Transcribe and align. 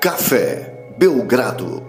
Café 0.00 0.94
Belgrado. 0.96 1.82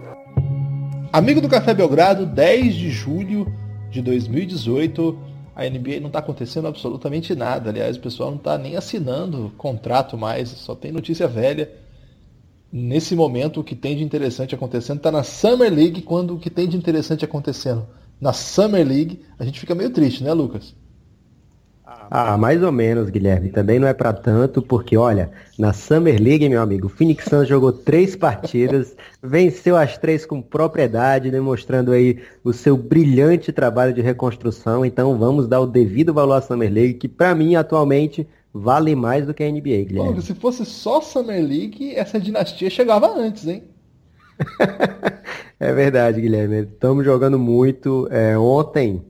Amigo 1.13 1.39
do 1.39 1.47
Café 1.47 1.75
Belgrado, 1.75 2.25
10 2.25 2.73
de 2.73 2.89
julho 2.89 3.45
de 3.91 4.01
2018. 4.01 5.15
A 5.55 5.69
NBA 5.69 5.99
não 5.99 6.07
está 6.07 6.17
acontecendo 6.17 6.67
absolutamente 6.67 7.35
nada. 7.35 7.69
Aliás, 7.69 7.97
o 7.97 7.99
pessoal 7.99 8.31
não 8.31 8.39
está 8.39 8.57
nem 8.57 8.75
assinando 8.75 9.53
contrato 9.55 10.17
mais, 10.17 10.49
só 10.49 10.73
tem 10.73 10.91
notícia 10.91 11.27
velha. 11.27 11.71
Nesse 12.73 13.15
momento, 13.15 13.59
o 13.59 13.63
que 13.63 13.75
tem 13.75 13.95
de 13.95 14.03
interessante 14.03 14.55
acontecendo 14.55 14.97
está 14.97 15.11
na 15.11 15.21
Summer 15.21 15.71
League, 15.71 16.01
quando 16.01 16.33
o 16.33 16.39
que 16.39 16.49
tem 16.49 16.67
de 16.67 16.75
interessante 16.75 17.23
acontecendo 17.23 17.85
na 18.19 18.33
Summer 18.33 18.87
League, 18.87 19.21
a 19.37 19.45
gente 19.45 19.59
fica 19.59 19.75
meio 19.75 19.91
triste, 19.91 20.23
né, 20.23 20.33
Lucas? 20.33 20.73
Ah, 22.11 22.35
mais 22.37 22.63
ou 22.63 22.71
menos, 22.71 23.09
Guilherme. 23.09 23.49
Também 23.49 23.77
não 23.77 23.87
é 23.87 23.93
para 23.93 24.11
tanto, 24.11 24.63
porque 24.63 24.97
olha, 24.97 25.29
na 25.59 25.73
Summer 25.73 26.19
League, 26.19 26.49
meu 26.49 26.59
amigo, 26.59 26.87
o 26.87 26.89
Phoenix 26.89 27.25
Suns 27.25 27.47
jogou 27.47 27.71
três 27.71 28.15
partidas, 28.15 28.95
venceu 29.21 29.77
as 29.77 29.95
três 29.95 30.25
com 30.25 30.41
propriedade, 30.41 31.29
demonstrando 31.29 31.91
aí 31.91 32.19
o 32.43 32.51
seu 32.51 32.75
brilhante 32.75 33.51
trabalho 33.51 33.93
de 33.93 34.01
reconstrução. 34.01 34.83
Então 34.83 35.19
vamos 35.19 35.47
dar 35.47 35.59
o 35.59 35.67
devido 35.67 36.11
valor 36.11 36.33
à 36.33 36.41
Summer 36.41 36.71
League, 36.71 36.95
que 36.95 37.07
para 37.07 37.35
mim 37.35 37.55
atualmente 37.55 38.27
vale 38.51 38.95
mais 38.95 39.27
do 39.27 39.33
que 39.33 39.43
a 39.43 39.51
NBA, 39.51 39.59
Guilherme. 39.61 40.15
Pô, 40.15 40.21
se 40.21 40.33
fosse 40.33 40.65
só 40.65 41.01
Summer 41.01 41.39
League, 41.39 41.93
essa 41.93 42.19
dinastia 42.19 42.71
chegava 42.71 43.07
antes, 43.15 43.47
hein? 43.47 43.65
é 45.59 45.73
verdade, 45.73 46.21
Guilherme. 46.21 46.61
Estamos 46.61 47.05
jogando 47.05 47.37
muito. 47.37 48.07
É, 48.09 48.35
ontem 48.35 49.03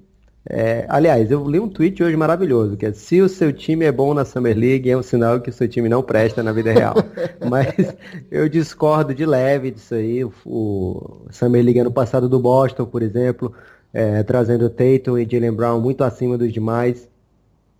é, 0.52 0.84
aliás, 0.90 1.30
eu 1.30 1.48
li 1.48 1.60
um 1.60 1.70
tweet 1.70 2.02
hoje 2.02 2.18
maravilhoso, 2.18 2.76
que 2.76 2.88
é 2.88 2.92
se 2.92 3.22
o 3.22 3.30
seu 3.30 3.54
time 3.54 3.86
é 3.86 3.92
bom 3.92 4.16
na 4.16 4.26
Summer 4.26 4.58
League, 4.58 4.90
é 4.90 4.98
um 4.98 5.04
sinal 5.04 5.40
que 5.40 5.52
o 5.52 5.54
seu 5.54 5.68
time 5.68 5.88
não 5.88 6.02
presta 6.02 6.42
na 6.42 6.52
vida 6.52 6.72
real. 6.72 6.96
Mas 7.48 7.96
eu 8.32 8.50
discordo 8.50 9.14
de 9.14 9.28
leve 9.28 9.70
disso 9.70 9.94
aí. 9.94 10.26
O, 10.26 10.34
o 10.44 11.28
Summer 11.30 11.64
League 11.64 11.78
ano 11.78 11.92
passado 11.92 12.28
do 12.28 12.40
Boston, 12.40 12.88
por 12.88 13.04
exemplo, 13.04 13.54
é, 13.94 14.24
trazendo 14.24 14.68
Tatum 14.72 15.20
e 15.20 15.30
Jalen 15.30 15.52
Brown 15.52 15.80
muito 15.80 16.04
acima 16.04 16.36
dos 16.36 16.52
demais, 16.52 17.08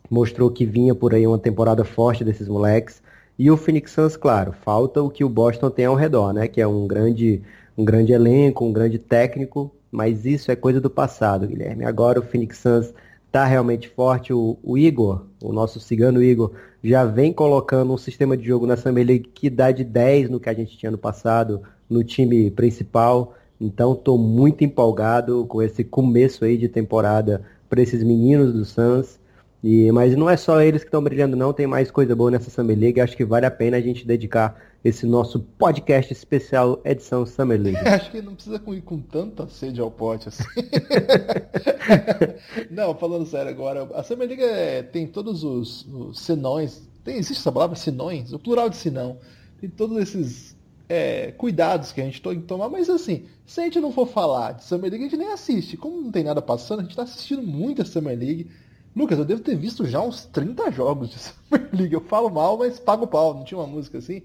mostrou 0.08 0.52
que 0.52 0.64
vinha 0.64 0.94
por 0.94 1.16
aí 1.16 1.26
uma 1.26 1.40
temporada 1.40 1.84
forte 1.84 2.24
desses 2.24 2.48
moleques. 2.48 3.02
E 3.38 3.50
o 3.50 3.58
Phoenix 3.58 3.94
Suns, 3.94 4.16
claro, 4.16 4.54
falta 4.54 5.02
o 5.02 5.10
que 5.10 5.24
o 5.24 5.30
Boston 5.30 5.72
tem 5.72 5.86
ao 5.86 5.96
redor, 5.96 6.34
né? 6.34 6.48
Que 6.48 6.62
é 6.62 6.68
um 6.68 6.86
grande, 6.86 7.42
um 7.76 7.84
grande 7.84 8.14
elenco, 8.14 8.64
um 8.64 8.72
grande 8.72 9.00
técnico, 9.00 9.72
mas 9.92 10.26
isso 10.26 10.52
é 10.52 10.56
coisa 10.56 10.80
do 10.80 10.90
passado, 10.90 11.48
Guilherme. 11.48 11.86
Agora 11.86 12.20
o 12.20 12.24
Phoenix 12.24 12.58
Suns 12.60 12.94
está 13.28 13.46
realmente 13.46 13.88
forte. 13.90 14.34
O, 14.34 14.58
o, 14.64 14.78
Igor, 14.78 15.26
o 15.42 15.54
nosso 15.54 15.80
cigano 15.80 16.22
Igor, 16.22 16.52
já 16.84 17.06
vem 17.06 17.32
colocando 17.32 17.94
um 17.94 17.98
sistema 17.98 18.36
de 18.36 18.46
jogo 18.46 18.66
na 18.66 18.78
Summer 18.78 19.06
League 19.06 19.30
que 19.34 19.50
dá 19.50 19.72
de 19.72 19.84
10 19.84 20.30
no 20.30 20.40
que 20.40 20.50
a 20.50 20.54
gente 20.54 20.78
tinha 20.78 20.92
no 20.92 20.98
passado, 20.98 21.62
no 21.90 22.04
time 22.04 22.52
principal. 22.52 23.36
Então 23.60 23.94
estou 23.94 24.18
muito 24.18 24.64
empolgado 24.64 25.46
com 25.48 25.62
esse 25.62 25.84
começo 25.84 26.46
aí 26.46 26.58
de 26.58 26.70
temporada 26.70 27.44
para 27.70 27.82
esses 27.82 28.04
meninos 28.04 28.54
do 28.54 28.66
Suns. 28.66 29.20
E, 29.62 29.92
mas 29.92 30.16
não 30.16 30.30
é 30.30 30.38
só 30.38 30.62
eles 30.62 30.84
que 30.84 30.88
estão 30.88 31.04
brilhando, 31.04 31.36
não. 31.36 31.52
Tem 31.52 31.68
mais 31.68 31.92
coisa 31.92 32.16
boa 32.16 32.32
nessa 32.32 32.50
Summer 32.50 32.78
League. 32.78 33.02
Acho 33.02 33.18
que 33.18 33.26
vale 33.26 33.46
a 33.46 33.52
pena 33.52 33.78
a 33.78 33.82
gente 33.82 34.08
dedicar 34.08 34.56
esse 34.84 35.06
nosso 35.06 35.40
podcast 35.40 36.14
especial 36.14 36.80
edição 36.86 37.26
Summer 37.26 37.60
League. 37.60 37.78
É, 37.78 37.96
acho 37.96 38.12
que 38.12 38.22
não 38.22 38.36
precisa 38.36 38.62
ir 38.68 38.82
com 38.82 39.00
tanta 39.00 39.48
sede 39.50 39.82
ao 39.82 39.92
pote 39.92 40.30
assim. 40.30 40.44
não, 42.72 42.96
falando 42.96 43.26
sério 43.26 43.52
agora, 43.52 43.90
a 43.94 44.04
Summer 44.04 44.28
League 44.28 44.44
é, 44.44 44.82
tem 44.82 45.06
todos 45.06 45.44
os, 45.44 45.86
os 45.88 46.20
sinões. 46.22 46.88
Tem, 47.04 47.18
existe 47.18 47.42
essa 47.42 47.52
palavra 47.52 47.76
sinões? 47.76 48.32
O 48.32 48.40
plural 48.40 48.70
de 48.70 48.78
sinão. 48.78 49.18
Tem 49.60 49.70
todos 49.70 49.98
esses 49.98 50.56
é, 50.88 51.32
cuidados 51.34 51.92
que 51.92 52.00
a 52.00 52.06
gente 52.06 52.22
tem 52.22 52.40
que 52.40 52.48
tomar, 52.48 52.70
mas 52.70 52.90
assim, 52.90 53.26
se 53.46 53.60
a 53.60 53.66
gente 53.66 53.82
não 53.82 53.92
for 53.92 54.08
falar 54.08 54.54
de 54.54 54.64
Summer 54.64 54.90
League, 54.90 55.06
a 55.06 55.10
gente 55.10 55.18
nem 55.18 55.34
assiste. 55.34 55.76
Como 55.76 56.00
não 56.02 56.12
tem 56.12 56.24
nada 56.24 56.42
passando, 56.42 56.80
a 56.80 56.84
gente 56.84 56.92
está 56.92 57.04
assistindo 57.04 57.44
muito 57.44 57.82
a 57.82 57.86
Summer 57.86 58.18
League. 58.18 58.50
Lucas, 58.96 59.20
eu 59.20 59.26
devo 59.26 59.42
ter 59.42 59.56
visto 59.56 59.86
já 59.86 60.02
uns 60.02 60.26
30 60.26 60.72
jogos 60.72 61.10
de 61.10 61.20
Summer 61.20 61.70
League. 61.74 61.94
Eu 61.94 62.02
falo 62.02 62.30
mal, 62.30 62.58
mas 62.58 62.80
pago 62.80 63.08
pau. 63.08 63.34
Não 63.34 63.44
tinha 63.44 63.60
uma 63.60 63.68
música 63.68 63.98
assim? 63.98 64.22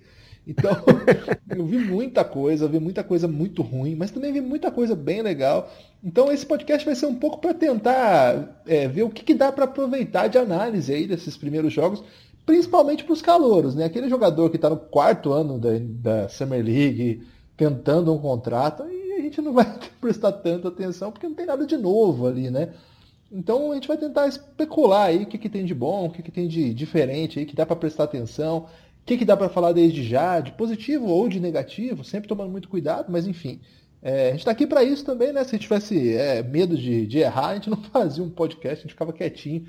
Então, 0.47 0.77
eu 1.49 1.65
vi 1.65 1.79
muita 1.79 2.25
coisa, 2.25 2.69
vi 2.69 2.79
muita 2.79 3.03
coisa 3.03 3.27
muito 3.27 3.63
ruim, 3.63 3.95
mas 3.95 4.11
também 4.11 4.33
vi 4.33 4.41
muita 4.41 4.71
coisa 4.71 4.95
bem 4.95 5.23
legal. 5.23 5.71
Então, 6.03 6.31
esse 6.31 6.45
podcast 6.45 6.85
vai 6.85 6.95
ser 6.95 7.07
um 7.07 7.15
pouco 7.15 7.39
para 7.39 7.55
tentar 7.55 8.63
é, 8.67 8.87
ver 8.87 9.05
o 9.05 9.11
que, 9.11 9.25
que 9.25 9.35
dá 9.35 9.51
para 9.51 9.65
aproveitar 9.65 10.29
de 10.29 10.37
análise 10.37 10.93
aí 10.93 11.07
desses 11.07 11.37
primeiros 11.37 11.73
jogos, 11.73 12.03
principalmente 12.45 13.05
para 13.05 13.15
os 13.15 13.23
calouros, 13.23 13.75
né? 13.75 13.87
Aquele 13.87 14.09
jogador 14.09 14.51
que 14.51 14.57
está 14.57 14.69
no 14.69 14.77
quarto 14.77 15.33
ano 15.33 15.59
da, 15.59 15.71
da 15.79 16.29
Summer 16.29 16.63
League, 16.63 17.27
tentando 17.57 18.13
um 18.13 18.19
contrato, 18.19 18.85
e 18.87 19.15
a 19.15 19.21
gente 19.23 19.41
não 19.41 19.55
vai 19.55 19.65
prestar 19.99 20.33
tanta 20.33 20.69
atenção 20.69 21.11
porque 21.11 21.27
não 21.27 21.35
tem 21.35 21.47
nada 21.47 21.67
de 21.67 21.77
novo 21.77 22.27
ali, 22.27 22.51
né? 22.51 22.75
Então 23.35 23.73
a 23.73 23.75
gente 23.75 23.89
vai 23.89 23.99
tentar 23.99 24.29
especular 24.29 25.07
aí 25.07 25.25
o 25.25 25.27
que, 25.27 25.37
que 25.37 25.49
tem 25.49 25.65
de 25.65 25.75
bom, 25.75 26.07
o 26.07 26.11
que, 26.11 26.23
que 26.23 26.31
tem 26.31 26.47
de 26.47 26.73
diferente 26.73 27.41
aí, 27.41 27.45
que 27.45 27.57
dá 27.57 27.67
para 27.67 27.75
prestar 27.75 28.05
atenção. 28.05 28.59
O 28.59 29.05
que, 29.05 29.19
que 29.19 29.25
dá 29.25 29.37
para 29.37 29.49
falar 29.49 29.73
desde 29.73 30.05
já, 30.05 30.39
de 30.39 30.53
positivo 30.53 31.09
ou 31.09 31.29
de 31.29 31.41
negativo, 31.41 32.05
sempre 32.05 32.29
tomando 32.29 32.53
muito 32.53 32.69
cuidado, 32.69 33.11
mas 33.11 33.27
enfim. 33.27 33.61
É, 34.01 34.29
a 34.29 34.31
gente 34.31 34.41
está 34.41 34.53
aqui 34.53 34.69
para 34.69 34.85
isso 34.85 35.05
também, 35.05 35.33
né? 35.33 35.43
Se 35.43 35.51
a 35.51 35.53
gente 35.53 35.63
tivesse 35.63 36.15
é, 36.15 36.43
medo 36.45 36.77
de, 36.77 37.07
de, 37.07 37.19
errar, 37.19 37.49
a 37.49 37.55
gente 37.55 37.69
não 37.69 37.79
fazia 37.91 38.23
um 38.23 38.31
podcast, 38.31 38.79
a 38.79 38.83
gente 38.83 38.93
ficava 38.93 39.13
quietinho. 39.13 39.67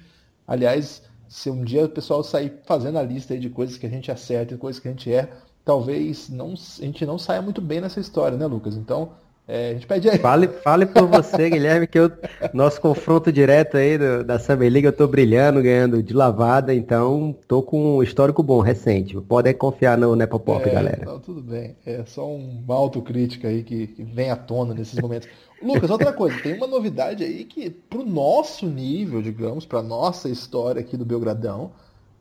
Aliás, 0.48 1.02
se 1.28 1.50
um 1.50 1.64
dia 1.64 1.86
o 1.86 1.90
pessoal 1.90 2.24
sair 2.24 2.54
fazendo 2.66 3.00
a 3.00 3.04
lista 3.04 3.36
de 3.36 3.50
coisas 3.50 3.78
que 3.78 3.88
a 3.88 3.90
gente 3.90 4.12
acerta 4.12 4.54
e 4.54 4.58
coisas 4.58 4.80
que 4.80 4.88
a 4.88 4.92
gente 4.92 5.12
erra, 5.12 5.30
talvez 5.64 6.30
não, 6.30 6.54
a 6.54 6.86
gente 6.86 7.04
não 7.06 7.18
saia 7.18 7.42
muito 7.42 7.62
bem 7.62 7.82
nessa 7.82 8.00
história, 8.00 8.38
né, 8.38 8.46
Lucas? 8.46 8.76
Então, 8.76 9.14
é, 9.48 9.70
a 9.70 9.74
gente 9.74 9.86
pede 9.86 10.10
aí. 10.10 10.18
Fale, 10.18 10.48
fale 10.48 10.86
por 10.88 11.08
você, 11.08 11.50
Guilherme, 11.52 11.86
que 11.86 12.00
eu, 12.00 12.12
nosso 12.52 12.82
confronto 12.82 13.32
direto 13.32 13.78
aí 13.78 13.98
do, 13.98 14.24
da 14.24 14.40
Summer 14.40 14.72
League, 14.72 14.88
eu 14.88 14.94
tô 14.94 15.08
brilhando, 15.08 15.62
ganhando 15.62 16.02
de 16.02 16.14
lavada, 16.14 16.74
então 16.74 17.36
tô 17.48 17.62
com 17.62 17.98
um 17.98 18.04
histórico 18.04 18.42
bom, 18.42 18.60
recente. 18.60 19.16
Podem 19.22 19.54
confiar 19.54 19.98
no 19.98 20.16
Nepopop, 20.16 20.68
é, 20.68 20.74
galera. 20.74 21.06
Não, 21.06 21.20
tudo 21.20 21.42
bem. 21.42 21.76
É 21.86 22.04
só 22.06 22.28
uma 22.28 22.74
autocrítica 22.74 23.48
aí 23.48 23.62
que, 23.62 23.88
que 23.88 24.04
vem 24.04 24.32
à 24.32 24.36
tona 24.36 24.74
nesses 24.74 25.00
momentos. 25.00 25.30
Lucas, 25.62 25.90
outra 25.90 26.12
coisa, 26.12 26.38
tem 26.42 26.56
uma 26.56 26.68
novidade 26.68 27.24
aí 27.24 27.46
que, 27.46 27.70
pro 27.70 28.04
nosso 28.04 28.66
nível, 28.66 29.22
digamos, 29.22 29.66
pra 29.66 29.84
nossa 29.84 30.28
história 30.28 30.82
aqui 30.82 30.98
do 30.98 31.06
Belgradão, 31.06 31.72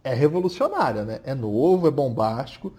é 0.03 0.13
revolucionária, 0.13 1.05
né? 1.05 1.21
É 1.25 1.35
novo, 1.35 1.89
é 1.89 1.91
bombástico. 1.91 2.73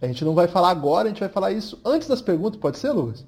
A 0.00 0.06
gente 0.06 0.24
não 0.24 0.34
vai 0.34 0.48
falar 0.48 0.70
agora, 0.70 1.06
a 1.06 1.08
gente 1.10 1.20
vai 1.20 1.28
falar 1.28 1.52
isso 1.52 1.78
antes 1.84 2.08
das 2.08 2.22
perguntas, 2.22 2.58
pode 2.58 2.78
ser, 2.78 2.90
Lucas? 2.90 3.24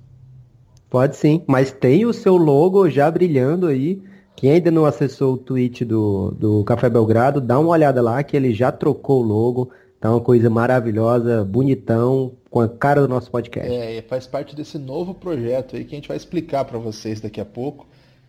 Pode 0.94 1.16
sim, 1.16 1.42
mas 1.48 1.72
tem 1.72 2.06
o 2.06 2.12
seu 2.12 2.36
logo 2.36 2.88
já 2.88 3.10
brilhando 3.10 3.66
aí. 3.66 4.00
Quem 4.36 4.52
ainda 4.52 4.70
não 4.70 4.86
acessou 4.86 5.34
o 5.34 5.36
tweet 5.36 5.84
do, 5.84 6.30
do 6.30 6.62
Café 6.62 6.88
Belgrado, 6.88 7.40
dá 7.40 7.58
uma 7.58 7.70
olhada 7.70 8.00
lá 8.00 8.22
que 8.22 8.36
ele 8.36 8.54
já 8.54 8.70
trocou 8.70 9.20
o 9.20 9.26
logo. 9.26 9.72
Tá 9.98 10.08
uma 10.12 10.20
coisa 10.20 10.48
maravilhosa, 10.48 11.44
bonitão, 11.44 12.34
com 12.48 12.60
a 12.60 12.68
cara 12.68 13.00
do 13.00 13.08
nosso 13.08 13.28
podcast. 13.28 13.74
É, 13.74 14.02
faz 14.02 14.28
parte 14.28 14.54
desse 14.54 14.78
novo 14.78 15.14
projeto 15.14 15.74
aí 15.74 15.84
que 15.84 15.96
a 15.96 15.98
gente 15.98 16.06
vai 16.06 16.16
explicar 16.16 16.64
para 16.64 16.78
vocês 16.78 17.20
daqui 17.20 17.40
a 17.40 17.44
pouco. 17.44 17.88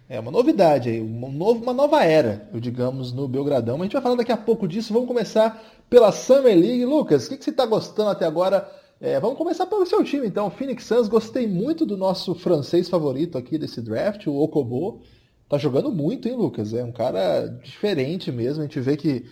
É 0.09 0.19
uma 0.19 0.31
novidade 0.31 0.89
aí, 0.89 0.99
um 0.99 1.31
novo, 1.31 1.61
uma 1.61 1.73
nova 1.73 2.03
era, 2.03 2.49
digamos, 2.51 3.13
no 3.13 3.27
Belgradão. 3.27 3.77
Mas 3.77 3.81
a 3.81 3.85
gente 3.85 3.93
vai 3.93 4.01
falar 4.01 4.15
daqui 4.15 4.31
a 4.31 4.37
pouco 4.37 4.67
disso. 4.67 4.91
Vamos 4.91 5.07
começar 5.07 5.63
pela 5.87 6.11
Summer 6.11 6.57
League. 6.57 6.83
Lucas, 6.83 7.27
o 7.27 7.29
que, 7.29 7.37
que 7.37 7.43
você 7.43 7.51
está 7.51 7.67
gostando 7.67 8.09
até 8.09 8.25
agora 8.25 8.67
é, 9.05 9.19
vamos 9.19 9.37
começar 9.37 9.67
pelo 9.67 9.85
seu 9.85 10.03
time, 10.03 10.25
então. 10.25 10.49
Phoenix 10.49 10.83
Suns, 10.83 11.07
gostei 11.07 11.47
muito 11.47 11.85
do 11.85 11.95
nosso 11.95 12.33
francês 12.33 12.89
favorito 12.89 13.37
aqui 13.37 13.55
desse 13.55 13.79
draft, 13.79 14.25
o 14.25 14.33
Okobo. 14.33 15.01
Tá 15.47 15.59
jogando 15.59 15.91
muito, 15.91 16.27
hein, 16.27 16.35
Lucas? 16.35 16.73
É 16.73 16.83
um 16.83 16.91
cara 16.91 17.45
diferente 17.63 18.31
mesmo. 18.31 18.63
A 18.63 18.65
gente 18.65 18.79
vê 18.79 18.97
que 18.97 19.23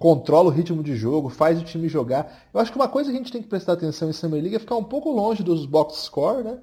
controla 0.00 0.48
o 0.48 0.52
ritmo 0.52 0.82
de 0.82 0.96
jogo, 0.96 1.28
faz 1.28 1.60
o 1.60 1.64
time 1.64 1.88
jogar. 1.88 2.48
Eu 2.52 2.58
acho 2.58 2.72
que 2.72 2.76
uma 2.76 2.88
coisa 2.88 3.08
que 3.08 3.14
a 3.16 3.18
gente 3.18 3.30
tem 3.30 3.40
que 3.40 3.48
prestar 3.48 3.74
atenção 3.74 4.10
em 4.10 4.12
Summer 4.12 4.42
League 4.42 4.56
é 4.56 4.58
ficar 4.58 4.74
um 4.74 4.82
pouco 4.82 5.12
longe 5.12 5.44
dos 5.44 5.64
box 5.64 5.96
score, 6.06 6.42
né? 6.42 6.58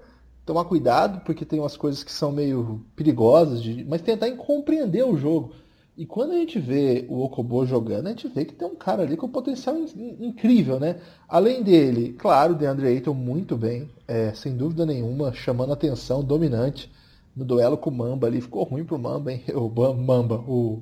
Tomar 0.45 0.65
cuidado, 0.65 1.21
porque 1.21 1.45
tem 1.45 1.57
umas 1.57 1.77
coisas 1.77 2.03
que 2.03 2.11
são 2.11 2.33
meio 2.33 2.83
perigosas, 2.97 3.63
de... 3.63 3.85
mas 3.85 4.01
tentar 4.01 4.29
compreender 4.31 5.05
o 5.05 5.15
jogo. 5.15 5.53
E 5.97 6.05
quando 6.05 6.31
a 6.31 6.35
gente 6.35 6.57
vê 6.57 7.05
o 7.09 7.21
Okobo 7.21 7.65
jogando, 7.65 8.07
a 8.07 8.09
gente 8.11 8.27
vê 8.27 8.45
que 8.45 8.53
tem 8.53 8.67
um 8.67 8.75
cara 8.75 9.03
ali 9.03 9.17
com 9.17 9.27
potencial 9.27 9.75
in 9.77 10.17
incrível, 10.19 10.79
né? 10.79 11.01
Além 11.27 11.61
dele, 11.61 12.13
claro, 12.13 12.53
o 12.53 12.55
DeAndre 12.55 12.87
Ayton 12.87 13.13
muito 13.13 13.57
bem, 13.57 13.89
é, 14.07 14.33
sem 14.33 14.55
dúvida 14.55 14.85
nenhuma, 14.85 15.33
chamando 15.33 15.73
atenção, 15.73 16.23
dominante 16.23 16.89
no 17.35 17.43
duelo 17.43 17.77
com 17.77 17.89
o 17.89 17.93
Mamba 17.93 18.27
ali. 18.27 18.41
Ficou 18.41 18.63
ruim 18.63 18.85
pro 18.85 18.97
Mamba, 18.97 19.33
hein? 19.33 19.43
O 19.53 19.69
Mamba, 19.69 20.35
o... 20.47 20.81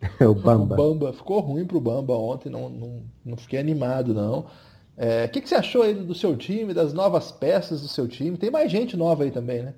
o 0.20 0.34
Bamba. 0.34 0.74
O 0.74 0.76
Bamba. 0.76 1.12
Ficou 1.12 1.40
ruim 1.40 1.66
pro 1.66 1.80
Bamba 1.80 2.14
ontem, 2.16 2.48
não, 2.48 2.70
não, 2.70 3.02
não 3.24 3.36
fiquei 3.36 3.58
animado, 3.58 4.14
não. 4.14 4.46
É, 4.96 5.22
o 5.22 5.24
é, 5.24 5.28
que, 5.28 5.40
que 5.40 5.48
você 5.48 5.54
achou 5.56 5.82
aí 5.82 5.92
do 5.92 6.14
seu 6.14 6.36
time, 6.36 6.72
das 6.72 6.92
novas 6.92 7.32
peças 7.32 7.82
do 7.82 7.88
seu 7.88 8.06
time? 8.06 8.36
Tem 8.36 8.50
mais 8.50 8.70
gente 8.70 8.96
nova 8.96 9.24
aí 9.24 9.30
também, 9.30 9.62
né? 9.62 9.74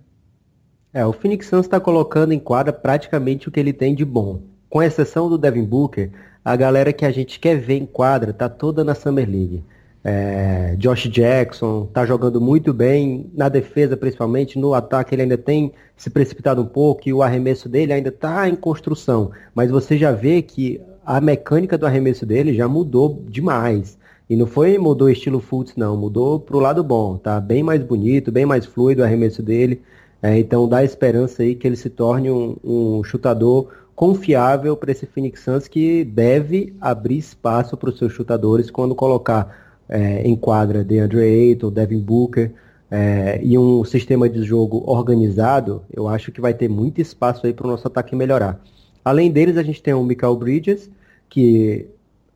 É, 0.94 1.06
o 1.06 1.12
Phoenix 1.12 1.46
Suns 1.46 1.64
está 1.64 1.80
colocando 1.80 2.32
em 2.32 2.38
quadra 2.38 2.70
praticamente 2.70 3.48
o 3.48 3.50
que 3.50 3.58
ele 3.58 3.72
tem 3.72 3.94
de 3.94 4.04
bom. 4.04 4.42
Com 4.68 4.82
exceção 4.82 5.28
do 5.28 5.38
Devin 5.38 5.64
Booker, 5.64 6.10
a 6.44 6.54
galera 6.54 6.92
que 6.92 7.06
a 7.06 7.10
gente 7.10 7.40
quer 7.40 7.58
ver 7.58 7.78
em 7.78 7.86
quadra 7.86 8.32
tá 8.32 8.46
toda 8.48 8.84
na 8.84 8.94
Summer 8.94 9.28
League. 9.28 9.64
É, 10.04 10.74
Josh 10.76 11.08
Jackson 11.08 11.84
está 11.84 12.04
jogando 12.04 12.40
muito 12.40 12.74
bem, 12.74 13.30
na 13.32 13.48
defesa 13.48 13.96
principalmente, 13.96 14.58
no 14.58 14.74
ataque 14.74 15.14
ele 15.14 15.22
ainda 15.22 15.38
tem 15.38 15.72
se 15.96 16.10
precipitado 16.10 16.60
um 16.60 16.66
pouco 16.66 17.08
e 17.08 17.12
o 17.12 17.22
arremesso 17.22 17.68
dele 17.68 17.92
ainda 17.92 18.10
está 18.10 18.46
em 18.46 18.56
construção. 18.56 19.30
Mas 19.54 19.70
você 19.70 19.96
já 19.96 20.12
vê 20.12 20.42
que 20.42 20.78
a 21.06 21.20
mecânica 21.20 21.78
do 21.78 21.86
arremesso 21.86 22.26
dele 22.26 22.52
já 22.52 22.68
mudou 22.68 23.24
demais. 23.28 23.98
E 24.28 24.36
não 24.36 24.46
foi 24.46 24.76
mudou 24.76 25.08
estilo 25.08 25.40
Fultz, 25.40 25.74
não, 25.74 25.96
mudou 25.96 26.38
para 26.38 26.56
o 26.56 26.60
lado 26.60 26.82
bom. 26.84 27.16
Tá 27.16 27.40
bem 27.40 27.62
mais 27.62 27.82
bonito, 27.82 28.30
bem 28.30 28.44
mais 28.44 28.66
fluido 28.66 29.02
o 29.02 29.04
arremesso 29.04 29.42
dele. 29.42 29.80
É, 30.22 30.38
então 30.38 30.68
dá 30.68 30.84
esperança 30.84 31.42
aí 31.42 31.56
que 31.56 31.66
ele 31.66 31.76
se 31.76 31.90
torne 31.90 32.30
um, 32.30 32.56
um 32.62 33.02
chutador 33.02 33.68
confiável 33.94 34.76
para 34.76 34.92
esse 34.92 35.04
Phoenix 35.04 35.40
Suns 35.40 35.66
que 35.66 36.04
deve 36.04 36.74
abrir 36.80 37.18
espaço 37.18 37.76
para 37.76 37.90
os 37.90 37.98
seus 37.98 38.12
chutadores 38.12 38.70
quando 38.70 38.94
colocar 38.94 39.74
é, 39.88 40.22
em 40.22 40.36
quadra 40.36 40.84
DeAndre 40.84 41.20
Ayton, 41.20 41.70
Devin 41.70 41.98
Booker 41.98 42.52
é, 42.90 43.40
e 43.42 43.58
um 43.58 43.84
sistema 43.84 44.28
de 44.28 44.42
jogo 44.42 44.82
organizado, 44.86 45.82
eu 45.90 46.06
acho 46.08 46.30
que 46.30 46.40
vai 46.40 46.52
ter 46.52 46.68
muito 46.68 47.00
espaço 47.00 47.46
aí 47.46 47.52
para 47.52 47.66
o 47.66 47.70
nosso 47.70 47.88
ataque 47.88 48.14
melhorar. 48.14 48.60
Além 49.04 49.30
deles, 49.30 49.56
a 49.56 49.62
gente 49.62 49.82
tem 49.82 49.94
o 49.94 50.04
Michael 50.04 50.36
Bridges, 50.36 50.90
que 51.28 51.86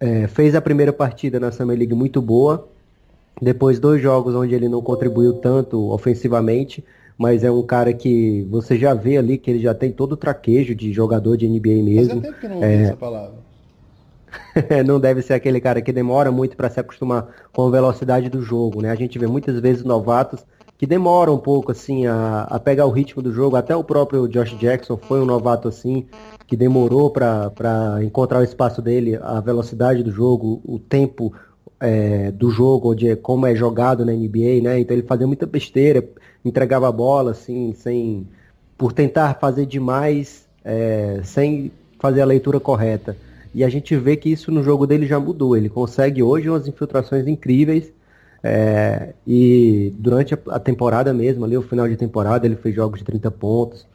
é, 0.00 0.26
fez 0.26 0.54
a 0.54 0.60
primeira 0.60 0.92
partida 0.92 1.38
na 1.38 1.52
Summer 1.52 1.76
League 1.76 1.94
muito 1.94 2.22
boa, 2.22 2.66
depois 3.40 3.78
dois 3.78 4.00
jogos 4.00 4.34
onde 4.34 4.54
ele 4.54 4.66
não 4.68 4.80
contribuiu 4.80 5.34
tanto 5.34 5.90
ofensivamente, 5.90 6.82
mas 7.18 7.42
é 7.44 7.50
um 7.50 7.62
cara 7.62 7.92
que 7.92 8.46
você 8.50 8.76
já 8.76 8.92
vê 8.94 9.16
ali 9.16 9.38
que 9.38 9.50
ele 9.50 9.60
já 9.60 9.74
tem 9.74 9.90
todo 9.90 10.12
o 10.12 10.16
traquejo 10.16 10.74
de 10.74 10.92
jogador 10.92 11.36
de 11.36 11.48
NBA 11.48 11.82
mesmo. 11.82 12.16
Fazia 12.16 12.22
tempo 12.22 12.40
que 12.40 12.48
não 12.48 12.56
ouvi 12.56 12.66
é... 12.66 12.82
essa 12.82 12.96
palavra. 12.96 13.46
não 14.86 15.00
deve 15.00 15.22
ser 15.22 15.34
aquele 15.34 15.60
cara 15.60 15.80
que 15.80 15.92
demora 15.92 16.30
muito 16.30 16.56
para 16.56 16.68
se 16.68 16.78
acostumar 16.78 17.26
com 17.52 17.66
a 17.66 17.70
velocidade 17.70 18.28
do 18.28 18.42
jogo, 18.42 18.82
né? 18.82 18.90
A 18.90 18.94
gente 18.94 19.18
vê 19.18 19.26
muitas 19.26 19.58
vezes 19.60 19.82
novatos 19.82 20.44
que 20.78 20.86
demoram 20.86 21.34
um 21.34 21.38
pouco 21.38 21.72
assim 21.72 22.06
a, 22.06 22.42
a 22.42 22.60
pegar 22.60 22.86
o 22.86 22.90
ritmo 22.90 23.22
do 23.22 23.32
jogo. 23.32 23.56
Até 23.56 23.74
o 23.74 23.84
próprio 23.84 24.28
Josh 24.28 24.56
Jackson 24.58 24.96
foi 24.96 25.20
um 25.20 25.24
novato 25.24 25.68
assim 25.68 26.06
que 26.46 26.56
demorou 26.56 27.10
para 27.10 27.98
encontrar 28.02 28.40
o 28.40 28.44
espaço 28.44 28.82
dele, 28.82 29.18
a 29.20 29.40
velocidade 29.40 30.02
do 30.02 30.10
jogo, 30.10 30.60
o 30.64 30.78
tempo 30.78 31.32
é, 31.80 32.30
do 32.30 32.50
jogo, 32.50 32.94
de 32.94 33.16
como 33.16 33.46
é 33.46 33.54
jogado 33.54 34.04
na 34.04 34.12
NBA, 34.12 34.62
né? 34.62 34.78
Então 34.78 34.96
ele 34.96 35.06
fazia 35.06 35.26
muita 35.26 35.46
besteira, 35.46 36.06
entregava 36.44 36.88
a 36.88 36.92
bola 36.92 37.32
assim, 37.32 37.72
sem 37.74 38.26
por 38.76 38.92
tentar 38.92 39.34
fazer 39.40 39.66
demais, 39.66 40.46
é, 40.64 41.20
sem 41.24 41.72
fazer 41.98 42.20
a 42.20 42.26
leitura 42.26 42.60
correta. 42.60 43.16
E 43.54 43.64
a 43.64 43.68
gente 43.68 43.96
vê 43.96 44.16
que 44.16 44.30
isso 44.30 44.52
no 44.52 44.62
jogo 44.62 44.86
dele 44.86 45.06
já 45.06 45.18
mudou. 45.18 45.56
Ele 45.56 45.68
consegue 45.68 46.22
hoje 46.22 46.48
umas 46.48 46.68
infiltrações 46.68 47.26
incríveis. 47.26 47.90
É, 48.42 49.14
e 49.26 49.94
durante 49.98 50.34
a, 50.34 50.60
temporada 50.60 51.12
mesmo, 51.14 51.44
ali 51.44 51.56
o 51.56 51.62
final 51.62 51.88
de 51.88 51.96
temporada, 51.96 52.46
ele 52.46 52.56
fez 52.56 52.74
jogos 52.74 52.98
de 52.98 53.04
30 53.06 53.30
pontos. 53.30 53.86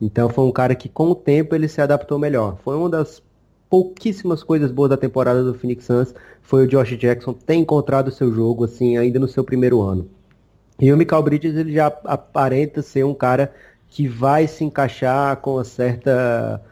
Então 0.00 0.30
foi 0.30 0.44
um 0.44 0.50
cara 0.50 0.74
que 0.74 0.88
com 0.88 1.10
o 1.10 1.14
tempo 1.14 1.54
ele 1.54 1.68
se 1.68 1.82
adaptou 1.82 2.18
melhor. 2.18 2.56
Foi 2.64 2.74
uma 2.74 2.88
das 2.88 3.22
pouquíssimas 3.68 4.42
coisas 4.42 4.72
boas 4.72 4.90
da 4.90 4.96
temporada 4.96 5.44
do 5.44 5.54
Phoenix 5.54 5.84
Suns 5.84 6.14
foi 6.42 6.64
o 6.64 6.66
Josh 6.66 6.98
Jackson 6.98 7.32
ter 7.32 7.54
encontrado 7.54 8.08
o 8.08 8.12
seu 8.12 8.32
jogo 8.32 8.64
assim 8.64 8.96
ainda 8.96 9.20
no 9.20 9.28
seu 9.28 9.44
primeiro 9.44 9.80
ano. 9.80 10.08
E 10.80 10.92
o 10.92 10.96
Michael 10.96 11.22
Bridges 11.22 11.56
ele 11.56 11.72
já 11.72 11.86
aparenta 12.04 12.80
ser 12.82 13.04
um 13.04 13.14
cara 13.14 13.52
que 13.88 14.08
vai 14.08 14.46
se 14.46 14.64
encaixar 14.64 15.36
com 15.38 15.54
uma 15.54 15.64
certa 15.64 16.62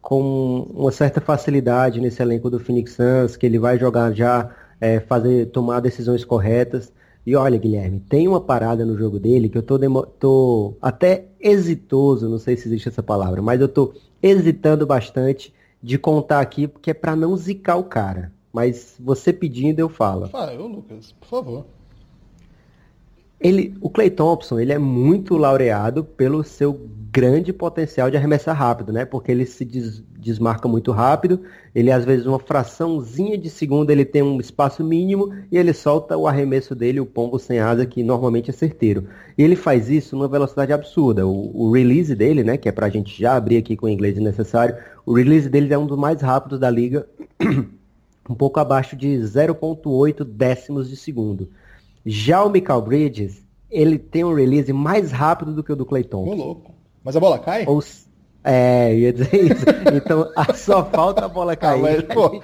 com 0.00 0.66
uma 0.74 0.90
certa 0.90 1.20
facilidade 1.20 2.00
nesse 2.00 2.20
elenco 2.20 2.50
do 2.50 2.58
Phoenix 2.58 2.94
Suns, 2.94 3.36
que 3.36 3.46
ele 3.46 3.58
vai 3.58 3.78
jogar 3.78 4.12
já, 4.12 4.50
é, 4.80 4.98
fazer, 4.98 5.46
tomar 5.46 5.78
decisões 5.78 6.24
corretas. 6.24 6.92
E 7.24 7.36
olha, 7.36 7.56
Guilherme, 7.56 8.00
tem 8.00 8.26
uma 8.26 8.40
parada 8.40 8.84
no 8.84 8.98
jogo 8.98 9.20
dele 9.20 9.48
que 9.48 9.56
eu 9.56 9.62
tô, 9.62 9.78
tô 10.18 10.74
até 10.82 11.26
hesitoso, 11.40 12.28
não 12.28 12.38
sei 12.38 12.56
se 12.56 12.66
existe 12.66 12.88
essa 12.88 13.02
palavra, 13.02 13.40
mas 13.40 13.60
eu 13.60 13.68
tô 13.68 13.94
hesitando 14.20 14.84
bastante 14.84 15.54
de 15.80 15.96
contar 15.96 16.40
aqui, 16.40 16.66
porque 16.66 16.90
é 16.90 16.94
para 16.94 17.14
não 17.14 17.36
zicar 17.36 17.76
o 17.76 17.84
cara. 17.84 18.32
Mas 18.52 18.96
você 18.98 19.32
pedindo, 19.32 19.78
eu 19.78 19.88
falo. 19.88 20.28
Ah, 20.34 20.52
eu, 20.52 20.66
Lucas, 20.66 21.12
por 21.12 21.28
favor. 21.28 21.64
Ele, 23.42 23.74
o 23.80 23.90
Clay 23.90 24.10
Thompson, 24.10 24.60
ele 24.60 24.72
é 24.72 24.78
muito 24.78 25.36
laureado 25.36 26.04
pelo 26.04 26.44
seu 26.44 26.72
grande 27.12 27.52
potencial 27.52 28.10
de 28.10 28.16
arremessar 28.16 28.56
rápido, 28.56 28.90
né? 28.90 29.04
Porque 29.04 29.30
ele 29.30 29.44
se 29.44 29.64
des, 29.66 30.02
desmarca 30.18 30.66
muito 30.66 30.92
rápido, 30.92 31.42
ele 31.74 31.90
às 31.90 32.04
vezes 32.06 32.24
uma 32.24 32.38
fraçãozinha 32.38 33.36
de 33.36 33.50
segundo 33.50 33.90
ele 33.90 34.04
tem 34.04 34.22
um 34.22 34.40
espaço 34.40 34.82
mínimo 34.82 35.30
e 35.50 35.58
ele 35.58 35.74
solta 35.74 36.16
o 36.16 36.26
arremesso 36.26 36.74
dele, 36.74 37.00
o 37.00 37.06
pombo 37.06 37.38
sem 37.38 37.58
asa, 37.58 37.84
que 37.84 38.02
normalmente 38.02 38.48
é 38.48 38.52
certeiro. 38.52 39.08
E 39.36 39.42
ele 39.42 39.56
faz 39.56 39.90
isso 39.90 40.16
numa 40.16 40.28
velocidade 40.28 40.72
absurda. 40.72 41.26
O, 41.26 41.66
o 41.66 41.72
release 41.72 42.14
dele, 42.14 42.42
né, 42.42 42.56
que 42.56 42.68
é 42.68 42.72
pra 42.72 42.88
gente 42.88 43.20
já 43.20 43.36
abrir 43.36 43.58
aqui 43.58 43.76
com 43.76 43.86
o 43.86 43.90
inglês 43.90 44.16
necessário, 44.16 44.76
o 45.04 45.12
release 45.12 45.50
dele 45.50 45.74
é 45.74 45.78
um 45.78 45.86
dos 45.86 45.98
mais 45.98 46.22
rápidos 46.22 46.58
da 46.58 46.70
liga, 46.70 47.06
um 48.30 48.34
pouco 48.34 48.58
abaixo 48.58 48.96
de 48.96 49.08
0.8 49.18 50.24
décimos 50.24 50.88
de 50.88 50.96
segundo. 50.96 51.50
Já 52.04 52.44
o 52.44 52.50
Michael 52.50 52.82
Bridges, 52.82 53.42
ele 53.70 53.98
tem 53.98 54.24
um 54.24 54.34
release 54.34 54.72
mais 54.72 55.12
rápido 55.12 55.52
do 55.52 55.62
que 55.62 55.72
o 55.72 55.76
do 55.76 55.86
Clay 55.86 56.04
Thompson. 56.04 56.32
Ô, 56.32 56.34
louco. 56.34 56.74
Mas 57.04 57.16
a 57.16 57.20
bola 57.20 57.38
cai? 57.38 57.64
Ou, 57.66 57.82
é, 58.44 58.94
ia 58.94 59.12
dizer 59.12 59.52
isso. 59.52 59.64
Então, 59.92 60.28
só 60.54 60.84
falta 60.84 61.26
a 61.26 61.28
bola 61.28 61.54
cair. 61.54 62.06
Ah, 62.08 62.16
mas, 62.18 62.42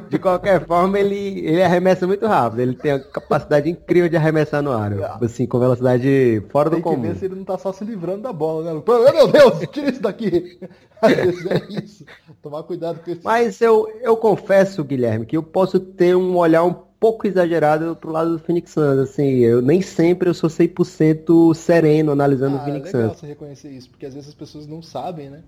de 0.08 0.18
qualquer 0.18 0.64
forma, 0.66 0.98
ele, 0.98 1.40
ele 1.40 1.62
arremessa 1.62 2.06
muito 2.06 2.26
rápido. 2.26 2.60
Ele 2.60 2.74
tem 2.74 2.92
a 2.92 3.00
capacidade 3.00 3.68
incrível 3.68 4.08
de 4.08 4.16
arremessar 4.16 4.62
no 4.62 4.70
ar. 4.70 4.92
Ah. 5.02 5.18
Assim, 5.20 5.46
com 5.46 5.58
velocidade 5.58 6.42
fora 6.50 6.70
tem 6.70 6.78
do 6.78 6.82
comum. 6.82 6.94
Tem 6.94 7.02
que 7.02 7.08
ver 7.08 7.18
se 7.18 7.24
ele 7.26 7.34
não 7.34 7.44
tá 7.44 7.58
só 7.58 7.72
se 7.72 7.84
livrando 7.84 8.22
da 8.22 8.32
bola, 8.32 8.72
né? 8.72 8.82
Meu 9.12 9.28
Deus, 9.28 9.58
tira 9.72 9.90
isso 9.90 10.00
daqui. 10.00 10.58
é 11.02 11.82
isso. 11.82 12.04
Tomar 12.40 12.62
cuidado 12.62 13.00
com 13.04 13.10
isso. 13.10 13.20
Mas 13.24 13.60
eu, 13.60 13.88
eu 14.00 14.16
confesso, 14.16 14.84
Guilherme, 14.84 15.26
que 15.26 15.36
eu 15.36 15.42
posso 15.42 15.80
ter 15.80 16.16
um 16.16 16.36
olhar 16.36 16.64
um 16.64 16.72
pouco 17.04 17.26
exagerado 17.26 17.94
pro 17.94 18.10
lado 18.10 18.30
do 18.30 18.38
Phoenix 18.38 18.70
Suns, 18.70 18.98
assim, 18.98 19.40
eu 19.40 19.60
nem 19.60 19.82
sempre 19.82 20.26
eu 20.26 20.32
sou 20.32 20.48
100% 20.48 21.54
sereno 21.54 22.10
analisando 22.10 22.56
ah, 22.56 22.60
o 22.60 22.64
Phoenix 22.64 22.88
é 22.88 22.96
legal 22.96 23.10
Suns. 23.10 23.20
você 23.20 23.26
reconhecer 23.26 23.68
isso, 23.68 23.90
porque 23.90 24.06
às 24.06 24.14
vezes 24.14 24.30
as 24.30 24.34
pessoas 24.34 24.66
não 24.66 24.80
sabem, 24.80 25.28
né? 25.28 25.42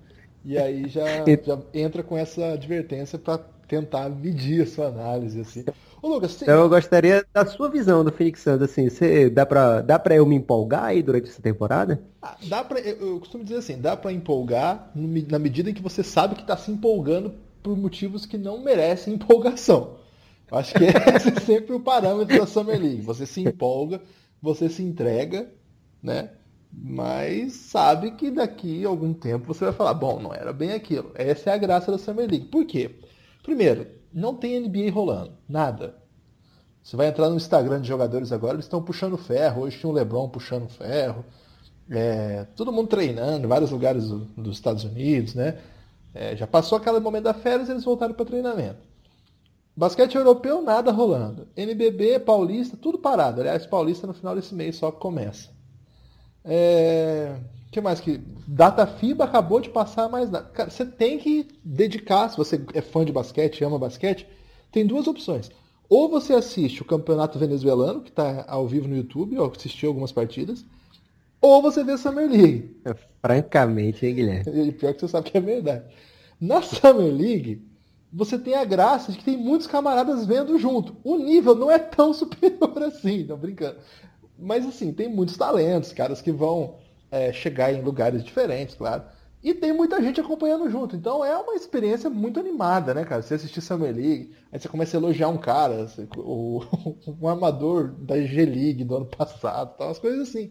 E 0.45 0.59
aí 0.59 0.87
já, 0.87 1.07
já 1.43 1.59
entra 1.73 2.03
com 2.03 2.15
essa 2.15 2.53
advertência 2.53 3.19
para 3.19 3.39
tentar 3.67 4.11
medir 4.11 4.65
a 4.65 4.67
sua 4.67 4.89
análise, 4.89 5.41
assim. 5.41 5.65
Ô, 6.03 6.09
Lucas, 6.09 6.33
você... 6.33 6.45
Então 6.45 6.61
eu 6.61 6.69
gostaria 6.69 7.25
da 7.33 7.47
sua 7.47 7.71
visão 7.71 8.05
do 8.05 8.13
Phoenix 8.13 8.43
Suns, 8.43 8.61
assim, 8.61 8.91
você, 8.91 9.31
dá 9.31 9.47
para 9.47 9.81
dá 9.81 9.99
pra 9.99 10.15
eu 10.15 10.27
me 10.27 10.37
empolgar 10.37 10.85
aí 10.85 11.03
durante 11.03 11.31
essa 11.31 11.41
temporada? 11.41 12.03
Ah, 12.21 12.37
dá 12.43 12.63
pra, 12.65 12.81
eu, 12.81 13.13
eu, 13.13 13.19
costumo 13.19 13.43
dizer 13.43 13.57
assim, 13.57 13.81
dá 13.81 13.97
para 13.97 14.13
empolgar 14.13 14.91
na 14.95 15.39
medida 15.39 15.71
em 15.71 15.75
que 15.75 15.83
você 15.83 16.03
sabe 16.03 16.35
que 16.35 16.43
está 16.43 16.55
se 16.55 16.71
empolgando 16.71 17.33
por 17.63 17.75
motivos 17.75 18.27
que 18.27 18.37
não 18.37 18.63
merecem 18.63 19.15
empolgação. 19.17 19.96
Acho 20.51 20.75
que 20.75 20.85
esse 21.17 21.29
é 21.29 21.41
sempre 21.41 21.75
o 21.75 21.81
parâmetro 21.81 22.39
da 22.39 22.47
Summer 22.47 22.81
League. 22.81 23.03
Você 23.03 23.27
se 23.27 23.43
empolga, 23.43 24.01
você 24.41 24.69
se 24.69 24.83
entrega, 24.83 25.51
né? 26.03 26.31
Mas 26.73 27.55
sabe 27.55 28.13
que 28.13 28.31
daqui 28.31 28.85
a 28.85 28.89
algum 28.89 29.15
tempo 29.15 29.53
você 29.53 29.65
vai 29.65 29.73
falar, 29.73 29.95
bom, 29.95 30.21
não 30.21 30.35
era 30.35 30.53
bem 30.53 30.73
aquilo. 30.73 31.11
Essa 31.15 31.51
é 31.51 31.55
a 31.55 31.59
graça 31.59 31.91
da 31.91 31.99
Summer 31.99 32.29
League. 32.29 32.47
Por 32.47 32.65
quê? 32.67 32.97
Primeiro, 33.43 33.87
não 34.13 34.35
tem 34.35 34.61
NBA 34.61 34.91
rolando. 34.93 35.33
Nada. 35.49 35.97
Você 36.83 36.97
vai 36.97 37.09
entrar 37.09 37.29
no 37.29 37.37
Instagram 37.37 37.81
de 37.81 37.89
jogadores 37.89 38.31
agora, 38.31 38.55
eles 38.55 38.67
estão 38.67 38.83
puxando 38.83 39.17
ferro. 39.17 39.63
Hoje 39.63 39.79
tinha 39.79 39.91
o 39.91 39.93
LeBron 39.93 40.29
puxando 40.29 40.69
ferro. 40.69 41.25
É, 41.91 42.45
todo 42.57 42.73
mundo 42.73 42.89
treinando 42.89 43.45
em 43.45 43.49
vários 43.49 43.71
lugares 43.71 44.09
do, 44.09 44.21
dos 44.37 44.57
Estados 44.57 44.85
Unidos, 44.85 45.35
né? 45.35 45.59
É, 46.15 46.37
já 46.37 46.47
passou 46.47 46.79
aquele 46.79 47.01
momento 47.01 47.25
da 47.25 47.35
férias, 47.35 47.69
eles 47.69 47.85
voltaram 47.85 48.15
para 48.15 48.25
treinamento. 48.25 48.86
Basquete 49.77 50.15
europeu, 50.15 50.63
nada 50.63 50.91
rolando. 50.91 51.47
NBB, 51.55 52.21
Paulista, 52.21 52.79
tudo 52.79 52.99
parado. 52.99 53.43
Aliás, 53.43 53.67
Paulista 53.67 54.07
no 54.07 54.15
final 54.15 54.35
desse 54.35 54.55
mês 54.55 54.77
só 54.77 54.91
começa. 54.91 55.51
É... 56.43 57.37
que 57.71 57.81
mais 57.81 58.01
que. 58.01 58.21
Data 58.49 58.87
FIBA 58.87 59.25
acabou 59.25 59.61
de 59.61 59.69
passar 59.69 60.09
mais 60.09 60.31
nada. 60.31 60.49
Cara, 60.49 60.71
você 60.71 60.87
tem 60.87 61.19
que 61.19 61.47
dedicar, 61.63 62.31
se 62.31 62.37
você 62.37 62.65
é 62.73 62.81
fã 62.81 63.05
de 63.05 63.13
basquete, 63.13 63.65
ama 63.65 63.79
basquete, 63.79 64.27
tem 64.73 64.87
duas 64.87 65.07
opções. 65.07 65.51
Ou 65.89 66.09
você 66.09 66.33
assiste 66.33 66.81
o 66.81 66.85
campeonato 66.85 67.39
venezuelano, 67.39 68.01
que 68.01 68.09
está 68.11 68.47
ao 68.49 68.67
vivo 68.67 68.89
no 68.89 68.97
YouTube, 68.97 69.39
ou 69.39 69.53
assistiu 69.55 69.91
algumas 69.91 70.11
partidas, 70.11 70.65
ou 71.41 71.61
você 71.61 71.85
vê 71.85 71.99
Summer 71.99 72.31
League. 72.31 72.77
Francamente, 73.21 74.07
hein, 74.07 74.15
Guilherme? 74.15 74.69
E 74.69 74.73
pior 74.73 74.95
que 74.95 75.01
você 75.01 75.09
sabe 75.09 75.31
que 75.31 75.37
é 75.37 75.41
verdade. 75.41 75.85
Na 76.41 76.63
Summer 76.63 77.13
League, 77.13 77.63
você 78.17 78.39
tem 78.39 78.55
a 78.55 78.65
graça 78.65 79.13
de 79.13 79.19
que 79.19 79.25
tem 79.25 79.37
muitos 79.37 79.67
camaradas 79.67 80.25
vendo 80.25 80.59
junto. 80.59 80.97
O 81.05 81.19
nível 81.19 81.55
não 81.55 81.71
é 81.71 81.79
tão 81.79 82.15
superior 82.17 82.83
assim, 82.83 83.25
não 83.25 83.37
brincando. 83.37 83.77
Mas 84.39 84.67
assim, 84.67 84.91
tem 84.91 85.07
muitos 85.07 85.37
talentos, 85.37 85.93
caras 85.93 86.23
que 86.23 86.33
vão 86.33 86.77
é, 87.11 87.31
chegar 87.31 87.73
em 87.75 87.83
lugares 87.83 88.25
diferentes, 88.25 88.75
claro. 88.75 89.03
E 89.45 89.53
tem 89.53 89.71
muita 89.71 90.03
gente 90.03 90.19
acompanhando 90.19 90.71
junto. 90.71 90.97
Então 90.97 91.23
é 91.23 91.37
uma 91.37 91.55
experiência 91.55 92.09
muito 92.09 92.41
animada, 92.41 92.95
né, 92.95 93.05
cara? 93.05 93.21
Você 93.21 93.35
assistir 93.35 93.61
Summer 93.61 93.95
League, 93.95 94.33
aí 94.51 94.59
você 94.59 94.67
começa 94.67 94.97
a 94.97 95.01
elogiar 95.01 95.29
um 95.29 95.37
cara, 95.37 95.87
o, 96.17 96.63
um 97.21 97.29
armador 97.29 97.93
da 97.99 98.19
G-League 98.19 98.83
do 98.83 98.97
ano 98.97 99.07
passado, 99.07 99.77
tal, 99.77 99.89
umas 99.89 99.99
coisas 99.99 100.27
assim. 100.27 100.51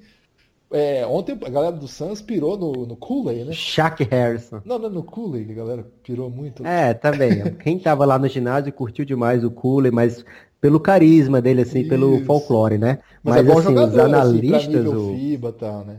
É, 0.72 1.06
ontem 1.06 1.38
a 1.46 1.50
galera 1.50 1.76
do 1.76 1.88
Suns 1.88 2.22
pirou 2.22 2.58
no, 2.58 2.86
no 2.86 2.96
Kool-Aid, 2.96 3.46
né? 3.46 3.54
Shaq 3.54 4.04
Harrison. 4.04 4.62
Não, 4.66 4.80
não, 4.80 4.90
no 4.90 5.04
Kool-Aid, 5.04 5.52
a 5.52 5.56
galera 5.56 5.86
pirou 6.04 6.30
muito. 6.30 6.66
É, 6.66 6.94
também. 6.94 7.54
Quem 7.64 7.78
tava 7.80 8.06
lá 8.06 8.18
no 8.18 8.28
ginásio 8.28 8.74
curtiu 8.74 9.06
demais 9.06 9.44
o 9.44 9.52
Kool-Aid, 9.52 9.94
mas 9.94 10.26
pelo 10.60 10.80
carisma 10.80 11.42
dele, 11.42 11.62
assim, 11.62 11.82
Isso. 11.82 11.90
pelo 11.90 12.24
folclore, 12.26 12.78
né? 12.78 13.00
Mas, 13.24 13.36
mas 13.36 13.48
é 13.48 13.52
assim, 13.52 13.62
jogador, 13.62 13.92
os 13.92 13.98
analistas. 14.00 14.76
Assim, 14.76 14.88
o... 14.88 15.16
FIBA 15.16 15.52
tal, 15.54 15.86
né? 15.86 15.98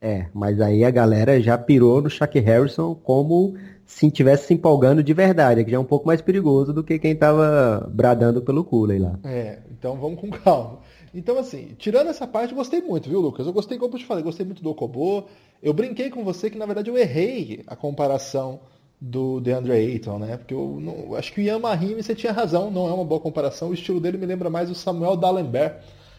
É, 0.00 0.26
mas 0.34 0.60
aí 0.60 0.84
a 0.84 0.90
galera 0.90 1.40
já 1.40 1.56
pirou 1.56 2.02
no 2.02 2.10
Shaq 2.10 2.38
Harrison 2.38 2.94
como 2.94 3.54
se 3.86 4.06
estivesse 4.06 4.46
se 4.46 4.54
empolgando 4.54 5.02
de 5.02 5.12
verdade, 5.14 5.64
que 5.64 5.70
já 5.70 5.76
é 5.76 5.80
um 5.80 5.84
pouco 5.84 6.06
mais 6.06 6.20
perigoso 6.20 6.72
do 6.72 6.82
que 6.84 6.98
quem 6.98 7.14
tava 7.14 7.88
bradando 7.92 8.42
pelo 8.42 8.64
Cooley 8.64 8.98
lá. 8.98 9.18
É, 9.24 9.58
então 9.70 9.96
vamos 9.96 10.20
com 10.20 10.30
calma. 10.30 10.78
Então, 11.14 11.38
assim, 11.38 11.74
tirando 11.78 12.08
essa 12.08 12.26
parte, 12.26 12.54
gostei 12.54 12.80
muito, 12.82 13.08
viu, 13.08 13.20
Lucas? 13.20 13.46
Eu 13.46 13.52
gostei, 13.52 13.78
como 13.78 13.94
eu 13.94 13.98
te 13.98 14.04
falei, 14.04 14.24
gostei 14.24 14.44
muito 14.44 14.62
do 14.62 14.70
Okobo. 14.70 15.28
Eu 15.62 15.72
brinquei 15.72 16.10
com 16.10 16.24
você 16.24 16.50
que, 16.50 16.58
na 16.58 16.66
verdade, 16.66 16.90
eu 16.90 16.98
errei 16.98 17.62
a 17.66 17.76
comparação 17.76 18.60
do 19.00 19.40
DeAndre 19.40 19.72
Ayton, 19.72 20.18
né? 20.18 20.36
Porque 20.36 20.54
eu 20.54 20.78
não, 20.80 21.14
acho 21.14 21.32
que 21.32 21.40
o 21.40 21.44
Ian 21.44 21.60
Mahimi, 21.60 22.02
você 22.02 22.14
tinha 22.14 22.32
razão, 22.32 22.70
não 22.70 22.88
é 22.88 22.92
uma 22.92 23.04
boa 23.04 23.20
comparação. 23.20 23.68
O 23.68 23.74
estilo 23.74 24.00
dele 24.00 24.18
me 24.18 24.26
lembra 24.26 24.50
mais 24.50 24.70
o 24.70 24.74
Samuel 24.74 25.16
Dallenberg 25.16 25.76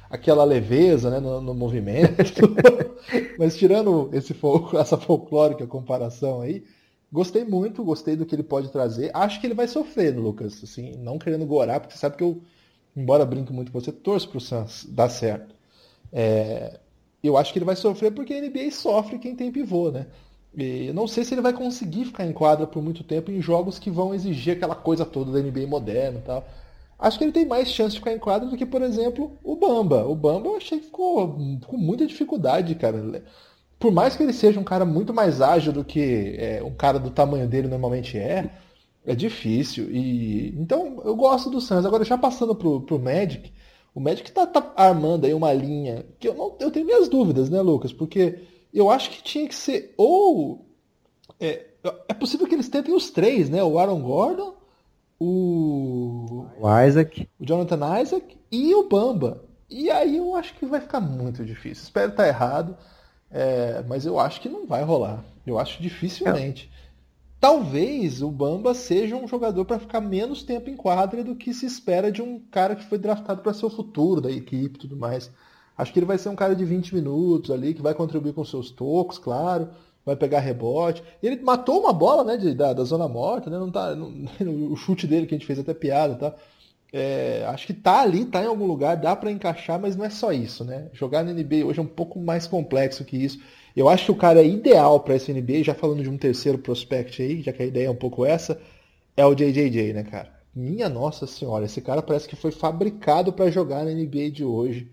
aquela 0.10 0.44
leveza 0.44 1.10
né, 1.10 1.20
no, 1.20 1.42
no 1.42 1.54
movimento. 1.54 2.14
Mas 3.38 3.58
tirando 3.58 4.10
esse 4.14 4.36
essa 4.80 4.98
folclórica 4.98 5.68
comparação 5.68 6.42
aí, 6.42 6.64
gostei 7.12 7.44
muito, 7.44 7.84
gostei 7.84 8.16
do 8.16 8.26
que 8.26 8.36
ele 8.36 8.44
pode 8.44 8.72
trazer. 8.72 9.12
Acho 9.14 9.40
que 9.40 9.48
ele 9.48 9.54
vai 9.54 9.68
sofrer, 9.68 10.16
Lucas, 10.18 10.64
assim, 10.64 10.94
não 10.98 11.20
querendo 11.20 11.46
gorar, 11.46 11.80
porque 11.80 11.94
você 11.94 12.00
sabe 12.00 12.18
que 12.18 12.24
eu, 12.24 12.42
embora 12.96 13.26
brinque 13.26 13.54
muito 13.54 13.72
com 13.72 13.80
você, 13.80 13.92
torço 13.92 14.30
pro 14.30 14.40
Suns 14.40 14.86
dar 14.90 15.10
certo. 15.10 15.56
É, 16.12 16.80
eu 17.24 17.38
acho 17.38 17.52
que 17.52 17.60
ele 17.60 17.66
vai 17.66 17.76
sofrer 17.76 18.12
porque 18.12 18.34
a 18.34 18.42
NBA 18.42 18.72
sofre 18.72 19.20
quem 19.20 19.36
tem 19.36 19.52
pivô, 19.52 19.92
né? 19.92 20.08
E 20.58 20.92
não 20.94 21.08
sei 21.08 21.26
se 21.26 21.34
ele 21.34 21.42
vai 21.42 21.54
conseguir 21.54 22.06
ficar 22.06 22.26
em 22.26 22.32
quadra 22.32 22.66
por 22.66 22.82
muito 22.82 23.04
tempo 23.04 23.32
em 23.32 23.42
jogos 23.42 23.78
que 23.78 23.92
vão 23.92 24.14
exigir 24.14 24.56
aquela 24.56 24.76
coisa 24.76 25.06
toda 25.06 25.32
da 25.32 25.40
NBA 25.40 25.68
moderna 25.68 26.20
e 26.20 26.22
tal 26.22 26.46
acho 27.00 27.18
que 27.18 27.24
ele 27.24 27.32
tem 27.32 27.46
mais 27.46 27.70
chance 27.70 27.94
de 27.94 28.00
ficar 28.00 28.14
em 28.14 28.20
quadra 28.20 28.48
do 28.50 28.58
que, 28.58 28.66
por 28.66 28.82
exemplo, 28.82 29.38
o 29.44 29.56
Bamba. 29.56 30.06
O 30.06 30.16
Bamba 30.16 30.48
eu 30.50 30.58
achei 30.58 30.80
que 30.80 30.86
ficou 30.86 31.34
com 31.66 31.78
muita 31.78 32.06
dificuldade, 32.06 32.76
cara. 32.76 33.24
Por 33.80 33.92
mais 33.92 34.16
que 34.16 34.24
ele 34.24 34.34
seja 34.34 34.60
um 34.60 34.64
cara 34.64 34.86
muito 34.86 35.14
mais 35.14 35.42
ágil 35.42 35.74
do 35.74 35.84
que 35.84 36.36
é, 36.40 36.64
um 36.64 36.74
cara 36.74 37.00
do 37.00 37.10
tamanho 37.10 37.48
dele 37.48 37.68
normalmente 37.68 38.18
é, 38.18 38.50
é 39.06 39.16
difícil. 39.16 39.90
E 39.92 40.50
então 40.58 41.02
eu 41.06 41.16
gosto 41.16 41.50
do 41.50 41.62
Suns. 41.62 41.86
Agora 41.86 42.04
já 42.04 42.18
passando 42.18 42.56
pro, 42.56 42.82
pro 42.82 43.00
Magic, 43.00 43.52
o 43.94 44.00
Magic 44.00 44.32
tá, 44.32 44.46
tá 44.46 44.74
armando 44.76 45.26
aí 45.26 45.34
uma 45.34 45.54
linha 45.54 46.06
que 46.20 46.28
eu 46.28 46.34
não 46.34 46.56
eu 46.60 46.72
tenho 46.72 46.86
minhas 46.86 47.08
dúvidas, 47.08 47.50
né, 47.50 47.62
Lucas? 47.62 47.94
Porque 47.94 48.40
eu 48.74 48.90
acho 48.90 49.10
que 49.10 49.24
tinha 49.24 49.48
que 49.48 49.56
ser 49.56 49.94
ou 49.98 50.66
é, 51.40 51.66
é 52.08 52.14
possível 52.14 52.48
que 52.48 52.56
eles 52.56 52.70
tentem 52.70 52.94
os 52.94 53.10
três, 53.10 53.50
né? 53.50 53.64
O 53.64 53.78
Aaron 53.78 54.02
Gordon, 54.02 54.56
o, 55.20 56.46
o 56.60 56.82
Isaac, 56.82 57.30
o 57.40 57.46
Jonathan 57.46 58.02
Isaac 58.02 58.38
e 58.52 58.74
o 58.76 58.88
Bamba. 58.88 59.44
E 59.70 59.90
aí 59.90 60.18
eu 60.18 60.36
acho 60.36 60.54
que 60.56 60.66
vai 60.66 60.80
ficar 60.80 61.00
muito 61.00 61.44
difícil. 61.44 61.84
Espero 61.84 62.12
estar 62.12 62.28
errado, 62.28 62.78
é, 63.32 63.84
mas 63.88 64.06
eu 64.06 64.20
acho 64.20 64.42
que 64.42 64.50
não 64.50 64.68
vai 64.68 64.84
rolar. 64.84 65.24
Eu 65.46 65.60
acho 65.60 65.82
dificilmente. 65.82 66.70
Talvez 67.46 68.24
o 68.24 68.32
Bamba 68.32 68.74
seja 68.74 69.16
um 69.16 69.28
jogador 69.28 69.66
para 69.66 69.78
ficar 69.78 70.02
menos 70.02 70.42
tempo 70.42 70.68
em 70.68 70.76
quadra 70.76 71.24
do 71.24 71.36
que 71.36 71.54
se 71.54 71.68
espera 71.68 72.12
de 72.12 72.20
um 72.20 72.40
cara 72.40 72.76
que 72.76 72.84
foi 72.84 72.98
draftado 72.98 73.44
para 73.44 73.54
ser 73.54 73.68
o 73.68 73.70
futuro 73.70 74.20
da 74.20 74.32
equipe 74.32 74.78
e 74.78 74.80
tudo 74.80 74.98
mais. 74.98 75.30
Acho 75.78 75.94
que 75.94 76.00
ele 76.00 76.08
vai 76.08 76.18
ser 76.18 76.30
um 76.30 76.36
cara 76.36 76.56
de 76.56 76.66
20 76.66 76.96
minutos 76.96 77.52
ali, 77.52 77.76
que 77.76 77.84
vai 77.84 77.94
contribuir 77.94 78.34
com 78.34 78.44
seus 78.44 78.72
tocos, 78.72 79.20
claro, 79.20 79.70
vai 80.04 80.16
pegar 80.16 80.40
rebote. 80.40 81.04
Ele 81.22 81.40
matou 81.40 81.82
uma 81.82 81.94
bola, 81.94 82.24
né, 82.24 82.36
de, 82.36 82.52
da, 82.56 82.74
da 82.74 82.84
zona 82.84 83.08
morta, 83.08 83.48
né? 83.48 83.60
Não 83.60 83.70
tá, 83.70 83.96
não, 83.96 84.12
o 84.74 84.76
chute 84.76 85.06
dele 85.06 85.28
que 85.28 85.36
a 85.36 85.38
gente 85.38 85.46
fez 85.46 85.60
até 85.60 85.76
piada, 85.76 86.16
tá? 86.16 86.36
É, 86.92 87.46
acho 87.50 87.68
que 87.68 87.76
tá 87.76 88.02
ali, 88.02 88.26
tá 88.26 88.42
em 88.42 88.48
algum 88.48 88.66
lugar, 88.66 88.98
dá 88.98 89.16
para 89.16 89.30
encaixar, 89.30 89.80
mas 89.80 89.96
não 89.96 90.04
é 90.04 90.10
só 90.10 90.32
isso, 90.32 90.64
né? 90.64 90.90
Jogar 90.94 91.24
na 91.24 91.32
NBA 91.32 91.64
hoje 91.64 91.78
é 91.78 91.84
um 91.84 91.86
pouco 91.86 92.20
mais 92.20 92.48
complexo 92.48 93.06
que 93.06 93.18
isso. 93.18 93.40
Eu 93.76 93.90
acho 93.90 94.06
que 94.06 94.12
o 94.12 94.16
cara 94.16 94.42
é 94.42 94.48
ideal 94.48 95.00
para 95.02 95.16
essa 95.16 95.32
NBA, 95.32 95.64
já 95.64 95.74
falando 95.74 96.02
de 96.02 96.10
um 96.10 96.18
terceiro 96.18 96.58
prospect 96.58 97.22
aí, 97.22 97.42
já 97.42 97.52
que 97.52 97.62
a 97.62 97.66
ideia 97.66 97.88
é 97.88 97.92
um 97.92 97.96
pouco 97.96 98.26
essa, 98.26 98.60
é 99.18 99.26
o 99.26 99.36
JJJ, 99.36 99.94
né, 99.94 100.04
cara? 100.04 100.34
Minha 100.56 100.88
nossa 100.88 101.28
senhora, 101.28 101.66
esse 101.66 101.82
cara 101.82 102.02
parece 102.02 102.30
que 102.30 102.36
foi 102.36 102.52
fabricado 102.52 103.34
para 103.34 103.52
jogar 103.52 103.84
na 103.84 103.92
NBA 103.92 104.32
de 104.32 104.46
hoje. 104.46 104.90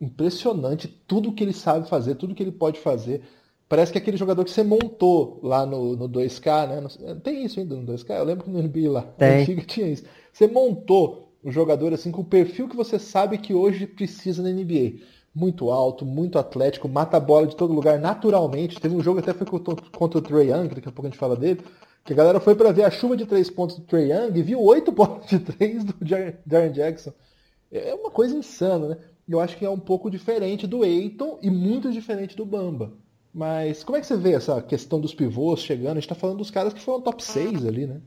Impressionante 0.00 0.86
tudo 0.86 1.32
que 1.32 1.42
ele 1.42 1.52
sabe 1.52 1.88
fazer, 1.88 2.14
tudo 2.14 2.34
que 2.34 2.42
ele 2.42 2.52
pode 2.52 2.78
fazer. 2.78 3.22
Parece 3.68 3.90
que 3.90 3.98
é 3.98 4.00
aquele 4.00 4.16
jogador 4.16 4.44
que 4.44 4.50
você 4.50 4.62
montou 4.62 5.40
lá 5.42 5.66
no, 5.66 5.96
no 5.96 6.08
2K, 6.08 6.68
né? 6.68 7.16
Tem 7.22 7.44
isso 7.44 7.58
ainda 7.58 7.74
no 7.74 7.86
2K? 7.86 8.18
Eu 8.18 8.24
lembro 8.24 8.44
que 8.44 8.50
no 8.50 8.62
NBA 8.62 8.90
lá, 8.90 9.02
Tem. 9.02 9.42
antiga 9.42 9.62
tinha 9.62 9.88
isso. 9.88 10.04
Você 10.32 10.46
montou 10.46 11.32
um 11.42 11.50
jogador 11.50 11.92
assim 11.92 12.10
com 12.10 12.22
o 12.22 12.24
perfil 12.24 12.68
que 12.68 12.76
você 12.76 12.98
sabe 12.98 13.38
que 13.38 13.54
hoje 13.54 13.86
precisa 13.86 14.42
na 14.42 14.50
NBA. 14.50 15.00
Muito 15.34 15.70
alto, 15.70 16.04
muito 16.04 16.38
atlético, 16.38 16.88
mata 16.88 17.16
a 17.16 17.20
bola 17.20 17.46
de 17.46 17.54
todo 17.54 17.72
lugar 17.72 17.98
naturalmente. 18.00 18.80
Teve 18.80 18.96
um 18.96 19.02
jogo 19.02 19.20
até 19.20 19.32
foi 19.32 19.46
contra 19.46 20.18
o 20.18 20.22
Trey 20.22 20.50
Young, 20.50 20.68
daqui 20.68 20.88
a 20.88 20.92
pouco 20.92 21.06
a 21.06 21.10
gente 21.10 21.18
fala 21.18 21.36
dele, 21.36 21.62
que 22.04 22.12
a 22.12 22.16
galera 22.16 22.40
foi 22.40 22.54
para 22.54 22.72
ver 22.72 22.84
a 22.84 22.90
chuva 22.90 23.16
de 23.16 23.26
três 23.26 23.48
pontos 23.48 23.76
do 23.76 23.84
Trey 23.84 24.10
Young 24.10 24.36
e 24.36 24.42
viu 24.42 24.60
oito 24.60 24.90
pontos 24.92 25.28
de 25.28 25.38
três 25.38 25.84
do 25.84 25.94
Darren 26.44 26.72
Jackson. 26.72 27.12
É 27.70 27.94
uma 27.94 28.10
coisa 28.10 28.36
insana, 28.36 28.88
né? 28.88 28.96
Eu 29.28 29.38
acho 29.38 29.56
que 29.56 29.64
é 29.64 29.70
um 29.70 29.78
pouco 29.78 30.10
diferente 30.10 30.66
do 30.66 30.84
Eiton 30.84 31.38
e 31.40 31.48
muito 31.48 31.92
diferente 31.92 32.36
do 32.36 32.44
Bamba. 32.44 32.92
Mas 33.32 33.84
como 33.84 33.96
é 33.96 34.00
que 34.00 34.06
você 34.08 34.16
vê 34.16 34.32
essa 34.32 34.60
questão 34.60 35.00
dos 35.00 35.14
pivôs 35.14 35.60
chegando? 35.60 35.92
A 35.92 35.94
gente 35.94 36.02
está 36.02 36.16
falando 36.16 36.38
dos 36.38 36.50
caras 36.50 36.72
que 36.72 36.80
foram 36.80 37.00
top 37.00 37.22
6 37.22 37.64
ali, 37.64 37.86
né? 37.86 38.00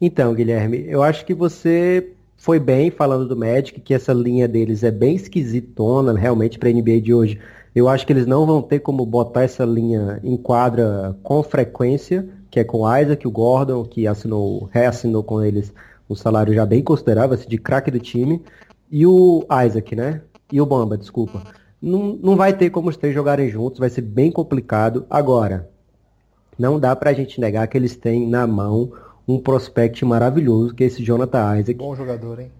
Então, 0.00 0.32
Guilherme, 0.32 0.84
eu 0.86 1.02
acho 1.02 1.26
que 1.26 1.34
você 1.34 2.14
foi 2.38 2.58
bem 2.58 2.90
falando 2.90 3.28
do 3.28 3.36
Magic, 3.36 3.78
que 3.80 3.92
essa 3.92 4.14
linha 4.14 4.48
deles 4.48 4.82
é 4.82 4.90
bem 4.90 5.16
esquisitona, 5.16 6.18
realmente, 6.18 6.58
para 6.58 6.70
a 6.70 6.72
NBA 6.72 7.02
de 7.02 7.12
hoje. 7.12 7.38
Eu 7.74 7.86
acho 7.86 8.06
que 8.06 8.12
eles 8.14 8.26
não 8.26 8.46
vão 8.46 8.62
ter 8.62 8.78
como 8.78 9.04
botar 9.04 9.42
essa 9.42 9.66
linha 9.66 10.18
em 10.24 10.38
quadra 10.38 11.14
com 11.22 11.42
frequência, 11.42 12.26
que 12.50 12.58
é 12.58 12.64
com 12.64 12.78
o 12.78 12.96
Isaac, 12.96 13.28
o 13.28 13.30
Gordon, 13.30 13.84
que 13.84 14.06
assinou, 14.06 14.70
reassinou 14.72 15.22
com 15.22 15.42
eles 15.42 15.70
um 16.08 16.14
salário 16.14 16.54
já 16.54 16.64
bem 16.64 16.82
considerável, 16.82 17.34
assim, 17.34 17.46
de 17.46 17.58
craque 17.58 17.90
do 17.90 18.00
time, 18.00 18.42
e 18.90 19.06
o 19.06 19.44
Isaac, 19.66 19.94
né? 19.94 20.22
E 20.50 20.58
o 20.58 20.64
Bamba, 20.64 20.96
desculpa 20.96 21.42
não, 21.80 22.18
não 22.20 22.36
vai 22.36 22.52
ter 22.52 22.70
como 22.70 22.88
os 22.88 22.96
três 22.96 23.14
jogarem 23.14 23.48
juntos, 23.48 23.78
vai 23.78 23.88
ser 23.88 24.02
bem 24.02 24.30
complicado. 24.30 25.06
Agora, 25.08 25.70
não 26.58 26.78
dá 26.78 26.94
pra 26.94 27.12
gente 27.12 27.40
negar 27.40 27.66
que 27.68 27.78
eles 27.78 27.96
têm 27.96 28.28
na 28.28 28.46
mão 28.46 28.92
um 29.28 29.38
prospect 29.38 30.02
maravilhoso, 30.06 30.74
que 30.74 30.82
é 30.82 30.86
esse 30.86 31.04
Jonathan 31.04 31.58
Isaac. 31.58 31.74
Bom 31.74 31.94
jogador, 31.94 32.40
hein? 32.40 32.50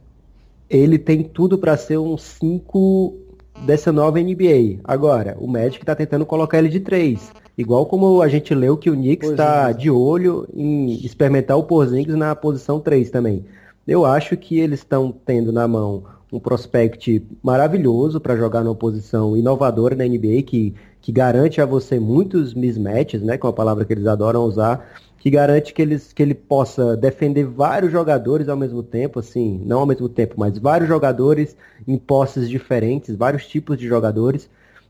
Ele 0.69 0.99
tem 0.99 1.23
tudo 1.23 1.57
para 1.57 1.75
ser 1.79 1.97
um 1.97 2.19
5 2.19 3.17
dessa 3.65 3.91
nova 3.91 4.21
NBA. 4.21 4.81
Agora, 4.85 5.35
o 5.41 5.47
Magic 5.47 5.83
tá 5.83 5.95
tentando 5.95 6.27
colocar 6.27 6.59
ele 6.59 6.69
de 6.69 6.81
3. 6.81 7.33
Igual 7.57 7.87
como 7.87 8.21
a 8.21 8.29
gente 8.29 8.55
leu 8.55 8.77
que 8.77 8.91
o 8.91 8.95
Knicks 8.95 9.31
está 9.31 9.73
de 9.73 9.91
olho 9.91 10.47
em 10.55 10.93
experimentar 11.05 11.57
o 11.57 11.65
Porzingis 11.65 12.15
na 12.15 12.37
posição 12.37 12.79
3 12.79 13.11
também. 13.11 13.45
Eu 13.87 14.05
acho 14.05 14.37
que 14.37 14.61
eles 14.61 14.81
estão 14.81 15.11
tendo 15.25 15.51
na 15.51 15.67
mão 15.67 16.05
um 16.31 16.39
prospect 16.39 17.27
maravilhoso 17.43 18.21
para 18.21 18.37
jogar 18.37 18.63
numa 18.63 18.75
posição 18.75 19.35
inovadora 19.35 19.97
na 19.97 20.05
NBA, 20.05 20.43
que, 20.43 20.75
que 21.01 21.11
garante 21.11 21.61
a 21.61 21.67
você 21.67 21.99
muitos 21.99 22.53
mismatches, 22.53 23.23
né, 23.23 23.39
que 23.39 23.47
é 23.47 23.49
uma 23.49 23.55
palavra 23.55 23.87
que 23.87 23.93
eles 23.95 24.07
adoram 24.07 24.45
usar, 24.45 24.87
que 25.19 25.31
garante 25.31 25.75
que, 25.75 25.83
eles, 25.83 26.13
que 26.13 26.23
ele 26.23 26.35
possa 26.35 26.97
defender 26.97 27.45
vários 27.45 27.91
jogadores 27.91 28.49
ao 28.49 28.57
mesmo 28.57 28.83
tempo, 28.83 29.19
assim, 29.19 29.61
não 29.65 29.81
ao 29.81 29.87
mesmo 29.87 30.09
tempo, 30.09 30.35
mas 30.39 30.57
vários 30.59 30.89
jogadores 30.89 31.57
em 31.87 31.99
posses 31.99 32.49
diferentes, 32.49 33.15
vários 33.17 33.47
tipos 33.47 33.77
de 33.77 33.87
jogadores. 33.87 34.49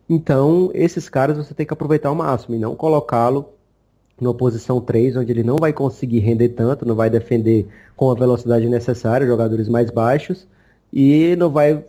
Então, 0.08 0.70
esses 0.74 1.08
caras 1.08 1.36
você 1.36 1.54
tem 1.54 1.66
que 1.66 1.72
aproveitar 1.72 2.10
ao 2.10 2.14
máximo 2.14 2.54
e 2.54 2.58
não 2.58 2.74
colocá-lo 2.76 3.50
numa 4.20 4.34
posição 4.34 4.80
3, 4.80 5.16
onde 5.16 5.32
ele 5.32 5.42
não 5.42 5.56
vai 5.56 5.72
conseguir 5.72 6.18
render 6.18 6.50
tanto, 6.50 6.86
não 6.86 6.94
vai 6.94 7.08
defender 7.08 7.66
com 7.96 8.10
a 8.10 8.14
velocidade 8.14 8.68
necessária, 8.68 9.26
jogadores 9.26 9.68
mais 9.68 9.90
baixos, 9.90 10.46
e 10.92 11.36
não 11.36 11.50
vai 11.50 11.84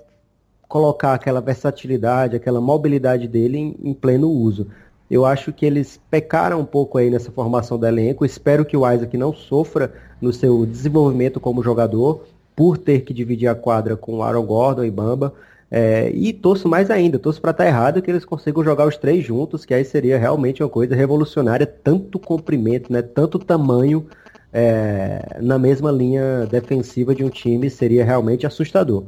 colocar 0.68 1.16
aquela 1.16 1.42
versatilidade, 1.42 2.36
aquela 2.36 2.62
mobilidade 2.62 3.28
dele 3.28 3.58
em, 3.58 3.76
em, 3.84 3.94
pleno 3.94 4.30
uso. 4.30 4.68
Eu 5.10 5.26
acho 5.26 5.52
que 5.52 5.66
eles 5.66 6.00
pecaram 6.10 6.60
um 6.60 6.66
pouco 6.66 6.98
aí 6.98 7.10
nessa 7.10 7.32
formação 7.32 7.78
do 7.78 7.88
elenco. 7.88 8.26
Espero 8.26 8.64
que 8.64 8.78
o 8.78 8.90
Isaac 8.90 9.18
não 9.18 9.34
sofra 9.34 9.92
no 10.22 10.32
seu 10.32 10.66
desenvolvimento 10.66 11.40
como 11.40 11.64
jogador 11.64 12.26
por 12.56 12.78
ter 12.78 13.02
que 13.02 13.14
dividir 13.14 13.48
a 13.48 13.56
quadra 13.56 13.96
com 13.96 14.22
Aaron 14.22 14.46
Gordon 14.46 14.84
e 14.84 14.92
Bamba. 14.92 15.34
É, 15.72 16.10
e 16.12 16.34
torço 16.34 16.68
mais 16.68 16.90
ainda, 16.90 17.20
torço 17.20 17.40
para 17.40 17.52
estar 17.52 17.64
tá 17.64 17.70
errado 17.70 18.02
que 18.02 18.10
eles 18.10 18.26
consigam 18.26 18.64
jogar 18.64 18.88
os 18.88 18.98
três 18.98 19.24
juntos, 19.24 19.66
que 19.66 19.74
aí 19.74 19.86
seria 19.86 20.18
realmente 20.18 20.64
uma 20.64 20.70
coisa 20.70 20.96
revolucionária, 20.96 21.66
tanto 21.66 22.18
comprimento, 22.18 22.92
né, 22.92 23.04
tanto 23.04 23.38
tamanho 23.38 24.08
é, 24.52 25.38
na 25.42 25.60
mesma 25.60 25.92
linha 25.92 26.48
defensiva 26.48 27.14
de 27.14 27.24
um 27.24 27.30
time 27.30 27.70
seria 27.70 28.04
realmente 28.04 28.48
assustador. 28.48 29.04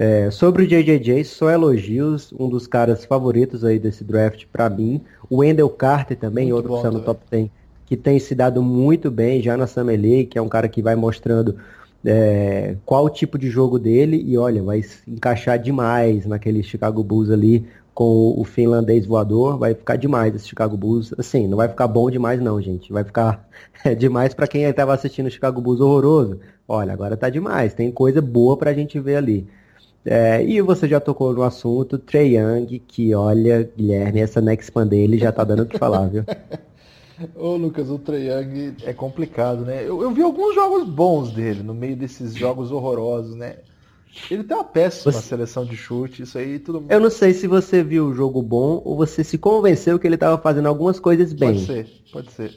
É, 0.00 0.30
sobre 0.30 0.62
o 0.62 0.66
JJJ, 0.66 1.24
só 1.24 1.50
elogios, 1.50 2.32
um 2.38 2.48
dos 2.48 2.68
caras 2.68 3.04
favoritos 3.04 3.64
aí 3.64 3.80
desse 3.80 4.04
draft 4.04 4.44
para 4.52 4.70
mim. 4.70 5.00
O 5.28 5.38
Wendell 5.38 5.68
Carter 5.68 6.16
também, 6.16 6.52
muito 6.52 6.56
outro 6.56 6.70
bom, 6.70 6.80
que 6.80 6.86
está 6.86 6.96
no 6.96 7.04
top 7.04 7.20
10, 7.28 7.50
que 7.84 7.96
tem 7.96 8.16
se 8.20 8.32
dado 8.32 8.62
muito 8.62 9.10
bem 9.10 9.42
já 9.42 9.56
na 9.56 9.66
Summer 9.66 10.00
League, 10.00 10.26
que 10.26 10.38
é 10.38 10.40
um 10.42 10.48
cara 10.48 10.68
que 10.68 10.80
vai 10.80 10.94
mostrando 10.94 11.56
é, 12.04 12.76
qual 12.86 13.06
o 13.06 13.10
tipo 13.10 13.36
de 13.36 13.50
jogo 13.50 13.76
dele 13.76 14.22
e 14.24 14.38
olha, 14.38 14.62
vai 14.62 14.84
encaixar 15.08 15.58
demais 15.58 16.24
naquele 16.26 16.62
Chicago 16.62 17.02
Bulls 17.02 17.28
ali 17.28 17.66
com 17.92 18.40
o 18.40 18.44
finlandês 18.44 19.04
voador, 19.04 19.58
vai 19.58 19.74
ficar 19.74 19.96
demais 19.96 20.32
esse 20.32 20.46
Chicago 20.46 20.76
Bulls. 20.76 21.12
Assim, 21.18 21.48
não 21.48 21.56
vai 21.56 21.68
ficar 21.68 21.88
bom 21.88 22.08
demais 22.08 22.40
não, 22.40 22.62
gente. 22.62 22.92
Vai 22.92 23.02
ficar 23.02 23.48
é, 23.84 23.96
demais 23.96 24.32
para 24.32 24.46
quem 24.46 24.62
estava 24.62 24.94
assistindo 24.94 25.26
o 25.26 25.30
Chicago 25.30 25.60
Bulls 25.60 25.80
horroroso. 25.80 26.38
Olha, 26.68 26.92
agora 26.92 27.16
tá 27.16 27.28
demais, 27.28 27.74
tem 27.74 27.90
coisa 27.90 28.22
boa 28.22 28.56
pra 28.56 28.72
gente 28.72 29.00
ver 29.00 29.16
ali. 29.16 29.48
É, 30.10 30.42
e 30.42 30.62
você 30.62 30.88
já 30.88 30.98
tocou 30.98 31.34
no 31.34 31.42
assunto, 31.42 31.98
Trey 31.98 32.38
Young, 32.38 32.78
que 32.78 33.14
olha, 33.14 33.70
Guilherme, 33.76 34.20
essa 34.20 34.40
next 34.40 34.72
pan 34.72 34.86
dele 34.86 35.18
já 35.18 35.30
tá 35.30 35.44
dando 35.44 35.64
o 35.64 35.66
que 35.66 35.76
falar, 35.76 36.06
viu? 36.06 36.24
Ô 37.36 37.56
Lucas, 37.56 37.90
o 37.90 37.98
Trey 37.98 38.30
Young 38.30 38.76
é 38.84 38.94
complicado, 38.94 39.66
né? 39.66 39.82
Eu, 39.82 40.00
eu, 40.00 40.10
vi 40.10 40.22
alguns 40.22 40.54
jogos 40.54 40.88
bons 40.88 41.30
dele, 41.30 41.62
no 41.62 41.74
meio 41.74 41.94
desses 41.94 42.34
jogos 42.34 42.72
horrorosos, 42.72 43.36
né? 43.36 43.56
Ele 44.30 44.44
tem 44.44 44.56
uma 44.56 44.64
péssima 44.64 45.12
você... 45.12 45.20
seleção 45.20 45.66
de 45.66 45.76
chute, 45.76 46.22
isso 46.22 46.38
aí 46.38 46.58
tudo 46.58 46.86
Eu 46.88 47.00
não 47.00 47.10
sei 47.10 47.34
se 47.34 47.46
você 47.46 47.82
viu 47.82 48.06
o 48.06 48.14
jogo 48.14 48.40
bom 48.40 48.80
ou 48.86 48.96
você 48.96 49.22
se 49.22 49.36
convenceu 49.36 49.98
que 49.98 50.06
ele 50.06 50.14
estava 50.14 50.38
fazendo 50.38 50.68
algumas 50.68 50.98
coisas 50.98 51.34
bem. 51.34 51.52
Pode 51.52 51.66
ser, 51.66 51.86
pode 52.10 52.32
ser. 52.32 52.54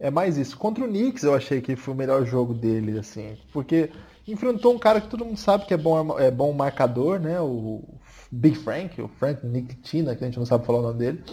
É 0.00 0.10
mais 0.10 0.38
isso. 0.38 0.56
Contra 0.56 0.84
o 0.84 0.88
Knicks 0.88 1.24
eu 1.24 1.34
achei 1.34 1.60
que 1.60 1.76
foi 1.76 1.92
o 1.92 1.96
melhor 1.96 2.24
jogo 2.24 2.54
dele, 2.54 2.98
assim. 2.98 3.36
Porque 3.52 3.90
enfrentou 4.32 4.74
um 4.74 4.78
cara 4.78 5.00
que 5.00 5.08
todo 5.08 5.24
mundo 5.24 5.38
sabe 5.38 5.66
que 5.66 5.74
é 5.74 5.76
bom, 5.76 6.18
é 6.18 6.30
bom 6.30 6.52
marcador, 6.52 7.18
né? 7.18 7.40
O 7.40 7.82
Big 8.30 8.56
Frank, 8.56 9.00
o 9.00 9.08
Frank 9.08 9.44
Nikitina, 9.46 10.14
que 10.14 10.22
a 10.22 10.26
gente 10.26 10.38
não 10.38 10.46
sabe 10.46 10.66
falar 10.66 10.80
o 10.80 10.82
nome 10.82 10.98
dele. 10.98 11.24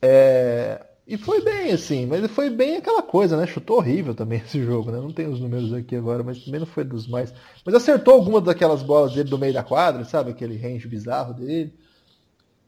É... 0.00 0.86
E 1.06 1.16
foi 1.16 1.42
bem, 1.42 1.72
assim, 1.72 2.06
mas 2.06 2.30
foi 2.30 2.48
bem 2.48 2.76
aquela 2.76 3.02
coisa, 3.02 3.36
né? 3.36 3.44
Chutou 3.44 3.78
horrível 3.78 4.14
também 4.14 4.38
esse 4.46 4.62
jogo, 4.62 4.92
né? 4.92 4.98
Não 4.98 5.12
tem 5.12 5.26
os 5.26 5.40
números 5.40 5.72
aqui 5.72 5.96
agora, 5.96 6.22
mas 6.22 6.44
também 6.44 6.60
não 6.60 6.66
foi 6.66 6.84
dos 6.84 7.08
mais. 7.08 7.34
Mas 7.64 7.74
acertou 7.74 8.14
algumas 8.14 8.44
daquelas 8.44 8.82
bolas 8.82 9.12
dele 9.12 9.28
do 9.28 9.38
meio 9.38 9.52
da 9.52 9.64
quadra, 9.64 10.04
sabe? 10.04 10.30
Aquele 10.30 10.56
range 10.56 10.86
bizarro 10.86 11.34
dele. 11.34 11.74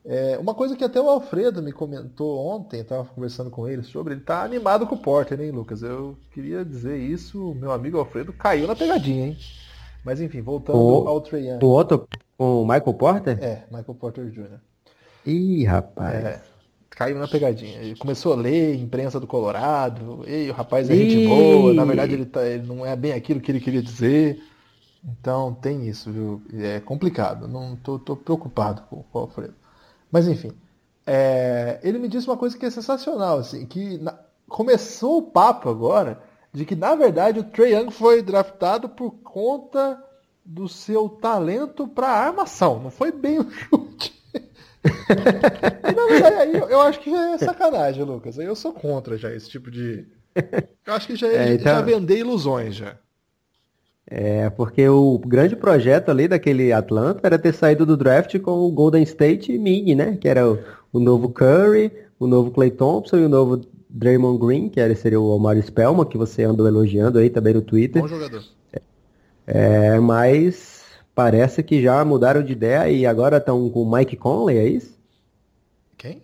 É, 0.05 0.37
uma 0.37 0.53
coisa 0.53 0.77
que 0.77 0.83
até 0.83 1.01
o 1.01 1.09
Alfredo 1.09 1.63
me 1.63 1.71
comentou 1.71 2.45
ontem, 2.45 2.81
estava 2.81 3.05
conversando 3.05 3.51
com 3.51 3.69
ele 3.69 3.85
sobre, 3.85 4.15
ele 4.15 4.21
tá 4.21 4.43
animado 4.43 4.87
com 4.87 4.97
o 4.97 4.99
Porter, 4.99 5.41
hein, 5.41 5.53
Lucas? 5.53 5.83
Eu 5.83 6.17
queria 6.33 6.65
dizer 6.65 6.99
isso, 6.99 7.55
meu 7.55 7.71
amigo 7.71 7.99
Alfredo 7.99 8.33
caiu 8.33 8.67
na 8.67 8.75
pegadinha, 8.75 9.29
hein? 9.29 9.39
Mas 10.05 10.21
enfim, 10.21 10.41
voltando 10.41 10.79
o, 10.79 11.07
ao 11.07 11.21
Trey 11.21 11.49
Young. 11.49 11.65
O 11.65 11.69
outro, 11.69 12.09
o 12.37 12.63
Michael 12.65 12.95
Porter? 12.95 13.39
É, 13.41 13.63
Michael 13.71 13.95
Porter 13.95 14.27
Jr. 14.27 14.59
Ih, 15.25 15.65
rapaz. 15.65 16.15
É, 16.17 16.43
caiu 16.91 17.17
na 17.17 17.29
pegadinha. 17.29 17.79
Ele 17.79 17.95
começou 17.95 18.33
a 18.33 18.37
ler 18.37 18.75
imprensa 18.75 19.21
do 19.21 19.27
Colorado, 19.29 20.25
ei, 20.27 20.51
o 20.51 20.53
rapaz 20.53 20.91
é 20.91 20.95
Ih. 20.95 21.11
gente 21.11 21.29
boa, 21.29 21.73
na 21.73 21.85
verdade 21.85 22.15
ele, 22.15 22.27
tá, 22.27 22.45
ele 22.45 22.67
não 22.67 22.85
é 22.85 22.97
bem 22.97 23.13
aquilo 23.13 23.41
que 23.41 23.53
ele 23.53 23.61
queria 23.61 23.83
dizer. 23.83 24.43
Então 25.05 25.55
tem 25.55 25.89
isso, 25.89 26.11
viu? 26.11 26.43
É 26.55 26.81
complicado. 26.81 27.47
Não 27.47 27.77
tô, 27.77 28.01
tô 28.01 28.17
preocupado 28.17 28.83
com, 28.91 29.03
com 29.05 29.19
o 29.19 29.23
Alfredo. 29.23 29.62
Mas 30.13 30.29
enfim, 30.29 30.53
é, 31.07 31.81
ele 31.83 31.99
me 31.99 32.07
disse 32.07 32.29
uma 32.29 32.37
coisa 32.37 32.57
que 32.57 32.67
é 32.67 32.71
sensacional, 32.71 33.39
assim, 33.39 33.65
que 33.65 33.97
na, 33.97 34.17
começou 34.47 35.19
o 35.19 35.23
papo 35.23 35.71
agora 35.71 36.21
de 36.53 36.67
que 36.67 36.77
na 36.77 36.95
verdade 36.95 37.41
o 37.41 37.45
Trey 37.45 37.75
Young 37.75 37.91
foi 37.91 38.21
draftado 38.21 38.91
por 38.91 39.13
conta 39.23 39.99
do 40.45 40.69
seu 40.69 41.09
talento 41.09 41.89
para 41.89 42.09
armação, 42.09 42.79
não 42.79 42.91
foi 42.91 43.11
bem 43.11 43.39
o 43.41 43.49
chute. 43.51 44.13
e, 44.85 46.25
aí 46.25 46.57
eu, 46.57 46.69
eu 46.69 46.81
acho 46.83 47.01
que 47.01 47.11
já 47.11 47.31
é 47.31 47.39
sacanagem, 47.39 48.05
Lucas. 48.05 48.39
Aí 48.39 48.47
eu 48.47 48.57
sou 48.57 48.73
contra 48.73 49.17
já 49.17 49.33
esse 49.33 49.49
tipo 49.49 49.71
de. 49.71 50.05
Eu 50.85 50.95
acho 50.95 51.07
que 51.07 51.17
já, 51.17 51.29
é, 51.29 51.55
então... 51.55 51.73
já 51.73 51.81
vender 51.81 52.19
ilusões 52.19 52.75
já. 52.75 52.97
É, 54.07 54.51
porque 54.51 54.89
o 54.89 55.19
grande 55.19 55.57
projeto 55.57 56.11
ali 56.11 56.27
daquele 56.29 56.73
Atlanta 56.73 57.21
era 57.23 57.39
ter 57.39 57.55
saído 57.55 57.87
do 57.87 57.97
draft 57.97 58.39
com 58.41 58.51
o 58.51 58.71
Golden 58.71 59.03
State 59.05 59.57
Mini, 59.57 59.95
né? 59.95 60.17
Que 60.21 60.29
era 60.29 60.51
o, 60.51 60.59
o 60.93 60.99
novo 60.99 61.29
Curry, 61.29 61.93
o 62.19 62.27
novo 62.27 62.51
Clay 62.51 62.71
Thompson 62.71 63.19
e 63.19 63.25
o 63.25 63.29
novo 63.29 63.61
Draymond 63.89 64.39
Green, 64.45 64.69
que 64.69 64.81
era, 64.81 64.95
seria 64.95 65.21
o 65.21 65.29
Omar 65.29 65.61
Spellman, 65.63 66.07
que 66.07 66.19
você 66.19 66.43
andou 66.43 66.67
elogiando 66.67 67.19
aí 67.19 67.31
também 67.31 67.55
no 67.55 67.63
Twitter. 67.63 68.03
Bom 68.03 68.09
jogador. 68.09 68.43
É, 69.47 69.99
mas 69.99 70.85
parece 71.15 71.63
que 71.63 71.83
já 71.83 72.05
mudaram 72.05 72.43
de 72.43 72.53
ideia 72.53 72.91
e 72.91 73.05
agora 73.07 73.37
estão 73.37 73.69
com 73.71 73.83
o 73.83 73.91
Mike 73.91 74.17
Conley, 74.17 74.59
é 74.59 74.67
isso? 74.67 74.99
Quem? 75.97 76.23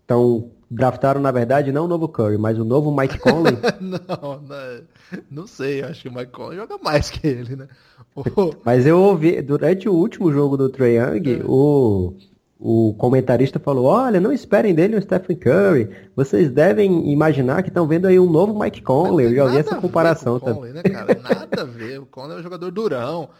Estão 0.00 0.50
draftaram, 0.70 1.20
na 1.20 1.30
verdade, 1.30 1.72
não 1.72 1.86
o 1.86 1.88
novo 1.88 2.08
Curry, 2.08 2.36
mas 2.36 2.58
o 2.58 2.64
novo 2.64 2.94
Mike 2.94 3.18
Conley. 3.18 3.56
não, 3.80 4.40
não, 4.40 4.82
não, 5.30 5.46
sei, 5.46 5.82
acho 5.82 6.02
que 6.02 6.08
o 6.08 6.14
Mike 6.14 6.32
Conley 6.32 6.58
joga 6.58 6.78
mais 6.82 7.10
que 7.10 7.26
ele, 7.26 7.56
né? 7.56 7.68
mas 8.64 8.86
eu 8.86 9.00
ouvi, 9.00 9.40
durante 9.40 9.88
o 9.88 9.94
último 9.94 10.30
jogo 10.32 10.56
do 10.56 10.68
Trae 10.68 10.96
Young, 10.96 11.40
é. 11.40 11.44
o, 11.46 12.14
o 12.58 12.94
comentarista 12.98 13.58
falou, 13.58 13.86
olha, 13.86 14.20
não 14.20 14.32
esperem 14.32 14.74
dele 14.74 14.96
o 14.96 15.02
Stephen 15.02 15.36
Curry, 15.36 15.90
vocês 16.14 16.50
devem 16.50 17.10
imaginar 17.10 17.62
que 17.62 17.68
estão 17.68 17.86
vendo 17.86 18.06
aí 18.06 18.18
um 18.18 18.30
novo 18.30 18.58
Mike 18.58 18.82
Conley, 18.82 19.26
eu 19.26 19.34
já 19.34 19.44
ouvi 19.44 19.58
essa 19.58 19.80
comparação. 19.80 20.38
Conley, 20.38 20.72
né, 20.72 20.82
cara? 20.82 21.14
Nada 21.14 21.62
a 21.62 21.64
ver, 21.64 22.00
o 22.00 22.06
Conley 22.06 22.36
é 22.36 22.40
um 22.40 22.42
jogador 22.42 22.70
durão, 22.70 23.30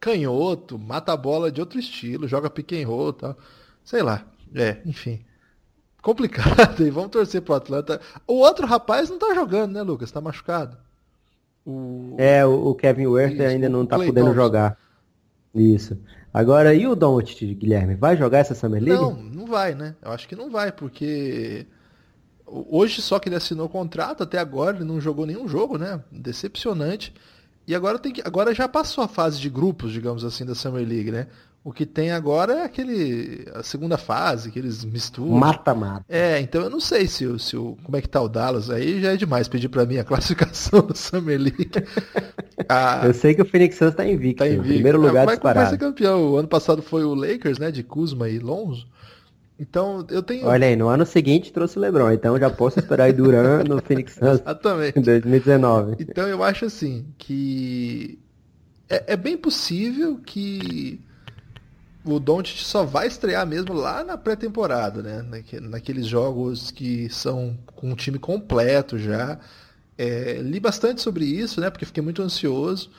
canhoto, 0.00 0.78
mata 0.78 1.12
a 1.12 1.16
bola 1.16 1.52
de 1.52 1.60
outro 1.60 1.78
estilo, 1.78 2.26
joga 2.26 2.48
pick 2.48 2.72
and 2.72 2.86
roll, 2.86 3.12
tal. 3.12 3.36
sei 3.84 4.02
lá, 4.02 4.24
é, 4.54 4.78
enfim 4.86 5.20
complicado 6.02 6.84
e 6.84 6.90
vamos 6.90 7.10
torcer 7.10 7.42
pro 7.42 7.54
Atlanta. 7.54 8.00
O 8.26 8.34
outro 8.34 8.66
rapaz 8.66 9.10
não 9.10 9.18
tá 9.18 9.34
jogando, 9.34 9.72
né, 9.72 9.82
Lucas? 9.82 10.10
Tá 10.10 10.20
machucado. 10.20 10.76
O... 11.64 12.14
É, 12.18 12.44
o 12.46 12.74
Kevin 12.74 13.06
Werther 13.06 13.50
ainda 13.50 13.68
não 13.68 13.84
tá 13.84 13.96
Clay 13.96 14.08
podendo 14.08 14.26
Thompson. 14.26 14.42
jogar. 14.42 14.78
Isso. 15.54 15.98
Agora, 16.32 16.74
e 16.74 16.86
o 16.86 16.94
Doncic, 16.94 17.54
Guilherme? 17.54 17.94
Vai 17.94 18.16
jogar 18.16 18.38
essa 18.38 18.54
Summer 18.54 18.82
League? 18.82 19.02
Não, 19.02 19.14
não 19.14 19.46
vai, 19.46 19.74
né? 19.74 19.94
Eu 20.02 20.12
acho 20.12 20.28
que 20.28 20.36
não 20.36 20.50
vai, 20.50 20.70
porque 20.70 21.66
hoje 22.46 23.02
só 23.02 23.18
que 23.18 23.28
ele 23.28 23.36
assinou 23.36 23.66
o 23.66 23.70
contrato, 23.70 24.22
até 24.22 24.38
agora 24.38 24.76
ele 24.76 24.84
não 24.84 25.00
jogou 25.00 25.26
nenhum 25.26 25.48
jogo, 25.48 25.76
né? 25.78 26.02
Decepcionante. 26.10 27.12
E 27.66 27.74
agora 27.74 27.98
tem 27.98 28.12
que, 28.12 28.22
agora 28.24 28.54
já 28.54 28.66
passou 28.66 29.04
a 29.04 29.08
fase 29.08 29.38
de 29.40 29.50
grupos, 29.50 29.92
digamos 29.92 30.24
assim, 30.24 30.44
da 30.44 30.54
Summer 30.54 30.86
League, 30.86 31.10
né? 31.10 31.26
O 31.68 31.70
que 31.70 31.84
tem 31.84 32.10
agora 32.12 32.60
é 32.60 32.64
aquele 32.64 33.44
a 33.54 33.62
segunda 33.62 33.98
fase 33.98 34.50
que 34.50 34.58
eles 34.58 34.86
misturam. 34.86 35.32
Mata-mata. 35.32 36.02
É, 36.08 36.40
então 36.40 36.62
eu 36.62 36.70
não 36.70 36.80
sei 36.80 37.06
se 37.06 37.38
se 37.38 37.58
o 37.58 37.76
como 37.84 37.94
é 37.94 38.00
que 38.00 38.08
tá 38.08 38.22
o 38.22 38.26
Dallas 38.26 38.70
aí 38.70 39.02
já 39.02 39.12
é 39.12 39.16
demais 39.18 39.48
pedir 39.48 39.68
para 39.68 39.84
mim 39.84 39.98
a 39.98 40.04
classificação 40.04 40.80
do 40.80 40.96
Summer 40.96 41.38
League. 41.38 41.70
ah, 42.70 43.02
eu 43.04 43.12
sei 43.12 43.34
que 43.34 43.42
o 43.42 43.44
Phoenix 43.44 43.76
Suns 43.76 43.94
tá 43.94 44.06
invicto, 44.06 44.44
tá 44.44 44.48
invicto. 44.48 44.66
primeiro 44.66 44.98
lugar 44.98 45.26
não, 45.26 45.32
disparado. 45.34 45.66
Vai 45.66 45.74
ser 45.74 45.78
campeão. 45.78 46.32
O 46.32 46.36
ano 46.38 46.48
passado 46.48 46.80
foi 46.80 47.04
o 47.04 47.12
Lakers, 47.12 47.58
né, 47.58 47.70
de 47.70 47.82
Kuzma 47.82 48.30
e 48.30 48.38
Lonzo. 48.38 48.88
Então, 49.60 50.06
eu 50.08 50.22
tenho. 50.22 50.46
Olha 50.46 50.68
aí, 50.68 50.74
no 50.74 50.88
ano 50.88 51.04
seguinte 51.04 51.52
trouxe 51.52 51.76
o 51.76 51.82
LeBron, 51.82 52.12
então 52.12 52.38
já 52.38 52.48
posso 52.48 52.78
esperar 52.78 53.04
aí 53.04 53.12
Duran 53.12 53.62
no 53.64 53.78
Phoenix 53.82 54.14
Suns 54.16 54.40
Exatamente. 54.40 54.98
em 54.98 55.02
2019. 55.02 55.96
Então 56.00 56.26
eu 56.26 56.42
acho 56.42 56.64
assim 56.64 57.04
que 57.18 58.18
é, 58.88 59.12
é 59.12 59.16
bem 59.18 59.36
possível 59.36 60.18
que 60.24 61.06
o 62.12 62.20
Doncic 62.20 62.58
só 62.64 62.84
vai 62.84 63.06
estrear 63.06 63.46
mesmo 63.46 63.72
lá 63.72 64.02
na 64.04 64.16
pré-temporada, 64.16 65.02
né? 65.02 65.24
Naqueles 65.62 66.06
jogos 66.06 66.70
que 66.70 67.08
são 67.10 67.56
com 67.74 67.92
o 67.92 67.96
time 67.96 68.18
completo 68.18 68.98
já. 68.98 69.38
É, 69.96 70.40
li 70.42 70.60
bastante 70.60 71.02
sobre 71.02 71.24
isso, 71.24 71.60
né? 71.60 71.70
Porque 71.70 71.84
fiquei 71.84 72.02
muito 72.02 72.22
ansioso. 72.22 72.90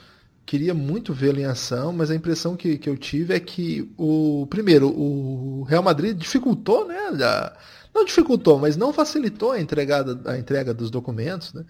Queria 0.44 0.74
muito 0.74 1.14
vê-lo 1.14 1.38
em 1.38 1.44
ação, 1.44 1.92
mas 1.92 2.10
a 2.10 2.14
impressão 2.14 2.56
que, 2.56 2.76
que 2.78 2.88
eu 2.88 2.96
tive 2.96 3.34
é 3.34 3.40
que 3.40 3.90
o 3.96 4.46
primeiro 4.50 4.88
o 4.88 5.62
Real 5.64 5.82
Madrid 5.82 6.16
dificultou, 6.16 6.86
né? 6.86 6.98
A, 7.22 7.56
não 7.94 8.04
dificultou, 8.04 8.58
mas 8.58 8.76
não 8.76 8.92
facilitou 8.92 9.52
a, 9.52 9.60
entregada, 9.60 10.20
a 10.30 10.38
entrega 10.38 10.72
dos 10.74 10.90
documentos, 10.90 11.52
né? 11.52 11.64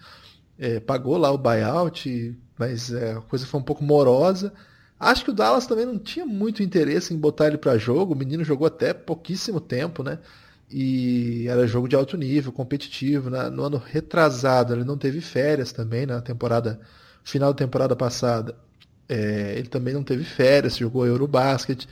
É, 0.57 0.79
pagou 0.79 1.17
lá 1.17 1.31
o 1.31 1.37
buyout, 1.37 2.37
mas 2.57 2.91
é, 2.93 3.13
a 3.13 3.21
coisa 3.21 3.45
foi 3.45 3.59
um 3.59 3.63
pouco 3.63 3.83
morosa. 3.83 4.53
Acho 5.01 5.25
que 5.25 5.31
o 5.31 5.33
Dallas 5.33 5.65
também 5.65 5.83
não 5.83 5.97
tinha 5.97 6.27
muito 6.27 6.61
interesse 6.61 7.11
em 7.11 7.17
botar 7.17 7.47
ele 7.47 7.57
para 7.57 7.75
jogo. 7.75 8.13
O 8.13 8.15
menino 8.15 8.43
jogou 8.43 8.67
até 8.67 8.93
pouquíssimo 8.93 9.59
tempo, 9.59 10.03
né? 10.03 10.19
E 10.69 11.47
era 11.47 11.65
jogo 11.65 11.87
de 11.87 11.95
alto 11.95 12.15
nível, 12.15 12.51
competitivo. 12.51 13.31
Né? 13.31 13.49
No 13.49 13.63
ano 13.63 13.81
retrasado, 13.83 14.75
ele 14.75 14.83
não 14.83 14.99
teve 14.99 15.19
férias 15.19 15.71
também, 15.71 16.05
na 16.05 16.21
temporada 16.21 16.79
final 17.23 17.51
da 17.51 17.57
temporada 17.57 17.95
passada. 17.95 18.55
É, 19.09 19.55
ele 19.57 19.67
também 19.67 19.95
não 19.95 20.03
teve 20.03 20.23
férias, 20.23 20.77
jogou 20.77 21.03
Eurobasket. 21.07 21.87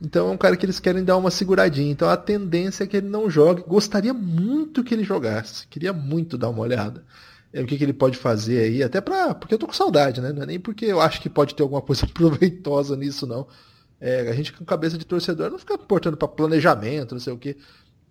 Então 0.00 0.28
é 0.28 0.30
um 0.30 0.36
cara 0.36 0.56
que 0.56 0.64
eles 0.64 0.78
querem 0.78 1.02
dar 1.02 1.16
uma 1.16 1.32
seguradinha. 1.32 1.90
Então 1.90 2.08
a 2.08 2.16
tendência 2.16 2.84
é 2.84 2.86
que 2.86 2.96
ele 2.96 3.08
não 3.08 3.28
jogue. 3.28 3.64
Gostaria 3.66 4.14
muito 4.14 4.84
que 4.84 4.94
ele 4.94 5.02
jogasse. 5.02 5.66
Queria 5.66 5.92
muito 5.92 6.38
dar 6.38 6.48
uma 6.50 6.60
olhada. 6.62 7.02
É, 7.52 7.60
o 7.62 7.66
que, 7.66 7.76
que 7.76 7.84
ele 7.84 7.92
pode 7.92 8.16
fazer 8.16 8.60
aí, 8.60 8.82
até 8.82 9.00
pra. 9.00 9.34
Porque 9.34 9.54
eu 9.54 9.58
tô 9.58 9.66
com 9.66 9.72
saudade, 9.72 10.20
né? 10.20 10.32
Não 10.32 10.42
é 10.42 10.46
nem 10.46 10.60
porque 10.60 10.86
eu 10.86 11.00
acho 11.00 11.20
que 11.20 11.28
pode 11.28 11.54
ter 11.54 11.62
alguma 11.62 11.82
coisa 11.82 12.06
proveitosa 12.12 12.96
nisso, 12.96 13.26
não. 13.26 13.46
É, 14.00 14.28
a 14.28 14.32
gente 14.32 14.52
com 14.52 14.64
cabeça 14.64 14.98
de 14.98 15.04
torcedor 15.06 15.50
não 15.50 15.58
fica 15.58 15.74
importando 15.74 16.16
para 16.16 16.26
planejamento, 16.28 17.14
não 17.14 17.20
sei 17.20 17.32
o 17.32 17.38
quê. 17.38 17.56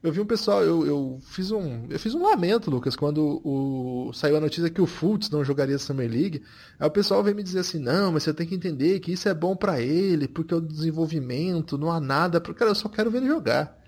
Eu 0.04 0.12
vi 0.12 0.20
um 0.20 0.26
pessoal, 0.26 0.64
eu, 0.64 0.86
eu, 0.86 1.20
fiz 1.22 1.52
um. 1.52 1.86
Eu 1.90 2.00
fiz 2.00 2.16
um 2.16 2.24
lamento, 2.24 2.72
Lucas, 2.72 2.96
quando 2.96 3.42
o, 3.44 4.12
saiu 4.14 4.38
a 4.38 4.40
notícia 4.40 4.70
que 4.70 4.82
o 4.82 4.88
Fultz 4.88 5.30
não 5.30 5.44
jogaria 5.44 5.78
Summer 5.78 6.10
League. 6.10 6.44
Aí 6.80 6.88
o 6.88 6.92
pessoal 6.92 7.24
veio 7.24 7.36
me 7.36 7.44
dizer 7.44 7.60
assim, 7.60 7.78
não, 7.78 8.12
mas 8.12 8.24
você 8.24 8.34
tem 8.34 8.48
que 8.48 8.56
entender 8.56 9.00
que 9.00 9.12
isso 9.12 9.30
é 9.30 9.34
bom 9.34 9.56
para 9.56 9.80
ele, 9.80 10.28
porque 10.28 10.56
o 10.56 10.62
desenvolvimento, 10.62 11.78
não 11.78 11.92
há 11.92 12.00
nada. 12.00 12.40
Cara, 12.42 12.72
eu 12.72 12.76
só 12.76 12.90
quero 12.90 13.12
ver 13.12 13.20
ele 13.20 13.28
jogar. 13.28 13.81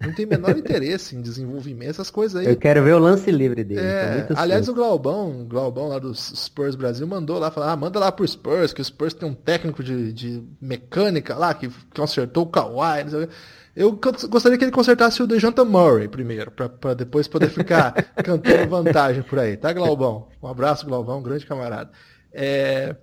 Não 0.00 0.12
tem 0.12 0.26
menor 0.26 0.56
interesse 0.56 1.16
em 1.16 1.22
desenvolvimento, 1.22 1.90
essas 1.90 2.10
coisas 2.10 2.40
aí. 2.40 2.46
Eu 2.46 2.56
quero 2.56 2.82
ver 2.82 2.94
o 2.94 2.98
lance 2.98 3.30
livre 3.30 3.64
dele. 3.64 3.80
É, 3.80 4.28
aliás, 4.34 4.68
o 4.68 4.74
Glaubão, 4.74 5.42
o 5.42 5.44
Glaubão 5.44 5.88
lá 5.88 5.98
do 5.98 6.14
Spurs 6.14 6.74
Brasil 6.74 7.06
mandou 7.06 7.38
lá 7.38 7.50
falar, 7.50 7.72
ah, 7.72 7.76
manda 7.76 7.98
lá 7.98 8.12
pro 8.12 8.26
Spurs, 8.26 8.72
que 8.72 8.80
o 8.80 8.84
Spurs 8.84 9.14
tem 9.14 9.28
um 9.28 9.34
técnico 9.34 9.82
de, 9.82 10.12
de 10.12 10.42
mecânica 10.60 11.36
lá 11.36 11.54
que 11.54 11.70
consertou 11.94 12.44
o 12.44 12.46
Kawhi, 12.46 13.04
não 13.04 13.10
sei 13.10 13.24
o 13.24 13.26
que. 13.26 13.34
Eu 13.76 13.98
gostaria 14.28 14.56
que 14.56 14.64
ele 14.64 14.70
consertasse 14.70 15.20
o 15.20 15.26
Dejanta 15.26 15.64
Murray 15.64 16.06
primeiro, 16.06 16.50
para 16.52 16.94
depois 16.94 17.26
poder 17.26 17.50
ficar 17.50 17.92
cantando 18.22 18.68
vantagem 18.68 19.22
por 19.22 19.38
aí, 19.38 19.56
tá, 19.56 19.72
Glaubão? 19.72 20.28
Um 20.40 20.46
abraço, 20.46 20.86
Glaubão, 20.86 21.18
um 21.18 21.22
grande 21.22 21.44
camarada. 21.44 21.90
É... 22.32 22.94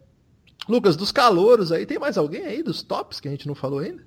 Lucas, 0.70 0.96
dos 0.96 1.12
calouros 1.12 1.72
aí, 1.72 1.86
tem 1.86 2.00
mais 2.00 2.18
alguém 2.18 2.46
aí 2.46 2.64
dos 2.64 2.84
tops 2.84 3.20
que 3.20 3.28
a 3.28 3.32
gente 3.32 3.48
não 3.48 3.56
falou 3.56 3.80
ainda? 3.80 4.02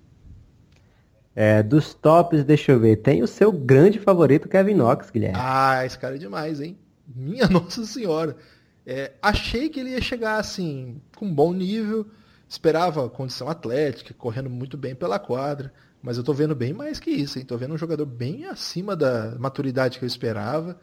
É, 1.35 1.63
dos 1.63 1.95
tops, 1.95 2.45
deixa 2.45 2.73
eu 2.73 2.79
ver, 2.79 2.97
tem 2.97 3.23
o 3.23 3.27
seu 3.27 3.51
grande 3.51 3.99
favorito, 3.99 4.49
Kevin 4.49 4.75
Knox, 4.75 5.11
Guilherme. 5.11 5.39
Ah, 5.41 5.85
esse 5.85 5.99
cara 5.99 6.15
é 6.15 6.19
demais, 6.19 6.61
hein? 6.61 6.79
Minha 7.07 7.47
Nossa 7.51 7.85
Senhora. 7.85 8.37
É, 8.87 9.13
achei 9.21 9.69
que 9.69 9.81
ele 9.81 9.91
ia 9.91 10.01
chegar 10.01 10.39
assim, 10.39 11.01
com 11.17 11.27
um 11.27 11.35
bom 11.35 11.53
nível, 11.53 12.07
esperava 12.49 13.09
condição 13.09 13.49
atlética, 13.49 14.15
correndo 14.15 14.49
muito 14.49 14.77
bem 14.77 14.95
pela 14.95 15.19
quadra. 15.19 15.73
Mas 16.01 16.19
eu 16.19 16.23
tô 16.23 16.35
vendo 16.35 16.55
bem 16.55 16.75
mais 16.75 17.01
que 17.01 17.11
isso, 17.11 17.39
hein? 17.39 17.47
Tô 17.47 17.57
vendo 17.57 17.73
um 17.73 17.79
jogador 17.79 18.05
bem 18.05 18.45
acima 18.45 18.95
da 18.95 19.35
maturidade 19.39 19.99
que 19.99 20.05
eu 20.05 20.07
esperava. 20.07 20.79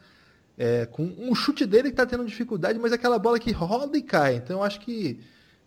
É, 0.58 0.84
com 0.84 1.04
um 1.16 1.34
chute 1.34 1.64
dele 1.64 1.90
que 1.90 1.96
tá 1.96 2.04
tendo 2.04 2.26
dificuldade, 2.26 2.78
mas 2.78 2.92
é 2.92 2.96
aquela 2.96 3.18
bola 3.18 3.38
que 3.38 3.52
roda 3.52 3.96
e 3.96 4.02
cai. 4.02 4.34
Então 4.34 4.58
eu 4.58 4.62
acho 4.64 4.80
que 4.80 5.20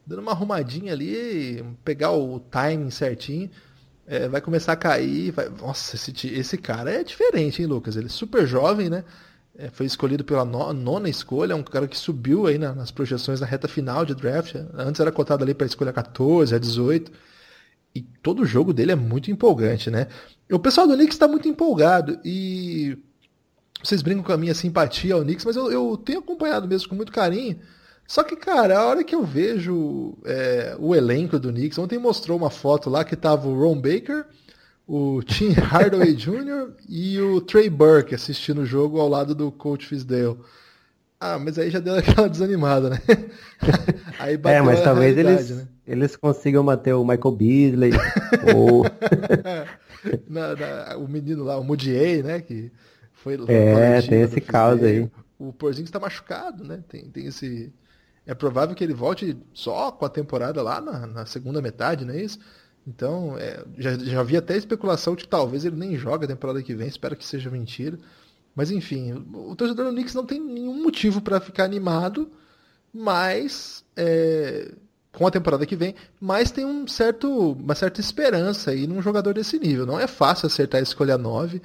dando 0.06 0.20
uma 0.20 0.32
arrumadinha 0.32 0.92
ali, 0.92 1.66
pegar 1.86 2.12
o 2.12 2.40
timing 2.40 2.92
certinho, 2.92 3.50
é, 4.08 4.28
vai 4.28 4.42
começar 4.42 4.74
a 4.74 4.76
cair. 4.76 5.32
Vai... 5.32 5.50
Nossa, 5.50 5.96
esse, 5.96 6.12
esse 6.28 6.58
cara 6.58 6.92
é 6.92 7.04
diferente, 7.04 7.62
hein, 7.62 7.68
Lucas? 7.68 7.96
Ele 7.96 8.08
é 8.08 8.10
super 8.10 8.46
jovem, 8.46 8.90
né? 8.90 9.04
É, 9.58 9.70
foi 9.70 9.86
escolhido 9.86 10.24
pela 10.24 10.44
nona 10.44 11.10
escolha, 11.10 11.54
é 11.54 11.56
um 11.56 11.64
cara 11.64 11.88
que 11.88 11.98
subiu 11.98 12.46
aí 12.46 12.58
na, 12.58 12.74
nas 12.74 12.92
projeções 12.92 13.40
na 13.40 13.48
reta 13.48 13.68
final 13.68 14.06
de 14.06 14.14
draft. 14.14 14.56
Antes 14.74 15.00
era 15.00 15.12
cotado 15.12 15.44
ali 15.44 15.54
para 15.54 15.66
escolha 15.66 15.94
14, 15.94 16.54
a 16.54 16.60
18. 16.60 17.12
E 17.96 18.02
todo 18.02 18.42
o 18.42 18.46
jogo 18.46 18.74
dele 18.74 18.92
é 18.92 18.96
muito 18.96 19.32
empolgante, 19.32 19.90
né? 19.90 20.08
O 20.52 20.60
pessoal 20.60 20.86
do 20.86 20.94
Knicks 20.94 21.16
está 21.16 21.28
muito 21.28 21.48
empolgado 21.48 22.20
e 22.26 22.98
vocês 23.82 24.02
brincam 24.02 24.24
com 24.24 24.34
a 24.34 24.38
minha 24.38 24.54
simpatia 24.54 25.14
ao 25.14 25.22
Knicks, 25.22 25.46
mas 25.46 25.56
eu, 25.56 25.72
eu 25.72 25.96
tenho 25.96 26.20
acompanhado 26.20 26.68
mesmo 26.68 26.90
com 26.90 26.96
muito 26.96 27.12
carinho. 27.12 27.58
Só 28.08 28.24
que, 28.24 28.36
cara, 28.36 28.78
a 28.78 28.86
hora 28.86 29.04
que 29.04 29.16
eu 29.16 29.24
vejo 29.24 30.14
é, 30.26 30.76
o 30.80 30.94
elenco 30.94 31.40
do 31.40 31.52
Knicks, 31.52 31.78
ontem 31.80 31.98
mostrou 31.98 32.38
uma 32.38 32.52
foto 32.52 32.90
lá 32.90 33.04
que 33.04 33.16
tava 33.16 33.48
o 33.48 33.60
Ron 33.60 33.82
Baker, 33.82 34.26
o 34.88 35.24
Tim 35.24 35.50
Hardaway 35.58 36.14
Jr. 36.14 36.74
e 36.88 37.20
o 37.20 37.42
Trey 37.42 37.70
Burke 37.70 38.14
assistindo 38.14 38.62
o 38.62 38.66
jogo 38.66 39.00
ao 39.00 39.10
lado 39.10 39.34
do 39.34 39.52
coach 39.52 39.88
Fisdale. 39.88 40.38
Ah, 41.20 41.40
mas 41.40 41.58
aí 41.58 41.72
já 41.72 41.80
deu 41.80 41.96
aquela 41.98 42.30
desanimada, 42.30 42.92
né? 42.92 43.02
aí 44.20 44.40
é, 44.44 44.62
mas 44.62 44.84
talvez 44.84 45.18
eles, 45.18 45.50
né? 45.50 45.68
eles 45.88 46.16
consigam 46.16 46.64
manter 46.64 46.94
o 46.94 47.04
Michael 47.04 47.32
Beasley 47.32 47.92
ou... 48.56 48.86
na, 50.30 50.56
na, 50.56 50.98
o 50.98 51.08
menino 51.08 51.44
lá, 51.44 51.58
o 51.58 51.64
Mudiay, 51.64 52.22
né? 52.22 52.40
Que 52.42 52.72
foi 53.14 53.40
É, 53.48 54.02
tem 54.04 54.22
esse 54.22 54.40
caso 54.40 54.86
aí. 54.86 55.10
O 55.40 55.52
Porzinho 55.52 55.86
está 55.86 56.00
machucado, 56.00 56.64
né? 56.64 56.84
Tem, 56.88 57.10
tem 57.10 57.26
esse... 57.26 57.74
É 58.26 58.34
provável 58.34 58.76
que 58.76 58.84
ele 58.84 58.94
volte 58.94 59.38
só 59.54 59.92
com 59.92 60.06
a 60.06 60.10
temporada 60.10 60.62
lá 60.62 60.82
na, 60.82 61.06
na 61.06 61.26
segunda 61.26 61.62
metade, 61.62 62.06
não 62.06 62.14
é 62.14 62.22
isso? 62.22 62.40
Então, 62.88 63.38
é, 63.38 63.64
já, 63.78 63.98
já 63.98 64.20
havia 64.20 64.40
até 64.40 64.56
especulação 64.56 65.16
de 65.16 65.24
que 65.24 65.30
talvez 65.30 65.66
ele 65.66 65.76
nem 65.76 65.98
joga 65.98 66.26
a 66.26 66.28
temporada 66.28 66.62
que 66.62 66.76
vem, 66.76 66.88
espero 66.88 67.16
que 67.16 67.26
seja 67.26 67.50
mentira. 67.50 67.98
Mas 68.56 68.72
enfim, 68.72 69.26
o 69.34 69.56
torcedor 69.56 69.86
do 69.86 69.92
Knicks 69.92 70.14
não 70.14 70.26
tem 70.26 70.40
nenhum 70.40 70.82
motivo 70.82 71.22
para 71.22 71.42
ficar 71.42 71.66
animado, 71.66 72.32
mas 72.94 73.84
é, 73.98 74.72
com 75.12 75.28
a 75.28 75.32
temporada 75.32 75.66
que 75.66 75.76
vem, 75.76 75.96
mas 76.20 76.52
tem 76.52 76.66
um 76.66 76.88
certo, 76.88 77.54
uma 77.54 77.76
certa 77.76 78.00
esperança 78.00 78.72
aí 78.72 78.88
num 78.88 79.02
jogador 79.02 79.34
desse 79.34 79.60
nível. 79.60 79.86
Não 79.86 80.00
é 80.00 80.08
fácil 80.08 80.48
acertar 80.48 80.80
a 80.80 80.84
escolha 80.84 81.18
9, 81.18 81.62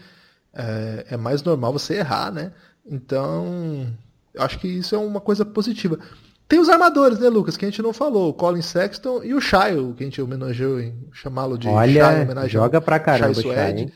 é, 0.52 1.06
é 1.10 1.16
mais 1.16 1.42
normal 1.42 1.72
você 1.72 1.94
errar, 1.94 2.32
né? 2.32 2.52
Então, 2.84 3.86
eu 4.34 4.42
acho 4.42 4.58
que 4.58 4.66
isso 4.66 4.94
é 4.94 4.98
uma 4.98 5.20
coisa 5.20 5.44
positiva. 5.44 5.98
Tem 6.50 6.58
os 6.58 6.68
armadores, 6.68 7.20
né, 7.20 7.28
Lucas, 7.28 7.56
que 7.56 7.64
a 7.64 7.68
gente 7.68 7.80
não 7.80 7.92
falou, 7.92 8.30
o 8.30 8.34
Colin 8.34 8.60
Sexton 8.60 9.22
e 9.22 9.32
o 9.32 9.40
Shai, 9.40 9.76
que 9.96 10.02
a 10.02 10.06
gente 10.06 10.20
homenageou 10.20 10.80
em 10.80 11.08
chamá-lo 11.12 11.56
de 11.56 11.68
Olha, 11.68 12.26
Shai, 12.26 12.48
joga 12.48 12.80
pra 12.80 12.98
caramba 12.98 13.34
Shai 13.34 13.42
Suede. 13.44 13.92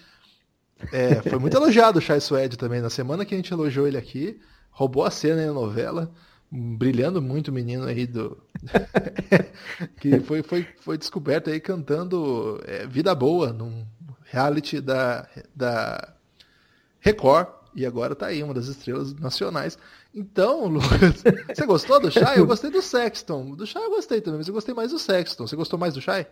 É, 0.92 1.16
foi 1.16 1.40
muito 1.40 1.56
elogiado 1.56 1.98
o 1.98 2.00
Chai 2.00 2.20
Suede 2.20 2.56
também. 2.56 2.80
Na 2.80 2.90
semana 2.90 3.24
que 3.24 3.34
a 3.34 3.36
gente 3.36 3.52
elogiou 3.52 3.88
ele 3.88 3.98
aqui, 3.98 4.38
roubou 4.70 5.04
a 5.04 5.10
cena 5.10 5.44
na 5.44 5.52
novela, 5.52 6.12
brilhando 6.48 7.20
muito 7.20 7.48
o 7.48 7.52
menino 7.52 7.86
aí 7.86 8.06
do. 8.06 8.40
que 9.98 10.20
foi, 10.20 10.44
foi, 10.44 10.64
foi 10.80 10.96
descoberto 10.96 11.50
aí 11.50 11.58
cantando 11.58 12.62
é, 12.68 12.86
Vida 12.86 13.12
Boa 13.16 13.52
num 13.52 13.84
reality 14.26 14.80
da, 14.80 15.26
da 15.52 16.14
Record. 17.00 17.48
E 17.74 17.84
agora 17.84 18.14
tá 18.14 18.26
aí, 18.26 18.44
uma 18.44 18.54
das 18.54 18.68
estrelas 18.68 19.12
nacionais. 19.12 19.76
Então, 20.14 20.66
Lucas, 20.68 21.24
você 21.52 21.66
gostou 21.66 22.00
do 22.00 22.10
Chai? 22.10 22.38
Eu 22.38 22.46
gostei 22.46 22.70
do 22.70 22.80
Sexton. 22.80 23.54
Do 23.54 23.66
Chai 23.66 23.84
eu 23.84 23.90
gostei 23.90 24.20
também, 24.20 24.38
mas 24.38 24.48
eu 24.48 24.54
gostei 24.54 24.74
mais 24.74 24.92
do 24.92 24.98
Sexton. 24.98 25.46
Você 25.46 25.56
gostou 25.56 25.78
mais 25.78 25.94
do 25.94 26.00
Chai? 26.00 26.26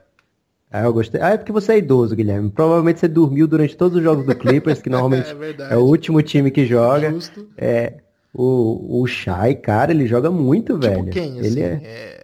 Ah, 0.70 0.84
eu 0.84 0.92
gostei. 0.92 1.20
Ah, 1.20 1.30
é 1.30 1.36
porque 1.36 1.52
você 1.52 1.72
é 1.72 1.78
idoso, 1.78 2.16
Guilherme. 2.16 2.48
Provavelmente 2.48 3.00
você 3.00 3.08
dormiu 3.08 3.46
durante 3.46 3.76
todos 3.76 3.98
os 3.98 4.02
jogos 4.02 4.24
do 4.24 4.34
Clippers, 4.34 4.80
que 4.80 4.88
normalmente 4.90 5.28
é, 5.28 5.74
é, 5.74 5.76
o 5.76 5.82
último 5.82 6.22
time 6.22 6.50
que 6.50 6.64
joga. 6.64 7.10
Justo. 7.10 7.46
É, 7.58 7.98
o, 8.32 9.02
o 9.02 9.06
Shai, 9.06 9.54
cara, 9.56 9.90
ele 9.90 10.06
joga 10.06 10.30
muito, 10.30 10.74
tipo 10.74 10.86
velho. 10.86 11.10
Quem, 11.10 11.40
assim, 11.40 11.46
ele 11.46 11.60
é... 11.60 11.80
é... 11.84 12.22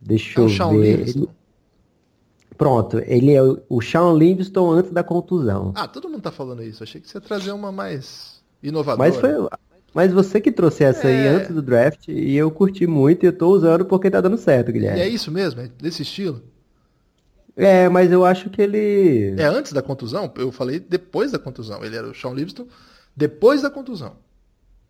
Deixa 0.00 0.40
é 0.40 0.44
eu 0.44 0.48
ver. 0.70 1.08
Ele... 1.08 1.28
Pronto, 2.56 2.98
ele 3.04 3.32
é 3.32 3.42
o, 3.42 3.60
o 3.68 3.82
Sean 3.82 4.12
Livingston 4.14 4.70
antes 4.70 4.92
da 4.92 5.02
contusão. 5.02 5.72
Ah, 5.74 5.88
todo 5.88 6.08
mundo 6.08 6.22
tá 6.22 6.30
falando 6.30 6.62
isso. 6.62 6.82
Achei 6.82 7.00
que 7.00 7.08
você 7.08 7.18
ia 7.18 7.20
trazer 7.20 7.52
uma 7.52 7.72
mais 7.72 8.42
inovadora. 8.62 9.10
Mas 9.10 9.16
foi, 9.20 9.32
mas 9.94 10.12
você 10.12 10.40
que 10.40 10.50
trouxe 10.50 10.82
essa 10.82 11.08
é... 11.08 11.12
aí 11.12 11.28
antes 11.28 11.54
do 11.54 11.62
draft 11.62 12.08
e 12.08 12.36
eu 12.36 12.50
curti 12.50 12.86
muito 12.86 13.22
e 13.22 13.28
eu 13.28 13.32
tô 13.32 13.48
usando 13.48 13.84
porque 13.84 14.10
tá 14.10 14.20
dando 14.20 14.36
certo, 14.36 14.72
Guilherme. 14.72 14.98
E 14.98 15.02
é 15.02 15.08
isso 15.08 15.30
mesmo? 15.30 15.60
É 15.60 15.70
desse 15.80 16.02
estilo? 16.02 16.42
É, 17.56 17.88
mas 17.88 18.10
eu 18.10 18.24
acho 18.24 18.50
que 18.50 18.60
ele. 18.60 19.36
É 19.38 19.44
antes 19.44 19.72
da 19.72 19.80
contusão? 19.80 20.32
Eu 20.36 20.50
falei 20.50 20.80
depois 20.80 21.30
da 21.30 21.38
contusão. 21.38 21.84
Ele 21.84 21.96
era 21.96 22.08
o 22.08 22.14
Sean 22.14 22.32
Livingston 22.32 22.66
depois 23.16 23.62
da 23.62 23.70
contusão. 23.70 24.16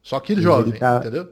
Só 0.02 0.18
que 0.18 0.34
jovem, 0.40 0.72
tá... 0.72 0.98
entendeu? 1.00 1.28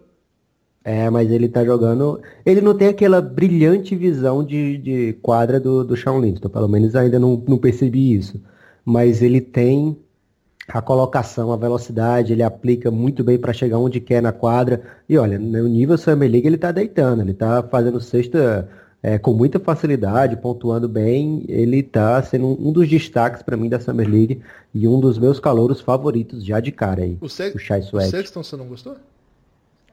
É, 0.85 1.08
mas 1.08 1.30
ele 1.30 1.48
tá 1.48 1.64
jogando. 1.64 2.20
Ele 2.44 2.61
não 2.61 2.76
tem 2.76 2.88
aquela 2.88 3.22
brilhante 3.22 3.96
visão 3.96 4.44
de, 4.44 4.76
de 4.78 5.12
quadra 5.22 5.58
do, 5.58 5.85
do 5.85 5.96
Sean 5.96 6.18
Livingston. 6.18 6.48
Pelo 6.50 6.68
menos 6.68 6.94
ainda 6.94 7.18
não, 7.18 7.42
não 7.48 7.56
percebi 7.56 8.14
isso. 8.14 8.38
Mas 8.85 9.22
ele 9.22 9.40
tem 9.40 9.96
a 10.68 10.81
colocação, 10.81 11.53
a 11.53 11.57
velocidade, 11.57 12.33
ele 12.33 12.42
aplica 12.42 12.90
muito 12.90 13.25
bem 13.25 13.38
para 13.38 13.53
chegar 13.53 13.79
onde 13.79 14.01
quer 14.01 14.22
na 14.22 14.33
quadra. 14.33 14.83
E 15.09 15.18
olha, 15.18 15.38
no 15.38 15.68
nível 15.68 15.98
Summer 15.98 16.31
League 16.31 16.46
ele 16.46 16.59
tá 16.59 16.70
deitando, 16.70 17.22
ele 17.22 17.35
tá 17.35 17.62
fazendo 17.62 18.01
sexta 18.01 18.68
é, 19.03 19.18
com 19.18 19.33
muita 19.33 19.59
facilidade, 19.59 20.37
pontuando 20.37 20.88
bem. 20.88 21.44
Ele 21.48 21.81
está 21.81 22.22
sendo 22.22 22.46
um, 22.46 22.72
dos 22.72 22.88
destaques 22.88 23.42
para 23.42 23.57
mim 23.57 23.68
da 23.68 23.81
Summer 23.81 24.09
League 24.09 24.40
e 24.72 24.87
um 24.87 25.01
dos 25.01 25.18
meus 25.18 25.40
calouros 25.40 25.81
favoritos 25.81 26.44
já 26.44 26.61
de 26.61 26.70
cara 26.70 27.03
aí. 27.03 27.18
O, 27.20 27.29
Se 27.29 27.53
o, 27.55 27.59
Shai 27.59 27.81
o 27.81 28.01
Sexton 28.01 28.42
você 28.42 28.57
não 28.57 28.66
gostou? 28.66 28.96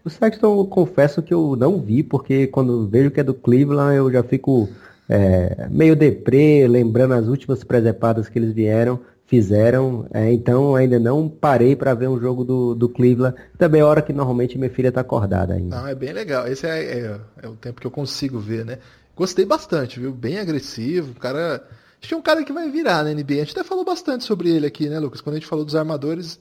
O 0.06 0.10
Sexton 0.10 0.60
eu 0.60 0.66
confesso 0.66 1.22
que 1.22 1.34
eu 1.34 1.56
não 1.56 1.80
vi, 1.80 2.04
porque 2.04 2.48
quando 2.48 2.88
vejo 2.88 3.12
que 3.12 3.20
é 3.20 3.24
do 3.24 3.34
Cleveland 3.34 3.98
eu 3.98 4.12
já 4.12 4.24
fico 4.24 4.70
é, 5.10 5.68
meio 5.70 5.96
deprê, 5.96 6.68
lembrando 6.68 7.16
as 7.16 7.28
últimas 7.28 7.64
presepadas 7.64 8.30
que 8.30 8.38
eles 8.38 8.54
vieram, 8.54 9.00
fizeram. 9.30 10.08
É, 10.12 10.34
então 10.34 10.76
ainda 10.76 11.00
não 11.00 11.30
parei 11.30 11.76
para 11.76 11.94
ver 11.94 12.10
um 12.10 12.20
jogo 12.20 12.44
do, 12.44 12.76
do 12.76 12.90
Cleveland. 12.90 13.38
Também 13.58 13.82
é 13.82 13.84
hora 13.84 14.02
que 14.02 14.12
normalmente 14.12 14.58
minha 14.58 14.70
filha 14.70 14.90
está 14.90 15.02
acordada 15.02 15.54
ainda. 15.54 15.78
Não, 15.78 15.88
é 15.88 15.96
bem 15.96 16.12
legal. 16.12 16.48
Esse 16.48 16.66
é, 16.68 16.84
é, 16.84 17.20
é, 17.44 17.48
o 17.48 17.56
tempo 17.56 17.80
que 17.80 17.88
eu 17.88 17.92
consigo 17.92 18.40
ver, 18.40 18.66
né? 18.66 18.80
Gostei 19.16 19.46
bastante, 19.46 20.00
viu? 20.00 20.12
Bem 20.12 20.40
agressivo. 20.40 21.12
O 21.12 21.16
cara 21.16 21.64
Acho 22.02 22.08
que 22.08 22.14
é 22.14 22.18
um 22.18 22.22
cara 22.22 22.44
que 22.44 22.54
vai 22.54 22.72
virar 22.72 23.04
na 23.04 23.14
NBA. 23.14 23.34
A 23.34 23.40
gente 23.40 23.52
até 23.52 23.64
falou 23.64 23.84
bastante 23.84 24.24
sobre 24.24 24.50
ele 24.50 24.66
aqui, 24.66 24.88
né, 24.88 25.00
Lucas? 25.00 25.22
Quando 25.22 25.36
a 25.36 25.40
gente 25.40 25.50
falou 25.50 25.66
dos 25.66 25.76
armadores 25.76 26.40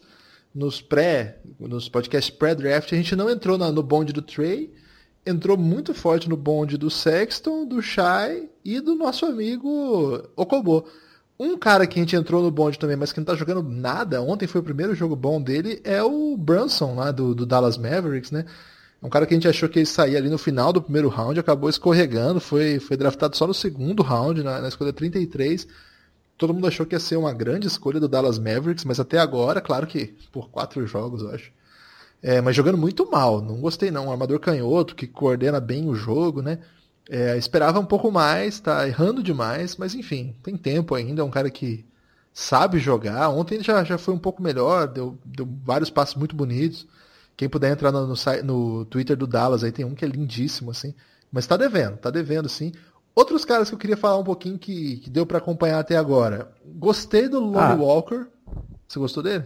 nos 0.55 0.81
pré, 0.81 1.41
nos 1.59 1.89
podcasts 1.89 2.35
pré-draft, 2.35 2.93
a 2.93 2.97
gente 2.97 3.15
não 3.15 3.29
entrou 3.29 3.59
no 3.59 3.83
bonde 3.83 4.13
do 4.13 4.23
Trey, 4.23 4.73
entrou 5.27 5.59
muito 5.59 5.93
forte 5.93 6.29
no 6.29 6.37
bonde 6.37 6.79
do 6.79 6.89
Sexton, 6.89 7.67
do 7.67 7.83
Shai 7.83 8.49
e 8.65 8.81
do 8.81 8.95
nosso 8.95 9.27
amigo 9.27 10.23
Okobo. 10.37 10.87
Um 11.39 11.57
cara 11.57 11.87
que 11.87 11.99
a 11.99 12.03
gente 12.03 12.17
entrou 12.17 12.43
no 12.43 12.51
bonde 12.51 12.79
também, 12.79 12.97
mas 12.97 13.13
que 13.13 13.21
não 13.21 13.25
tá 13.25 13.37
jogando 13.37 13.63
nada, 13.63 14.21
ontem 14.21 14.49
foi 14.49 14.61
o 14.61 14.65
primeiro 14.65 14.95
jogo 14.95 15.15
bom 15.15 15.41
dele, 15.41 15.81
é 15.85 16.03
o 16.03 16.37
Brunson, 16.37 16.97
lá 16.97 17.13
do, 17.13 17.33
do 17.33 17.47
Dallas 17.47 17.79
Mavericks, 17.79 18.33
né? 18.33 18.45
É 19.01 19.07
um 19.07 19.09
cara 19.09 19.25
que 19.25 19.35
a 19.35 19.37
gente 19.37 19.47
achou 19.47 19.69
que 19.69 19.79
ele 19.79 19.87
saía 19.87 20.19
ali 20.19 20.29
no 20.29 20.39
final 20.39 20.73
do 20.73 20.83
primeiro 20.83 21.09
round, 21.09 21.39
acabou 21.39 21.71
escorregando, 21.71 22.41
foi, 22.41 22.81
foi 22.81 22.97
draftado 22.97 23.37
só 23.37 23.47
no 23.47 23.55
segundo 23.55 24.03
round, 24.03 24.43
na, 24.43 24.61
na 24.61 24.67
escolha 24.67 24.93
33. 24.93 25.69
Todo 26.37 26.53
mundo 26.53 26.67
achou 26.67 26.85
que 26.85 26.97
ia 26.97 27.01
ser 27.01 27.17
uma 27.17 27.33
grande 27.33 27.69
escolha 27.69 28.01
do 28.01 28.09
Dallas 28.09 28.39
Mavericks, 28.39 28.85
mas 28.85 28.99
até 28.99 29.19
agora, 29.19 29.61
claro 29.61 29.87
que 29.87 30.17
por 30.33 30.51
quatro 30.51 30.85
jogos, 30.89 31.23
eu 31.23 31.31
acho. 31.31 31.53
É, 32.21 32.41
mas 32.41 32.57
jogando 32.57 32.77
muito 32.77 33.09
mal, 33.09 33.41
não 33.41 33.61
gostei 33.61 33.93
não. 33.93 34.07
Um 34.07 34.13
armador 34.13 34.41
canhoto 34.41 34.97
que 34.97 35.07
coordena 35.07 35.61
bem 35.61 35.89
o 35.89 35.95
jogo, 35.95 36.43
né? 36.43 36.59
É, 37.09 37.39
esperava 37.39 37.81
um 37.81 37.87
pouco 37.87 38.13
mais, 38.13 38.61
tá 38.61 38.87
errando 38.87 39.23
demais, 39.23 39.77
mas 39.77 39.95
enfim, 39.95 40.37
tem 40.43 40.57
tempo 40.57 40.95
ainda. 40.95 41.23
É 41.23 41.25
um 41.25 41.31
cara 41.31 41.51
que 41.51 41.87
sabe 42.33 42.79
jogar. 42.79 43.31
Ontem 43.31 43.63
já, 43.63 43.83
já 43.83 43.97
foi 43.97 44.15
um 44.15 44.19
pouco 44.19 44.43
melhor, 44.43 44.87
deu, 44.87 45.19
deu 45.25 45.49
vários 45.65 45.91
passos 45.91 46.17
muito 46.17 46.37
bonitos. 46.37 46.87
Quem 47.37 47.49
puder 47.49 47.73
entrar 47.73 47.91
no, 47.91 48.07
no, 48.07 48.15
no, 48.45 48.85
Twitter 48.85 49.17
do 49.17 49.27
Dallas, 49.27 49.65
aí 49.65 49.73
tem 49.73 49.85
um 49.85 49.95
que 49.95 50.05
é 50.05 50.09
lindíssimo, 50.09 50.71
assim. 50.71 50.95
Mas 51.33 51.47
tá 51.47 51.57
devendo, 51.57 51.97
tá 51.97 52.11
devendo, 52.11 52.49
sim. 52.49 52.73
Outros 53.15 53.45
caras 53.45 53.69
que 53.69 53.75
eu 53.75 53.79
queria 53.79 53.97
falar 53.97 54.19
um 54.19 54.25
pouquinho 54.25 54.59
que, 54.59 54.99
que 54.99 55.11
deu 55.11 55.25
para 55.25 55.39
acompanhar 55.39 55.79
até 55.79 55.97
agora. 55.97 56.53
Gostei 56.65 57.29
do 57.29 57.41
Lonnie 57.41 57.73
ah. 57.73 57.75
Walker. 57.75 58.27
Você 58.87 58.99
gostou 58.99 59.23
dele? 59.23 59.45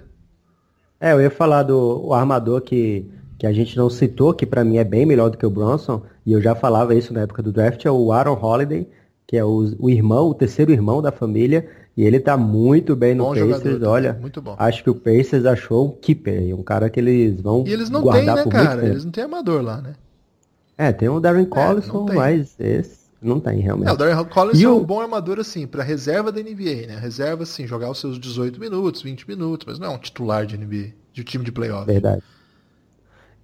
É, 1.01 1.13
eu 1.13 1.21
ia 1.21 1.31
falar 1.31 1.63
do 1.63 2.07
o 2.07 2.15
armador 2.15 2.61
que, 2.61 3.11
que 3.43 3.47
a 3.49 3.53
gente 3.53 3.77
não 3.77 3.91
citou, 3.91 4.33
que 4.33 4.47
para 4.47 4.63
mim 4.63 4.77
é 4.77 4.85
bem 4.85 5.05
melhor 5.05 5.29
do 5.29 5.37
que 5.37 5.45
o 5.45 5.51
Bronson, 5.51 6.01
e 6.25 6.33
eu 6.33 6.41
já 6.41 6.55
falava 6.55 6.95
isso 6.95 7.13
na 7.13 7.23
época 7.23 7.43
do 7.43 7.51
draft, 7.51 7.85
é 7.85 7.91
o 7.91 8.13
Aaron 8.13 8.39
Holiday, 8.41 8.87
que 9.27 9.37
é 9.37 9.45
o, 9.45 9.69
o 9.81 9.91
irmão, 9.91 10.29
o 10.29 10.35
terceiro 10.35 10.71
irmão 10.71 11.03
da 11.03 11.11
família, 11.11 11.69
e 11.97 12.05
ele 12.05 12.21
tá 12.21 12.37
muito 12.37 12.95
bem 12.95 13.17
no 13.17 13.25
bom 13.25 13.35
Pacers, 13.35 13.83
olha. 13.83 14.17
Muito 14.21 14.41
bom. 14.41 14.55
Acho 14.57 14.85
que 14.85 14.91
o 14.91 14.95
Pacers 14.95 15.45
achou 15.45 15.89
um 15.89 15.91
keeper, 15.91 16.57
um 16.57 16.63
cara 16.63 16.89
que 16.89 17.01
eles 17.01 17.41
vão 17.41 17.65
E 17.67 17.73
eles 17.73 17.91
não 17.91 18.09
têm, 18.09 18.27
né, 18.27 18.47
cara? 18.47 18.87
Eles 18.87 19.05
não 19.05 19.11
têm 19.11 19.25
amador 19.25 19.61
lá, 19.61 19.83
né? 19.83 19.95
É, 20.79 20.93
tem 20.93 21.09
o 21.09 21.19
Darren 21.19 21.43
é, 21.43 21.47
Collison, 21.47 22.07
é, 22.11 22.15
mas 22.15 22.55
esse 22.61 23.07
não 23.21 23.41
tem 23.41 23.59
realmente. 23.59 23.89
É, 23.89 23.93
o 23.93 23.97
Darren 23.97 24.25
Collison 24.27 24.61
e 24.61 24.65
é 24.65 24.71
um 24.71 24.85
bom 24.85 25.01
armador 25.01 25.41
assim, 25.41 25.67
para 25.67 25.83
reserva 25.83 26.31
da 26.31 26.41
NBA, 26.41 26.87
né? 26.87 26.97
Reserva 26.97 27.43
assim, 27.43 27.67
jogar 27.67 27.91
os 27.91 27.99
seus 27.99 28.21
18 28.21 28.61
minutos, 28.61 29.03
20 29.03 29.27
minutos, 29.27 29.67
mas 29.67 29.81
não 29.81 29.89
é 29.89 29.91
um 29.91 29.99
titular 29.99 30.47
de 30.47 30.57
NBA, 30.57 30.91
de 31.13 31.25
time 31.25 31.45
de 31.45 31.51
playoff. 31.51 31.87
Verdade. 31.87 32.23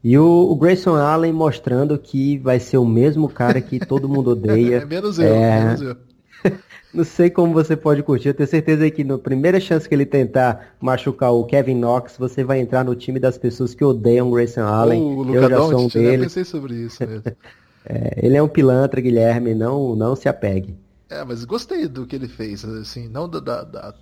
E 0.02 0.16
o, 0.16 0.50
o, 0.50 0.56
Grayson 0.56 0.94
Allen 0.94 1.32
mostrando 1.32 1.98
que 1.98 2.38
vai 2.38 2.60
ser 2.60 2.78
o 2.78 2.86
mesmo 2.86 3.28
cara 3.28 3.60
que 3.60 3.78
todo 3.78 4.08
mundo 4.08 4.30
odeia. 4.30 4.76
é 4.82 4.84
menos 4.84 5.18
eu, 5.18 5.26
é... 5.26 5.64
menos 5.64 5.82
eu. 5.82 5.96
Não 6.94 7.04
sei 7.04 7.28
como 7.28 7.52
você 7.52 7.76
pode 7.76 8.02
curtir. 8.02 8.28
Eu 8.28 8.34
tenho 8.34 8.48
certeza 8.48 8.90
que 8.90 9.04
na 9.04 9.18
primeira 9.18 9.60
chance 9.60 9.88
que 9.88 9.94
ele 9.94 10.06
tentar 10.06 10.74
machucar 10.80 11.32
o 11.32 11.44
Kevin 11.44 11.74
Knox, 11.74 12.16
você 12.16 12.42
vai 12.42 12.60
entrar 12.60 12.84
no 12.84 12.94
time 12.94 13.20
das 13.20 13.36
pessoas 13.36 13.74
que 13.74 13.84
odeiam 13.84 14.28
o 14.28 14.32
Grayson 14.32 14.62
Allen. 14.62 15.02
O 15.02 15.22
Luca 15.22 15.38
eu 15.38 15.50
já 15.50 15.56
sou 15.56 15.80
um 15.80 15.88
deles. 15.88 16.12
Eu 16.12 16.20
pensei 16.20 16.44
sobre 16.44 16.74
isso 16.74 17.06
mesmo. 17.06 17.24
é, 17.84 18.26
ele 18.26 18.36
é 18.36 18.42
um 18.42 18.48
pilantra, 18.48 19.00
Guilherme. 19.00 19.54
Não, 19.54 19.94
não 19.94 20.16
se 20.16 20.28
apegue. 20.28 20.74
É, 21.10 21.24
mas 21.24 21.44
gostei 21.44 21.86
do 21.88 22.06
que 22.06 22.16
ele 22.16 22.28
fez, 22.28 22.64
assim, 22.64 23.08
não 23.08 23.28
da, 23.28 23.40
da, 23.40 23.64
da 23.64 23.94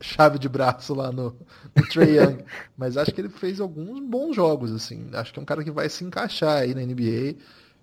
chave 0.00 0.38
de 0.38 0.48
braço 0.48 0.94
lá 0.94 1.12
no, 1.12 1.36
no 1.76 1.88
Trae 1.88 2.16
Young, 2.16 2.44
mas 2.76 2.96
acho 2.96 3.12
que 3.12 3.20
ele 3.20 3.28
fez 3.28 3.60
alguns 3.60 4.00
bons 4.00 4.34
jogos, 4.34 4.72
assim. 4.72 5.10
Acho 5.12 5.32
que 5.32 5.38
é 5.38 5.42
um 5.42 5.46
cara 5.46 5.62
que 5.62 5.70
vai 5.70 5.88
se 5.88 6.04
encaixar 6.04 6.58
aí 6.58 6.74
na 6.74 6.80
NBA. 6.80 7.36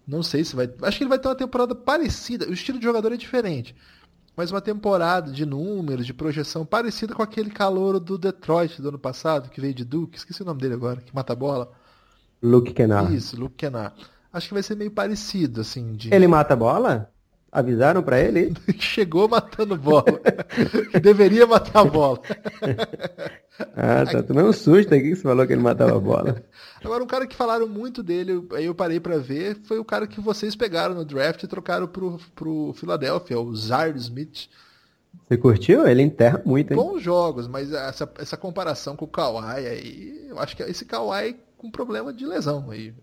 Não 0.07 0.23
sei 0.23 0.43
se 0.43 0.55
vai. 0.55 0.69
Acho 0.81 0.97
que 0.97 1.03
ele 1.03 1.09
vai 1.09 1.19
ter 1.19 1.27
uma 1.27 1.35
temporada 1.35 1.75
parecida. 1.75 2.47
O 2.47 2.53
estilo 2.53 2.79
de 2.79 2.85
jogador 2.85 3.11
é 3.11 3.17
diferente 3.17 3.75
mas 4.37 4.51
uma 4.51 4.61
temporada 4.61 5.31
de 5.31 5.47
números, 5.47 6.05
de 6.05 6.13
projeção 6.13 6.63
parecida 6.63 7.15
com 7.15 7.23
aquele 7.23 7.49
calor 7.49 7.99
do 7.99 8.19
Detroit 8.19 8.79
do 8.79 8.89
ano 8.89 8.99
passado, 8.99 9.49
que 9.49 9.59
veio 9.59 9.73
de 9.73 9.83
Duke, 9.83 10.15
esqueci 10.15 10.43
o 10.43 10.45
nome 10.45 10.61
dele 10.61 10.75
agora, 10.75 11.01
que 11.01 11.13
mata 11.13 11.33
a 11.33 11.35
bola. 11.35 11.71
Luke 12.39 12.71
Kennard. 12.71 13.15
Isso, 13.15 13.35
Luke 13.35 13.55
Kennard. 13.55 13.95
Acho 14.31 14.49
que 14.49 14.53
vai 14.53 14.61
ser 14.61 14.75
meio 14.75 14.91
parecido, 14.91 15.61
assim. 15.61 15.93
De... 15.93 16.13
Ele 16.13 16.27
mata 16.27 16.53
a 16.53 16.57
bola? 16.57 17.11
Avisaram 17.51 18.03
para 18.03 18.19
ele? 18.19 18.53
Chegou 18.77 19.27
matando 19.27 19.77
bola. 19.77 20.19
deveria 21.01 21.47
matar 21.47 21.79
a 21.79 21.85
bola. 21.85 22.19
ah, 23.75 24.05
tá 24.05 24.21
tomando 24.21 24.49
um 24.49 24.53
susto 24.53 24.93
aqui 24.93 25.09
que 25.09 25.15
você 25.15 25.23
falou 25.23 25.47
que 25.47 25.53
ele 25.53 25.61
matava 25.61 25.95
a 25.95 25.99
bola. 25.99 26.43
Agora, 26.83 27.03
um 27.03 27.07
cara 27.07 27.25
que 27.25 27.35
falaram 27.35 27.67
muito 27.67 28.03
dele, 28.03 28.45
aí 28.53 28.65
eu 28.65 28.75
parei 28.75 28.99
para 28.99 29.17
ver, 29.17 29.57
foi 29.63 29.79
o 29.79 29.85
cara 29.85 30.05
que 30.05 30.19
vocês 30.19 30.55
pegaram 30.55 30.93
no 30.93 31.05
draft 31.05 31.41
e 31.41 31.47
trocaram 31.47 31.87
pro, 31.87 32.19
pro 32.35 32.73
Philadelphia, 32.73 33.39
o 33.39 33.55
Zard 33.55 33.97
Smith. 33.97 34.49
Você 35.27 35.37
curtiu? 35.37 35.87
Ele 35.87 36.01
enterra 36.01 36.41
muito, 36.45 36.71
hein? 36.71 36.77
Bons 36.77 37.01
jogos, 37.01 37.47
mas 37.47 37.71
essa, 37.71 38.09
essa 38.19 38.37
comparação 38.37 38.95
com 38.95 39.05
o 39.05 39.09
Kawhi 39.09 39.67
aí, 39.67 40.27
eu 40.29 40.37
acho 40.39 40.55
que 40.55 40.63
esse 40.63 40.85
Kawhi 40.85 41.37
com 41.57 41.71
problema 41.71 42.13
de 42.13 42.25
lesão 42.25 42.69
aí. 42.69 42.93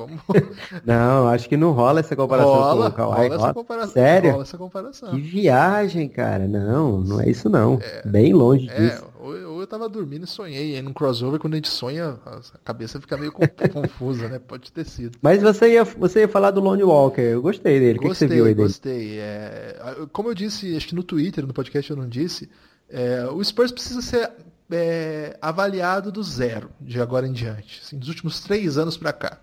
Vamos... 0.00 0.20
Não, 0.84 1.28
acho 1.28 1.48
que 1.48 1.56
não 1.56 1.72
rola 1.72 2.00
essa 2.00 2.16
comparação 2.16 2.54
rola, 2.54 2.90
com 2.90 3.02
o 3.02 3.06
Kawhi. 3.06 3.28
Rola 3.28 3.34
essa 3.34 3.54
comparação. 3.54 3.92
Sério? 3.92 4.30
Rola 4.30 4.42
essa 4.42 4.58
comparação. 4.58 5.10
Que 5.10 5.20
viagem, 5.20 6.08
cara. 6.08 6.46
Não, 6.46 7.00
não 7.00 7.20
é 7.20 7.28
isso 7.28 7.48
não. 7.48 7.78
É, 7.82 8.06
Bem 8.06 8.32
longe 8.32 8.68
é, 8.70 8.80
disso. 8.80 9.04
Ou, 9.20 9.34
ou 9.52 9.60
eu 9.60 9.66
tava 9.66 9.88
dormindo 9.88 10.24
e 10.24 10.26
sonhei. 10.26 10.76
Aí 10.76 10.82
num 10.82 10.92
crossover, 10.92 11.38
quando 11.38 11.54
a 11.54 11.56
gente 11.56 11.68
sonha, 11.68 12.18
a 12.24 12.58
cabeça 12.64 13.00
fica 13.00 13.16
meio 13.16 13.32
confusa, 13.72 14.28
né? 14.28 14.38
Pode 14.38 14.72
ter 14.72 14.84
sido. 14.84 15.18
Mas 15.20 15.42
você 15.42 15.74
ia, 15.74 15.84
você 15.84 16.20
ia 16.20 16.28
falar 16.28 16.50
do 16.50 16.60
Lone 16.60 16.82
Walker. 16.82 17.20
Eu 17.20 17.42
gostei 17.42 17.78
dele. 17.78 17.98
O 17.98 18.02
que, 18.02 18.08
que, 18.08 18.14
você 18.14 18.26
viu 18.26 18.46
aí 18.46 18.54
dele? 18.54 18.68
Gostei. 18.68 19.18
É, 19.18 19.76
como 20.12 20.30
eu 20.30 20.34
disse, 20.34 20.76
acho 20.76 20.88
que 20.88 20.94
no 20.94 21.02
Twitter, 21.02 21.46
no 21.46 21.52
podcast 21.52 21.90
eu 21.90 21.96
não 21.96 22.08
disse, 22.08 22.48
é, 22.88 23.26
o 23.26 23.42
Spurs 23.44 23.70
precisa 23.70 24.00
ser 24.00 24.30
é, 24.70 25.36
avaliado 25.40 26.12
do 26.12 26.22
zero 26.22 26.70
de 26.80 27.00
agora 27.00 27.26
em 27.26 27.32
diante, 27.32 27.80
assim, 27.84 27.98
dos 27.98 28.08
últimos 28.08 28.40
três 28.40 28.78
anos 28.78 28.96
para 28.96 29.12
cá. 29.12 29.38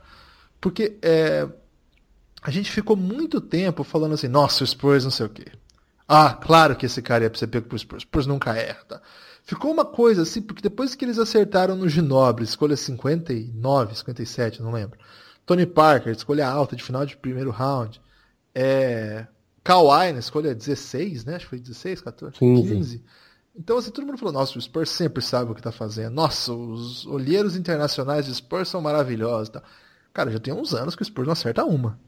Porque 0.59 0.97
é, 1.01 1.47
a 2.41 2.51
gente 2.51 2.71
ficou 2.71 2.95
muito 2.95 3.41
tempo 3.41 3.83
falando 3.83 4.13
assim, 4.13 4.27
nossa, 4.27 4.63
o 4.63 4.67
Spurs 4.67 5.03
não 5.03 5.11
sei 5.11 5.25
o 5.25 5.29
quê. 5.29 5.45
Ah, 6.07 6.33
claro 6.33 6.75
que 6.75 6.85
esse 6.85 7.01
cara 7.01 7.25
ia 7.25 7.31
ser 7.35 7.47
pego 7.47 7.67
pro 7.67 7.77
Spurs. 7.77 8.03
O 8.03 8.07
Spurs 8.07 8.27
nunca 8.27 8.55
erra. 8.55 8.83
Tá? 8.87 9.01
Ficou 9.43 9.71
uma 9.71 9.85
coisa 9.85 10.21
assim, 10.21 10.41
porque 10.41 10.61
depois 10.61 10.95
que 10.95 11.03
eles 11.03 11.19
acertaram 11.19 11.75
no 11.75 11.89
Ginobre, 11.89 12.43
escolha 12.43 12.77
59, 12.77 13.95
57, 13.95 14.61
não 14.61 14.71
lembro. 14.71 14.97
Tony 15.45 15.65
Parker, 15.65 16.13
escolha 16.13 16.47
alta 16.47 16.75
de 16.75 16.83
final 16.83 17.05
de 17.05 17.17
primeiro 17.17 17.51
round. 17.51 18.01
É, 18.55 19.27
Kawhi 19.63 20.13
na 20.13 20.19
escolha 20.19 20.55
16, 20.55 21.25
né? 21.25 21.35
Acho 21.35 21.45
que 21.45 21.49
foi 21.49 21.59
16, 21.59 22.01
14, 22.01 22.33
15. 22.37 22.73
15. 22.73 23.03
Então, 23.55 23.77
assim, 23.77 23.91
todo 23.91 24.05
mundo 24.05 24.17
falou, 24.17 24.33
nossa, 24.33 24.57
o 24.57 24.61
Spurs 24.61 24.89
sempre 24.89 25.21
sabe 25.23 25.51
o 25.51 25.53
que 25.53 25.59
está 25.59 25.71
fazendo. 25.71 26.13
Nossa, 26.13 26.53
os 26.53 27.05
olheiros 27.07 27.55
internacionais 27.55 28.25
de 28.25 28.35
Spurs 28.35 28.69
são 28.69 28.79
maravilhosos. 28.79 29.49
Tá? 29.49 29.63
Cara, 30.17 30.31
já 30.31 30.39
tem 30.39 30.51
uns 30.51 30.73
anos 30.73 30.95
que 30.95 31.03
o 31.03 31.05
Spurs 31.05 31.27
não 31.27 31.33
acerta 31.33 31.63
uma. 31.63 31.99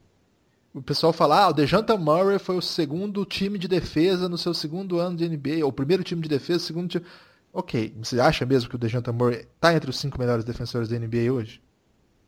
O 0.74 0.82
pessoal 0.82 1.14
fala, 1.14 1.44
ah, 1.44 1.50
o 1.50 1.54
Dejanta 1.54 1.96
Murray 1.96 2.40
foi 2.40 2.58
o 2.58 2.62
segundo 2.62 3.24
time 3.24 3.60
de 3.60 3.68
defesa 3.68 4.28
no 4.28 4.36
seu 4.36 4.52
segundo 4.52 4.98
ano 4.98 5.16
de 5.16 5.30
NBA, 5.30 5.64
ou 5.64 5.70
o 5.70 5.72
primeiro 5.72 6.04
time 6.04 6.20
de 6.20 6.28
defesa, 6.28 6.58
segundo 6.58 6.90
time... 6.90 7.06
Ok, 7.54 7.96
você 8.02 8.20
acha 8.20 8.48
mesmo 8.48 8.68
que 8.68 8.76
o 8.76 8.80
Dejanta 8.80 9.14
Murray 9.14 9.48
está 9.54 9.76
entre 9.76 9.92
os 9.92 10.00
cinco 10.00 10.18
melhores 10.18 10.44
defensores 10.44 10.90
da 10.90 10.98
NBA 10.98 11.32
hoje? 11.32 11.62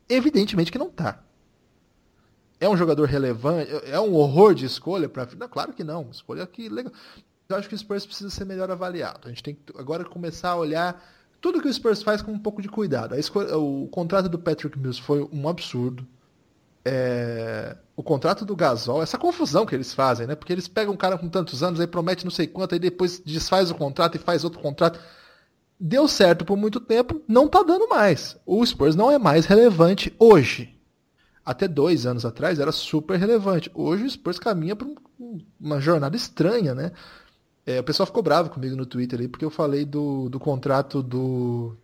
Evidentemente 0.08 0.70
que 0.70 0.78
não 0.78 0.86
está. 0.86 1.20
É 2.60 2.68
um 2.68 2.76
jogador 2.76 3.08
relevante? 3.08 3.68
É 3.86 3.98
um 3.98 4.14
horror 4.14 4.54
de 4.54 4.64
escolha 4.64 5.08
para? 5.08 5.26
Claro 5.48 5.72
que 5.72 5.82
não. 5.82 6.08
Escolha 6.12 6.46
que 6.46 6.68
legal. 6.68 6.92
Eu 7.48 7.56
acho 7.56 7.68
que 7.68 7.74
o 7.74 7.78
Spurs 7.78 8.06
precisa 8.06 8.30
ser 8.30 8.44
melhor 8.44 8.70
avaliado. 8.70 9.26
A 9.26 9.30
gente 9.30 9.42
tem 9.42 9.56
que 9.56 9.76
agora 9.76 10.04
começar 10.04 10.50
a 10.50 10.56
olhar 10.56 11.02
tudo 11.42 11.60
que 11.60 11.68
o 11.68 11.74
Spurs 11.74 12.04
faz 12.04 12.22
com 12.22 12.30
um 12.30 12.38
pouco 12.38 12.62
de 12.62 12.68
cuidado. 12.68 13.16
O 13.58 13.88
contrato 13.88 14.28
do 14.28 14.38
Patrick 14.38 14.78
Mills 14.78 15.02
foi 15.02 15.28
um 15.32 15.48
absurdo. 15.48 16.06
É, 16.84 17.76
o 17.96 18.02
contrato 18.02 18.44
do 18.44 18.56
Gasol, 18.56 19.02
essa 19.02 19.18
confusão 19.18 19.66
que 19.66 19.74
eles 19.74 19.92
fazem, 19.92 20.26
né? 20.26 20.36
Porque 20.36 20.52
eles 20.52 20.68
pegam 20.68 20.94
um 20.94 20.96
cara 20.96 21.18
com 21.18 21.28
tantos 21.28 21.60
anos, 21.62 21.80
aí 21.80 21.86
promete 21.86 22.24
não 22.24 22.30
sei 22.30 22.46
quanto, 22.46 22.74
aí 22.74 22.78
depois 22.78 23.20
desfaz 23.20 23.70
o 23.72 23.74
contrato 23.74 24.14
e 24.14 24.20
faz 24.20 24.44
outro 24.44 24.60
contrato. 24.60 25.00
Deu 25.78 26.06
certo 26.06 26.44
por 26.44 26.56
muito 26.56 26.78
tempo, 26.78 27.20
não 27.26 27.48
tá 27.48 27.62
dando 27.64 27.88
mais. 27.88 28.36
O 28.46 28.64
Spurs 28.64 28.94
não 28.94 29.10
é 29.10 29.18
mais 29.18 29.44
relevante 29.44 30.14
hoje. 30.20 30.78
Até 31.44 31.66
dois 31.66 32.06
anos 32.06 32.24
atrás 32.24 32.60
era 32.60 32.70
super 32.70 33.18
relevante. 33.18 33.68
Hoje 33.74 34.04
o 34.04 34.10
Spurs 34.10 34.38
caminha 34.38 34.76
para 34.76 34.86
uma 35.60 35.80
jornada 35.80 36.16
estranha, 36.16 36.72
né? 36.72 36.92
É, 37.64 37.78
o 37.80 37.84
pessoal 37.84 38.06
ficou 38.06 38.22
bravo 38.22 38.50
comigo 38.50 38.74
no 38.74 38.86
Twitter 38.86 39.20
aí, 39.20 39.28
porque 39.28 39.44
eu 39.44 39.50
falei 39.50 39.84
do, 39.84 40.28
do 40.28 40.40
contrato 40.40 41.02
do 41.02 41.76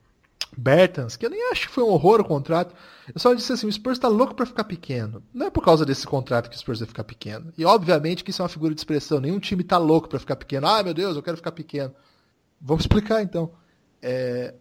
Bertans, 0.56 1.16
que 1.16 1.24
eu 1.24 1.30
nem 1.30 1.50
acho 1.52 1.68
que 1.68 1.74
foi 1.74 1.84
um 1.84 1.88
horror 1.88 2.20
o 2.20 2.24
contrato. 2.24 2.74
Eu 3.14 3.20
só 3.20 3.32
disse 3.32 3.52
assim, 3.52 3.66
o 3.66 3.72
Spurs 3.72 3.96
está 3.96 4.08
louco 4.08 4.34
para 4.34 4.44
ficar 4.44 4.64
pequeno. 4.64 5.22
Não 5.32 5.46
é 5.46 5.50
por 5.50 5.64
causa 5.64 5.86
desse 5.86 6.06
contrato 6.06 6.50
que 6.50 6.56
o 6.56 6.58
Spurs 6.58 6.80
vai 6.80 6.88
ficar 6.88 7.04
pequeno. 7.04 7.52
E 7.56 7.64
obviamente 7.64 8.24
que 8.24 8.30
isso 8.30 8.42
é 8.42 8.44
uma 8.44 8.48
figura 8.48 8.74
de 8.74 8.80
expressão. 8.80 9.20
Nenhum 9.20 9.38
time 9.38 9.62
está 9.62 9.78
louco 9.78 10.08
para 10.08 10.18
ficar 10.18 10.36
pequeno. 10.36 10.66
Ah, 10.66 10.82
meu 10.82 10.92
Deus, 10.92 11.16
eu 11.16 11.22
quero 11.22 11.36
ficar 11.36 11.52
pequeno. 11.52 11.94
Vamos 12.60 12.84
explicar 12.84 13.22
então. 13.22 13.52
É... 14.02 14.54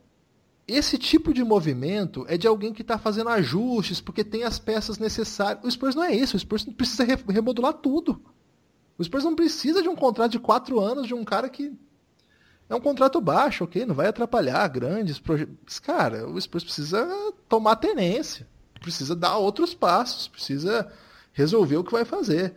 Esse 0.67 0.97
tipo 0.97 1.33
de 1.33 1.43
movimento 1.43 2.25
é 2.27 2.37
de 2.37 2.45
alguém 2.45 2.73
que 2.73 2.81
está 2.81 2.97
fazendo 2.97 3.29
ajustes 3.29 4.01
porque 4.01 4.23
tem 4.23 4.43
as 4.43 4.59
peças 4.59 4.99
necessárias. 4.99 5.63
O 5.63 5.71
Spurs 5.71 5.95
não 5.95 6.03
é 6.03 6.13
isso. 6.13 6.35
O 6.35 6.39
Spurs 6.39 6.65
precisa 6.65 7.05
remodular 7.05 7.73
tudo. 7.73 8.21
O 8.97 9.03
Spurs 9.03 9.23
não 9.23 9.35
precisa 9.35 9.81
de 9.81 9.89
um 9.89 9.95
contrato 9.95 10.31
de 10.31 10.39
quatro 10.39 10.79
anos 10.79 11.07
de 11.07 11.13
um 11.13 11.23
cara 11.23 11.49
que 11.49 11.71
é 12.69 12.75
um 12.75 12.81
contrato 12.81 13.21
baixo, 13.21 13.63
ok? 13.63 13.85
Não 13.85 13.95
vai 13.95 14.07
atrapalhar 14.07 14.67
grandes 14.67 15.19
projetos. 15.19 15.79
Cara, 15.79 16.27
o 16.27 16.39
Spurs 16.39 16.63
precisa 16.63 17.07
tomar 17.47 17.77
tenência, 17.77 18.47
precisa 18.81 19.15
dar 19.15 19.37
outros 19.37 19.73
passos, 19.73 20.27
precisa 20.27 20.91
resolver 21.31 21.77
o 21.77 21.83
que 21.83 21.91
vai 21.91 22.03
fazer. 22.03 22.55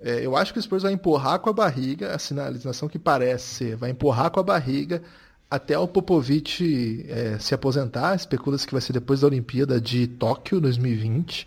É, 0.00 0.24
eu 0.24 0.36
acho 0.36 0.52
que 0.52 0.58
o 0.58 0.62
Spurs 0.62 0.82
vai 0.82 0.92
empurrar 0.92 1.40
com 1.40 1.50
a 1.50 1.52
barriga, 1.52 2.14
a 2.14 2.18
sinalização 2.18 2.88
que 2.88 2.98
parece 2.98 3.54
ser, 3.54 3.76
vai 3.76 3.90
empurrar 3.90 4.30
com 4.30 4.40
a 4.40 4.42
barriga 4.42 5.02
até 5.50 5.78
o 5.78 5.86
Popovich 5.86 7.06
é, 7.08 7.38
se 7.38 7.54
aposentar. 7.54 8.14
Especula-se 8.14 8.66
que 8.66 8.72
vai 8.72 8.80
ser 8.80 8.92
depois 8.92 9.20
da 9.20 9.26
Olimpíada 9.26 9.80
de 9.80 10.06
Tóquio 10.06 10.60
2020. 10.60 11.46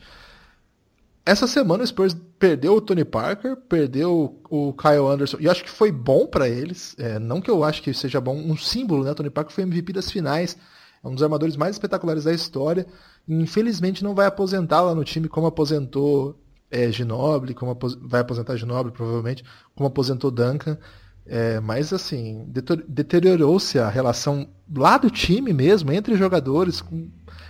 Essa 1.28 1.46
semana 1.46 1.84
o 1.84 1.88
Spurs 1.88 2.16
perdeu 2.40 2.76
o 2.76 2.80
Tony 2.80 3.04
Parker, 3.04 3.58
perdeu 3.58 4.42
o 4.50 4.72
Kyle 4.72 5.08
Anderson, 5.12 5.36
e 5.42 5.50
acho 5.50 5.62
que 5.62 5.70
foi 5.70 5.92
bom 5.92 6.26
para 6.26 6.48
eles. 6.48 6.96
É, 6.98 7.20
não 7.20 7.42
que 7.42 7.52
eu 7.52 7.66
acho 7.66 7.82
que 7.82 7.94
seja 7.94 8.22
bom, 8.22 8.34
um 8.34 8.56
símbolo, 8.56 9.04
né? 9.04 9.12
O 9.12 9.16
Tony 9.16 9.30
Parker 9.30 9.54
foi 9.54 9.66
MVP 9.66 9.92
das 9.92 10.10
finais, 10.10 10.58
é 11.04 11.06
um 11.06 11.14
dos 11.14 11.22
armadores 11.22 11.58
mais 11.58 11.76
espetaculares 11.76 12.24
da 12.24 12.32
história. 12.32 12.88
Infelizmente 13.28 14.06
não 14.06 14.16
vai 14.16 14.26
aposentar 14.26 14.80
lá 14.82 14.96
no 14.96 15.04
time 15.04 15.28
como 15.28 15.48
aposentou 15.48 16.42
é, 16.72 16.90
Ginoble, 16.94 17.54
como 17.54 17.72
apos... 17.72 17.96
vai 17.96 18.22
aposentar 18.22 18.56
Ginoble 18.56 18.94
provavelmente, 18.94 19.44
como 19.76 19.88
aposentou 19.88 20.32
Duncan. 20.32 20.78
É, 21.26 21.60
mas 21.60 21.92
assim, 21.92 22.48
deteriorou-se 22.88 23.78
a 23.78 23.90
relação 23.90 24.48
lá 24.74 24.98
do 24.98 25.10
time 25.10 25.52
mesmo, 25.52 25.92
entre 25.92 26.16
jogadores. 26.16 26.80
Com... 26.80 27.10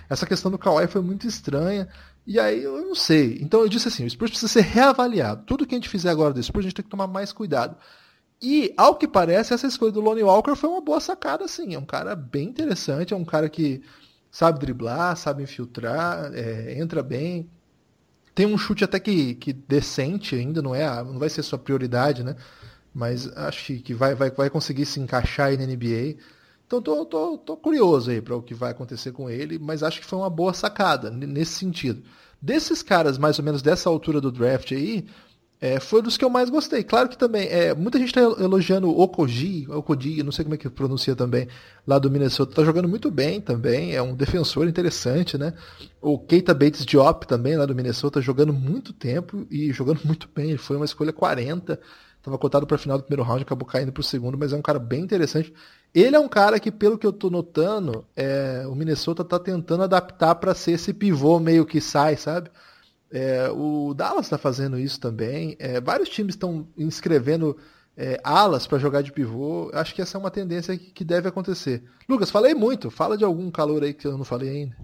Essa 0.10 0.26
questão 0.26 0.50
do 0.50 0.58
Kawhi 0.58 0.88
foi 0.88 1.02
muito 1.02 1.28
estranha. 1.28 1.88
E 2.28 2.38
aí 2.42 2.62
eu 2.62 2.82
não 2.86 2.94
sei. 2.94 3.40
Então 3.42 3.62
eu 3.62 3.70
disse 3.70 3.88
assim, 3.88 4.06
o 4.06 4.10
Spurs 4.10 4.32
precisa 4.32 4.52
ser 4.52 4.62
reavaliado. 4.62 5.46
Tudo 5.46 5.66
que 5.66 5.74
a 5.74 5.78
gente 5.78 5.88
fizer 5.88 6.10
agora 6.10 6.34
do 6.34 6.44
Spurs, 6.44 6.66
a 6.66 6.68
gente 6.68 6.76
tem 6.76 6.84
que 6.84 6.92
tomar 6.92 7.08
mais 7.08 7.32
cuidado. 7.32 7.78
E, 8.42 8.74
ao 8.78 8.96
que 8.96 9.08
parece, 9.08 9.54
essa 9.54 9.66
escolha 9.66 9.94
do 9.94 10.02
Lonnie 10.02 10.24
Walker 10.24 10.56
foi 10.56 10.70
uma 10.70 10.82
boa 10.82 11.00
sacada, 11.00 11.48
sim. 11.48 11.74
É 11.74 11.80
um 11.80 11.86
cara 11.86 12.16
bem 12.16 12.50
interessante, 12.50 13.14
é 13.14 13.18
um 13.18 13.26
cara 13.26 13.50
que 13.50 13.82
sabe 14.30 14.60
driblar, 14.60 15.16
sabe 15.16 15.42
infiltrar, 15.42 16.32
é, 16.34 16.78
entra 16.78 17.02
bem. 17.02 17.50
Tem 18.36 18.46
um 18.46 18.58
chute 18.58 18.84
até 18.84 19.00
que, 19.00 19.36
que 19.36 19.54
decente 19.54 20.36
ainda, 20.36 20.62
não 20.62 20.76
é 20.76 20.86
não 21.04 21.18
vai 21.18 21.30
ser 21.30 21.42
sua 21.44 21.58
prioridade, 21.58 22.24
né? 22.24 22.36
Mas 22.94 23.28
acho 23.38 23.74
que 23.80 23.94
vai, 23.94 24.16
vai, 24.16 24.30
vai 24.32 24.50
conseguir 24.50 24.86
se 24.86 25.00
encaixar 25.00 25.48
aí 25.48 25.58
na 25.58 25.66
NBA. 25.66 26.18
Então 26.68 26.82
tô, 26.82 27.06
tô, 27.06 27.38
tô 27.38 27.58
curioso 27.58 28.12
aí 28.12 28.22
para 28.22 28.36
o 28.36 28.42
que 28.42 28.54
vai 28.54 28.72
acontecer 28.72 29.14
com 29.14 29.30
ele, 29.30 29.58
mas 29.58 29.82
acho 29.82 30.02
que 30.02 30.06
foi 30.06 30.20
uma 30.20 30.30
boa 30.30 30.54
sacada 30.54 31.10
nesse 31.10 31.54
sentido. 31.54 32.04
Desses 32.42 32.84
caras, 32.84 33.18
mais 33.18 33.40
ou 33.40 33.46
menos 33.46 33.62
dessa 33.62 33.90
altura 33.90 34.20
do 34.20 34.32
draft 34.32 34.74
aí, 34.74 35.06
é, 35.60 35.80
foi 35.80 36.02
dos 36.02 36.18
que 36.18 36.26
eu 36.26 36.30
mais 36.30 36.50
gostei. 36.50 36.84
Claro 36.84 37.10
que 37.10 37.18
também, 37.18 37.48
é, 37.48 37.74
muita 37.74 37.98
gente 37.98 38.10
está 38.10 38.22
elogiando 38.22 38.90
o 38.90 39.02
Okoji, 39.02 39.66
Okoji, 39.70 40.22
não 40.22 40.32
sei 40.32 40.44
como 40.44 40.56
é 40.56 40.58
que 40.58 40.70
pronuncia 40.70 41.16
também, 41.16 41.48
lá 41.86 41.98
do 41.98 42.12
Minnesota, 42.12 42.52
está 42.52 42.64
jogando 42.64 42.88
muito 42.88 43.10
bem 43.10 43.42
também, 43.42 43.96
é 43.96 44.02
um 44.02 44.14
defensor 44.14 44.68
interessante, 44.68 45.38
né? 45.38 45.54
O 46.02 46.20
Keita 46.20 46.54
Bates 46.54 46.86
Diop 46.86 47.26
também, 47.26 47.56
lá 47.56 47.66
do 47.66 47.74
Minnesota, 47.74 48.22
jogando 48.22 48.54
muito 48.54 48.94
tempo 48.94 49.48
e 49.50 49.72
jogando 49.72 50.02
muito 50.06 50.30
bem, 50.36 50.50
ele 50.50 50.58
foi 50.60 50.76
uma 50.76 50.86
escolha 50.86 51.14
40, 51.14 51.80
estava 52.18 52.38
cotado 52.38 52.68
para 52.68 52.78
final 52.78 52.98
do 52.98 53.06
primeiro 53.06 53.24
round, 53.24 53.42
acabou 53.42 53.68
caindo 53.68 53.92
para 53.92 54.02
o 54.02 54.04
segundo, 54.04 54.38
mas 54.38 54.54
é 54.54 54.56
um 54.56 54.62
cara 54.62 54.78
bem 54.78 55.02
interessante. 55.02 55.52
Ele 55.94 56.16
é 56.16 56.20
um 56.20 56.28
cara 56.28 56.60
que, 56.60 56.72
pelo 56.72 56.98
que 56.98 57.08
eu 57.08 57.14
tô 57.14 57.30
notando, 57.30 58.06
é, 58.16 58.66
o 58.68 58.76
Minnesota 58.76 59.24
tá 59.24 59.40
tentando 59.40 59.84
adaptar 59.84 60.36
para 60.36 60.54
ser 60.54 60.74
esse 60.74 60.94
pivô 60.94 61.40
meio 61.40 61.66
que 61.66 61.82
sai, 61.82 62.16
sabe? 62.18 62.50
É, 63.10 63.50
o 63.50 63.94
Dallas 63.94 64.26
está 64.26 64.38
fazendo 64.38 64.78
isso 64.78 65.00
também. 65.00 65.56
É, 65.60 65.80
vários 65.80 66.10
times 66.10 66.36
estão 66.36 66.68
inscrevendo 66.78 67.58
é, 67.96 68.20
alas 68.24 68.68
para 68.68 68.78
jogar 68.78 69.02
de 69.02 69.12
pivô. 69.12 69.72
Acho 69.74 69.96
que 69.96 70.02
essa 70.02 70.18
é 70.18 70.20
uma 70.20 70.30
tendência 70.30 70.78
que, 70.78 70.92
que 70.92 71.04
deve 71.04 71.28
acontecer. 71.28 71.84
Lucas, 72.08 72.30
falei 72.30 72.54
muito. 72.54 72.92
Fala 72.92 73.18
de 73.18 73.24
algum 73.24 73.50
calor 73.50 73.84
aí 73.84 73.94
que 73.94 74.06
eu 74.06 74.18
não 74.18 74.26
falei 74.26 74.50
ainda. 74.50 74.76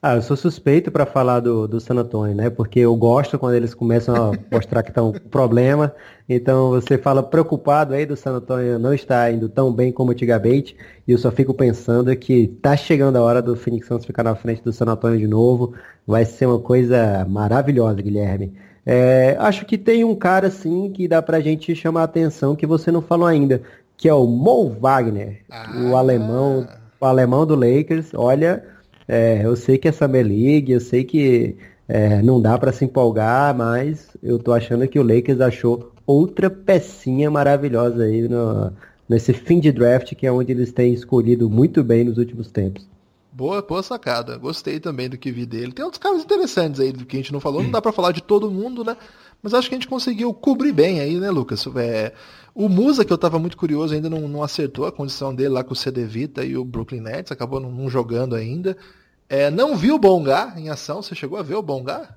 Ah, 0.00 0.14
eu 0.14 0.22
sou 0.22 0.36
suspeito 0.36 0.92
para 0.92 1.04
falar 1.04 1.40
do, 1.40 1.66
do 1.66 1.80
San 1.80 1.96
Antonio, 1.96 2.32
né? 2.32 2.48
Porque 2.48 2.78
eu 2.78 2.94
gosto 2.94 3.36
quando 3.36 3.54
eles 3.54 3.74
começam 3.74 4.14
a 4.14 4.32
mostrar 4.52 4.84
que 4.84 4.90
estão 4.90 5.12
com 5.12 5.18
problema. 5.18 5.92
Então 6.28 6.70
você 6.70 6.96
fala 6.96 7.20
preocupado 7.20 7.94
aí 7.94 8.06
do 8.06 8.16
San 8.16 8.36
Antonio 8.36 8.78
não 8.78 8.94
estar 8.94 9.32
indo 9.32 9.48
tão 9.48 9.72
bem 9.72 9.90
como 9.90 10.12
antigamente. 10.12 10.76
E 11.06 11.10
eu 11.10 11.18
só 11.18 11.32
fico 11.32 11.52
pensando 11.52 12.14
que 12.14 12.46
tá 12.62 12.76
chegando 12.76 13.16
a 13.16 13.22
hora 13.22 13.42
do 13.42 13.56
Phoenix 13.56 13.88
Suns 13.88 14.04
ficar 14.04 14.22
na 14.22 14.36
frente 14.36 14.62
do 14.62 14.72
San 14.72 14.86
Antonio 14.86 15.18
de 15.18 15.26
novo. 15.26 15.74
Vai 16.06 16.24
ser 16.24 16.46
uma 16.46 16.60
coisa 16.60 17.26
maravilhosa, 17.28 18.00
Guilherme. 18.00 18.54
É, 18.86 19.36
acho 19.40 19.66
que 19.66 19.76
tem 19.76 20.04
um 20.04 20.14
cara 20.14 20.46
assim 20.46 20.92
que 20.92 21.08
dá 21.08 21.20
pra 21.20 21.40
gente 21.40 21.74
chamar 21.74 22.02
a 22.02 22.04
atenção 22.04 22.54
que 22.54 22.66
você 22.66 22.92
não 22.92 23.02
falou 23.02 23.26
ainda, 23.26 23.62
que 23.96 24.08
é 24.08 24.14
o 24.14 24.26
Mo 24.26 24.70
Wagner, 24.80 25.40
ah. 25.50 25.88
o 25.90 25.96
alemão, 25.96 26.68
o 27.00 27.04
alemão 27.04 27.44
do 27.44 27.56
Lakers. 27.56 28.14
Olha, 28.14 28.77
é, 29.08 29.44
eu 29.44 29.56
sei 29.56 29.78
que 29.78 29.88
é 29.88 29.92
Summer 29.92 30.24
League, 30.24 30.70
eu 30.70 30.80
sei 30.80 31.02
que 31.02 31.56
é, 31.88 32.20
não 32.20 32.40
dá 32.40 32.58
para 32.58 32.70
se 32.70 32.84
empolgar, 32.84 33.56
mas 33.56 34.08
eu 34.22 34.38
tô 34.38 34.52
achando 34.52 34.86
que 34.86 34.98
o 34.98 35.02
Lakers 35.02 35.40
achou 35.40 35.92
outra 36.06 36.50
pecinha 36.50 37.30
maravilhosa 37.30 38.04
aí 38.04 38.28
no, 38.28 38.70
nesse 39.08 39.32
fim 39.32 39.58
de 39.58 39.72
draft, 39.72 40.14
que 40.14 40.26
é 40.26 40.32
onde 40.32 40.52
eles 40.52 40.70
têm 40.70 40.92
escolhido 40.92 41.48
muito 41.48 41.82
bem 41.82 42.04
nos 42.04 42.18
últimos 42.18 42.50
tempos. 42.50 42.86
Boa, 43.32 43.62
boa 43.62 43.82
sacada. 43.82 44.36
Gostei 44.36 44.80
também 44.80 45.08
do 45.08 45.16
que 45.16 45.30
vi 45.30 45.46
dele. 45.46 45.72
Tem 45.72 45.84
outros 45.84 46.02
caras 46.02 46.22
interessantes 46.22 46.80
aí 46.80 46.92
do 46.92 47.06
que 47.06 47.16
a 47.16 47.20
gente 47.20 47.32
não 47.32 47.40
falou. 47.40 47.62
Não 47.62 47.70
dá 47.70 47.80
para 47.80 47.92
falar 47.92 48.12
de 48.12 48.20
todo 48.20 48.50
mundo, 48.50 48.84
né? 48.84 48.96
Mas 49.40 49.54
acho 49.54 49.68
que 49.68 49.76
a 49.76 49.78
gente 49.78 49.86
conseguiu 49.86 50.34
cobrir 50.34 50.72
bem 50.72 51.00
aí, 51.00 51.20
né, 51.20 51.30
Lucas? 51.30 51.64
É, 51.76 52.12
o 52.58 52.68
Musa, 52.68 53.04
que 53.04 53.12
eu 53.12 53.16
tava 53.16 53.38
muito 53.38 53.56
curioso, 53.56 53.94
ainda 53.94 54.10
não, 54.10 54.26
não, 54.26 54.42
acertou 54.42 54.84
a 54.84 54.90
condição 54.90 55.32
dele 55.32 55.50
lá 55.50 55.62
com 55.62 55.74
o 55.74 55.76
CD 55.76 56.04
Vita 56.04 56.44
e 56.44 56.56
o 56.56 56.64
Brooklyn 56.64 57.00
Nets, 57.00 57.30
acabou 57.30 57.60
não, 57.60 57.70
não 57.70 57.88
jogando 57.88 58.34
ainda. 58.34 58.76
É, 59.28 59.48
não 59.48 59.76
viu 59.76 59.94
o 59.94 59.98
Bongá 59.98 60.54
em 60.56 60.68
ação? 60.68 61.00
Você 61.00 61.14
chegou 61.14 61.38
a 61.38 61.42
ver 61.44 61.54
o 61.54 61.62
Bongá? 61.62 62.16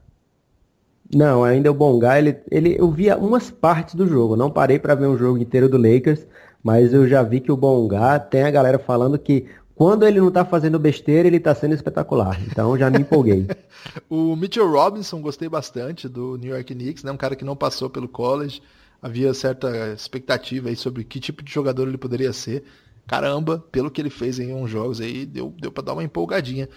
Não, 1.14 1.44
ainda 1.44 1.70
o 1.70 1.76
Bongá, 1.76 2.18
ele, 2.18 2.38
ele, 2.50 2.76
eu 2.76 2.90
via 2.90 3.16
umas 3.20 3.52
partes 3.52 3.94
do 3.94 4.08
jogo. 4.08 4.36
Não 4.36 4.50
parei 4.50 4.80
para 4.80 4.96
ver 4.96 5.06
um 5.06 5.16
jogo 5.16 5.38
inteiro 5.38 5.70
do 5.70 5.78
Lakers, 5.78 6.26
mas 6.64 6.92
eu 6.92 7.08
já 7.08 7.22
vi 7.22 7.40
que 7.40 7.52
o 7.52 7.58
Bongá 7.58 8.18
tem 8.18 8.42
a 8.42 8.50
galera 8.50 8.80
falando 8.80 9.20
que 9.20 9.46
quando 9.76 10.08
ele 10.08 10.20
não 10.20 10.32
tá 10.32 10.44
fazendo 10.44 10.80
besteira, 10.80 11.28
ele 11.28 11.40
tá 11.40 11.54
sendo 11.54 11.76
espetacular. 11.76 12.42
Então 12.50 12.76
já 12.76 12.90
me 12.90 13.02
empolguei. 13.02 13.46
o 14.10 14.36
Mitchell 14.36 14.72
Robinson, 14.72 15.22
gostei 15.22 15.48
bastante 15.48 16.10
do 16.10 16.36
New 16.36 16.52
York 16.52 16.74
Knicks, 16.74 17.04
né? 17.04 17.12
Um 17.12 17.18
cara 17.18 17.36
que 17.36 17.46
não 17.46 17.56
passou 17.56 17.92
pelo 17.92 18.08
college. 18.08 18.60
Havia 19.02 19.34
certa 19.34 19.94
expectativa 19.94 20.70
aí 20.70 20.76
sobre 20.76 21.04
que 21.04 21.20
tipo 21.20 21.44
de 21.44 21.52
jogador 21.52 21.88
ele 21.88 21.98
poderia 21.98 22.32
ser. 22.32 22.64
Caramba, 23.08 23.60
pelo 23.72 23.90
que 23.90 24.00
ele 24.00 24.10
fez 24.10 24.40
em 24.40 24.54
uns 24.54 24.70
jogos 24.70 25.02
aí, 25.02 25.26
deu, 25.26 25.54
deu 25.60 25.72
para 25.72 25.86
dar 25.86 25.94
uma 25.94 26.04
empolgadinha. 26.04 26.70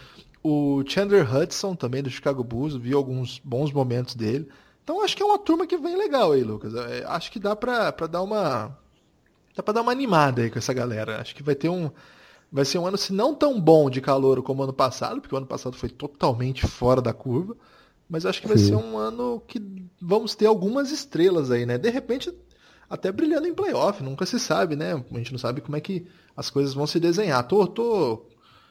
O 0.42 0.82
Chandler 0.86 1.32
Hudson, 1.34 1.74
também 1.74 2.02
do 2.02 2.10
Chicago 2.10 2.42
Bulls, 2.42 2.76
vi 2.76 2.92
alguns 2.92 3.40
bons 3.44 3.72
momentos 3.72 4.14
dele. 4.14 4.48
Então 4.82 5.02
acho 5.02 5.16
que 5.16 5.22
é 5.22 5.26
uma 5.26 5.38
turma 5.38 5.66
que 5.66 5.76
vem 5.76 5.96
legal 5.96 6.32
aí, 6.32 6.42
Lucas. 6.42 6.74
É, 6.74 7.04
acho 7.06 7.30
que 7.30 7.38
dá 7.38 7.54
pra 7.54 7.90
dar 7.90 8.22
uma. 8.22 8.76
Dá 9.54 9.62
pra 9.62 9.74
dar 9.74 9.82
uma 9.82 9.92
animada 9.92 10.42
aí 10.42 10.50
com 10.50 10.58
essa 10.58 10.72
galera. 10.72 11.20
Acho 11.20 11.34
que 11.34 11.42
vai 11.42 11.54
ter 11.54 11.68
um 11.68 11.90
Vai 12.54 12.64
ser 12.64 12.78
um 12.78 12.86
ano, 12.86 12.96
se 12.96 13.12
não 13.12 13.34
tão 13.34 13.60
bom 13.60 13.90
de 13.90 14.00
calor 14.00 14.40
como 14.40 14.60
o 14.60 14.62
ano 14.62 14.72
passado, 14.72 15.20
porque 15.20 15.34
o 15.34 15.38
ano 15.38 15.46
passado 15.46 15.76
foi 15.76 15.88
totalmente 15.88 16.64
fora 16.68 17.02
da 17.02 17.12
curva. 17.12 17.56
Mas 18.08 18.26
acho 18.26 18.40
que 18.40 18.48
vai 18.48 18.58
Sim. 18.58 18.66
ser 18.66 18.76
um 18.76 18.96
ano 18.96 19.42
que 19.46 19.60
vamos 20.00 20.34
ter 20.34 20.46
algumas 20.46 20.90
estrelas 20.90 21.50
aí, 21.50 21.64
né? 21.64 21.78
De 21.78 21.88
repente, 21.88 22.32
até 22.88 23.10
brilhando 23.10 23.46
em 23.46 23.54
playoff, 23.54 24.02
nunca 24.02 24.26
se 24.26 24.38
sabe, 24.38 24.76
né? 24.76 24.92
A 24.92 25.18
gente 25.18 25.32
não 25.32 25.38
sabe 25.38 25.60
como 25.60 25.76
é 25.76 25.80
que 25.80 26.06
as 26.36 26.50
coisas 26.50 26.74
vão 26.74 26.86
se 26.86 27.00
desenhar. 27.00 27.46
Tô, 27.46 27.66
tô 27.66 28.26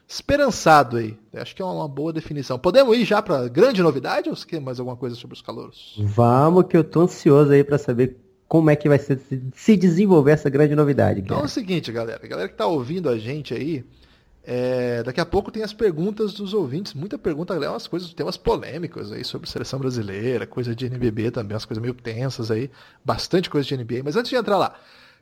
esperançado 0.08 0.97
aí. 0.97 1.18
Acho 1.34 1.55
que 1.55 1.62
é 1.62 1.66
uma 1.66 1.88
boa 1.88 2.14
definição. 2.14 2.60
Podemos 2.60 2.95
ir 2.97 3.05
já 3.05 3.22
para 3.22 3.47
grande 3.47 3.82
novidade 3.82 4.30
ou 4.30 4.36
você 4.36 4.45
quer 4.45 4.62
mais 4.62 4.80
alguma 4.80 4.97
coisa 4.97 5.16
sobre 5.16 5.36
os 5.36 5.41
calouros? 5.41 5.95
Vamos, 5.99 6.66
que 6.68 6.78
eu 6.78 6.84
tô 6.84 7.01
ansioso 7.01 7.51
aí 7.51 7.64
para 7.64 7.78
saber 7.78 8.18
como 8.47 8.70
é 8.70 8.76
que 8.76 8.88
vai 8.88 8.99
ser, 8.99 9.20
se 9.55 9.76
desenvolver 9.76 10.32
essa 10.32 10.49
grande 10.49 10.76
novidade. 10.76 11.22
Então 11.22 11.39
é 11.39 11.43
o 11.45 11.49
seguinte, 11.49 11.91
galera. 11.91 12.22
A 12.24 12.28
galera 12.28 12.47
que 12.47 12.53
está 12.53 12.68
ouvindo 12.68 13.10
a 13.10 13.18
gente 13.18 13.53
aí, 13.53 13.84
é, 14.46 15.02
daqui 15.04 15.22
a 15.22 15.26
pouco 15.26 15.52
tem 15.52 15.64
as 15.64 15.72
perguntas 15.72 16.34
dos 16.34 16.54
ouvintes. 16.54 16.94
Muita 16.94 17.18
pergunta, 17.18 17.54
umas 17.54 17.88
coisas, 17.88 18.14
temas 18.14 18.36
polêmicos 18.36 19.12
aí 19.12 19.24
sobre 19.24 19.50
seleção 19.50 19.80
brasileira, 19.80 20.46
coisa 20.46 20.76
de 20.76 20.86
NBB 20.86 21.32
também, 21.32 21.54
umas 21.54 21.66
coisas 21.66 21.82
meio 21.82 21.94
tensas 21.94 22.52
aí. 22.52 22.70
Bastante 23.04 23.50
coisa 23.50 23.68
de 23.68 23.78
NBA. 23.78 24.02
Mas 24.04 24.16
antes 24.16 24.30
de 24.30 24.36
entrar 24.36 24.58
lá, 24.58 24.76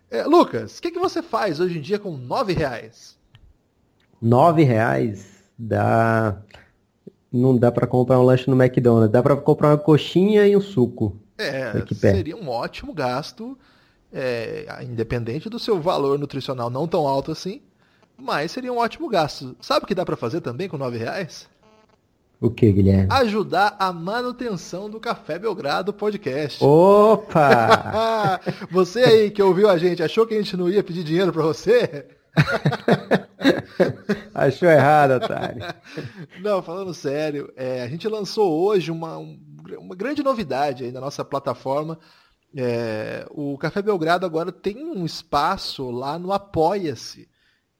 é, 0.09 0.23
Lucas, 0.23 0.79
o 0.79 0.81
que, 0.81 0.91
que 0.91 0.99
você 0.99 1.21
faz 1.21 1.59
hoje 1.59 1.77
em 1.77 1.81
dia 1.81 1.99
com 1.99 2.17
nove 2.17 2.53
reais? 2.53 3.19
nove 4.21 4.63
reais 4.63 5.43
dá. 5.57 6.37
Não 7.31 7.57
dá 7.57 7.71
para 7.71 7.87
comprar 7.87 8.19
um 8.19 8.23
lanche 8.23 8.49
no 8.49 8.61
McDonald's, 8.61 9.09
dá 9.09 9.23
para 9.23 9.37
comprar 9.37 9.69
uma 9.69 9.77
coxinha 9.77 10.45
e 10.45 10.55
um 10.55 10.59
suco. 10.59 11.15
É, 11.37 11.71
seria 11.95 12.35
um 12.35 12.49
ótimo 12.49 12.93
gasto, 12.93 13.57
é, 14.11 14.65
independente 14.83 15.49
do 15.49 15.57
seu 15.57 15.79
valor 15.79 16.19
nutricional 16.19 16.69
não 16.69 16.85
tão 16.87 17.07
alto 17.07 17.31
assim, 17.31 17.61
mas 18.21 18.51
seria 18.51 18.71
um 18.71 18.77
ótimo 18.77 19.09
gasto. 19.09 19.55
Sabe 19.59 19.83
o 19.83 19.87
que 19.87 19.95
dá 19.95 20.05
para 20.05 20.15
fazer 20.15 20.41
também 20.41 20.69
com 20.69 20.77
nove 20.77 20.97
reais? 20.97 21.49
O 22.39 22.49
que, 22.49 22.71
Guilherme? 22.71 23.07
Ajudar 23.11 23.75
a 23.77 23.93
manutenção 23.93 24.89
do 24.89 24.99
Café 24.99 25.37
Belgrado 25.37 25.93
Podcast. 25.93 26.63
Opa! 26.63 28.41
você 28.71 29.03
aí 29.03 29.31
que 29.31 29.43
ouviu 29.43 29.69
a 29.69 29.77
gente, 29.77 30.01
achou 30.01 30.25
que 30.25 30.33
a 30.33 30.37
gente 30.37 30.57
não 30.57 30.69
ia 30.69 30.83
pedir 30.83 31.03
dinheiro 31.03 31.31
para 31.31 31.43
você? 31.43 32.07
Achou 34.33 34.69
errado, 34.69 35.23
otário. 35.23 35.61
Não, 36.41 36.63
falando 36.63 36.93
sério, 36.93 37.51
é, 37.55 37.81
a 37.81 37.87
gente 37.87 38.07
lançou 38.07 38.63
hoje 38.63 38.89
uma, 38.89 39.17
uma 39.17 39.95
grande 39.95 40.23
novidade 40.23 40.85
aí 40.85 40.91
na 40.91 41.01
nossa 41.01 41.25
plataforma. 41.25 41.99
É, 42.55 43.27
o 43.31 43.57
Café 43.57 43.81
Belgrado 43.81 44.25
agora 44.25 44.51
tem 44.51 44.83
um 44.83 45.05
espaço 45.05 45.91
lá 45.91 46.17
no 46.17 46.31
Apoia-se 46.31 47.29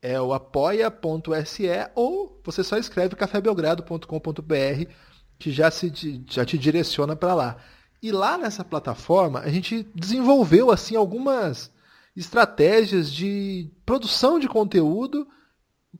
é 0.02 0.20
o 0.20 0.34
apoia.se 0.34 1.68
ou 1.95 2.41
você 2.43 2.64
só 2.64 2.78
escreve 2.78 3.16
cafébelgrado.com.br 3.16 4.91
que 5.38 5.52
já, 5.52 5.70
se, 5.70 6.24
já 6.30 6.45
te 6.45 6.58
direciona 6.58 7.16
para 7.16 7.34
lá. 7.34 7.58
E 8.02 8.12
lá 8.12 8.38
nessa 8.38 8.64
plataforma 8.64 9.39
a 9.39 9.49
gente 9.49 9.88
desenvolveu 9.93 10.72
assim 10.72 10.95
algumas 10.95 11.72
estratégias 12.16 13.12
de 13.12 13.70
produção 13.86 14.39
de 14.39 14.47
conteúdo 14.47 15.28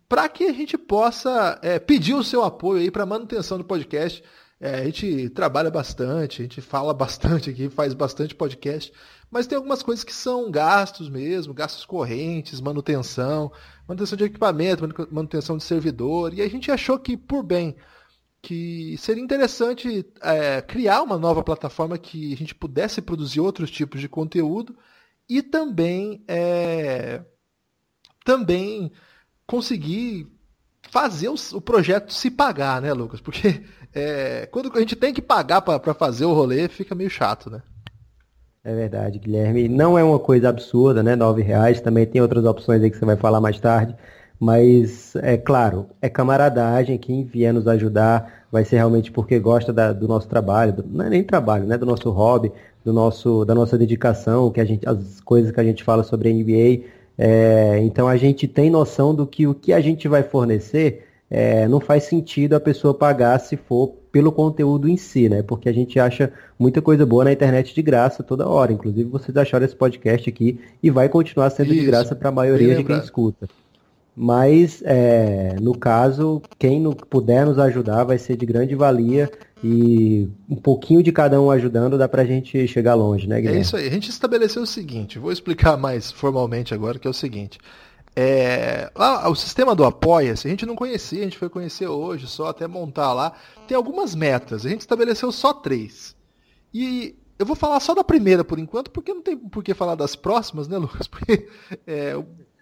para 0.10 0.28
que 0.28 0.46
a 0.46 0.54
gente 0.54 0.78
possa 0.78 1.60
é, 1.62 1.80
pedir 1.80 2.14
o 2.14 2.24
seu 2.24 2.44
apoio 2.44 2.82
aí 2.82 2.92
para 2.92 3.06
manutenção 3.06 3.58
do 3.58 3.64
podcast. 3.64 4.24
É, 4.60 4.76
a 4.76 4.86
gente 4.86 5.30
trabalha 5.30 5.72
bastante, 5.72 6.42
a 6.42 6.44
gente 6.44 6.62
fala 6.62 6.94
bastante 6.94 7.50
aqui, 7.50 7.70
faz 7.70 7.94
bastante 7.94 8.36
podcast, 8.36 8.94
mas 9.32 9.48
tem 9.48 9.56
algumas 9.56 9.82
coisas 9.82 10.04
que 10.04 10.14
são 10.14 10.52
gastos 10.52 11.10
mesmo, 11.10 11.54
gastos 11.54 11.86
correntes, 11.86 12.60
manutenção, 12.60 13.50
manutenção 13.88 14.18
de 14.18 14.26
equipamento, 14.26 14.84
manutenção 15.10 15.58
de 15.58 15.64
servidor, 15.64 16.34
e 16.34 16.42
a 16.42 16.50
gente 16.50 16.70
achou 16.70 17.00
que, 17.00 17.16
por 17.16 17.42
bem, 17.42 17.78
que 18.42 18.98
seria 18.98 19.24
interessante 19.24 20.06
é, 20.22 20.62
criar 20.62 21.02
uma 21.02 21.18
nova 21.18 21.42
plataforma 21.44 21.98
que 21.98 22.34
a 22.34 22.38
gente 22.38 22.54
pudesse 22.54 23.02
produzir 23.02 23.40
outros 23.40 23.72
tipos 23.72 24.02
de 24.02 24.10
conteúdo 24.10 24.78
e 25.30 25.42
também 25.42 26.24
é, 26.28 27.24
também 28.26 28.92
conseguir 29.48 30.28
fazer 30.90 31.30
o, 31.30 31.62
projeto 31.62 32.12
se 32.12 32.30
pagar, 32.30 32.82
né, 32.82 32.92
Lucas? 32.92 33.22
Porque 33.22 33.64
é, 33.94 34.46
quando 34.48 34.76
a 34.76 34.80
gente 34.80 34.96
tem 34.96 35.14
que 35.14 35.22
pagar 35.22 35.62
para 35.62 35.94
fazer 35.94 36.26
o 36.26 36.34
rolê, 36.34 36.68
fica 36.68 36.94
meio 36.94 37.10
chato, 37.10 37.50
né? 37.50 37.62
É 38.64 38.76
verdade, 38.76 39.18
Guilherme. 39.18 39.68
Não 39.68 39.98
é 39.98 40.04
uma 40.04 40.20
coisa 40.20 40.50
absurda, 40.50 41.02
né? 41.02 41.16
Nove 41.16 41.42
reais. 41.42 41.82
Também 41.82 42.06
tem 42.06 42.22
outras 42.22 42.46
opções 42.46 42.82
aí 42.84 42.92
que 42.92 42.98
você 42.98 43.06
vai 43.06 43.16
falar 43.18 43.42
mais 43.42 43.60
tarde. 43.60 43.96
Mas, 44.40 45.16
é 45.18 45.38
claro, 45.38 45.88
é 46.02 46.10
camaradagem. 46.10 46.98
Quem 46.98 47.24
vier 47.24 47.54
nos 47.54 47.68
ajudar 47.68 48.46
vai 48.52 48.64
ser 48.64 48.78
realmente 48.78 49.12
porque 49.12 49.40
gosta 49.40 49.74
da, 49.74 49.92
do 49.92 50.08
nosso 50.08 50.28
trabalho. 50.28 50.74
Do, 50.74 50.86
não 50.88 51.06
é 51.06 51.10
nem 51.10 51.24
trabalho, 51.24 51.66
né? 51.66 51.78
Do 51.78 51.86
nosso 51.88 52.12
hobby, 52.12 52.52
do 52.86 52.94
nosso, 52.94 53.46
da 53.46 53.56
nossa 53.56 53.78
dedicação, 53.78 54.52
que 54.52 54.62
a 54.62 54.66
gente, 54.66 54.88
as 54.88 55.20
coisas 55.22 55.52
que 55.52 55.60
a 55.60 55.64
gente 55.64 55.84
fala 55.84 56.04
sobre 56.04 56.30
a 56.30 56.34
NBA. 56.34 56.86
É, 57.18 57.80
então 57.80 58.08
a 58.08 58.18
gente 58.18 58.48
tem 58.48 58.70
noção 58.70 59.14
do 59.14 59.26
que 59.28 59.48
o 59.48 59.56
que 59.56 59.74
a 59.74 59.82
gente 59.82 60.08
vai 60.08 60.24
fornecer 60.24 61.08
é, 61.32 61.66
não 61.68 61.80
faz 61.80 62.04
sentido 62.04 62.56
a 62.56 62.60
pessoa 62.60 62.94
pagar 62.94 63.40
se 63.40 63.56
for 63.56 63.94
pelo 64.12 64.32
conteúdo 64.32 64.90
em 64.90 64.98
si, 64.98 65.30
né? 65.30 65.42
Porque 65.42 65.70
a 65.70 65.74
gente 65.74 66.00
acha 66.00 66.32
muita 66.60 66.82
coisa 66.82 67.06
boa 67.06 67.24
na 67.24 67.32
internet 67.32 67.74
de 67.74 67.82
graça 67.82 68.22
toda 68.22 68.48
hora. 68.48 68.74
Inclusive, 68.74 69.10
vocês 69.10 69.36
acharam 69.38 69.66
esse 69.66 69.76
podcast 69.76 70.30
aqui 70.30 70.60
e 70.84 70.90
vai 70.90 71.08
continuar 71.08 71.50
sendo 71.50 71.74
Isso, 71.74 71.80
de 71.80 71.86
graça 71.86 72.16
para 72.16 72.30
a 72.30 72.32
maioria 72.32 72.76
de 72.76 72.84
quem 72.84 72.98
escuta. 72.98 73.48
Mas, 74.16 74.84
é, 74.86 75.56
no 75.62 75.78
caso, 75.78 76.42
quem 76.60 76.84
puder 77.10 77.46
nos 77.46 77.58
ajudar 77.58 78.04
vai 78.04 78.18
ser 78.18 78.36
de 78.36 78.46
grande 78.46 78.76
valia 78.76 79.32
e 79.64 80.28
um 80.50 80.56
pouquinho 80.56 81.02
de 81.02 81.12
cada 81.14 81.42
um 81.42 81.50
ajudando 81.50 81.98
dá 81.98 82.10
para 82.10 82.24
a 82.24 82.26
gente 82.26 82.68
chegar 82.68 82.94
longe, 82.94 83.28
né, 83.28 83.38
Guilherme? 83.38 83.60
É 83.60 83.62
isso 83.62 83.78
aí. 83.78 83.88
A 83.88 83.92
gente 83.92 84.10
estabeleceu 84.10 84.64
o 84.64 84.68
seguinte, 84.68 85.18
vou 85.18 85.32
explicar 85.32 85.78
mais 85.78 86.12
formalmente 86.12 86.74
agora, 86.74 87.00
que 87.00 87.08
é 87.08 87.10
o 87.10 87.14
seguinte. 87.14 87.58
É, 88.16 88.92
lá, 88.96 89.30
o 89.30 89.36
sistema 89.36 89.74
do 89.74 89.86
Apoia-se, 89.86 90.48
a 90.48 90.52
gente 90.52 90.66
não 90.66 90.76
conhecia, 90.76 91.22
a 91.22 91.24
gente 91.24 91.38
foi 91.38 91.50
conhecer 91.50 91.88
hoje, 91.88 92.28
só 92.28 92.48
até 92.48 92.68
montar 92.68 93.14
lá. 93.14 93.34
Tem 93.68 93.76
algumas 93.76 94.14
metas, 94.14 94.66
a 94.66 94.70
gente 94.70 94.82
estabeleceu 94.82 95.32
só 95.32 95.54
três. 95.54 96.16
E 96.74 97.16
eu 97.40 97.46
vou 97.46 97.56
falar 97.56 97.80
só 97.80 97.96
da 97.96 98.04
primeira 98.04 98.44
por 98.44 98.60
enquanto, 98.60 98.92
porque 98.92 99.14
não 99.14 99.22
tem 99.22 99.38
por 99.38 99.64
que 99.64 99.74
falar 99.74 99.96
das 99.96 100.16
próximas, 100.16 100.68
né, 100.68 100.78
Lucas? 100.78 101.08
Porque 101.10 101.48
é, 101.88 102.14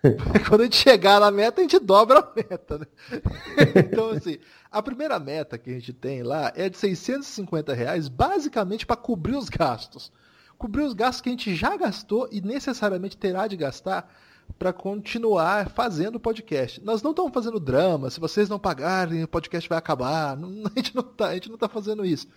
quando 0.47 0.62
a 0.62 0.64
gente 0.66 0.78
chegar 0.78 1.20
na 1.20 1.32
meta, 1.32 1.60
a 1.60 1.64
gente 1.64 1.80
dobra 1.80 2.20
a 2.20 2.32
meta, 2.36 2.78
né? 2.78 2.86
Então, 3.76 4.12
assim, 4.12 4.38
a 4.72 4.82
primeira 4.82 5.20
meta 5.20 5.58
que 5.58 5.70
a 5.70 5.74
gente 5.74 5.93
tem 5.93 6.24
lá 6.24 6.54
é 6.56 6.70
de 6.70 6.78
650 6.78 7.74
reais, 7.74 8.08
basicamente 8.08 8.86
para 8.86 8.95
cobrir 8.95 9.36
os 9.36 9.50
gastos. 9.50 10.12
Cobrir 10.58 10.84
os 10.84 10.93
gastos 10.93 11.22
que 11.22 11.30
a 11.30 11.32
gente 11.32 11.56
já 11.56 11.76
gastou 11.76 12.30
e 12.32 12.39
necessariamente 12.41 13.18
terá 13.18 13.47
de 13.47 13.58
gastar 13.58 14.14
para 14.58 14.74
continuar 14.74 15.70
fazendo 15.70 16.16
o 16.16 16.20
podcast. 16.20 16.84
Nós 16.84 17.02
não 17.02 17.12
estamos 17.12 17.34
fazendo 17.34 17.60
drama, 17.60 18.10
se 18.10 18.20
vocês 18.20 18.50
não 18.50 18.60
pagarem, 18.60 19.24
o 19.24 19.28
podcast 19.28 19.68
vai 19.70 19.78
acabar. 19.78 20.38
A 20.38 20.76
gente 20.76 20.95
não 20.95 21.04
está 21.04 21.68
tá 21.68 21.70
fazendo 21.70 22.06
isso. 22.06 22.28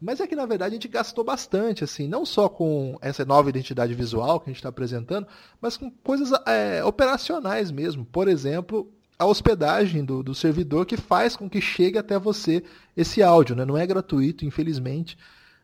Mas 0.00 0.20
é 0.20 0.26
que, 0.26 0.36
na 0.36 0.44
verdade, 0.44 0.72
a 0.72 0.74
gente 0.74 0.88
gastou 0.88 1.24
bastante, 1.24 1.82
assim, 1.82 2.06
não 2.06 2.26
só 2.26 2.48
com 2.48 2.98
essa 3.00 3.24
nova 3.24 3.48
identidade 3.48 3.94
visual 3.94 4.38
que 4.38 4.50
a 4.50 4.52
gente 4.52 4.58
está 4.58 4.68
apresentando, 4.68 5.26
mas 5.60 5.76
com 5.76 5.90
coisas 5.90 6.30
é, 6.46 6.84
operacionais 6.84 7.70
mesmo. 7.70 8.04
Por 8.04 8.28
exemplo, 8.28 8.92
a 9.18 9.24
hospedagem 9.24 10.04
do, 10.04 10.22
do 10.22 10.34
servidor 10.34 10.84
que 10.84 10.96
faz 10.96 11.36
com 11.36 11.48
que 11.48 11.60
chegue 11.60 11.96
até 11.96 12.18
você 12.18 12.62
esse 12.96 13.22
áudio. 13.22 13.56
Né? 13.56 13.64
Não 13.64 13.78
é 13.78 13.86
gratuito, 13.86 14.44
infelizmente. 14.44 15.16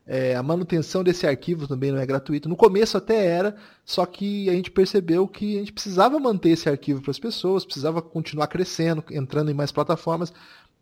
É, 0.05 0.35
a 0.35 0.41
manutenção 0.41 1.03
desse 1.03 1.27
arquivo 1.27 1.67
também 1.67 1.91
não 1.91 1.99
é 1.99 2.05
gratuita. 2.05 2.49
No 2.49 2.55
começo 2.55 2.97
até 2.97 3.25
era, 3.25 3.55
só 3.85 4.05
que 4.05 4.49
a 4.49 4.53
gente 4.53 4.71
percebeu 4.71 5.27
que 5.27 5.55
a 5.57 5.59
gente 5.59 5.73
precisava 5.73 6.19
manter 6.19 6.49
esse 6.49 6.67
arquivo 6.67 7.01
para 7.01 7.11
as 7.11 7.19
pessoas, 7.19 7.63
precisava 7.63 8.01
continuar 8.01 8.47
crescendo, 8.47 9.03
entrando 9.11 9.51
em 9.51 9.53
mais 9.53 9.71
plataformas. 9.71 10.33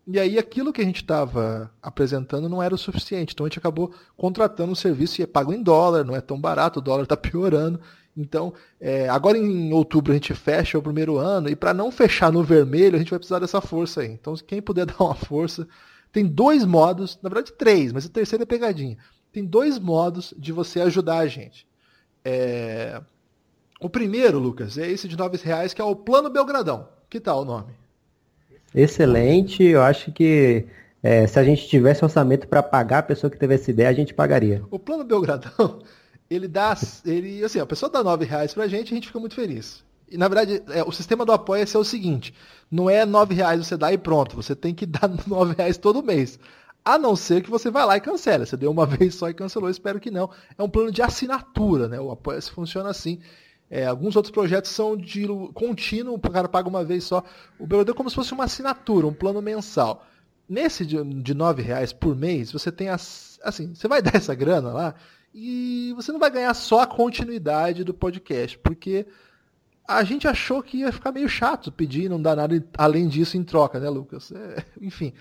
E 0.06 0.18
aí 0.18 0.38
aquilo 0.38 0.72
que 0.72 0.80
a 0.80 0.84
gente 0.84 1.02
estava 1.02 1.70
apresentando 1.82 2.48
não 2.48 2.62
era 2.62 2.74
o 2.74 2.78
suficiente. 2.78 3.34
Então 3.34 3.46
a 3.46 3.48
gente 3.48 3.58
acabou 3.58 3.92
contratando 4.16 4.72
um 4.72 4.74
serviço 4.74 5.20
e 5.20 5.24
é 5.24 5.26
pago 5.26 5.52
em 5.52 5.62
dólar, 5.62 6.04
não 6.04 6.16
é 6.16 6.20
tão 6.20 6.40
barato, 6.40 6.78
o 6.78 6.82
dólar 6.82 7.04
está 7.04 7.16
piorando. 7.18 7.80
Então, 8.16 8.52
é, 8.80 9.08
agora 9.08 9.38
em 9.38 9.72
outubro 9.72 10.12
a 10.12 10.14
gente 10.14 10.34
fecha 10.34 10.78
o 10.78 10.82
primeiro 10.82 11.16
ano, 11.16 11.48
e 11.48 11.54
para 11.54 11.72
não 11.72 11.92
fechar 11.92 12.32
no 12.32 12.42
vermelho, 12.42 12.96
a 12.96 12.98
gente 12.98 13.10
vai 13.10 13.18
precisar 13.18 13.38
dessa 13.38 13.60
força 13.60 14.00
aí. 14.00 14.08
Então, 14.08 14.34
quem 14.34 14.60
puder 14.60 14.84
dar 14.86 14.96
uma 14.98 15.14
força, 15.14 15.66
tem 16.12 16.26
dois 16.26 16.64
modos, 16.64 17.18
na 17.22 17.28
verdade 17.28 17.52
três, 17.52 17.92
mas 17.92 18.04
o 18.04 18.10
terceiro 18.10 18.42
é 18.42 18.46
pegadinha. 18.46 18.96
Tem 19.32 19.44
dois 19.44 19.78
modos 19.78 20.34
de 20.36 20.52
você 20.52 20.80
ajudar 20.80 21.18
a 21.18 21.26
gente. 21.26 21.66
É... 22.24 23.00
O 23.80 23.88
primeiro, 23.88 24.38
Lucas, 24.38 24.76
é 24.76 24.90
esse 24.90 25.08
de 25.08 25.16
nove 25.16 25.38
reais, 25.38 25.72
que 25.72 25.80
é 25.80 25.84
o 25.84 25.96
Plano 25.96 26.28
Belgradão. 26.28 26.88
Que 27.08 27.18
tal 27.18 27.42
o 27.42 27.44
nome? 27.44 27.72
Excelente, 28.74 29.62
eu 29.62 29.82
acho 29.82 30.12
que 30.12 30.66
é, 31.02 31.26
se 31.26 31.38
a 31.38 31.44
gente 31.44 31.66
tivesse 31.66 32.04
orçamento 32.04 32.46
para 32.46 32.62
pagar 32.62 32.98
a 32.98 33.02
pessoa 33.02 33.30
que 33.30 33.38
teve 33.38 33.54
essa 33.54 33.70
ideia, 33.70 33.88
a 33.88 33.92
gente 33.92 34.12
pagaria. 34.12 34.62
O 34.70 34.78
Plano 34.78 35.02
Belgradão, 35.02 35.82
ele 36.28 36.46
dá, 36.46 36.76
ele, 37.04 37.42
assim, 37.42 37.58
a 37.58 37.66
pessoa 37.66 37.90
dá 37.90 38.02
nove 38.02 38.24
reais 38.24 38.52
para 38.52 38.64
a 38.64 38.68
gente, 38.68 38.92
a 38.92 38.94
gente 38.94 39.06
fica 39.06 39.18
muito 39.18 39.34
feliz. 39.34 39.82
E, 40.10 40.18
na 40.18 40.28
verdade, 40.28 40.62
é, 40.70 40.82
o 40.82 40.90
sistema 40.90 41.24
do 41.24 41.32
Apoia-se 41.32 41.76
é 41.76 41.78
o 41.78 41.84
seguinte: 41.84 42.34
não 42.70 42.90
é 42.90 43.06
nove 43.06 43.34
reais 43.34 43.66
você 43.66 43.76
dá 43.76 43.92
e 43.92 43.98
pronto. 43.98 44.36
Você 44.36 44.56
tem 44.56 44.74
que 44.74 44.84
dar 44.86 45.08
nove 45.26 45.54
reais 45.56 45.78
todo 45.78 46.02
mês. 46.02 46.38
A 46.84 46.98
não 46.98 47.14
ser 47.14 47.42
que 47.42 47.50
você 47.50 47.70
vá 47.70 47.84
lá 47.84 47.96
e 47.96 48.00
cancele. 48.00 48.46
Você 48.46 48.56
deu 48.56 48.70
uma 48.70 48.84
vez 48.86 49.14
só 49.14 49.28
e 49.28 49.34
cancelou, 49.34 49.70
espero 49.70 50.00
que 50.00 50.10
não. 50.10 50.30
É 50.58 50.62
um 50.62 50.68
plano 50.68 50.90
de 50.90 51.02
assinatura, 51.02 51.88
né? 51.88 52.00
O 52.00 52.10
Apoia-se 52.10 52.50
funciona 52.50 52.90
assim. 52.90 53.20
É, 53.70 53.86
alguns 53.86 54.16
outros 54.16 54.32
projetos 54.32 54.72
são 54.72 54.96
de 54.96 55.28
contínuo, 55.54 56.16
o 56.16 56.20
cara 56.20 56.48
paga 56.48 56.68
uma 56.68 56.84
vez 56.84 57.04
só. 57.04 57.22
O 57.56 57.66
BLD 57.66 57.92
é 57.92 57.94
como 57.94 58.10
se 58.10 58.16
fosse 58.16 58.32
uma 58.32 58.44
assinatura, 58.44 59.06
um 59.06 59.14
plano 59.14 59.40
mensal. 59.40 60.04
Nesse 60.48 60.84
de, 60.84 61.02
de 61.22 61.34
nove 61.34 61.62
reais 61.62 61.92
por 61.92 62.16
mês, 62.16 62.50
você 62.50 62.72
tem 62.72 62.88
as, 62.88 63.38
assim, 63.44 63.72
você 63.72 63.86
vai 63.86 64.02
dar 64.02 64.16
essa 64.16 64.34
grana 64.34 64.72
lá 64.72 64.94
e 65.32 65.92
você 65.94 66.10
não 66.10 66.18
vai 66.18 66.30
ganhar 66.30 66.52
só 66.54 66.80
a 66.80 66.86
continuidade 66.86 67.84
do 67.84 67.94
podcast, 67.94 68.58
porque 68.58 69.06
a 69.96 70.04
gente 70.04 70.28
achou 70.28 70.62
que 70.62 70.78
ia 70.78 70.92
ficar 70.92 71.12
meio 71.12 71.28
chato 71.28 71.72
pedir 71.72 72.04
e 72.04 72.08
não 72.08 72.20
dar 72.20 72.36
nada 72.36 72.64
além 72.78 73.08
disso 73.08 73.36
em 73.36 73.42
troca, 73.42 73.78
né, 73.80 73.88
Lucas? 73.88 74.32
É, 74.32 74.64
enfim. 74.80 75.12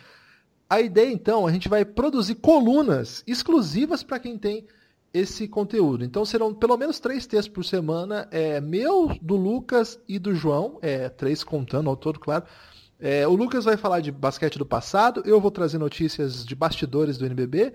A 0.69 0.79
ideia, 0.79 1.11
então, 1.11 1.47
a 1.47 1.51
gente 1.51 1.67
vai 1.67 1.83
produzir 1.83 2.35
colunas 2.35 3.23
exclusivas 3.25 4.03
para 4.03 4.19
quem 4.19 4.37
tem 4.37 4.67
esse 5.13 5.47
conteúdo. 5.47 6.03
Então 6.03 6.23
serão 6.23 6.53
pelo 6.53 6.77
menos 6.77 6.99
três 6.99 7.25
textos 7.25 7.53
por 7.53 7.65
semana, 7.65 8.27
é, 8.31 8.61
meu, 8.61 9.17
do 9.21 9.35
Lucas 9.35 9.99
e 10.07 10.19
do 10.19 10.35
João, 10.35 10.77
é, 10.81 11.09
três 11.09 11.43
contando 11.43 11.89
ao 11.89 11.95
todo, 11.95 12.19
claro. 12.19 12.45
É, 12.99 13.27
o 13.27 13.33
Lucas 13.33 13.65
vai 13.65 13.77
falar 13.77 14.01
de 14.01 14.11
basquete 14.11 14.59
do 14.59 14.65
passado, 14.65 15.23
eu 15.25 15.39
vou 15.39 15.49
trazer 15.49 15.77
notícias 15.77 16.45
de 16.45 16.53
bastidores 16.53 17.17
do 17.17 17.25
NBB 17.25 17.73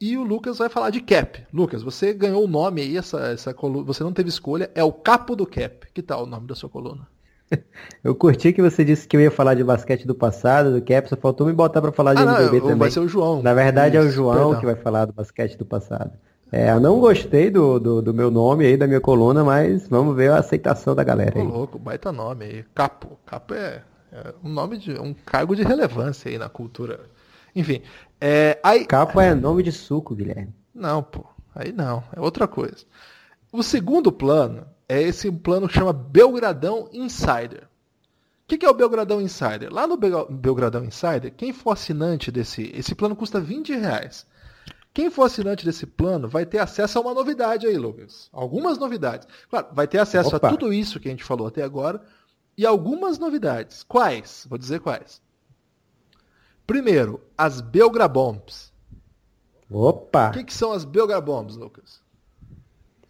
e 0.00 0.16
o 0.16 0.22
Lucas 0.22 0.58
vai 0.58 0.68
falar 0.68 0.90
de 0.90 1.00
cap. 1.00 1.44
Lucas, 1.52 1.82
você 1.82 2.12
ganhou 2.12 2.44
o 2.44 2.48
nome 2.48 2.82
aí, 2.82 2.96
essa, 2.96 3.18
essa 3.28 3.52
coluna, 3.52 3.84
você 3.84 4.04
não 4.04 4.12
teve 4.12 4.28
escolha, 4.28 4.70
é 4.74 4.84
o 4.84 4.92
Capo 4.92 5.34
do 5.34 5.46
Cap. 5.46 5.86
Que 5.92 6.02
tal 6.02 6.24
o 6.24 6.26
nome 6.26 6.46
da 6.46 6.54
sua 6.54 6.68
coluna? 6.68 7.06
Eu 8.04 8.14
curti 8.14 8.52
que 8.52 8.62
você 8.62 8.84
disse 8.84 9.08
que 9.08 9.16
eu 9.16 9.20
ia 9.20 9.30
falar 9.30 9.54
de 9.54 9.64
basquete 9.64 10.06
do 10.06 10.14
passado, 10.14 10.72
do 10.72 10.82
cap, 10.82 11.08
só 11.08 11.16
faltou 11.16 11.46
me 11.46 11.52
botar 11.52 11.80
para 11.80 11.92
falar 11.92 12.14
de 12.14 12.22
ah, 12.22 12.24
NBB 12.24 12.58
não, 12.58 12.60
também. 12.60 12.78
Vai 12.78 12.90
ser 12.90 13.00
o 13.00 13.08
João. 13.08 13.42
Na 13.42 13.54
verdade 13.54 13.96
Isso, 13.96 14.06
é 14.06 14.08
o 14.08 14.12
João 14.12 14.34
perdão. 14.34 14.60
que 14.60 14.66
vai 14.66 14.76
falar 14.76 15.06
do 15.06 15.12
basquete 15.12 15.56
do 15.56 15.64
passado. 15.64 16.12
É, 16.50 16.70
eu 16.70 16.80
não 16.80 16.98
gostei 16.98 17.50
do, 17.50 17.78
do, 17.78 18.00
do, 18.00 18.14
meu 18.14 18.30
nome 18.30 18.64
aí, 18.64 18.76
da 18.76 18.86
minha 18.86 19.00
coluna, 19.00 19.44
mas 19.44 19.86
vamos 19.88 20.16
ver 20.16 20.30
a 20.30 20.38
aceitação 20.38 20.94
da 20.94 21.04
galera 21.04 21.38
aí. 21.38 21.46
Ô, 21.46 21.48
louco, 21.48 21.78
baita 21.78 22.10
nome 22.10 22.44
aí. 22.44 22.64
Capo. 22.74 23.18
Capo 23.26 23.54
é, 23.54 23.82
é 24.12 24.34
um 24.42 24.48
nome 24.48 24.78
de. 24.78 24.92
um 24.98 25.14
cargo 25.14 25.54
de 25.54 25.62
relevância 25.62 26.30
aí 26.30 26.38
na 26.38 26.48
cultura. 26.48 27.00
Enfim. 27.54 27.82
É, 28.20 28.58
aí... 28.62 28.84
Capo 28.84 29.20
é 29.20 29.34
nome 29.34 29.62
de 29.62 29.72
suco, 29.72 30.14
Guilherme. 30.14 30.54
Não, 30.74 31.02
pô. 31.02 31.24
Aí 31.54 31.72
não. 31.72 32.04
É 32.14 32.20
outra 32.20 32.46
coisa. 32.46 32.84
O 33.52 33.62
segundo 33.62 34.12
plano 34.12 34.66
é 34.88 35.02
esse 35.02 35.30
plano 35.30 35.68
que 35.68 35.74
chama 35.74 35.92
Belgradão 35.92 36.88
Insider. 36.92 37.64
O 37.64 38.48
que, 38.48 38.58
que 38.58 38.64
é 38.64 38.70
o 38.70 38.74
Belgradão 38.74 39.20
Insider? 39.20 39.72
Lá 39.72 39.86
no 39.86 39.96
Belgradão 39.96 40.84
Insider, 40.84 41.32
quem 41.36 41.52
for 41.52 41.72
assinante 41.72 42.30
desse. 42.30 42.70
Esse 42.74 42.94
plano 42.94 43.14
custa 43.14 43.40
20 43.40 43.74
reais. 43.74 44.26
Quem 44.94 45.10
for 45.10 45.24
assinante 45.24 45.64
desse 45.64 45.86
plano 45.86 46.28
vai 46.28 46.46
ter 46.46 46.58
acesso 46.58 46.98
a 46.98 47.02
uma 47.02 47.14
novidade 47.14 47.66
aí, 47.66 47.76
Lucas. 47.76 48.28
Algumas 48.32 48.78
novidades. 48.78 49.28
Claro, 49.50 49.68
vai 49.72 49.86
ter 49.86 49.98
acesso 49.98 50.34
Opa. 50.34 50.48
a 50.48 50.50
tudo 50.50 50.72
isso 50.72 50.98
que 50.98 51.08
a 51.08 51.10
gente 51.10 51.24
falou 51.24 51.46
até 51.46 51.62
agora 51.62 52.02
e 52.56 52.66
algumas 52.66 53.18
novidades. 53.18 53.84
Quais? 53.84 54.46
Vou 54.48 54.58
dizer 54.58 54.80
quais. 54.80 55.20
Primeiro, 56.68 57.18
as 57.36 57.62
Belgrabombs. 57.62 58.70
Opa! 59.70 60.28
O 60.28 60.32
que, 60.32 60.44
que 60.44 60.52
são 60.52 60.70
as 60.70 60.84
Belgrabombs, 60.84 61.56
Lucas? 61.56 62.02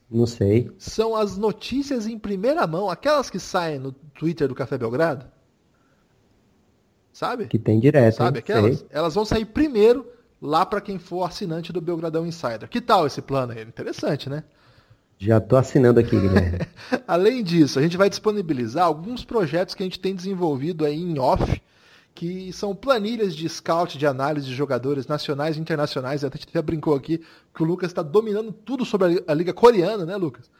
Não 0.09 0.27
sei. 0.27 0.71
São 0.79 1.17
as 1.17 1.37
notícias 1.37 2.07
em 2.07 2.17
primeira 2.17 2.65
mão, 2.69 2.89
aquelas 2.89 3.29
que 3.29 3.41
saem 3.41 3.81
no 3.81 3.91
Twitter 3.91 4.47
do 4.47 4.55
Café 4.55 4.79
Belgrado. 4.79 5.27
Sabe? 7.13 7.49
Que 7.49 7.59
tem 7.59 7.81
direto. 7.81 8.19
Sabe 8.19 8.39
aquelas? 8.39 8.79
Sei. 8.79 8.87
Elas 8.91 9.17
vão 9.17 9.25
sair 9.25 9.45
primeiro 9.45 10.07
lá 10.41 10.65
para 10.65 10.81
quem 10.81 11.01
for 11.01 11.25
assinante 11.25 11.73
do 11.73 11.81
Belgradão 11.81 12.25
Insider. 12.25 12.69
Que 12.69 12.81
tal 12.81 13.09
esse 13.09 13.21
plano 13.21 13.55
aí? 13.55 13.63
Interessante, 13.63 14.31
né? 14.31 14.45
Já 15.19 15.41
tô 15.41 15.57
assinando 15.57 15.99
aqui, 15.99 16.17
Guilherme. 16.17 16.61
Além 17.09 17.43
disso, 17.43 17.81
a 17.81 17.83
gente 17.83 17.97
vai 17.97 18.09
disponibilizar 18.09 18.85
alguns 18.87 19.25
projetos 19.25 19.75
que 19.75 19.83
a 19.83 19.87
gente 19.87 19.99
tem 19.99 20.15
desenvolvido 20.15 20.85
aí 20.85 21.03
em 21.03 21.19
off, 21.19 21.61
que 22.19 22.53
são 22.53 22.75
planilhas 22.75 23.33
de 23.33 23.49
scout, 23.49 23.97
de 23.97 24.05
análise 24.05 24.45
de 24.45 24.53
jogadores 24.53 25.07
nacionais 25.07 25.57
e 25.57 25.61
internacionais. 25.61 26.25
A 26.25 26.29
gente 26.29 26.49
até 26.49 26.61
brincou 26.61 26.97
aqui 26.97 27.23
que 27.55 27.63
o 27.63 27.65
Lucas 27.65 27.93
está 27.93 28.03
dominando 28.03 28.51
tudo 28.53 28.85
sobre 28.85 29.23
a 29.25 29.33
liga 29.33 29.55
coreana, 29.55 30.05
né, 30.05 30.17
Lucas? 30.17 30.51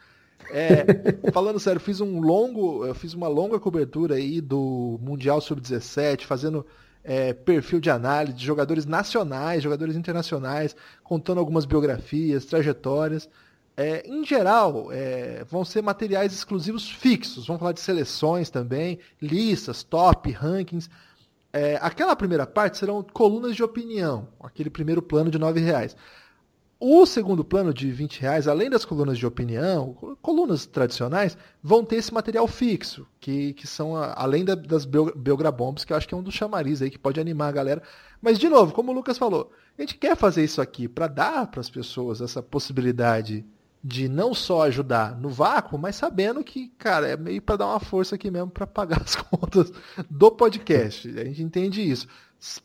É, 0.51 0.85
falando 1.33 1.59
sério, 1.59 1.81
fiz 1.81 1.99
um 1.99 2.21
longo, 2.21 2.85
eu 2.85 2.95
fiz 2.95 3.13
uma 3.13 3.27
longa 3.27 3.59
cobertura 3.59 4.15
aí 4.15 4.39
do 4.39 4.97
Mundial 5.01 5.41
Sub-17, 5.41 6.21
fazendo 6.21 6.65
é, 7.03 7.33
perfil 7.33 7.81
de 7.81 7.89
análise 7.89 8.37
de 8.37 8.45
jogadores 8.45 8.85
nacionais, 8.85 9.61
jogadores 9.61 9.97
internacionais, 9.97 10.73
contando 11.03 11.39
algumas 11.39 11.65
biografias, 11.65 12.45
trajetórias. 12.45 13.27
É, 13.75 14.07
em 14.07 14.25
geral, 14.25 14.93
é, 14.93 15.43
vão 15.43 15.65
ser 15.65 15.81
materiais 15.81 16.31
exclusivos 16.31 16.89
fixos. 16.89 17.47
Vamos 17.47 17.59
falar 17.59 17.73
de 17.73 17.81
seleções 17.81 18.49
também, 18.49 18.97
listas, 19.21 19.83
top, 19.83 20.31
rankings. 20.31 20.89
É, 21.51 21.77
aquela 21.81 22.15
primeira 22.15 22.45
parte 22.45 22.77
serão 22.77 23.01
colunas 23.01 23.55
de 23.55 23.63
opinião, 23.63 24.27
aquele 24.41 24.69
primeiro 24.69 25.01
plano 25.01 25.31
de 25.31 25.37
R$ 25.37 25.59
reais. 25.59 25.95
O 26.81 27.05
segundo 27.05 27.43
plano 27.43 27.73
de 27.73 27.91
20 27.91 28.21
reais, 28.21 28.47
além 28.47 28.69
das 28.69 28.85
colunas 28.85 29.17
de 29.17 29.25
opinião, 29.25 30.17
colunas 30.21 30.65
tradicionais, 30.65 31.37
vão 31.61 31.83
ter 31.83 31.97
esse 31.97 32.13
material 32.13 32.47
fixo, 32.47 33.05
que, 33.19 33.53
que 33.53 33.67
são 33.67 33.97
a, 33.97 34.13
além 34.13 34.45
da, 34.45 34.55
das 34.55 34.85
Belgrabombs, 34.85 35.83
que 35.83 35.91
eu 35.91 35.97
acho 35.97 36.07
que 36.07 36.13
é 36.13 36.17
um 36.17 36.23
dos 36.23 36.33
chamariz 36.33 36.81
aí 36.81 36.89
que 36.89 36.97
pode 36.97 37.19
animar 37.19 37.49
a 37.49 37.51
galera. 37.51 37.83
Mas, 38.21 38.39
de 38.39 38.47
novo, 38.47 38.71
como 38.71 38.91
o 38.91 38.95
Lucas 38.95 39.17
falou, 39.17 39.51
a 39.77 39.81
gente 39.81 39.97
quer 39.97 40.15
fazer 40.15 40.41
isso 40.41 40.61
aqui 40.61 40.87
para 40.87 41.07
dar 41.07 41.47
para 41.47 41.59
as 41.59 41.69
pessoas 41.69 42.21
essa 42.21 42.41
possibilidade 42.41 43.45
de 43.83 44.09
não 44.09 44.33
só 44.33 44.63
ajudar 44.63 45.17
no 45.19 45.29
vácuo, 45.29 45.77
mas 45.77 45.95
sabendo 45.95 46.43
que, 46.43 46.67
cara, 46.77 47.07
é 47.07 47.15
meio 47.15 47.41
para 47.41 47.57
dar 47.57 47.67
uma 47.67 47.79
força 47.79 48.15
aqui 48.15 48.29
mesmo 48.29 48.49
para 48.49 48.67
pagar 48.67 49.01
as 49.03 49.15
contas 49.15 49.71
do 50.09 50.31
podcast. 50.31 51.07
A 51.17 51.23
gente 51.23 51.41
entende 51.41 51.81
isso. 51.81 52.07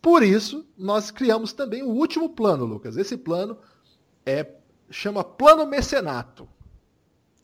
Por 0.01 0.23
isso, 0.23 0.65
nós 0.77 1.11
criamos 1.11 1.53
também 1.53 1.83
o 1.83 1.89
último 1.89 2.29
plano, 2.29 2.65
Lucas. 2.65 2.97
Esse 2.97 3.17
plano 3.17 3.57
é, 4.27 4.47
chama 4.91 5.25
Plano 5.25 5.67
Mecenato. 5.67 6.49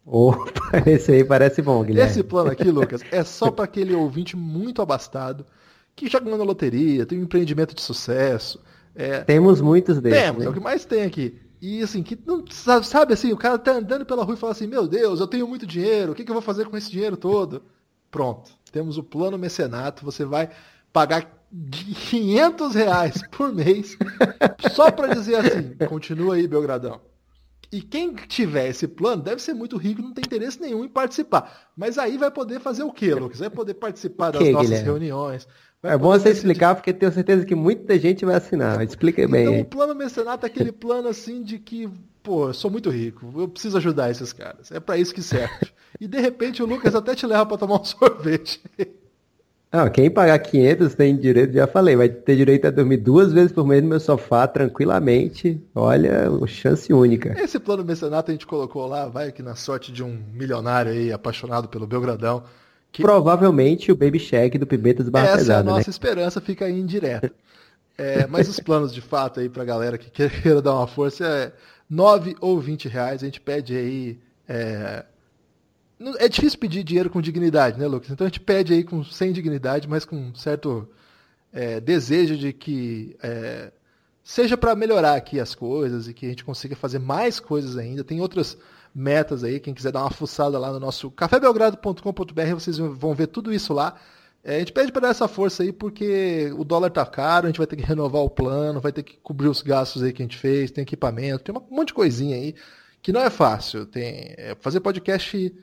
Opa, 0.05 0.83
esse 0.87 1.12
aí 1.12 1.25
parece 1.25 1.62
bom, 1.62 1.83
Guilherme. 1.85 2.11
Esse 2.11 2.23
plano 2.23 2.51
aqui, 2.51 2.71
Lucas, 2.71 3.03
é 3.12 3.23
só 3.23 3.51
para 3.51 3.64
aquele 3.64 3.95
ouvinte 3.95 4.37
muito 4.37 4.83
abastado, 4.83 5.47
que 5.95 6.09
já 6.09 6.18
ganhou 6.18 6.39
na 6.39 6.45
loteria, 6.45 7.07
tem 7.07 7.18
um 7.18 7.23
empreendimento 7.23 7.75
de 7.75 7.83
sucesso. 7.83 8.61
É... 8.95 9.21
Temos 9.21 9.61
muitos 9.61 10.01
deles. 10.01 10.18
Temos, 10.18 10.41
né? 10.41 10.47
é 10.47 10.49
o 10.49 10.53
que 10.53 10.61
mais 10.61 10.85
tem 10.85 11.03
aqui. 11.03 11.39
E 11.61 11.83
assim, 11.83 12.03
que 12.03 12.19
não 12.27 12.45
sabe 12.49 13.13
assim, 13.13 13.33
o 13.33 13.37
cara 13.37 13.59
tá 13.59 13.73
andando 13.73 14.07
pela 14.07 14.25
rua 14.25 14.35
e 14.35 14.39
fala 14.39 14.53
assim: 14.53 14.67
Meu 14.67 14.89
Deus, 14.89 15.21
eu 15.21 15.27
tenho 15.27 15.47
muito 15.47 15.67
dinheiro, 15.67 16.13
o 16.13 16.15
que, 16.15 16.25
que 16.25 16.31
eu 16.31 16.35
vou 16.35 16.43
fazer 16.43 16.67
com 16.67 16.77
esse 16.77 16.91
dinheiro 16.91 17.17
todo? 17.17 17.63
Pronto, 18.11 18.51
temos 18.73 18.97
o 18.97 19.03
plano 19.03 19.37
mecenato, 19.39 20.05
você 20.05 20.25
vai 20.25 20.51
pagar 20.93 21.41
de 21.53 21.85
500 21.95 22.75
reais 22.75 23.23
por 23.31 23.53
mês, 23.53 23.97
só 24.73 24.91
para 24.91 25.15
dizer 25.15 25.37
assim, 25.37 25.75
continua 25.89 26.37
aí, 26.37 26.47
Belgradão. 26.47 27.01
E 27.73 27.81
quem 27.81 28.15
tiver 28.15 28.69
esse 28.69 28.89
plano 28.89 29.23
deve 29.23 29.41
ser 29.41 29.55
muito 29.55 29.77
rico, 29.77 30.03
não 30.03 30.13
tem 30.13 30.25
interesse 30.25 30.61
nenhum 30.61 30.85
em 30.85 30.89
participar. 30.89 31.69
Mas 31.77 31.99
aí 31.99 32.19
vai 32.19 32.31
poder 32.31 32.59
fazer 32.59 32.83
o 32.83 32.93
quê, 32.93 33.15
Lucas? 33.15 33.39
Vai 33.39 33.51
poder 33.51 33.75
participar 33.75 34.33
das 34.33 34.43
nossas 34.51 34.71
Guilherme? 34.71 34.85
reuniões. 34.85 35.47
É 35.83 35.97
bom 35.97 36.11
você 36.11 36.28
explicar, 36.28 36.74
porque 36.74 36.93
tenho 36.93 37.11
certeza 37.11 37.45
que 37.45 37.55
muita 37.55 37.99
gente 37.99 38.24
vai 38.24 38.35
assinar. 38.35 38.83
Explica 38.83 39.26
bem. 39.26 39.45
Então, 39.45 39.61
o 39.61 39.64
plano 39.64 39.95
mecenato 39.95 40.45
é 40.45 40.49
aquele 40.49 40.72
plano 40.72 41.09
assim 41.09 41.43
de 41.43 41.59
que, 41.59 41.89
pô, 42.22 42.49
eu 42.49 42.55
sou 42.55 42.70
muito 42.70 42.91
rico, 42.91 43.33
eu 43.37 43.49
preciso 43.49 43.78
ajudar 43.78 44.11
esses 44.11 44.33
caras. 44.33 44.70
É 44.70 44.78
para 44.78 44.99
isso 44.99 45.14
que 45.14 45.22
serve. 45.22 45.68
E 45.99 46.07
de 46.07 46.20
repente 46.20 46.62
o 46.62 46.66
Lucas 46.66 46.95
até 46.95 47.14
te 47.14 47.26
leva 47.26 47.47
para 47.47 47.57
tomar 47.57 47.81
um 47.81 47.85
sorvete. 47.85 48.61
Não, 49.72 49.89
quem 49.89 50.11
pagar 50.11 50.39
500 50.39 50.95
tem 50.95 51.16
direito, 51.16 51.55
já 51.55 51.66
falei, 51.66 51.95
vai 51.97 52.09
ter 52.09 52.37
direito 52.37 52.66
a 52.66 52.70
dormir 52.70 52.97
duas 52.97 53.33
vezes 53.33 53.53
por 53.53 53.64
mês 53.66 53.83
no 53.83 53.89
meu 53.89 54.01
sofá 54.01 54.47
tranquilamente. 54.47 55.62
Olha, 55.74 56.28
chance 56.47 56.93
única. 56.93 57.41
Esse 57.41 57.59
plano 57.59 57.85
mecenato 57.85 58.31
a 58.31 58.35
gente 58.35 58.47
colocou 58.47 58.87
lá, 58.87 59.07
vai 59.09 59.33
que 59.33 59.43
na 59.43 59.55
sorte 59.55 59.93
de 59.93 60.03
um 60.03 60.22
milionário 60.35 60.91
aí 60.91 61.12
apaixonado 61.12 61.68
pelo 61.68 61.87
Belgradão. 61.87 62.43
Que... 62.93 63.03
Provavelmente 63.03 63.93
o 63.93 63.97
Baby 63.97 64.18
Shack 64.18 64.59
do 64.59 64.66
Pibetas 64.66 65.09
Barra 65.09 65.28
Essa 65.28 65.36
Pesada, 65.38 65.68
é 65.68 65.72
a 65.72 65.74
nossa 65.74 65.88
né? 65.88 65.91
esperança, 65.91 66.41
fica 66.41 66.64
aí 66.64 66.78
indireta. 66.78 67.32
É, 67.97 68.26
mas 68.26 68.49
os 68.49 68.59
planos 68.59 68.95
de 68.95 69.01
fato 69.01 69.41
aí 69.41 69.49
pra 69.49 69.64
galera 69.64 69.99
que 69.99 70.11
queira 70.11 70.62
dar 70.62 70.74
uma 70.74 70.86
força 70.86 71.24
é 71.24 71.53
9 71.88 72.36
ou 72.41 72.59
20 72.59 72.88
reais. 72.88 73.22
A 73.22 73.26
gente 73.26 73.41
pede 73.41 73.76
aí 73.76 74.18
é, 74.49 75.05
é 76.18 76.28
difícil 76.28 76.59
pedir 76.59 76.82
dinheiro 76.82 77.11
com 77.11 77.20
dignidade, 77.20 77.78
né, 77.78 77.86
Lucas? 77.86 78.11
Então 78.11 78.26
a 78.26 78.28
gente 78.28 78.41
pede 78.41 78.72
aí 78.72 78.82
com, 78.82 79.05
sem 79.05 79.32
dignidade, 79.32 79.86
mas 79.86 80.05
com 80.05 80.34
certo 80.34 80.88
é, 81.53 81.78
desejo 81.78 82.36
de 82.36 82.53
que 82.53 83.16
é, 83.22 83.70
seja 84.22 84.57
para 84.57 84.74
melhorar 84.74 85.14
aqui 85.14 85.38
as 85.38 85.55
coisas 85.55 86.09
e 86.09 86.14
que 86.14 86.24
a 86.24 86.28
gente 86.30 86.45
consiga 86.45 86.74
fazer 86.74 86.99
mais 86.99 87.38
coisas 87.38 87.76
ainda. 87.76 88.03
Tem 88.03 88.20
outras 88.20 88.57
metas 88.95 89.45
aí, 89.45 89.61
quem 89.61 89.74
quiser 89.74 89.93
dar 89.93 90.01
uma 90.01 90.11
fuçada 90.11 90.59
lá 90.59 90.72
no 90.72 90.80
nosso 90.80 91.11
cafébelgrado.com.br, 91.11 92.55
vocês 92.55 92.78
vão 92.78 93.14
ver 93.14 93.28
tudo 93.28 93.53
isso 93.53 93.72
lá. 93.72 93.95
É, 94.43 94.57
a 94.57 94.59
gente 94.59 94.72
pede 94.72 94.91
para 94.91 95.03
dar 95.03 95.09
essa 95.09 95.28
força 95.28 95.62
aí 95.62 95.72
porque 95.72 96.51
o 96.57 96.64
dólar 96.64 96.91
tá 96.91 97.05
caro, 97.05 97.47
a 97.47 97.51
gente 97.51 97.59
vai 97.59 97.66
ter 97.66 97.76
que 97.76 97.82
renovar 97.82 98.22
o 98.22 98.30
plano, 98.30 98.80
vai 98.80 98.93
ter 98.93 99.03
que 99.03 99.18
cobrir 99.18 99.49
os 99.49 99.61
gastos 99.61 100.03
aí 100.03 100.12
que 100.12 100.22
a 100.22 100.24
gente 100.24 100.38
fez, 100.38 100.70
tem 100.70 100.82
equipamento, 100.82 101.45
tem 101.45 101.55
um 101.55 101.74
monte 101.74 101.88
de 101.88 101.95
coisinha 101.95 102.36
aí 102.36 102.55
que 103.03 103.12
não 103.12 103.20
é 103.20 103.30
fácil. 103.30 103.86
Tem 103.86 104.34
é, 104.38 104.57
fazer 104.61 104.80
podcast 104.80 105.55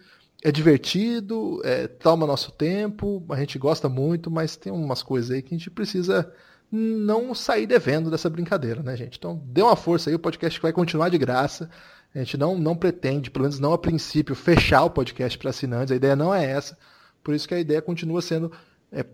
é 0.43 0.51
divertido, 0.51 1.59
é, 1.63 1.88
toma 1.88 2.28
nosso 2.28 2.51
tempo, 2.51 3.25
a 3.30 3.38
gente 3.38 3.57
gosta 3.57 3.89
muito, 3.89 4.30
mas 4.30 4.55
tem 4.55 4.71
umas 4.71 5.01
coisas 5.01 5.32
aí 5.32 5.41
que 5.41 5.53
a 5.53 5.57
gente 5.57 5.71
precisa 5.71 6.32
não 6.71 7.34
sair 7.34 7.65
devendo 7.65 8.11
dessa 8.11 8.30
brincadeira, 8.30 8.84
né, 8.84 8.95
gente? 8.95 9.17
Então, 9.17 9.41
dê 9.45 9.61
uma 9.61 9.75
força 9.75 10.09
aí, 10.09 10.15
o 10.15 10.19
podcast 10.19 10.59
vai 10.61 10.73
continuar 10.73 11.09
de 11.09 11.17
graça. 11.17 11.69
A 12.14 12.20
gente 12.20 12.38
não, 12.38 12.58
não 12.58 12.76
pretende, 12.76 13.30
pelo 13.30 13.43
menos 13.43 13.60
não 13.60 13.74
a 13.74 13.78
princípio, 13.78 14.36
fechar 14.36 14.84
o 14.84 14.89
podcast 14.89 15.38
para 15.38 15.49
assinantes. 15.49 15.91
A 15.91 15.95
ideia 15.95 16.16
não 16.16 16.34
é 16.34 16.45
essa. 16.45 16.78
Por 17.24 17.34
isso 17.34 17.47
que 17.47 17.53
a 17.53 17.60
ideia 17.60 17.82
continua 17.82 18.22
sendo 18.22 18.51
é, 18.91 19.05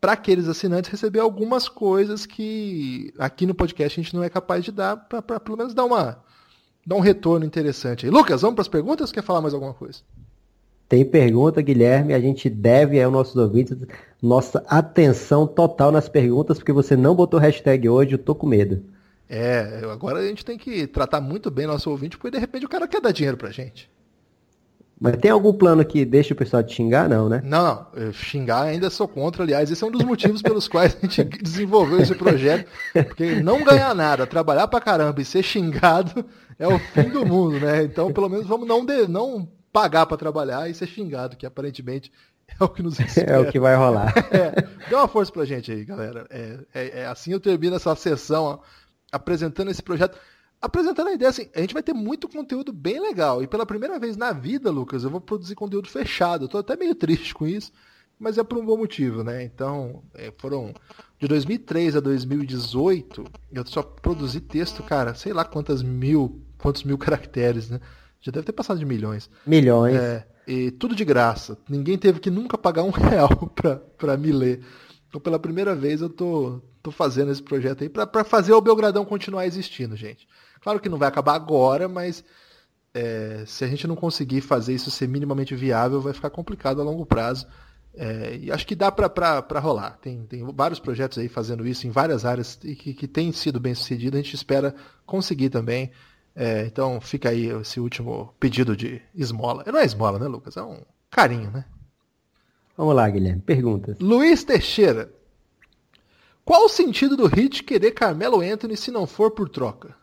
para 0.00 0.12
aqueles 0.12 0.46
assinantes 0.48 0.90
receber 0.90 1.20
algumas 1.20 1.68
coisas 1.68 2.26
que 2.26 3.12
aqui 3.18 3.46
no 3.46 3.54
podcast 3.54 3.98
a 3.98 4.02
gente 4.02 4.14
não 4.14 4.22
é 4.22 4.28
capaz 4.28 4.62
de 4.62 4.70
dar, 4.70 4.96
para 4.96 5.40
pelo 5.40 5.56
menos 5.56 5.72
dar, 5.72 5.86
uma, 5.86 6.22
dar 6.86 6.96
um 6.96 7.00
retorno 7.00 7.46
interessante. 7.46 8.08
Lucas, 8.10 8.42
vamos 8.42 8.54
para 8.54 8.62
as 8.62 8.68
perguntas 8.68 9.08
ou 9.08 9.14
quer 9.14 9.22
falar 9.22 9.40
mais 9.40 9.54
alguma 9.54 9.72
coisa? 9.72 10.00
Tem 10.86 11.04
pergunta, 11.04 11.62
Guilherme, 11.62 12.12
a 12.12 12.20
gente 12.20 12.50
deve 12.50 13.02
ao 13.02 13.10
nossos 13.10 13.34
ouvintes 13.36 13.76
nossa 14.20 14.62
atenção 14.68 15.46
total 15.46 15.90
nas 15.90 16.08
perguntas, 16.08 16.58
porque 16.58 16.72
você 16.72 16.94
não 16.94 17.14
botou 17.14 17.40
hashtag 17.40 17.88
hoje, 17.88 18.12
eu 18.12 18.18
tô 18.18 18.34
com 18.34 18.46
medo. 18.46 18.84
É, 19.28 19.80
agora 19.90 20.18
a 20.18 20.26
gente 20.26 20.44
tem 20.44 20.58
que 20.58 20.86
tratar 20.86 21.20
muito 21.20 21.50
bem 21.50 21.66
nosso 21.66 21.90
ouvinte, 21.90 22.16
porque 22.16 22.30
de 22.30 22.38
repente 22.38 22.66
o 22.66 22.68
cara 22.68 22.86
quer 22.86 23.00
dar 23.00 23.12
dinheiro 23.12 23.36
pra 23.36 23.50
gente. 23.50 23.90
Mas 25.00 25.16
tem 25.16 25.30
algum 25.30 25.52
plano 25.52 25.84
que 25.84 26.04
deixa 26.04 26.32
o 26.32 26.36
pessoal 26.36 26.62
te 26.62 26.74
xingar, 26.76 27.08
não, 27.08 27.28
né? 27.28 27.42
Não, 27.44 27.86
não. 27.94 28.12
xingar 28.12 28.62
ainda 28.62 28.88
sou 28.88 29.08
contra, 29.08 29.42
aliás. 29.42 29.70
Esse 29.70 29.82
é 29.82 29.86
um 29.86 29.90
dos 29.90 30.04
motivos 30.04 30.40
pelos 30.40 30.68
quais 30.68 30.96
a 30.96 31.00
gente 31.00 31.24
desenvolveu 31.42 32.00
esse 32.00 32.14
projeto. 32.14 32.70
Porque 32.92 33.34
não 33.42 33.64
ganhar 33.64 33.94
nada, 33.94 34.26
trabalhar 34.26 34.68
pra 34.68 34.80
caramba 34.80 35.20
e 35.20 35.24
ser 35.24 35.42
xingado 35.42 36.24
é 36.58 36.68
o 36.68 36.78
fim 36.78 37.08
do 37.08 37.26
mundo, 37.26 37.58
né? 37.58 37.82
Então, 37.82 38.12
pelo 38.12 38.28
menos, 38.28 38.46
vamos 38.46 38.68
não, 38.68 38.84
de, 38.84 39.08
não 39.08 39.48
pagar 39.72 40.06
para 40.06 40.16
trabalhar 40.16 40.70
e 40.70 40.74
ser 40.74 40.86
xingado, 40.86 41.36
que 41.36 41.44
aparentemente 41.44 42.12
é 42.58 42.62
o 42.62 42.68
que 42.68 42.82
nos 42.82 42.98
espera. 43.00 43.32
É 43.32 43.38
o 43.38 43.50
que 43.50 43.58
vai 43.58 43.76
rolar. 43.76 44.12
É, 44.30 44.88
dê 44.88 44.94
uma 44.94 45.08
força 45.08 45.32
pra 45.32 45.44
gente 45.44 45.72
aí, 45.72 45.84
galera. 45.84 46.26
É, 46.30 46.58
é, 46.72 47.00
é 47.00 47.06
assim 47.06 47.32
eu 47.32 47.40
termino 47.40 47.76
essa 47.76 47.94
sessão 47.96 48.44
ó, 48.44 48.58
apresentando 49.14 49.70
esse 49.70 49.82
projeto 49.82 50.18
apresentando 50.64 51.08
a 51.08 51.12
ideia 51.12 51.28
assim, 51.28 51.48
a 51.54 51.60
gente 51.60 51.74
vai 51.74 51.82
ter 51.82 51.92
muito 51.92 52.26
conteúdo 52.26 52.72
bem 52.72 52.98
legal. 52.98 53.42
E 53.42 53.46
pela 53.46 53.66
primeira 53.66 53.98
vez 53.98 54.16
na 54.16 54.32
vida, 54.32 54.70
Lucas, 54.70 55.04
eu 55.04 55.10
vou 55.10 55.20
produzir 55.20 55.54
conteúdo 55.54 55.88
fechado. 55.88 56.46
Eu 56.46 56.48
tô 56.48 56.56
até 56.56 56.74
meio 56.74 56.94
triste 56.94 57.34
com 57.34 57.46
isso, 57.46 57.70
mas 58.18 58.38
é 58.38 58.42
por 58.42 58.56
um 58.56 58.64
bom 58.64 58.78
motivo, 58.78 59.22
né? 59.22 59.44
Então, 59.44 60.02
é, 60.14 60.32
foram 60.38 60.72
de 61.18 61.28
2003 61.28 61.96
a 61.96 62.00
2018, 62.00 63.24
eu 63.52 63.66
só 63.66 63.82
produzi 63.82 64.40
texto, 64.40 64.82
cara, 64.82 65.14
sei 65.14 65.34
lá 65.34 65.44
quantas 65.44 65.82
mil, 65.82 66.40
quantos 66.56 66.82
mil 66.82 66.96
caracteres, 66.98 67.68
né? 67.68 67.78
Já 68.20 68.32
deve 68.32 68.46
ter 68.46 68.52
passado 68.52 68.78
de 68.78 68.86
milhões. 68.86 69.28
Milhões. 69.46 69.96
É, 69.96 70.26
e 70.46 70.70
tudo 70.70 70.96
de 70.96 71.04
graça. 71.04 71.58
Ninguém 71.68 71.98
teve 71.98 72.20
que 72.20 72.30
nunca 72.30 72.56
pagar 72.56 72.84
um 72.84 72.90
real 72.90 73.28
pra, 73.54 73.76
pra 73.76 74.16
me 74.16 74.32
ler. 74.32 74.64
Então, 75.08 75.20
pela 75.20 75.38
primeira 75.38 75.74
vez, 75.74 76.00
eu 76.00 76.08
tô, 76.08 76.62
tô 76.84 76.90
fazendo 76.90 77.32
esse 77.32 77.42
projeto 77.42 77.82
aí 77.82 77.88
para 77.88 78.22
fazer 78.22 78.52
o 78.52 78.60
Belgradão 78.60 79.06
continuar 79.06 79.46
existindo, 79.46 79.96
gente. 79.96 80.28
Claro 80.60 80.78
que 80.78 80.88
não 80.88 80.98
vai 80.98 81.08
acabar 81.08 81.34
agora, 81.34 81.88
mas 81.88 82.22
é, 82.92 83.42
se 83.46 83.64
a 83.64 83.66
gente 83.66 83.86
não 83.86 83.96
conseguir 83.96 84.42
fazer 84.42 84.74
isso 84.74 84.90
ser 84.90 85.08
minimamente 85.08 85.56
viável, 85.56 85.98
vai 86.02 86.12
ficar 86.12 86.28
complicado 86.28 86.82
a 86.82 86.84
longo 86.84 87.06
prazo. 87.06 87.46
É, 87.94 88.36
e 88.36 88.52
acho 88.52 88.66
que 88.66 88.74
dá 88.74 88.92
para 88.92 89.60
rolar. 89.60 89.96
Tem, 89.96 90.26
tem 90.26 90.44
vários 90.52 90.78
projetos 90.78 91.16
aí 91.16 91.26
fazendo 91.26 91.66
isso 91.66 91.86
em 91.86 91.90
várias 91.90 92.26
áreas 92.26 92.58
e 92.62 92.76
que, 92.76 92.92
que 92.92 93.08
tem 93.08 93.32
sido 93.32 93.58
bem 93.58 93.74
sucedido. 93.74 94.18
A 94.18 94.20
gente 94.20 94.34
espera 94.34 94.74
conseguir 95.06 95.48
também. 95.48 95.90
É, 96.36 96.66
então 96.66 97.00
fica 97.00 97.30
aí 97.30 97.46
esse 97.46 97.80
último 97.80 98.34
pedido 98.38 98.76
de 98.76 99.00
esmola. 99.14 99.64
Não 99.66 99.78
é 99.78 99.86
esmola, 99.86 100.18
né, 100.18 100.26
Lucas? 100.26 100.54
É 100.58 100.62
um 100.62 100.82
carinho, 101.10 101.50
né? 101.50 101.64
Vamos 102.76 102.94
lá, 102.94 103.08
Guilherme. 103.08 103.40
Perguntas. 103.40 103.98
Luiz 104.00 104.44
Teixeira. 104.44 105.10
Qual 106.44 106.66
o 106.66 106.68
sentido 106.68 107.16
do 107.16 107.26
Hit 107.26 107.62
querer 107.62 107.92
Carmelo 107.92 108.40
Anthony 108.40 108.76
se 108.76 108.90
não 108.90 109.06
for 109.06 109.30
por 109.30 109.48
troca? 109.48 109.94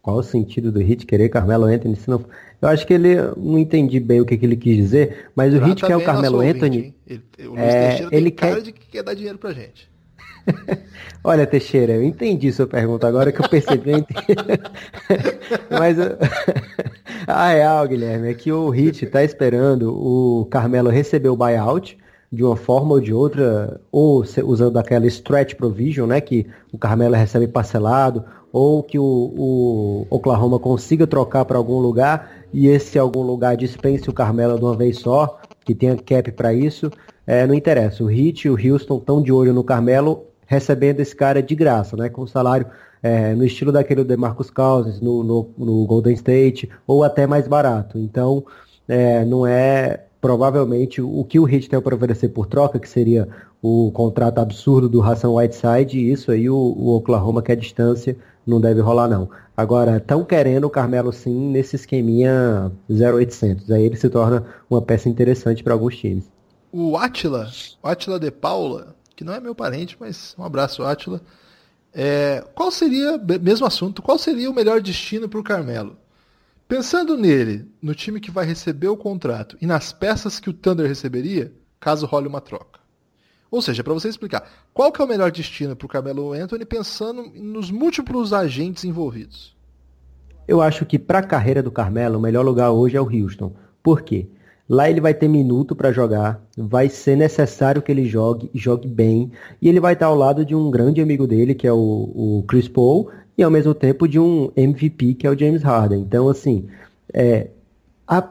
Qual 0.00 0.18
o 0.18 0.22
sentido 0.22 0.70
do 0.70 0.80
Hit 0.80 1.06
querer 1.06 1.28
Carmelo 1.28 1.64
Anthony? 1.64 1.96
Se 1.96 2.08
não... 2.08 2.24
Eu 2.60 2.68
acho 2.68 2.86
que 2.86 2.94
ele 2.94 3.16
não 3.36 3.58
entendi 3.58 3.98
bem 3.98 4.20
o 4.20 4.24
que, 4.24 4.36
que 4.36 4.46
ele 4.46 4.56
quis 4.56 4.76
dizer, 4.76 5.30
mas 5.34 5.52
Trata 5.52 5.64
o 5.64 5.68
Hit 5.68 5.84
quer 5.84 5.96
o 5.96 6.04
Carmelo 6.04 6.40
Anthony. 6.40 6.94
Ele, 7.06 7.22
o 7.40 7.50
Luiz 7.50 7.60
é, 7.60 7.88
Teixeira 7.88 8.16
ele 8.16 8.30
quer... 8.30 8.50
cara 8.50 8.62
de 8.62 8.72
que 8.72 8.86
quer 8.86 9.02
dar 9.02 9.14
dinheiro 9.14 9.38
pra 9.38 9.52
gente. 9.52 9.90
Olha, 11.24 11.46
Teixeira, 11.46 11.94
eu 11.94 12.02
entendi 12.02 12.52
sua 12.52 12.66
pergunta 12.66 13.06
agora 13.06 13.32
que 13.32 13.40
eu 13.40 13.48
percebi. 13.48 13.92
Eu 13.92 14.06
mas 15.78 15.96
a 17.26 17.48
real, 17.48 17.86
Guilherme, 17.86 18.30
é 18.30 18.34
que 18.34 18.50
o 18.52 18.70
Hit 18.70 19.04
está 19.04 19.22
esperando 19.22 19.92
o 19.94 20.46
Carmelo 20.46 20.90
receber 20.90 21.28
o 21.28 21.36
buyout 21.36 21.96
de 22.32 22.42
uma 22.42 22.56
forma 22.56 22.94
ou 22.94 23.00
de 23.00 23.12
outra, 23.12 23.78
ou 23.92 24.24
usando 24.44 24.78
aquela 24.78 25.06
stretch 25.06 25.54
provision, 25.54 26.06
né, 26.06 26.20
que 26.20 26.46
o 26.72 26.78
Carmelo 26.78 27.14
recebe 27.14 27.46
parcelado, 27.46 28.24
ou 28.50 28.82
que 28.82 28.98
o, 28.98 29.04
o 29.04 30.06
Oklahoma 30.08 30.58
consiga 30.58 31.06
trocar 31.06 31.44
para 31.44 31.58
algum 31.58 31.78
lugar 31.78 32.30
e 32.52 32.68
esse 32.68 32.98
algum 32.98 33.22
lugar 33.22 33.56
dispense 33.56 34.08
o 34.08 34.14
Carmelo 34.14 34.58
de 34.58 34.64
uma 34.64 34.76
vez 34.76 34.98
só, 34.98 35.38
que 35.64 35.74
tenha 35.74 35.96
cap 35.96 36.32
para 36.32 36.54
isso, 36.54 36.90
é, 37.26 37.46
não 37.46 37.54
interessa. 37.54 38.02
O 38.02 38.10
Heat 38.10 38.46
e 38.46 38.50
o 38.50 38.56
Houston 38.56 38.96
estão 38.96 39.22
de 39.22 39.30
olho 39.30 39.52
no 39.52 39.62
Carmelo, 39.62 40.24
recebendo 40.46 41.00
esse 41.00 41.14
cara 41.14 41.42
de 41.42 41.54
graça, 41.54 41.96
né, 41.96 42.08
com 42.08 42.26
salário 42.26 42.66
é, 43.02 43.34
no 43.34 43.44
estilo 43.44 43.72
daquele 43.72 44.04
de 44.04 44.16
Marcus 44.16 44.48
Cousins 44.48 45.00
no, 45.00 45.22
no, 45.22 45.50
no, 45.58 45.86
Golden 45.86 46.14
State, 46.14 46.70
ou 46.86 47.04
até 47.04 47.26
mais 47.26 47.46
barato. 47.48 47.98
Então, 47.98 48.44
é, 48.88 49.24
não 49.24 49.46
é 49.46 50.04
provavelmente 50.22 51.02
o 51.02 51.24
que 51.24 51.40
o 51.40 51.48
Heat 51.48 51.68
tem 51.68 51.80
para 51.80 51.96
oferecer 51.96 52.28
por 52.28 52.46
troca, 52.46 52.78
que 52.78 52.88
seria 52.88 53.28
o 53.60 53.90
contrato 53.92 54.38
absurdo 54.38 54.88
do 54.88 55.02
Hassan 55.02 55.30
Whiteside, 55.30 55.98
e 55.98 56.12
isso 56.12 56.30
aí 56.30 56.48
o, 56.48 56.54
o 56.54 56.94
Oklahoma 56.94 57.42
quer 57.42 57.56
distância 57.56 58.16
não 58.46 58.60
deve 58.60 58.80
rolar 58.80 59.08
não. 59.08 59.28
Agora, 59.56 59.96
estão 59.96 60.24
querendo 60.24 60.64
o 60.64 60.70
Carmelo 60.70 61.12
sim 61.12 61.50
nesse 61.50 61.76
esqueminha 61.76 62.72
0800. 62.88 63.70
Aí 63.70 63.82
ele 63.82 63.96
se 63.96 64.08
torna 64.08 64.44
uma 64.70 64.80
peça 64.80 65.08
interessante 65.08 65.62
para 65.62 65.72
alguns 65.72 65.96
times. 65.96 66.30
O 66.72 66.96
Atila, 66.96 67.48
o 67.82 67.88
Atila 67.88 68.18
de 68.18 68.30
Paula, 68.30 68.96
que 69.14 69.24
não 69.24 69.34
é 69.34 69.40
meu 69.40 69.54
parente, 69.54 69.96
mas 70.00 70.34
um 70.38 70.44
abraço, 70.44 70.82
Atila. 70.82 71.20
É, 71.92 72.42
qual 72.54 72.70
seria, 72.70 73.18
mesmo 73.18 73.66
assunto, 73.66 74.00
qual 74.00 74.18
seria 74.18 74.50
o 74.50 74.54
melhor 74.54 74.80
destino 74.80 75.28
para 75.28 75.38
o 75.38 75.44
Carmelo? 75.44 75.96
Pensando 76.72 77.18
nele, 77.18 77.66
no 77.82 77.94
time 77.94 78.18
que 78.18 78.30
vai 78.30 78.46
receber 78.46 78.88
o 78.88 78.96
contrato 78.96 79.58
e 79.60 79.66
nas 79.66 79.92
peças 79.92 80.40
que 80.40 80.48
o 80.48 80.54
Thunder 80.54 80.88
receberia, 80.88 81.52
caso 81.78 82.06
role 82.06 82.26
uma 82.26 82.40
troca. 82.40 82.80
Ou 83.50 83.60
seja, 83.60 83.84
para 83.84 83.92
você 83.92 84.08
explicar, 84.08 84.50
qual 84.72 84.90
que 84.90 85.02
é 85.02 85.04
o 85.04 85.06
melhor 85.06 85.30
destino 85.30 85.76
para 85.76 85.84
o 85.84 85.88
Carmelo 85.88 86.32
Anthony 86.32 86.64
pensando 86.64 87.30
nos 87.34 87.70
múltiplos 87.70 88.32
agentes 88.32 88.84
envolvidos? 88.84 89.54
Eu 90.48 90.62
acho 90.62 90.86
que 90.86 90.98
para 90.98 91.18
a 91.18 91.22
carreira 91.22 91.62
do 91.62 91.70
Carmelo, 91.70 92.18
o 92.18 92.22
melhor 92.22 92.42
lugar 92.42 92.70
hoje 92.70 92.96
é 92.96 93.00
o 93.02 93.04
Houston. 93.04 93.54
Por 93.82 94.00
quê? 94.00 94.26
Lá 94.66 94.88
ele 94.88 95.02
vai 95.02 95.12
ter 95.12 95.28
minuto 95.28 95.76
para 95.76 95.92
jogar, 95.92 96.42
vai 96.56 96.88
ser 96.88 97.16
necessário 97.16 97.82
que 97.82 97.92
ele 97.92 98.06
jogue, 98.06 98.48
jogue 98.54 98.88
bem, 98.88 99.30
e 99.60 99.68
ele 99.68 99.78
vai 99.78 99.92
estar 99.92 100.06
ao 100.06 100.14
lado 100.14 100.42
de 100.42 100.54
um 100.54 100.70
grande 100.70 101.02
amigo 101.02 101.26
dele, 101.26 101.54
que 101.54 101.66
é 101.66 101.72
o, 101.72 101.76
o 101.76 102.44
Chris 102.48 102.68
Paul, 102.68 103.10
e 103.36 103.42
ao 103.42 103.50
mesmo 103.50 103.74
tempo 103.74 104.06
de 104.06 104.18
um 104.18 104.50
MVP, 104.56 105.14
que 105.14 105.26
é 105.26 105.30
o 105.30 105.38
James 105.38 105.62
Harden. 105.62 106.00
Então, 106.00 106.28
assim, 106.28 106.66
é, 107.12 107.48
a 108.06 108.28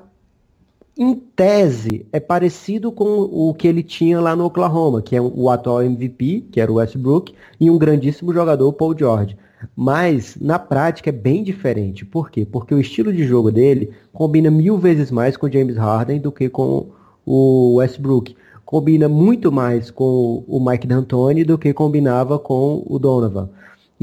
em 0.97 1.16
tese, 1.16 2.06
é 2.12 2.20
parecido 2.20 2.91
com 2.91 3.22
o 3.22 3.54
que 3.54 3.68
ele 3.68 3.82
tinha 3.82 4.20
lá 4.20 4.36
no 4.36 4.45
Oklahoma, 4.45 5.02
que 5.02 5.16
é 5.16 5.22
o 5.22 5.49
atual 5.49 5.82
MVP, 5.82 6.45
que 6.52 6.60
era 6.60 6.72
o 6.72 6.76
Westbrook, 6.76 7.34
e 7.60 7.70
um 7.70 7.78
grandíssimo 7.78 8.34
jogador, 8.34 8.72
Paul 8.74 8.95
George. 8.95 9.38
Mas, 9.76 10.38
na 10.39 10.60
prática, 10.60 11.10
é 11.10 11.14
bem 11.14 11.43
diferente. 11.43 12.06
Por 12.06 12.30
quê? 12.30 12.45
Porque 12.45 12.74
o 12.74 12.80
estilo 12.80 13.14
de 13.14 13.24
jogo 13.24 13.52
dele 13.52 13.91
combina 14.12 14.52
mil 14.52 14.78
vezes 14.78 15.12
mais 15.12 15.38
com 15.38 15.47
o 15.47 15.52
James 15.52 15.78
Harden 15.78 16.20
do 16.20 16.32
que 16.32 16.49
com 16.49 16.89
o 17.26 17.76
Westbrook. 17.76 18.36
Combina 18.66 19.08
muito 19.08 19.52
mais 19.52 19.89
com 19.89 20.43
o 20.47 20.64
Mike 20.64 20.88
D'Antoni 20.88 21.43
do 21.43 21.58
que 21.58 21.74
combinava 21.74 22.38
com 22.38 22.84
o 22.86 22.99
Donovan. 22.99 23.49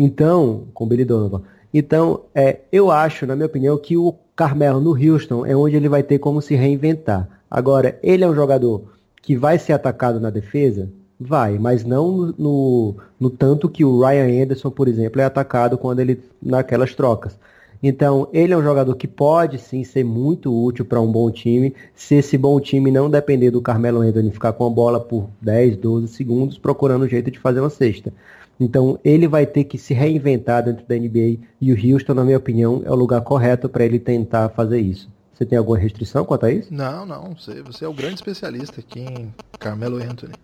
Então, 0.00 0.68
com 0.72 0.86
Billy 0.86 1.04
Donovan. 1.04 1.42
Então, 1.74 2.20
é, 2.32 2.60
eu 2.70 2.88
acho, 2.88 3.26
na 3.26 3.34
minha 3.34 3.46
opinião, 3.46 3.76
que 3.76 3.96
o 3.96 4.14
Carmelo 4.36 4.80
no 4.80 4.92
Houston 4.92 5.44
é 5.44 5.56
onde 5.56 5.74
ele 5.74 5.88
vai 5.88 6.04
ter 6.04 6.20
como 6.20 6.40
se 6.40 6.54
reinventar. 6.54 7.28
Agora, 7.50 7.98
ele 8.00 8.22
é 8.22 8.28
um 8.28 8.34
jogador 8.34 8.92
que 9.20 9.36
vai 9.36 9.58
ser 9.58 9.72
atacado 9.72 10.20
na 10.20 10.30
defesa? 10.30 10.88
Vai, 11.18 11.58
mas 11.58 11.84
não 11.84 12.32
no, 12.38 12.94
no 13.18 13.28
tanto 13.28 13.68
que 13.68 13.84
o 13.84 14.00
Ryan 14.00 14.44
Anderson, 14.44 14.70
por 14.70 14.86
exemplo, 14.86 15.20
é 15.20 15.24
atacado 15.24 15.76
quando 15.76 15.98
ele 15.98 16.22
naquelas 16.40 16.94
trocas. 16.94 17.36
Então, 17.82 18.28
ele 18.32 18.52
é 18.52 18.56
um 18.56 18.62
jogador 18.62 18.94
que 18.94 19.08
pode 19.08 19.58
sim 19.58 19.82
ser 19.82 20.04
muito 20.04 20.54
útil 20.64 20.84
para 20.84 21.00
um 21.00 21.10
bom 21.10 21.28
time, 21.28 21.74
se 21.94 22.14
esse 22.14 22.38
bom 22.38 22.60
time 22.60 22.92
não 22.92 23.10
depender 23.10 23.50
do 23.50 23.60
Carmelo 23.60 24.00
Anthony 24.00 24.30
ficar 24.30 24.52
com 24.52 24.64
a 24.64 24.70
bola 24.70 25.00
por 25.00 25.28
10, 25.40 25.76
12 25.76 26.08
segundos 26.08 26.56
procurando 26.56 27.04
um 27.04 27.08
jeito 27.08 27.32
de 27.32 27.38
fazer 27.40 27.58
uma 27.58 27.70
cesta. 27.70 28.12
Então 28.60 28.98
ele 29.04 29.28
vai 29.28 29.46
ter 29.46 29.64
que 29.64 29.78
se 29.78 29.94
reinventar 29.94 30.64
dentro 30.64 30.84
da 30.86 30.96
NBA 30.96 31.38
e 31.60 31.72
o 31.72 31.94
Houston, 31.94 32.14
na 32.14 32.24
minha 32.24 32.38
opinião, 32.38 32.82
é 32.84 32.90
o 32.90 32.94
lugar 32.94 33.20
correto 33.20 33.68
para 33.68 33.84
ele 33.84 33.98
tentar 33.98 34.48
fazer 34.50 34.80
isso. 34.80 35.08
Você 35.32 35.46
tem 35.46 35.56
alguma 35.56 35.78
restrição 35.78 36.24
quanto 36.24 36.46
a 36.46 36.50
isso? 36.50 36.74
Não, 36.74 37.06
não. 37.06 37.36
Você, 37.36 37.62
você 37.62 37.84
é 37.84 37.88
o 37.88 37.94
grande 37.94 38.16
especialista 38.16 38.80
aqui 38.80 39.00
em 39.00 39.32
Carmelo 39.58 40.02
Anthony. 40.02 40.34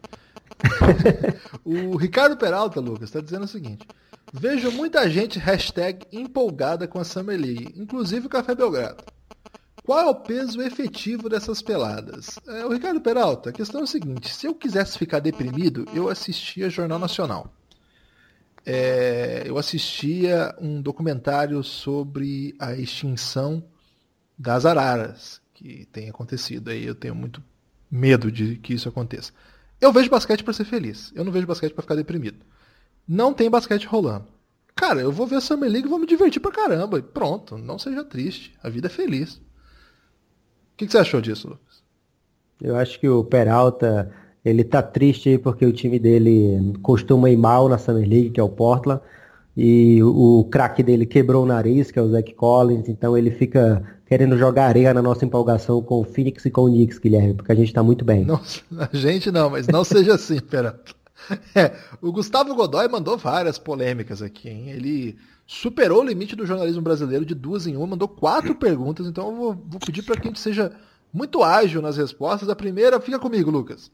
o 1.65 1.97
Ricardo 1.97 2.37
Peralta, 2.37 2.79
Lucas, 2.79 3.09
está 3.09 3.21
dizendo 3.21 3.45
o 3.45 3.49
seguinte. 3.49 3.85
Vejo 4.33 4.71
muita 4.71 5.11
gente 5.11 5.39
hashtag 5.39 6.07
empolgada 6.13 6.87
com 6.87 7.01
a 7.01 7.05
Summer 7.05 7.39
League, 7.39 7.75
inclusive 7.77 8.27
o 8.27 8.31
Café 8.31 8.55
Belgrado. 8.55 9.03
Qual 9.85 9.99
é 9.99 10.07
o 10.07 10.15
peso 10.15 10.63
efetivo 10.63 11.29
dessas 11.29 11.61
peladas? 11.61 12.39
É, 12.47 12.65
o 12.65 12.73
Ricardo 12.73 13.01
Peralta, 13.01 13.51
a 13.51 13.53
questão 13.53 13.81
é 13.81 13.85
a 13.85 13.87
seguinte: 13.89 14.33
se 14.33 14.47
eu 14.47 14.55
quisesse 14.55 14.97
ficar 14.97 15.19
deprimido, 15.19 15.85
eu 15.93 16.09
assistia 16.09 16.71
Jornal 16.71 16.99
Nacional 16.99 17.53
é, 18.67 19.43
eu 19.47 19.59
assistia 19.59 20.55
um 20.59 20.81
documentário 20.81 21.63
sobre 21.63 22.55
a 22.59 22.75
extinção 22.75 23.63
das 24.39 24.65
araras. 24.65 25.41
que 25.53 25.87
tem 25.87 26.09
acontecido 26.09 26.71
aí. 26.71 26.85
Eu 26.85 26.95
tenho 26.95 27.15
muito 27.15 27.43
medo 27.91 28.31
de 28.31 28.57
que 28.57 28.75
isso 28.75 28.89
aconteça. 28.89 29.33
Eu 29.81 29.93
vejo 29.93 30.11
basquete 30.11 30.43
para 30.43 30.53
ser 30.53 30.65
feliz. 30.65 31.13
Eu 31.15 31.25
não 31.25 31.33
vejo 31.33 31.47
basquete 31.47 31.73
para 31.73 31.83
ficar 31.83 31.95
deprimido. 31.95 32.39
Não 33.07 33.35
tem 33.35 33.51
basquete 33.51 33.87
rolando. 33.87 34.27
Cara, 34.75 35.01
eu 35.01 35.13
vou 35.13 35.27
ver 35.27 35.37
a 35.37 35.41
Summer 35.41 35.71
League 35.71 35.87
e 35.87 35.91
vou 35.91 35.99
me 35.99 36.07
divertir 36.07 36.41
pra 36.41 36.51
caramba. 36.51 36.99
E 36.99 37.03
pronto, 37.03 37.57
não 37.57 37.79
seja 37.79 38.03
triste. 38.05 38.55
A 38.63 38.69
vida 38.69 38.89
é 38.89 38.91
feliz. 38.91 39.35
O 39.37 40.77
que, 40.77 40.87
que 40.87 40.93
você 40.93 40.99
achou 40.99 41.21
disso, 41.21 41.49
Lucas? 41.49 41.85
Eu 42.61 42.77
acho 42.77 42.99
que 42.99 43.09
o 43.09 43.23
Peralta, 43.23 44.11
ele 44.45 44.63
tá 44.63 44.83
triste 44.83 45.31
aí 45.31 45.39
porque 45.39 45.65
o 45.65 45.73
time 45.73 45.99
dele 45.99 46.75
costuma 46.83 47.31
ir 47.31 47.37
mal 47.37 47.69
na 47.69 47.79
Summer 47.79 48.07
League, 48.09 48.31
que 48.31 48.41
é 48.41 48.43
o 48.43 48.49
Portland. 48.49 49.01
E 49.57 50.03
o, 50.03 50.41
o 50.41 50.45
craque 50.45 50.83
dele 50.83 51.07
quebrou 51.07 51.45
o 51.45 51.47
nariz, 51.47 51.91
que 51.91 51.99
é 51.99 52.03
o 52.03 52.11
Zach 52.11 52.35
Collins, 52.35 52.89
então 52.89 53.17
ele 53.17 53.31
fica 53.31 53.83
querendo 54.07 54.37
jogar 54.37 54.67
areia 54.67 54.93
na 54.93 55.01
nossa 55.01 55.25
empolgação 55.25 55.81
com 55.81 56.01
o 56.01 56.05
Phoenix 56.05 56.45
e 56.45 56.51
com 56.51 56.63
o 56.63 56.69
Knicks, 56.69 56.99
Guilherme, 56.99 57.35
porque 57.35 57.53
a 57.53 57.55
gente 57.55 57.73
tá 57.73 57.83
muito 57.83 58.05
bem. 58.05 58.25
Não, 58.25 58.41
a 58.93 58.97
gente 58.97 59.31
não, 59.31 59.51
mas 59.51 59.67
não 59.69 59.85
seja 59.85 60.15
assim, 60.15 60.41
Peralta. 60.41 60.93
É, 61.55 61.73
o 62.03 62.13
Gustavo 62.13 62.55
Godoy 62.55 62.87
mandou 62.89 63.17
várias 63.17 63.59
polêmicas 63.59 64.21
aqui, 64.21 64.49
hein? 64.49 64.71
Ele 64.71 65.17
superou 65.47 66.03
o 66.03 66.05
limite 66.05 66.37
do 66.37 66.45
jornalismo 66.45 66.83
brasileiro 66.83 67.25
de 67.25 67.35
duas 67.35 67.67
em 67.67 67.77
uma, 67.77 67.87
mandou 67.87 68.09
quatro 68.09 68.55
perguntas, 68.55 69.07
então 69.07 69.31
eu 69.31 69.35
vou, 69.35 69.65
vou 69.69 69.81
pedir 69.81 70.03
para 70.03 70.17
que 70.17 70.23
a 70.23 70.31
gente 70.31 70.41
seja 70.41 70.73
muito 71.13 71.43
ágil 71.43 71.81
nas 71.81 71.97
respostas. 71.97 72.49
A 72.49 72.57
primeira, 72.57 73.01
fica 73.01 73.19
comigo, 73.19 73.51
Lucas. 73.51 73.91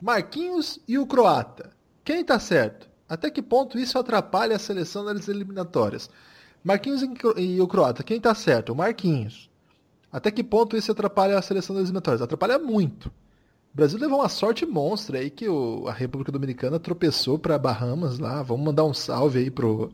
Marquinhos 0.00 0.78
e 0.86 0.98
o 0.98 1.06
Croata. 1.06 1.70
Quem 2.04 2.24
tá 2.24 2.38
certo? 2.38 2.88
Até 3.08 3.30
que 3.30 3.40
ponto 3.40 3.78
isso 3.78 3.98
atrapalha 3.98 4.56
a 4.56 4.58
seleção 4.58 5.04
das 5.04 5.28
eliminatórias? 5.28 6.10
Marquinhos 6.62 7.02
e 7.36 7.60
o 7.60 7.68
Croata, 7.68 8.02
quem 8.02 8.20
tá 8.20 8.34
certo? 8.34 8.72
O 8.72 8.76
Marquinhos. 8.76 9.48
Até 10.12 10.30
que 10.30 10.42
ponto 10.42 10.76
isso 10.76 10.90
atrapalha 10.90 11.38
a 11.38 11.42
seleção 11.42 11.74
das 11.74 11.84
eliminatórias? 11.84 12.22
Atrapalha 12.22 12.58
muito. 12.58 13.06
O 13.06 13.76
Brasil 13.76 13.98
levou 13.98 14.20
uma 14.20 14.28
sorte 14.28 14.64
monstra 14.64 15.18
aí 15.18 15.30
que 15.30 15.48
o, 15.48 15.86
a 15.86 15.92
República 15.92 16.32
Dominicana 16.32 16.80
tropeçou 16.80 17.38
para 17.38 17.58
Bahamas 17.58 18.18
lá. 18.18 18.42
Vamos 18.42 18.64
mandar 18.64 18.84
um 18.84 18.94
salve 18.94 19.38
aí 19.38 19.50
pro, 19.50 19.92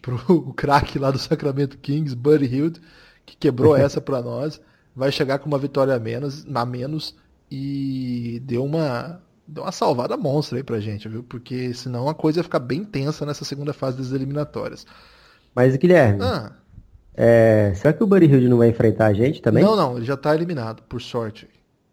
pro 0.00 0.52
craque 0.56 0.98
lá 0.98 1.10
do 1.10 1.18
Sacramento 1.18 1.76
Kings, 1.78 2.14
Buddy 2.14 2.46
Hield, 2.46 2.80
que 3.26 3.36
quebrou 3.36 3.74
essa 3.76 4.00
para 4.00 4.22
nós. 4.22 4.60
Vai 4.94 5.10
chegar 5.10 5.38
com 5.40 5.48
uma 5.48 5.58
vitória 5.58 5.94
a 5.94 5.98
menos, 5.98 6.46
a 6.54 6.64
menos 6.64 7.16
e 7.54 8.40
deu 8.40 8.64
uma 8.64 9.20
deu 9.46 9.62
uma 9.62 9.70
salvada 9.70 10.16
monstra 10.16 10.58
aí 10.58 10.64
pra 10.64 10.80
gente, 10.80 11.08
viu? 11.08 11.22
Porque 11.22 11.72
senão 11.72 12.08
a 12.08 12.14
coisa 12.14 12.40
ia 12.40 12.44
ficar 12.44 12.58
bem 12.58 12.84
tensa 12.84 13.24
nessa 13.24 13.44
segunda 13.44 13.72
fase 13.72 13.96
das 13.96 14.10
eliminatórias. 14.10 14.84
Mas 15.54 15.76
Guilherme, 15.76 16.20
ah. 16.20 16.52
é, 17.14 17.72
será 17.76 17.92
que 17.92 18.02
o 18.02 18.06
Buddy 18.06 18.26
Hield 18.26 18.48
não 18.48 18.58
vai 18.58 18.68
enfrentar 18.68 19.06
a 19.06 19.12
gente 19.12 19.40
também? 19.40 19.62
Não, 19.62 19.76
não, 19.76 19.96
ele 19.96 20.04
já 20.04 20.16
tá 20.16 20.34
eliminado, 20.34 20.82
por 20.82 21.00
sorte. 21.00 21.48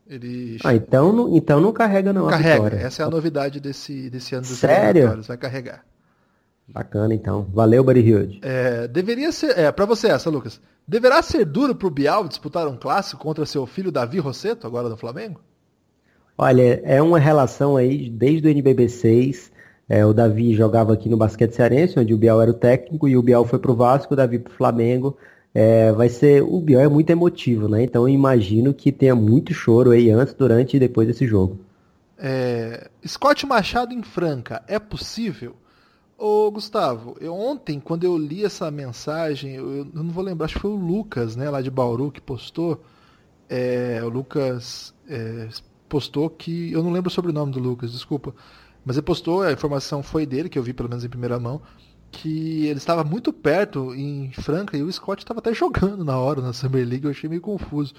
Ele... 0.08 0.58
Ah, 0.64 0.74
então 0.74 1.14
não, 1.14 1.38
então 1.38 1.62
não 1.62 1.72
carrega 1.72 2.12
não 2.12 2.28
carrega. 2.28 2.76
Essa 2.76 3.04
é 3.04 3.06
a 3.06 3.10
novidade 3.10 3.60
desse, 3.60 4.10
desse 4.10 4.34
ano 4.34 4.46
dos 4.46 4.58
Sério? 4.58 5.22
Vai 5.22 5.38
carregar. 5.38 5.86
Bacana, 6.68 7.14
então. 7.14 7.48
Valeu, 7.54 7.84
Buddy 7.84 8.00
Hilde. 8.00 8.40
É, 8.42 8.88
deveria 8.88 9.32
ser... 9.32 9.58
É, 9.58 9.72
pra 9.72 9.86
você 9.86 10.08
essa, 10.08 10.30
Lucas. 10.30 10.60
Deverá 10.88 11.22
ser 11.22 11.46
duro 11.46 11.76
pro 11.76 11.90
Bial 11.90 12.28
disputar 12.28 12.68
um 12.68 12.78
clássico 12.78 13.22
contra 13.22 13.46
seu 13.46 13.66
filho 13.66 13.92
Davi 13.92 14.20
Rosseto, 14.20 14.66
agora 14.66 14.90
no 14.90 14.98
Flamengo? 14.98 15.42
Olha, 16.38 16.82
é 16.84 17.02
uma 17.02 17.20
relação 17.20 17.78
aí 17.78 18.10
desde 18.10 18.48
o 18.48 18.52
NBB 18.52 18.90
6. 18.90 19.52
É, 19.88 20.06
o 20.06 20.14
Davi 20.14 20.54
jogava 20.54 20.94
aqui 20.94 21.10
no 21.10 21.18
basquete 21.18 21.54
cearense, 21.54 22.00
onde 22.00 22.14
o 22.14 22.18
Bial 22.18 22.42
era 22.42 22.52
o 22.52 22.54
técnico, 22.54 23.08
e 23.08 23.18
o 23.18 23.22
Bial 23.22 23.46
foi 23.46 23.60
pro 23.60 23.76
Vasco, 23.76 24.14
o 24.14 24.18
Davi 24.18 24.40
pro 24.40 24.54
Flamengo. 24.54 25.18
É, 25.54 25.92
vai 25.92 26.08
ser. 26.08 26.42
O 26.44 26.62
Biel 26.62 26.80
é 26.80 26.88
muito 26.88 27.10
emotivo, 27.10 27.68
né? 27.68 27.84
Então 27.84 28.04
eu 28.04 28.10
imagino 28.10 28.74
que 28.74 28.92
tenha 28.92 29.16
muito 29.16 29.54
choro 29.54 29.92
aí 29.92 30.10
antes, 30.10 30.34
durante 30.34 30.78
e 30.78 30.80
depois 30.80 31.08
desse 31.08 31.28
jogo. 31.28 31.60
É, 32.18 32.90
Scott 33.06 33.46
Machado 33.46 33.94
em 33.94 34.04
Franca, 34.04 34.64
é 34.68 34.80
possível? 34.80 35.56
Ô 36.18 36.52
Gustavo, 36.52 37.18
eu, 37.20 37.34
ontem, 37.34 37.80
quando 37.80 38.04
eu 38.04 38.16
li 38.16 38.46
essa 38.46 38.70
mensagem, 38.70 39.56
eu, 39.56 39.78
eu, 39.78 39.86
não 39.86 40.12
vou 40.12 40.24
lembrar, 40.24 40.46
acho 40.46 40.54
que 40.54 40.62
foi 40.62 40.70
o 40.70 40.76
Lucas, 40.76 41.36
né, 41.36 41.50
lá 41.50 41.62
de 41.62 41.72
Bauru, 41.72 42.12
que 42.12 42.22
postou. 42.22 42.80
É, 43.50 44.00
o 44.04 44.08
Lucas 44.08 44.94
é, 45.10 45.48
postou 45.92 46.30
que. 46.30 46.72
Eu 46.72 46.82
não 46.82 46.92
lembro 46.92 47.12
sobre 47.12 47.32
o 47.32 47.34
nome 47.34 47.52
do 47.52 47.60
Lucas, 47.60 47.92
desculpa. 47.92 48.34
Mas 48.86 48.96
ele 48.96 49.06
postou, 49.06 49.44
a 49.44 49.52
informação 49.52 50.02
foi 50.02 50.26
dele, 50.26 50.50
que 50.50 50.58
eu 50.58 50.64
vi 50.64 50.74
pelo 50.74 50.90
menos 50.90 51.04
em 51.04 51.10
primeira 51.10 51.40
mão 51.40 51.62
que 52.12 52.66
ele 52.66 52.78
estava 52.78 53.04
muito 53.04 53.32
perto 53.32 53.96
em 53.96 54.32
Franca 54.34 54.78
e 54.78 54.84
o 54.84 54.92
Scott 54.92 55.24
estava 55.24 55.40
até 55.40 55.54
jogando 55.54 56.04
na 56.04 56.18
hora 56.18 56.42
na 56.42 56.52
Summer 56.52 56.86
League, 56.86 57.06
eu 57.06 57.12
achei 57.12 57.30
meio 57.30 57.42
confuso. 57.42 57.94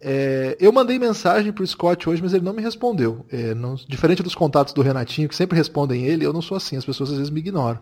É, 0.00 0.56
eu 0.60 0.72
mandei 0.72 0.98
mensagem 0.98 1.52
pro 1.52 1.66
Scott 1.66 2.08
hoje, 2.08 2.20
mas 2.20 2.34
ele 2.34 2.44
não 2.44 2.52
me 2.52 2.60
respondeu. 2.60 3.24
É, 3.30 3.54
não, 3.54 3.76
diferente 3.76 4.22
dos 4.22 4.34
contatos 4.34 4.74
do 4.74 4.82
Renatinho, 4.82 5.28
que 5.28 5.36
sempre 5.36 5.56
respondem 5.56 6.04
ele, 6.04 6.26
eu 6.26 6.32
não 6.32 6.42
sou 6.42 6.56
assim, 6.56 6.76
as 6.76 6.84
pessoas 6.84 7.10
às 7.10 7.16
vezes 7.16 7.30
me 7.30 7.40
ignoram. 7.40 7.78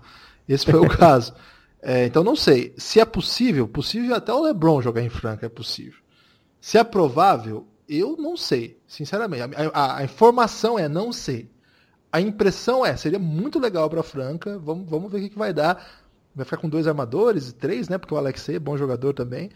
Esse 0.48 0.66
foi 0.66 0.78
o 0.78 0.88
caso. 0.96 1.34
É, 1.82 2.06
então 2.06 2.22
não 2.22 2.36
sei. 2.36 2.74
Se 2.76 3.00
é 3.00 3.04
possível, 3.04 3.66
possível 3.66 4.14
até 4.14 4.32
o 4.32 4.42
LeBron 4.42 4.80
jogar 4.80 5.02
em 5.02 5.08
Franca 5.08 5.46
é 5.46 5.48
possível. 5.48 5.98
Se 6.60 6.78
é 6.78 6.84
provável, 6.84 7.66
eu 7.88 8.16
não 8.16 8.36
sei, 8.36 8.80
sinceramente. 8.86 9.42
A, 9.42 9.68
a, 9.72 9.98
a 9.98 10.04
informação 10.04 10.78
é 10.78 10.88
não 10.88 11.12
sei. 11.12 11.50
A 12.10 12.20
impressão 12.20 12.86
é, 12.86 12.96
seria 12.96 13.18
muito 13.18 13.58
legal 13.58 13.90
para 13.90 14.02
Franca. 14.02 14.58
Vamos, 14.58 14.88
vamos 14.88 15.10
ver 15.10 15.18
o 15.18 15.20
que, 15.22 15.30
que 15.30 15.38
vai 15.38 15.52
dar. 15.52 15.84
Vai 16.34 16.44
ficar 16.44 16.56
com 16.58 16.68
dois 16.68 16.86
armadores, 16.86 17.52
três, 17.52 17.88
né? 17.88 17.98
Porque 17.98 18.14
o 18.14 18.16
Alexei 18.16 18.56
é 18.56 18.60
bom 18.60 18.76
jogador 18.76 19.12
também. 19.12 19.50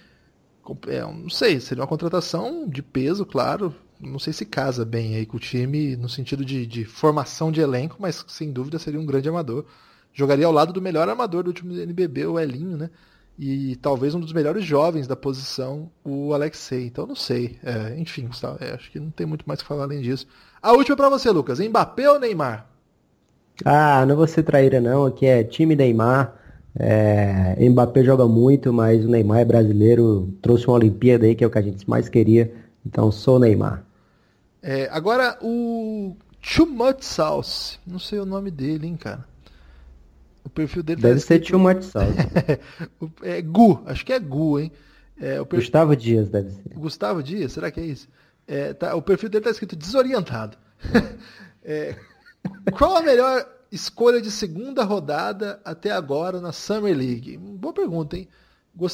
É, 0.86 1.00
não 1.00 1.30
sei, 1.30 1.60
seria 1.60 1.82
uma 1.82 1.88
contratação 1.88 2.68
de 2.68 2.82
peso, 2.82 3.24
claro. 3.24 3.74
Não 4.00 4.18
sei 4.18 4.32
se 4.32 4.44
casa 4.44 4.84
bem 4.84 5.16
aí 5.16 5.26
com 5.26 5.36
o 5.36 5.40
time 5.40 5.96
no 5.96 6.08
sentido 6.08 6.44
de, 6.44 6.66
de 6.66 6.84
formação 6.84 7.50
de 7.50 7.60
elenco, 7.60 7.96
mas 7.98 8.24
sem 8.28 8.52
dúvida 8.52 8.78
seria 8.78 9.00
um 9.00 9.06
grande 9.06 9.28
armador. 9.28 9.64
Jogaria 10.12 10.46
ao 10.46 10.52
lado 10.52 10.72
do 10.72 10.82
melhor 10.82 11.08
armador 11.08 11.42
do 11.42 11.48
último 11.48 11.72
NBB, 11.74 12.26
o 12.26 12.38
Elinho, 12.38 12.76
né? 12.76 12.90
E 13.38 13.76
talvez 13.76 14.14
um 14.14 14.20
dos 14.20 14.32
melhores 14.32 14.64
jovens 14.64 15.06
da 15.06 15.14
posição, 15.14 15.88
o 16.04 16.34
Alexei. 16.34 16.86
Então 16.86 17.06
não 17.06 17.14
sei. 17.14 17.56
É, 17.62 17.96
enfim, 17.96 18.28
é, 18.60 18.74
acho 18.74 18.90
que 18.90 18.98
não 18.98 19.10
tem 19.10 19.26
muito 19.26 19.44
mais 19.46 19.62
que 19.62 19.68
falar 19.68 19.84
além 19.84 20.02
disso. 20.02 20.26
A 20.60 20.72
última 20.72 20.96
para 20.96 21.08
você, 21.08 21.30
Lucas. 21.30 21.60
Mbappé 21.60 22.10
ou 22.10 22.18
Neymar? 22.18 22.66
Ah, 23.64 24.04
não 24.06 24.16
vou 24.16 24.26
ser 24.26 24.42
traíra 24.42 24.80
não. 24.80 25.06
Aqui 25.06 25.24
é 25.24 25.44
time 25.44 25.76
Neymar. 25.76 26.34
É, 26.76 27.56
Mbappé 27.68 28.02
joga 28.02 28.26
muito, 28.26 28.72
mas 28.72 29.04
o 29.04 29.08
Neymar 29.08 29.38
é 29.38 29.44
brasileiro. 29.44 30.34
Trouxe 30.42 30.66
uma 30.66 30.74
Olimpíada 30.74 31.24
aí, 31.24 31.36
que 31.36 31.44
é 31.44 31.46
o 31.46 31.50
que 31.50 31.58
a 31.58 31.62
gente 31.62 31.88
mais 31.88 32.08
queria. 32.08 32.52
Então 32.84 33.12
sou 33.12 33.38
Neymar. 33.38 33.84
É, 34.60 34.88
agora 34.90 35.38
o 35.40 36.16
Too 36.42 36.66
Much 36.66 37.02
Sauce. 37.02 37.78
Não 37.86 38.00
sei 38.00 38.18
o 38.18 38.26
nome 38.26 38.50
dele, 38.50 38.88
hein, 38.88 38.96
cara. 38.96 39.24
O 40.48 40.50
perfil 40.50 40.82
dele 40.82 41.02
Deve 41.02 41.20
tá 41.20 41.26
ser 41.26 41.56
Much 41.58 41.82
Sauce. 41.82 42.16
é 43.22 43.42
Gu, 43.42 43.82
acho 43.84 44.04
que 44.04 44.14
é 44.14 44.18
Gu, 44.18 44.60
hein? 44.60 44.72
É, 45.20 45.34
perfil... 45.44 45.58
Gustavo 45.58 45.94
Dias 45.94 46.30
deve 46.30 46.50
ser. 46.50 46.74
Gustavo 46.74 47.22
Dias, 47.22 47.52
será 47.52 47.70
que 47.70 47.78
é 47.78 47.84
isso? 47.84 48.08
É, 48.46 48.72
tá, 48.72 48.94
o 48.94 49.02
perfil 49.02 49.28
dele 49.28 49.40
está 49.40 49.50
escrito 49.50 49.76
desorientado. 49.76 50.56
é, 51.62 51.94
qual 52.72 52.96
a 52.96 53.02
melhor 53.02 53.46
escolha 53.70 54.22
de 54.22 54.30
segunda 54.30 54.84
rodada 54.84 55.60
até 55.62 55.90
agora 55.90 56.40
na 56.40 56.50
Summer 56.50 56.96
League? 56.96 57.36
Boa 57.36 57.74
pergunta, 57.74 58.16
hein? 58.16 58.26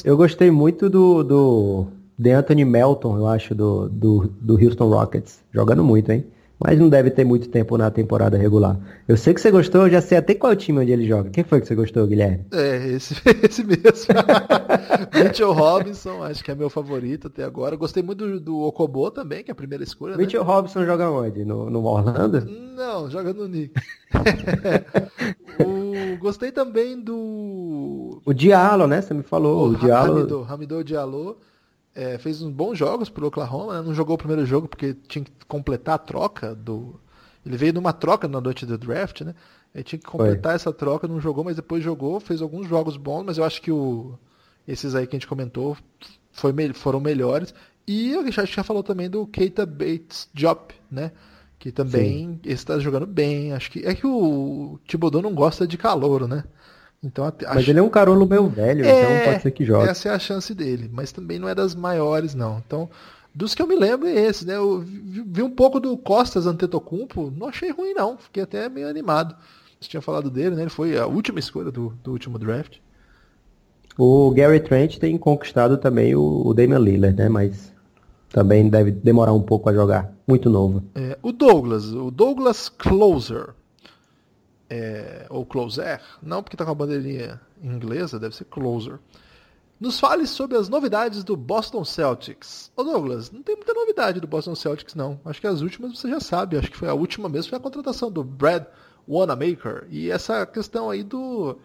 Eu 0.03 0.17
gostei 0.17 0.51
muito 0.51 0.89
do, 0.89 1.23
do 1.23 1.87
de 2.19 2.31
Anthony 2.31 2.65
Melton, 2.65 3.17
eu 3.17 3.27
acho, 3.27 3.55
do, 3.55 3.87
do, 3.87 4.27
do 4.41 4.61
Houston 4.61 4.89
Rockets. 4.89 5.41
Jogando 5.53 5.85
muito, 5.85 6.11
hein? 6.11 6.25
Mas 6.59 6.79
não 6.79 6.89
deve 6.89 7.11
ter 7.11 7.25
muito 7.25 7.49
tempo 7.49 7.77
na 7.77 7.91
temporada 7.91 8.37
regular. 8.37 8.79
Eu 9.07 9.17
sei 9.17 9.33
que 9.33 9.41
você 9.41 9.51
gostou, 9.51 9.83
eu 9.83 9.89
já 9.89 10.01
sei 10.01 10.17
até 10.17 10.33
qual 10.33 10.55
time 10.55 10.79
onde 10.79 10.91
ele 10.91 11.05
joga. 11.05 11.29
Quem 11.29 11.43
foi 11.43 11.61
que 11.61 11.67
você 11.67 11.75
gostou, 11.75 12.07
Guilherme? 12.07 12.45
É, 12.51 12.87
esse, 12.87 13.13
esse 13.43 13.63
mesmo. 13.63 13.81
Mitchell 15.13 15.53
Robinson, 15.53 16.23
acho 16.23 16.43
que 16.43 16.51
é 16.51 16.55
meu 16.55 16.69
favorito 16.69 17.27
até 17.27 17.43
agora. 17.43 17.75
Gostei 17.75 18.01
muito 18.01 18.25
do, 18.25 18.39
do 18.39 18.59
Okobo 18.61 19.11
também, 19.11 19.43
que 19.43 19.51
é 19.51 19.53
a 19.53 19.55
primeira 19.55 19.83
escolha. 19.83 20.15
Né? 20.15 20.23
Mitchell 20.23 20.43
né? 20.43 20.47
Robinson 20.47 20.85
joga 20.85 21.09
onde? 21.09 21.43
No, 21.43 21.69
no 21.69 21.85
Orlando? 21.85 22.45
Não, 22.75 23.09
joga 23.09 23.33
no 23.33 23.47
Knicks. 23.47 23.83
o, 25.59 26.17
gostei 26.17 26.51
também 26.51 26.99
do. 26.99 28.21
O 28.25 28.33
Diallo, 28.33 28.87
né? 28.87 29.01
Você 29.01 29.13
me 29.13 29.23
falou. 29.23 29.67
O, 29.67 29.71
o 29.71 29.75
Diallo. 29.75 30.19
Hamidou, 30.19 30.45
Hamidou 30.47 30.83
Diallo. 30.83 31.37
É, 31.95 32.17
fez 32.17 32.41
uns 32.41 32.51
bons 32.51 32.77
jogos 32.77 33.09
pro 33.09 33.27
Oklahoma, 33.27 33.75
né? 33.75 33.87
não 33.87 33.93
jogou 33.93 34.15
o 34.15 34.17
primeiro 34.17 34.45
jogo 34.45 34.67
porque 34.67 34.93
tinha 35.07 35.23
que 35.23 35.31
completar 35.47 35.95
a 35.95 35.99
troca 35.99 36.53
do. 36.53 36.99
Ele 37.45 37.55
veio 37.55 37.73
numa 37.73 37.93
troca 37.93 38.27
na 38.27 38.41
noite 38.41 38.65
do 38.65 38.77
draft, 38.77 39.21
né? 39.21 39.33
Ele 39.73 39.83
tinha 39.83 39.99
que 39.99 40.05
completar 40.05 40.51
Foi. 40.51 40.55
essa 40.55 40.73
troca, 40.73 41.07
não 41.07 41.21
jogou, 41.21 41.43
mas 41.43 41.55
depois 41.55 41.83
jogou, 41.83 42.19
fez 42.19 42.41
alguns 42.41 42.67
jogos 42.67 42.97
bons, 42.97 43.23
mas 43.23 43.37
eu 43.37 43.43
acho 43.43 43.61
que 43.61 43.71
o... 43.71 44.17
esses 44.67 44.93
aí 44.95 45.07
que 45.07 45.15
a 45.15 45.19
gente 45.19 45.27
comentou 45.27 45.77
foi, 46.31 46.53
foram 46.73 46.99
melhores. 46.99 47.53
E 47.87 48.15
a 48.15 48.23
gente 48.23 48.55
já 48.55 48.63
falou 48.63 48.81
também 48.83 49.09
do 49.09 49.27
Keita 49.27 49.65
Bates 49.65 50.27
Job, 50.33 50.73
né? 50.89 51.11
Que 51.59 51.71
também 51.71 52.39
está 52.43 52.79
jogando 52.79 53.05
bem. 53.05 53.53
Acho 53.53 53.71
que 53.71 53.85
é 53.85 53.93
que 53.93 54.05
o 54.05 54.79
Thibodeau 54.87 55.21
não 55.21 55.33
gosta 55.33 55.67
de 55.67 55.77
calor, 55.77 56.27
né? 56.27 56.43
Então, 57.03 57.31
mas 57.53 57.67
ele 57.67 57.79
é 57.79 57.83
um 57.83 57.89
carolo 57.89 58.27
meio 58.27 58.47
velho, 58.47 58.79
então 58.79 58.91
é, 58.91 59.21
então 59.21 59.31
pode 59.31 59.43
ser 59.43 59.51
que 59.51 59.63
jogue. 59.63 59.87
Essa 59.87 60.09
é 60.09 60.11
a 60.11 60.19
chance 60.19 60.53
dele, 60.55 60.89
mas 60.91 61.11
também 61.11 61.37
não 61.37 61.47
é 61.47 61.53
das 61.53 61.75
maiores, 61.75 62.33
não. 62.33 62.61
Então, 62.65 62.89
dos 63.33 63.53
que 63.53 63.61
eu 63.61 63.67
me 63.67 63.75
lembro 63.75 64.07
é 64.07 64.13
esse, 64.13 64.45
né? 64.45 64.55
Eu 64.55 64.79
vi, 64.79 65.23
vi 65.27 65.43
um 65.43 65.51
pouco 65.51 65.79
do 65.79 65.95
Costas 65.97 66.47
Antetokounmpo, 66.47 67.31
não 67.35 67.49
achei 67.49 67.69
ruim 67.71 67.93
não, 67.93 68.17
fiquei 68.17 68.41
até 68.41 68.67
meio 68.69 68.89
animado. 68.89 69.35
Você 69.79 69.89
tinha 69.89 70.01
falado 70.01 70.29
dele, 70.29 70.55
né? 70.55 70.63
Ele 70.63 70.69
foi 70.69 70.97
a 70.97 71.05
última 71.05 71.39
escolha 71.39 71.71
do, 71.71 71.93
do 72.03 72.11
último 72.11 72.39
draft. 72.39 72.77
O 73.97 74.31
Gary 74.31 74.59
Trent 74.59 74.97
tem 74.97 75.17
conquistado 75.17 75.77
também 75.77 76.15
o, 76.15 76.41
o 76.45 76.53
Damian 76.53 76.79
Lillard, 76.79 77.15
né? 77.15 77.29
Mas 77.29 77.73
também 78.29 78.67
deve 78.67 78.91
demorar 78.91 79.33
um 79.33 79.41
pouco 79.41 79.69
a 79.69 79.73
jogar. 79.73 80.13
Muito 80.27 80.49
novo. 80.49 80.83
É, 80.95 81.17
o 81.21 81.31
Douglas, 81.31 81.91
o 81.93 82.11
Douglas 82.11 82.67
Closer. 82.67 83.53
É, 84.69 85.27
ou 85.29 85.45
Closer, 85.45 86.01
não 86.23 86.41
porque 86.41 86.57
tá 86.57 86.65
com 86.65 86.71
a 86.71 86.75
bandeirinha 86.75 87.39
inglesa, 87.61 88.19
deve 88.19 88.35
ser 88.35 88.45
Closer. 88.45 88.99
Nos 89.79 89.99
fale 89.99 90.25
sobre 90.25 90.57
as 90.57 90.69
novidades 90.69 91.23
do 91.23 91.35
Boston 91.35 91.83
Celtics. 91.83 92.71
Ô 92.75 92.83
Douglas, 92.83 93.29
não 93.29 93.43
tem 93.43 93.55
muita 93.55 93.73
novidade 93.73 94.19
do 94.19 94.27
Boston 94.27 94.55
Celtics 94.55 94.95
não. 94.95 95.19
Acho 95.25 95.41
que 95.41 95.47
as 95.47 95.61
últimas 95.61 95.99
você 95.99 96.09
já 96.09 96.19
sabe. 96.19 96.57
Acho 96.57 96.71
que 96.71 96.77
foi 96.77 96.87
a 96.87 96.93
última 96.93 97.27
mesmo 97.27 97.49
foi 97.49 97.59
a 97.59 97.61
contratação 97.61 98.09
do 98.09 98.23
Brad 98.23 98.63
Wanamaker 99.07 99.85
e 99.89 100.09
essa 100.09 100.45
questão 100.45 100.89
aí 100.89 101.03
do 101.03 101.57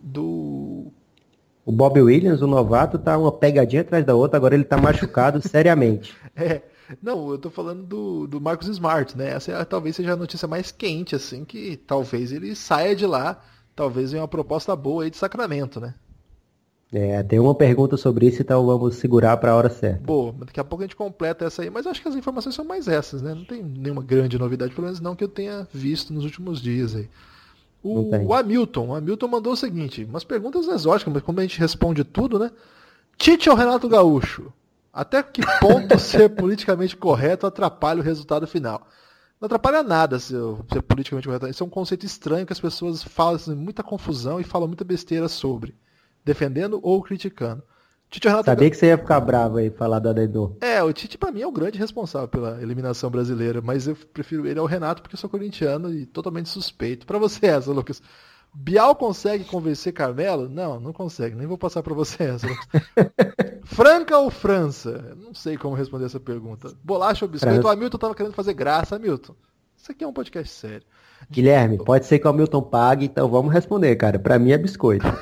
do 0.00 0.92
o 1.66 1.72
Bob 1.72 1.98
Williams, 2.00 2.42
o 2.42 2.46
novato, 2.46 2.98
tá 2.98 3.16
uma 3.16 3.32
pegadinha 3.32 3.80
atrás 3.80 4.04
da 4.04 4.14
outra, 4.14 4.36
agora 4.36 4.54
ele 4.54 4.64
tá 4.64 4.76
machucado 4.76 5.40
seriamente. 5.48 6.14
É, 6.36 6.60
não, 7.02 7.30
eu 7.30 7.38
tô 7.38 7.50
falando 7.50 7.82
do, 7.82 8.26
do 8.26 8.40
Marcos 8.40 8.68
Smart, 8.68 9.16
né? 9.16 9.30
Essa 9.30 9.52
é, 9.52 9.64
talvez 9.64 9.96
seja 9.96 10.12
a 10.12 10.16
notícia 10.16 10.46
mais 10.46 10.70
quente, 10.70 11.14
assim, 11.14 11.44
que 11.44 11.76
talvez 11.76 12.32
ele 12.32 12.54
saia 12.54 12.94
de 12.94 13.06
lá, 13.06 13.42
talvez 13.74 14.12
venha 14.12 14.22
uma 14.22 14.28
proposta 14.28 14.74
boa 14.74 15.04
aí 15.04 15.10
de 15.10 15.16
Sacramento, 15.16 15.80
né? 15.80 15.94
É, 16.92 17.22
tem 17.24 17.40
uma 17.40 17.54
pergunta 17.54 17.96
sobre 17.96 18.26
isso, 18.26 18.40
então 18.40 18.64
vamos 18.64 18.94
segurar 18.96 19.36
para 19.38 19.50
a 19.50 19.56
hora 19.56 19.68
certa. 19.68 20.04
Boa, 20.04 20.32
daqui 20.32 20.60
a 20.60 20.64
pouco 20.64 20.84
a 20.84 20.86
gente 20.86 20.94
completa 20.94 21.44
essa 21.44 21.62
aí, 21.62 21.68
mas 21.68 21.88
acho 21.88 22.00
que 22.00 22.08
as 22.08 22.14
informações 22.14 22.54
são 22.54 22.64
mais 22.64 22.86
essas, 22.86 23.20
né? 23.20 23.34
Não 23.34 23.44
tem 23.44 23.64
nenhuma 23.64 24.02
grande 24.02 24.38
novidade, 24.38 24.72
pelo 24.72 24.84
menos 24.86 25.00
não 25.00 25.16
que 25.16 25.24
eu 25.24 25.28
tenha 25.28 25.66
visto 25.72 26.12
nos 26.12 26.24
últimos 26.24 26.62
dias 26.62 26.94
aí. 26.94 27.08
O, 27.82 28.10
o 28.28 28.32
Hamilton, 28.32 28.88
o 28.88 28.94
Hamilton 28.94 29.28
mandou 29.28 29.52
o 29.52 29.56
seguinte, 29.56 30.04
umas 30.04 30.24
perguntas 30.24 30.68
exóticas, 30.68 31.12
mas 31.12 31.22
como 31.22 31.40
a 31.40 31.42
gente 31.42 31.58
responde 31.58 32.04
tudo, 32.04 32.38
né? 32.38 32.50
Tite 33.18 33.50
ou 33.50 33.56
Renato 33.56 33.88
Gaúcho? 33.88 34.52
Até 34.94 35.22
que 35.24 35.42
ponto 35.60 35.98
ser 35.98 36.28
politicamente 36.30 36.96
correto 36.96 37.46
atrapalha 37.46 38.00
o 38.00 38.04
resultado 38.04 38.46
final? 38.46 38.86
Não 39.40 39.46
atrapalha 39.46 39.82
nada 39.82 40.20
ser, 40.20 40.38
ser 40.72 40.82
politicamente 40.82 41.26
correto. 41.26 41.48
Isso 41.48 41.64
é 41.64 41.66
um 41.66 41.70
conceito 41.70 42.06
estranho 42.06 42.46
que 42.46 42.52
as 42.52 42.60
pessoas 42.60 43.02
falam 43.02 43.34
assim, 43.34 43.56
muita 43.56 43.82
confusão 43.82 44.38
e 44.38 44.44
falam 44.44 44.68
muita 44.68 44.84
besteira 44.84 45.28
sobre. 45.28 45.74
Defendendo 46.24 46.78
ou 46.80 47.02
criticando. 47.02 47.62
Tite 48.08 48.28
Renato 48.28 48.44
Sabia 48.44 48.70
que 48.70 48.76
você 48.76 48.86
ia 48.86 48.98
ficar 48.98 49.18
bravo 49.18 49.56
aí 49.56 49.70
falar 49.70 49.98
do 49.98 50.08
Adedor. 50.08 50.56
É, 50.60 50.80
o 50.80 50.92
Tite 50.92 51.18
para 51.18 51.32
mim 51.32 51.42
é 51.42 51.46
o 51.46 51.52
grande 51.52 51.76
responsável 51.76 52.28
pela 52.28 52.62
eliminação 52.62 53.10
brasileira, 53.10 53.60
mas 53.60 53.88
eu 53.88 53.96
prefiro 53.96 54.46
ele 54.46 54.60
ao 54.60 54.66
Renato 54.66 55.02
porque 55.02 55.16
eu 55.16 55.18
sou 55.18 55.28
corintiano 55.28 55.92
e 55.92 56.06
totalmente 56.06 56.48
suspeito. 56.48 57.04
Para 57.04 57.18
você 57.18 57.46
essa, 57.46 57.72
Lucas. 57.72 58.00
Bial 58.54 58.94
consegue 58.94 59.44
convencer 59.44 59.92
Carmelo? 59.92 60.48
Não, 60.48 60.78
não 60.78 60.92
consegue. 60.92 61.34
Nem 61.34 61.46
vou 61.46 61.58
passar 61.58 61.82
para 61.82 61.92
você 61.92 62.22
essa. 62.22 62.46
Franca 63.64 64.16
ou 64.16 64.30
França? 64.30 65.16
Não 65.16 65.34
sei 65.34 65.56
como 65.56 65.74
responder 65.74 66.06
essa 66.06 66.20
pergunta. 66.20 66.72
Bolacha 66.82 67.24
ou 67.24 67.30
biscoito? 67.30 67.54
França. 67.54 67.68
O 67.68 67.70
Hamilton 67.70 67.98
tava 67.98 68.14
querendo 68.14 68.34
fazer 68.34 68.54
graça, 68.54 68.94
Hamilton. 68.96 69.34
Isso 69.76 69.90
aqui 69.90 70.04
é 70.04 70.06
um 70.06 70.12
podcast 70.12 70.52
sério. 70.54 70.86
Guilherme, 71.30 71.78
pode 71.78 72.06
ser 72.06 72.18
que 72.18 72.26
o 72.26 72.30
Hamilton 72.30 72.62
pague, 72.62 73.06
então 73.06 73.28
vamos 73.28 73.52
responder, 73.52 73.96
cara. 73.96 74.18
Para 74.18 74.38
mim 74.38 74.52
é 74.52 74.58
biscoito. 74.58 75.06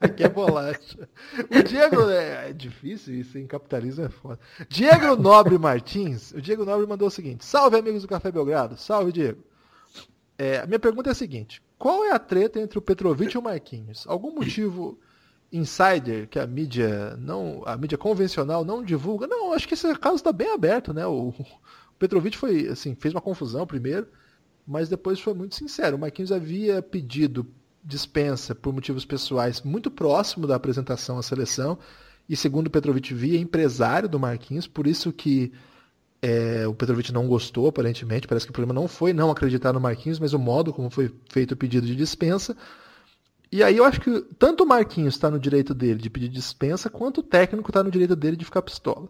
Aqui 0.00 0.22
é 0.22 0.28
bolacha. 0.28 1.08
O 1.50 1.62
Diego, 1.62 2.08
é, 2.08 2.50
é 2.50 2.52
difícil 2.52 3.14
isso, 3.14 3.36
em 3.36 3.46
capitalismo 3.46 4.04
é 4.04 4.08
foda. 4.08 4.38
Diego 4.68 5.16
Nobre 5.16 5.58
Martins, 5.58 6.30
o 6.30 6.40
Diego 6.40 6.64
Nobre 6.64 6.86
mandou 6.86 7.08
o 7.08 7.10
seguinte: 7.10 7.44
Salve 7.44 7.76
amigos 7.76 8.02
do 8.02 8.08
Café 8.08 8.30
Belgrado. 8.30 8.76
Salve, 8.76 9.12
Diego. 9.12 9.42
É, 10.36 10.58
a 10.58 10.66
minha 10.66 10.78
pergunta 10.78 11.10
é 11.10 11.12
a 11.12 11.14
seguinte: 11.14 11.62
qual 11.78 12.04
é 12.04 12.12
a 12.12 12.18
treta 12.18 12.60
entre 12.60 12.78
o 12.78 12.82
Petrovic 12.82 13.34
e 13.34 13.38
o 13.38 13.42
Marquinhos? 13.42 14.04
Algum 14.06 14.34
motivo 14.34 14.98
insider 15.52 16.26
que 16.28 16.38
a 16.38 16.46
mídia 16.46 17.16
não, 17.16 17.62
a 17.64 17.76
mídia 17.76 17.96
convencional 17.96 18.64
não 18.64 18.82
divulga? 18.82 19.26
Não, 19.26 19.52
acho 19.52 19.68
que 19.68 19.74
esse 19.74 19.94
caso 19.98 20.16
está 20.16 20.32
bem 20.32 20.52
aberto, 20.52 20.92
né? 20.92 21.06
O, 21.06 21.28
o 21.28 21.44
Petrovic 21.98 22.36
foi 22.36 22.68
assim, 22.68 22.94
fez 22.94 23.14
uma 23.14 23.20
confusão 23.20 23.66
primeiro, 23.66 24.08
mas 24.66 24.88
depois 24.88 25.20
foi 25.20 25.34
muito 25.34 25.54
sincero. 25.54 25.96
O 25.96 26.00
Marquinhos 26.00 26.32
havia 26.32 26.82
pedido 26.82 27.46
dispensa 27.84 28.54
por 28.54 28.72
motivos 28.72 29.04
pessoais 29.04 29.60
muito 29.60 29.90
próximo 29.90 30.46
da 30.46 30.56
apresentação 30.56 31.18
à 31.18 31.22
seleção. 31.22 31.78
E 32.26 32.34
segundo 32.34 32.68
o 32.68 32.70
Petrovic 32.70 33.12
via 33.12 33.38
empresário 33.38 34.08
do 34.08 34.18
Marquinhos, 34.18 34.66
por 34.66 34.86
isso 34.86 35.12
que 35.12 35.52
é, 36.24 36.66
o 36.66 36.72
Petrovic 36.72 37.12
não 37.12 37.28
gostou, 37.28 37.66
aparentemente. 37.66 38.26
Parece 38.26 38.46
que 38.46 38.50
o 38.50 38.54
problema 38.54 38.72
não 38.72 38.88
foi 38.88 39.12
não 39.12 39.30
acreditar 39.30 39.74
no 39.74 39.80
Marquinhos, 39.80 40.18
mas 40.18 40.32
o 40.32 40.38
modo 40.38 40.72
como 40.72 40.88
foi 40.88 41.14
feito 41.28 41.52
o 41.52 41.56
pedido 41.56 41.86
de 41.86 41.94
dispensa. 41.94 42.56
E 43.52 43.62
aí 43.62 43.76
eu 43.76 43.84
acho 43.84 44.00
que 44.00 44.22
tanto 44.38 44.64
o 44.64 44.66
Marquinhos 44.66 45.14
está 45.14 45.30
no 45.30 45.38
direito 45.38 45.74
dele 45.74 46.00
de 46.00 46.08
pedir 46.08 46.28
dispensa, 46.30 46.88
quanto 46.88 47.18
o 47.18 47.22
técnico 47.22 47.68
está 47.68 47.82
no 47.82 47.90
direito 47.90 48.16
dele 48.16 48.36
de 48.36 48.44
ficar 48.46 48.62
pistola. 48.62 49.06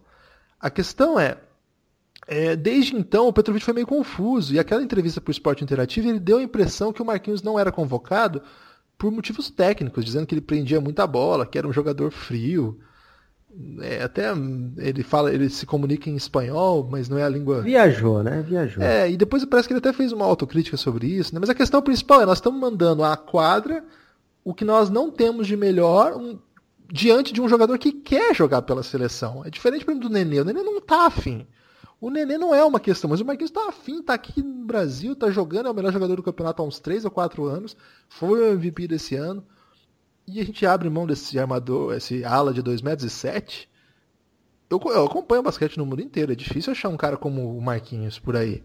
A 0.59 0.69
questão 0.69 1.17
é, 1.17 1.37
é, 2.27 2.53
desde 2.53 2.93
então 2.97 3.29
o 3.29 3.33
Petrovic 3.33 3.63
foi 3.63 3.73
meio 3.73 3.87
confuso, 3.87 4.53
e 4.53 4.59
aquela 4.59 4.83
entrevista 4.83 5.21
para 5.21 5.29
o 5.29 5.31
Esporte 5.31 5.63
Interativo 5.63 6.09
ele 6.09 6.19
deu 6.19 6.39
a 6.39 6.43
impressão 6.43 6.91
que 6.91 7.01
o 7.01 7.05
Marquinhos 7.05 7.41
não 7.41 7.57
era 7.57 7.71
convocado 7.71 8.41
por 8.97 9.09
motivos 9.09 9.49
técnicos, 9.49 10.03
dizendo 10.03 10.27
que 10.27 10.35
ele 10.35 10.41
prendia 10.41 10.81
muita 10.81 11.07
bola, 11.07 11.45
que 11.45 11.57
era 11.57 11.67
um 11.67 11.73
jogador 11.73 12.11
frio. 12.11 12.77
É, 13.81 14.03
até 14.03 14.31
ele 14.77 15.01
fala, 15.01 15.33
ele 15.33 15.49
se 15.49 15.65
comunica 15.65 16.09
em 16.09 16.15
espanhol, 16.15 16.87
mas 16.89 17.07
não 17.07 17.17
é 17.17 17.23
a 17.23 17.29
língua. 17.29 17.61
Viajou, 17.61 18.21
né? 18.21 18.41
Viajou. 18.41 18.83
É, 18.83 19.09
e 19.09 19.15
depois 19.15 19.45
parece 19.45 19.67
que 19.67 19.73
ele 19.73 19.79
até 19.79 19.93
fez 19.93 20.11
uma 20.11 20.25
autocrítica 20.25 20.75
sobre 20.75 21.07
isso, 21.07 21.33
né? 21.33 21.39
Mas 21.39 21.49
a 21.49 21.55
questão 21.55 21.81
principal 21.81 22.21
é, 22.21 22.25
nós 22.25 22.37
estamos 22.37 22.59
mandando 22.59 23.03
à 23.03 23.15
quadra 23.15 23.83
o 24.43 24.53
que 24.53 24.65
nós 24.65 24.89
não 24.89 25.09
temos 25.09 25.47
de 25.47 25.55
melhor 25.55 26.15
um, 26.17 26.37
diante 26.91 27.33
de 27.33 27.41
um 27.41 27.47
jogador 27.47 27.77
que 27.77 27.91
quer 27.91 28.35
jogar 28.35 28.61
pela 28.61 28.83
seleção. 28.83 29.43
É 29.45 29.49
diferente, 29.49 29.85
por 29.85 29.91
exemplo, 29.91 30.09
do 30.09 30.13
Nenê. 30.13 30.41
O 30.41 30.45
Nenê 30.45 30.61
não 30.61 30.81
tá 30.81 31.05
afim. 31.05 31.47
O 31.99 32.09
Nenê 32.09 32.37
não 32.37 32.53
é 32.53 32.63
uma 32.63 32.79
questão, 32.79 33.09
mas 33.09 33.21
o 33.21 33.25
Marquinhos 33.25 33.49
está 33.49 33.69
afim, 33.69 33.99
está 33.99 34.13
aqui 34.13 34.41
no 34.41 34.65
Brasil, 34.65 35.13
está 35.13 35.31
jogando, 35.31 35.67
é 35.67 35.71
o 35.71 35.73
melhor 35.73 35.93
jogador 35.93 36.15
do 36.15 36.23
campeonato 36.23 36.61
há 36.61 36.65
uns 36.65 36.79
3 36.79 37.05
ou 37.05 37.11
4 37.11 37.45
anos, 37.45 37.75
foi 38.09 38.39
o 38.41 38.53
MVP 38.53 38.87
desse 38.87 39.15
ano. 39.15 39.43
E 40.27 40.39
a 40.39 40.43
gente 40.43 40.65
abre 40.65 40.89
mão 40.89 41.05
desse 41.05 41.37
armador, 41.37 41.93
esse 41.93 42.23
ala 42.23 42.53
de 42.53 42.61
2 42.61 42.81
metros 42.81 43.11
e 43.11 43.15
7. 43.15 43.69
Eu, 44.69 44.81
eu 44.85 45.05
acompanho 45.05 45.41
o 45.41 45.43
basquete 45.43 45.77
no 45.77 45.85
mundo 45.85 46.01
inteiro, 46.01 46.31
é 46.31 46.35
difícil 46.35 46.71
achar 46.71 46.89
um 46.89 46.97
cara 46.97 47.15
como 47.15 47.55
o 47.55 47.61
Marquinhos 47.61 48.17
por 48.17 48.35
aí. 48.35 48.63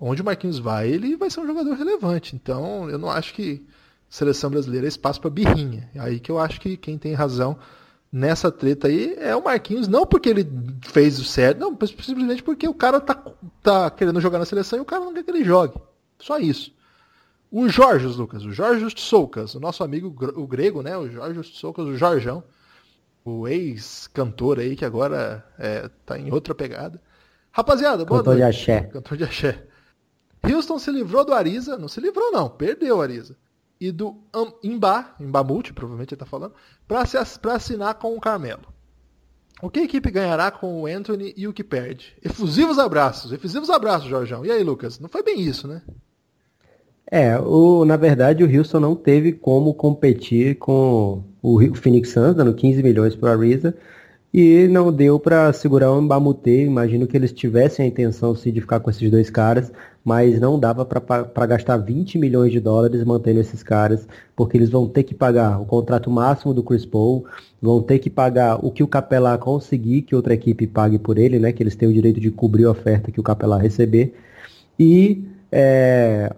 Onde 0.00 0.22
o 0.22 0.24
Marquinhos 0.24 0.58
vai, 0.58 0.88
ele 0.88 1.16
vai 1.16 1.30
ser 1.30 1.40
um 1.40 1.46
jogador 1.46 1.74
relevante. 1.74 2.34
Então, 2.34 2.88
eu 2.88 2.98
não 2.98 3.10
acho 3.10 3.34
que 3.34 3.64
seleção 4.08 4.50
brasileira 4.50 4.86
é 4.86 4.88
espaço 4.88 5.20
para 5.20 5.30
birrinha. 5.30 5.90
É 5.94 6.00
aí 6.00 6.20
que 6.20 6.30
eu 6.30 6.38
acho 6.38 6.60
que 6.60 6.76
quem 6.76 6.96
tem 6.96 7.12
razão 7.12 7.58
nessa 8.10 8.50
treta 8.50 8.88
aí 8.88 9.14
é 9.18 9.34
o 9.36 9.42
Marquinhos, 9.42 9.88
não 9.88 10.06
porque 10.06 10.28
ele 10.28 10.48
fez 10.82 11.18
o 11.18 11.24
certo, 11.24 11.58
não, 11.58 11.76
simplesmente 12.00 12.42
porque 12.42 12.66
o 12.66 12.74
cara 12.74 13.00
tá, 13.00 13.22
tá 13.62 13.90
querendo 13.90 14.20
jogar 14.20 14.38
na 14.38 14.44
seleção 14.44 14.78
e 14.78 14.82
o 14.82 14.84
cara 14.84 15.04
não 15.04 15.12
quer 15.12 15.24
que 15.24 15.30
ele 15.30 15.44
jogue. 15.44 15.74
Só 16.18 16.38
isso. 16.38 16.73
O 17.56 17.68
Jorge 17.68 18.04
Lucas, 18.08 18.44
o 18.44 18.50
Jorge 18.50 18.84
Soucas, 18.96 19.54
o 19.54 19.60
nosso 19.60 19.84
amigo 19.84 20.08
o 20.34 20.44
grego, 20.44 20.82
né? 20.82 20.98
O 20.98 21.08
Jorge 21.08 21.40
Soucas, 21.44 21.84
o 21.86 21.96
Jorjão, 21.96 22.42
o 23.24 23.46
ex-cantor 23.46 24.58
aí 24.58 24.74
que 24.74 24.84
agora 24.84 25.46
é, 25.56 25.88
tá 26.04 26.18
em 26.18 26.32
outra 26.32 26.52
pegada. 26.52 27.00
Rapaziada, 27.52 28.04
boa 28.04 28.18
Cantor 28.18 28.38
noite. 28.38 28.56
de 28.56 28.60
axé. 28.60 28.80
Cantor 28.88 29.16
de 29.16 29.22
axé. 29.22 29.66
Houston 30.42 30.80
se 30.80 30.90
livrou 30.90 31.24
do 31.24 31.32
Ariza, 31.32 31.78
não 31.78 31.86
se 31.86 32.00
livrou 32.00 32.32
não, 32.32 32.50
perdeu 32.50 32.96
o 32.96 33.00
Ariza 33.00 33.36
e 33.80 33.92
do 33.92 34.16
Imba, 34.60 35.14
Imbamute, 35.20 35.72
provavelmente 35.72 36.12
ele 36.12 36.16
está 36.16 36.26
falando, 36.26 36.54
para 36.88 37.54
assinar 37.54 37.94
com 37.94 38.16
o 38.16 38.20
Carmelo. 38.20 38.66
O 39.62 39.70
que 39.70 39.78
a 39.78 39.84
equipe 39.84 40.10
ganhará 40.10 40.50
com 40.50 40.82
o 40.82 40.86
Anthony 40.86 41.32
e 41.36 41.46
o 41.46 41.52
que 41.52 41.62
perde? 41.62 42.16
Efusivos 42.20 42.80
abraços, 42.80 43.30
efusivos 43.30 43.70
abraços, 43.70 44.08
Jorjão. 44.08 44.44
E 44.44 44.50
aí, 44.50 44.64
Lucas? 44.64 44.98
Não 44.98 45.08
foi 45.08 45.22
bem 45.22 45.40
isso, 45.40 45.68
né? 45.68 45.82
É, 47.10 47.38
o, 47.38 47.84
na 47.84 47.96
verdade 47.96 48.42
o 48.42 48.58
Houston 48.58 48.80
não 48.80 48.96
teve 48.96 49.32
como 49.32 49.74
competir 49.74 50.56
com 50.56 51.22
o 51.42 51.74
Phoenix 51.74 52.10
Suns, 52.10 52.34
dando 52.34 52.54
15 52.54 52.82
milhões 52.82 53.14
para 53.14 53.30
a 53.30 53.36
Ariza, 53.36 53.74
e 54.32 54.66
não 54.68 54.92
deu 54.92 55.20
para 55.20 55.52
segurar 55.52 55.92
o 55.92 56.00
Mbamute. 56.02 56.50
Imagino 56.50 57.06
que 57.06 57.16
eles 57.16 57.32
tivessem 57.32 57.84
a 57.84 57.88
intenção 57.88 58.34
sim, 58.34 58.50
de 58.50 58.60
ficar 58.60 58.80
com 58.80 58.90
esses 58.90 59.08
dois 59.10 59.30
caras, 59.30 59.70
mas 60.04 60.40
não 60.40 60.58
dava 60.58 60.84
para 60.84 61.46
gastar 61.46 61.76
20 61.76 62.18
milhões 62.18 62.50
de 62.50 62.58
dólares 62.58 63.04
mantendo 63.04 63.40
esses 63.40 63.62
caras, 63.62 64.08
porque 64.34 64.56
eles 64.56 64.70
vão 64.70 64.88
ter 64.88 65.04
que 65.04 65.14
pagar 65.14 65.60
o 65.60 65.66
contrato 65.66 66.10
máximo 66.10 66.52
do 66.52 66.64
Chris 66.64 66.84
Paul, 66.84 67.26
vão 67.62 67.80
ter 67.82 68.00
que 68.00 68.10
pagar 68.10 68.64
o 68.64 68.72
que 68.72 68.82
o 68.82 68.88
Capelá 68.88 69.38
conseguir 69.38 70.02
que 70.02 70.16
outra 70.16 70.34
equipe 70.34 70.66
pague 70.66 70.98
por 70.98 71.16
ele, 71.18 71.38
né? 71.38 71.52
Que 71.52 71.62
eles 71.62 71.76
têm 71.76 71.88
o 71.88 71.92
direito 71.92 72.20
de 72.20 72.30
cobrir 72.30 72.64
a 72.64 72.70
oferta 72.70 73.12
que 73.12 73.20
o 73.20 73.22
Capelá 73.22 73.58
receber. 73.58 74.14
E 74.78 75.24
é, 75.52 76.34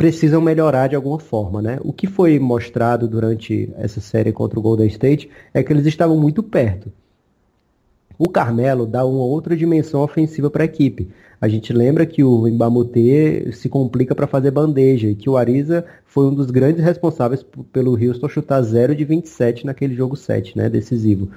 precisam 0.00 0.40
melhorar 0.40 0.86
de 0.86 0.96
alguma 0.96 1.18
forma, 1.18 1.60
né? 1.60 1.78
O 1.82 1.92
que 1.92 2.06
foi 2.06 2.38
mostrado 2.38 3.06
durante 3.06 3.70
essa 3.76 4.00
série 4.00 4.32
contra 4.32 4.58
o 4.58 4.62
Golden 4.62 4.86
State 4.86 5.28
é 5.52 5.62
que 5.62 5.70
eles 5.70 5.84
estavam 5.84 6.16
muito 6.16 6.42
perto. 6.42 6.90
O 8.18 8.26
Carmelo 8.26 8.86
dá 8.86 9.04
uma 9.04 9.22
outra 9.22 9.54
dimensão 9.54 10.00
ofensiva 10.00 10.48
para 10.48 10.62
a 10.62 10.64
equipe. 10.64 11.10
A 11.38 11.46
gente 11.48 11.70
lembra 11.74 12.06
que 12.06 12.24
o 12.24 12.48
Mbamute 12.48 13.52
se 13.52 13.68
complica 13.68 14.14
para 14.14 14.26
fazer 14.26 14.50
bandeja 14.50 15.06
e 15.06 15.14
que 15.14 15.28
o 15.28 15.36
Ariza 15.36 15.84
foi 16.06 16.24
um 16.24 16.34
dos 16.34 16.50
grandes 16.50 16.82
responsáveis 16.82 17.44
pelo 17.70 17.92
Houston 17.92 18.26
chutar 18.26 18.62
0 18.62 18.94
de 18.94 19.04
27 19.04 19.66
naquele 19.66 19.94
jogo 19.94 20.16
7, 20.16 20.56
né, 20.56 20.70
decisivo. 20.70 21.28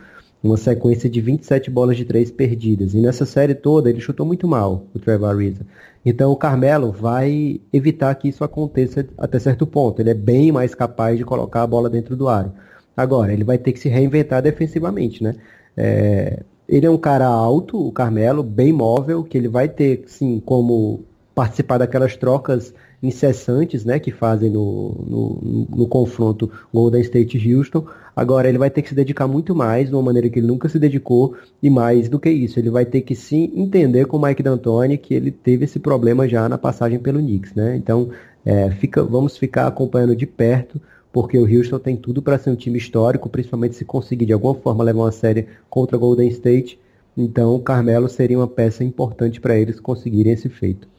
Uma 0.43 0.57
sequência 0.57 1.09
de 1.09 1.21
27 1.21 1.71
bolas 1.71 1.95
de 1.95 2.03
3 2.03 2.29
perdidas. 2.31 2.93
E 2.93 2.99
nessa 2.99 3.25
série 3.25 3.55
toda 3.55 3.89
ele 3.89 4.01
chutou 4.01 4.25
muito 4.25 4.47
mal, 4.47 4.85
o 4.93 4.99
Trevor 4.99 5.29
Ariza. 5.29 5.65
Então 6.05 6.31
o 6.31 6.35
Carmelo 6.35 6.91
vai 6.91 7.61
evitar 7.71 8.13
que 8.15 8.27
isso 8.27 8.43
aconteça 8.43 9.07
até 9.17 9.39
certo 9.39 9.65
ponto. 9.65 10.01
Ele 10.01 10.09
é 10.09 10.13
bem 10.13 10.51
mais 10.51 10.75
capaz 10.75 11.17
de 11.17 11.23
colocar 11.23 11.63
a 11.63 11.67
bola 11.67 11.89
dentro 11.89 12.15
do 12.15 12.27
aro. 12.27 12.51
Agora, 12.95 13.33
ele 13.33 13.43
vai 13.43 13.57
ter 13.57 13.71
que 13.71 13.79
se 13.79 13.89
reinventar 13.89 14.41
defensivamente, 14.41 15.23
né? 15.23 15.35
É, 15.75 16.43
ele 16.67 16.85
é 16.85 16.89
um 16.89 16.97
cara 16.97 17.25
alto, 17.25 17.87
o 17.87 17.91
Carmelo, 17.91 18.43
bem 18.43 18.71
móvel, 18.71 19.23
que 19.23 19.37
ele 19.37 19.47
vai 19.47 19.67
ter, 19.67 20.03
sim, 20.07 20.41
como 20.45 21.03
participar 21.33 21.77
daquelas 21.77 22.15
trocas 22.15 22.73
incessantes, 23.01 23.83
né, 23.83 23.99
que 23.99 24.11
fazem 24.11 24.49
no, 24.49 24.95
no, 25.05 25.67
no 25.77 25.87
confronto 25.87 26.49
Golden 26.73 27.01
State 27.01 27.53
Houston. 27.53 27.85
Agora 28.15 28.47
ele 28.47 28.57
vai 28.57 28.69
ter 28.69 28.81
que 28.81 28.89
se 28.89 28.95
dedicar 28.95 29.27
muito 29.27 29.53
mais, 29.53 29.89
de 29.89 29.95
uma 29.95 30.01
maneira 30.01 30.29
que 30.29 30.39
ele 30.39 30.47
nunca 30.47 30.69
se 30.69 30.79
dedicou, 30.79 31.35
e 31.61 31.69
mais 31.69 32.07
do 32.07 32.19
que 32.19 32.29
isso, 32.29 32.59
ele 32.59 32.69
vai 32.69 32.85
ter 32.85 33.01
que 33.01 33.15
sim 33.15 33.51
entender 33.55 34.05
com 34.05 34.17
o 34.17 34.21
Mike 34.21 34.41
D'Antoni 34.43 34.97
que 34.97 35.13
ele 35.13 35.31
teve 35.31 35.65
esse 35.65 35.79
problema 35.79 36.27
já 36.27 36.47
na 36.47 36.57
passagem 36.57 36.99
pelo 36.99 37.19
Knicks, 37.19 37.53
né? 37.53 37.75
Então, 37.75 38.09
é, 38.45 38.69
fica, 38.71 39.03
vamos 39.03 39.35
ficar 39.35 39.67
acompanhando 39.67 40.15
de 40.15 40.25
perto, 40.25 40.79
porque 41.11 41.37
o 41.37 41.45
Houston 41.45 41.79
tem 41.79 41.95
tudo 41.97 42.21
para 42.21 42.37
ser 42.37 42.51
um 42.51 42.55
time 42.55 42.77
histórico, 42.77 43.29
principalmente 43.29 43.75
se 43.75 43.83
conseguir 43.83 44.25
de 44.25 44.33
alguma 44.33 44.55
forma 44.55 44.83
levar 44.83 45.01
uma 45.01 45.11
série 45.11 45.47
contra 45.69 45.97
Golden 45.97 46.27
State. 46.29 46.79
Então, 47.17 47.55
o 47.55 47.59
Carmelo 47.59 48.09
seria 48.09 48.37
uma 48.37 48.47
peça 48.47 48.83
importante 48.83 49.41
para 49.41 49.57
eles 49.57 49.79
conseguirem 49.79 50.33
esse 50.33 50.49
feito. 50.49 50.92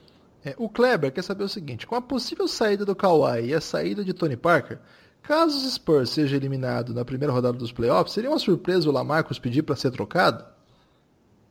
É, 0.44 0.54
o 0.58 0.68
Kleber 0.68 1.10
quer 1.10 1.22
saber 1.22 1.44
o 1.44 1.48
seguinte: 1.48 1.86
com 1.86 1.94
a 1.94 2.02
possível 2.02 2.46
saída 2.46 2.84
do 2.84 2.94
Kawhi 2.94 3.46
e 3.46 3.54
a 3.54 3.60
saída 3.60 4.04
de 4.04 4.12
Tony 4.12 4.36
Parker, 4.36 4.78
caso 5.22 5.56
os 5.56 5.72
Spurs 5.72 6.10
seja 6.10 6.36
eliminado 6.36 6.92
na 6.92 7.04
primeira 7.04 7.32
rodada 7.32 7.56
dos 7.56 7.72
playoffs, 7.72 8.12
seria 8.12 8.30
uma 8.30 8.38
surpresa 8.38 8.88
o 8.88 8.92
Lamarcus 8.92 9.38
pedir 9.38 9.62
para 9.62 9.76
ser 9.76 9.90
trocado? 9.90 10.44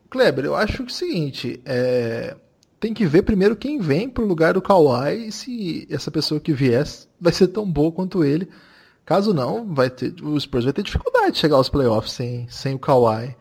Kleber, 0.08 0.44
eu 0.44 0.54
acho 0.54 0.76
que 0.76 0.82
é 0.82 0.86
o 0.86 0.90
seguinte: 0.90 1.60
é, 1.64 2.36
tem 2.78 2.94
que 2.94 3.04
ver 3.04 3.22
primeiro 3.22 3.56
quem 3.56 3.80
vem 3.80 4.08
para 4.08 4.22
o 4.22 4.26
lugar 4.26 4.54
do 4.54 4.62
Kawhi 4.62 5.28
e 5.28 5.32
se 5.32 5.88
essa 5.90 6.10
pessoa 6.10 6.40
que 6.40 6.52
viesse 6.52 7.08
vai 7.20 7.32
ser 7.32 7.48
tão 7.48 7.70
boa 7.70 7.90
quanto 7.90 8.24
ele. 8.24 8.48
Caso 9.04 9.34
não, 9.34 9.74
vai 9.74 9.90
ter, 9.90 10.14
o 10.22 10.40
Spurs 10.40 10.64
vai 10.64 10.72
ter 10.72 10.82
dificuldade 10.82 11.32
de 11.32 11.38
chegar 11.38 11.56
aos 11.56 11.68
playoffs 11.68 12.12
sem, 12.12 12.48
sem 12.48 12.74
o 12.74 12.78
Kawhi 12.78 13.36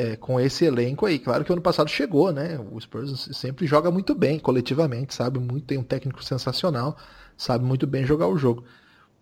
é, 0.00 0.16
com 0.16 0.40
esse 0.40 0.64
elenco 0.64 1.04
aí. 1.04 1.18
Claro 1.18 1.44
que 1.44 1.50
o 1.50 1.54
ano 1.54 1.62
passado 1.62 1.90
chegou, 1.90 2.32
né? 2.32 2.58
O 2.72 2.80
Spurs 2.80 3.28
sempre 3.32 3.66
joga 3.66 3.90
muito 3.90 4.14
bem 4.14 4.38
coletivamente, 4.38 5.14
sabe 5.14 5.38
muito, 5.38 5.66
tem 5.66 5.76
um 5.78 5.82
técnico 5.82 6.24
sensacional, 6.24 6.96
sabe 7.36 7.64
muito 7.64 7.86
bem 7.86 8.06
jogar 8.06 8.28
o 8.28 8.38
jogo. 8.38 8.64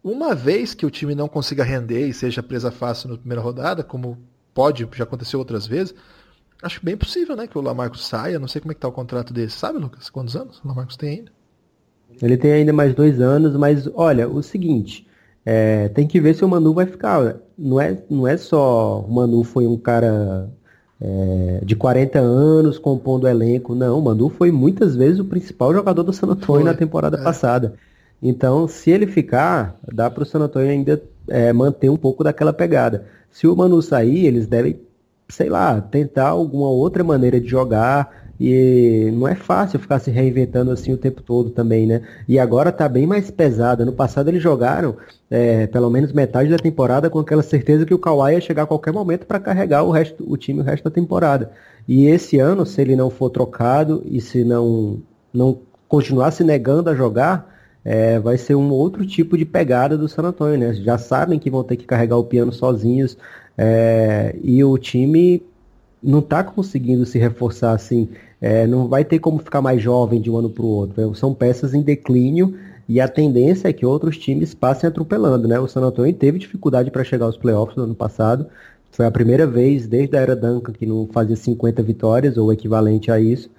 Uma 0.03 0.35
vez 0.35 0.75
que 0.75 0.87
o 0.87 0.91
time 0.91 1.15
não 1.15 1.29
consiga 1.29 1.65
render 1.65 2.07
e 2.07 2.15
seja 2.15 2.43
presa 2.43 2.71
fácil 2.71 3.11
na 3.11 3.17
primeira 3.19 3.43
rodada, 3.43 3.83
como 3.83 4.17
pode, 4.55 4.89
já 4.95 5.03
aconteceu 5.05 5.41
outras 5.41 5.67
vezes, 5.67 5.95
acho 6.63 6.85
bem 6.85 6.97
possível, 6.97 7.35
né, 7.35 7.47
que 7.49 7.59
o 7.59 7.61
Lamarcus 7.61 8.07
saia. 8.07 8.39
Não 8.39 8.47
sei 8.47 8.61
como 8.61 8.71
é 8.71 8.75
que 8.75 8.81
tá 8.81 8.89
o 8.89 8.93
contrato 8.93 9.33
dele. 9.33 9.51
Sabe, 9.51 9.79
Lucas? 9.79 10.09
Quantos 10.09 10.37
anos 10.37 10.61
o 10.65 10.69
Lamarcus 10.69 10.97
tem 10.97 11.11
ainda? 11.11 11.33
Ele 12.23 12.37
tem 12.37 12.53
ainda 12.53 12.73
mais 12.73 12.95
dois 12.95 13.21
anos, 13.21 13.57
mas 13.57 13.89
olha, 13.95 14.29
o 14.29 14.43
seguinte, 14.43 15.07
é, 15.45 15.89
tem 15.89 16.07
que 16.07 16.21
ver 16.21 16.35
se 16.35 16.45
o 16.45 16.49
Manu 16.49 16.73
vai 16.73 16.87
ficar. 16.87 17.37
Não 17.57 17.81
é, 17.81 18.03
não 18.09 18.27
é 18.27 18.37
só 18.37 19.01
o 19.01 19.13
Manu 19.13 19.43
foi 19.43 19.67
um 19.67 19.77
cara 19.77 20.51
é, 21.01 21.61
de 21.63 21.77
40 21.77 22.19
anos 22.19 22.79
compondo 22.79 23.25
o 23.25 23.29
elenco. 23.29 23.75
Não, 23.75 23.99
o 23.99 24.03
Manu 24.03 24.29
foi 24.29 24.51
muitas 24.51 24.97
vezes 24.97 25.21
o 25.21 25.25
principal 25.25 25.73
jogador 25.73 26.03
do 26.03 26.13
San 26.13 26.27
Antonio 26.29 26.63
foi. 26.63 26.65
na 26.65 26.75
temporada 26.75 27.19
é. 27.19 27.23
passada. 27.23 27.75
Então, 28.23 28.67
se 28.67 28.91
ele 28.91 29.07
ficar, 29.07 29.77
dá 29.93 30.11
para 30.11 30.23
o 30.25 30.27
San 30.27 30.41
Antonio 30.41 30.71
ainda 30.71 31.01
é, 31.29 31.53
manter 31.53 31.89
um 31.89 31.97
pouco 31.97 32.25
daquela 32.25 32.53
pegada. 32.53 33.07
Se 33.31 33.47
o 33.47 33.55
Manu 33.55 33.81
sair, 33.81 34.27
eles 34.27 34.47
devem, 34.47 34.81
sei 35.29 35.49
lá, 35.49 35.81
tentar 35.81 36.29
alguma 36.29 36.69
outra 36.69 37.05
maneira 37.05 37.41
de 37.41 37.47
jogar, 37.47 38.28
e 38.41 39.11
não 39.13 39.27
é 39.27 39.35
fácil 39.35 39.79
ficar 39.81 39.99
se 39.99 40.11
reinventando 40.11 40.71
assim 40.71 40.93
o 40.93 40.97
tempo 40.97 41.23
todo 41.23 41.51
também, 41.51 41.87
né? 41.87 42.03
E 42.29 42.39
agora 42.39 42.71
tá 42.71 42.89
bem 42.89 43.07
mais 43.07 43.31
pesada. 43.31 43.85
No 43.85 43.93
passado 43.93 44.29
eles 44.29 44.43
jogaram 44.43 44.97
é, 45.29 45.67
pelo 45.67 45.91
menos 45.91 46.13
metade 46.13 46.49
da 46.49 46.57
temporada 46.57 47.11
com 47.11 47.19
aquela 47.19 47.43
certeza 47.43 47.85
que 47.85 47.95
o 47.95 47.99
Kawhi 47.99 48.35
ia 48.35 48.41
chegar 48.41 48.63
a 48.63 48.67
qualquer 48.67 48.93
momento 48.93 49.27
para 49.27 49.41
carregar 49.41 49.83
o 49.83 49.91
resto, 49.91 50.25
o 50.27 50.37
time 50.37 50.61
o 50.61 50.65
resto 50.65 50.85
da 50.85 50.91
temporada. 50.91 51.51
E 51.87 52.07
esse 52.07 52.39
ano, 52.39 52.65
se 52.65 52.81
ele 52.81 52.95
não 52.95 53.11
for 53.11 53.31
trocado 53.31 54.03
e 54.07 54.21
se 54.21 54.45
não, 54.45 55.01
não 55.33 55.59
continuar 55.89 56.31
se 56.31 56.45
negando 56.45 56.91
a 56.91 56.95
jogar, 56.95 57.57
é, 57.85 58.19
vai 58.21 58.37
ser 58.37 58.55
um 58.55 58.71
outro 58.71 59.07
tipo 59.07 59.37
de 59.37 59.45
pegada 59.45 59.97
do 59.97 60.09
San 60.09 60.23
Antonio, 60.23 60.59
né? 60.59 60.75
Já 60.75 60.99
sabem 60.99 61.39
que 61.39 61.51
vão 61.51 61.65
ter 61.65 61.77
que 61.77 61.87
carregar 61.87 62.19
o 62.19 62.25
piano 62.25 62.53
sozinhos 62.53 63.17
é, 63.57 64.37
e 64.45 64.63
o 64.63 64.77
time 64.79 65.43
não 66.03 66.21
está 66.21 66.45
conseguindo 66.45 67.05
se 67.05 67.19
reforçar 67.19 67.73
assim 67.73 68.09
é, 68.41 68.67
não 68.67 68.89
vai 68.89 69.05
ter 69.05 69.19
como 69.19 69.39
ficar 69.39 69.61
mais 69.61 69.83
jovem 69.83 70.21
de 70.21 70.31
um 70.31 70.37
ano 70.37 70.51
para 70.51 70.65
o 70.65 70.69
outro. 70.69 71.15
São 71.15 71.35
peças 71.35 71.75
em 71.75 71.83
declínio 71.83 72.55
e 72.89 73.01
a 73.01 73.09
tendência 73.09 73.69
é 73.69 73.73
que 73.73 73.85
outros 73.85 74.17
times 74.17 74.55
passem 74.55 74.89
atropelando. 74.89 75.47
Né? 75.47 75.59
O 75.59 75.69
San 75.69 75.83
Antonio 75.83 76.15
teve 76.15 76.39
dificuldade 76.39 76.91
para 76.91 77.05
chegar 77.05 77.27
aos 77.27 77.37
playoffs 77.37 77.77
no 77.77 77.85
ano 77.85 77.95
passado. 77.95 78.47
Foi 78.91 79.05
a 79.05 79.11
primeira 79.11 79.47
vez 79.47 79.87
desde 79.87 80.17
a 80.17 80.21
era 80.21 80.35
Duncan 80.35 80.73
que 80.73 80.87
não 80.87 81.07
fazia 81.13 81.37
50 81.37 81.83
vitórias 81.83 82.37
ou 82.37 82.53
equivalente 82.53 83.11
a 83.11 83.21
isso, 83.21 83.51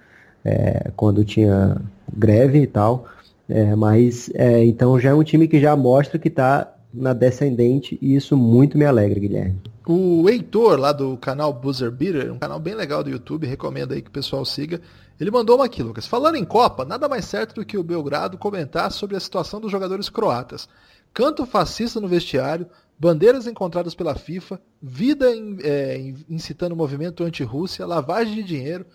é, 0.44 0.92
quando 0.96 1.24
tinha 1.24 1.78
greve 2.12 2.62
e 2.62 2.68
tal. 2.68 3.06
É, 3.48 3.76
mas 3.76 4.30
é, 4.34 4.64
então 4.64 5.00
já 5.00 5.10
é 5.10 5.14
um 5.14 5.24
time 5.24 5.48
que 5.48 5.60
já 5.60 5.76
mostra 5.76 6.20
que 6.20 6.28
está 6.28 6.72
na 6.94 7.14
descendente 7.14 7.98
e 8.02 8.16
isso 8.16 8.36
muito 8.36 8.78
me 8.78 8.86
alegra, 8.86 9.20
Guilherme. 9.20 9.62
O 9.88 10.30
Heitor, 10.30 10.80
lá 10.80 10.92
do 10.92 11.18
canal 11.18 11.52
Buzzer 11.54 11.92
Beater, 11.92 12.34
um 12.34 12.40
canal 12.40 12.60
bem 12.60 12.76
legal 12.76 13.04
do 13.04 13.10
YouTube, 13.10 13.48
recomendo 13.48 13.94
aí 13.94 14.02
que 14.02 14.10
o 14.10 14.14
pessoal 14.14 14.46
siga. 14.46 14.82
Ele 15.20 15.32
mandou 15.32 15.56
uma 15.56 15.66
aqui, 15.66 15.82
Lucas. 15.82 16.06
Falando 16.06 16.36
em 16.36 16.46
Copa, 16.46 16.86
nada 16.86 17.10
mais 17.10 17.26
certo 17.26 17.56
do 17.56 17.66
que 17.66 17.78
o 17.78 17.84
Belgrado 17.84 18.38
comentar 18.38 18.92
sobre 18.92 19.16
a 19.16 19.20
situação 19.20 19.60
dos 19.60 19.72
jogadores 19.72 20.10
croatas. 20.10 20.70
Canto 21.14 21.46
fascista 21.46 22.00
no 22.00 22.08
vestiário, 22.08 22.68
bandeiras 23.00 23.48
encontradas 23.48 23.96
pela 23.96 24.16
FIFA, 24.16 24.62
vida 24.82 25.28
é, 25.64 26.14
incitando 26.30 26.76
movimento 26.76 27.24
anti-Rússia, 27.24 27.86
lavagem 27.86 28.36
de 28.36 28.44
dinheiro. 28.44 28.86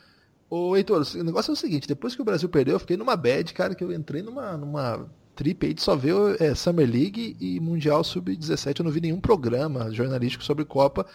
Ô, 0.48 0.76
Heitor, 0.76 1.04
o 1.16 1.24
negócio 1.24 1.50
é 1.50 1.54
o 1.54 1.56
seguinte, 1.56 1.88
depois 1.88 2.14
que 2.14 2.22
o 2.22 2.24
Brasil 2.24 2.48
perdeu, 2.48 2.74
eu 2.74 2.80
fiquei 2.80 2.96
numa 2.96 3.16
bad, 3.16 3.52
cara, 3.52 3.74
que 3.74 3.82
eu 3.82 3.92
entrei 3.92 4.22
numa, 4.22 4.56
numa 4.56 5.06
trip 5.34 5.66
aí 5.66 5.74
só 5.78 5.96
ver 5.96 6.14
é, 6.40 6.54
Summer 6.54 6.88
League 6.88 7.36
e 7.40 7.60
Mundial 7.60 8.02
Sub-17. 8.04 8.78
Eu 8.78 8.84
não 8.84 8.92
vi 8.92 9.00
nenhum 9.00 9.20
programa 9.20 9.92
jornalístico 9.92 10.44
sobre 10.44 10.64
Copa. 10.64 11.06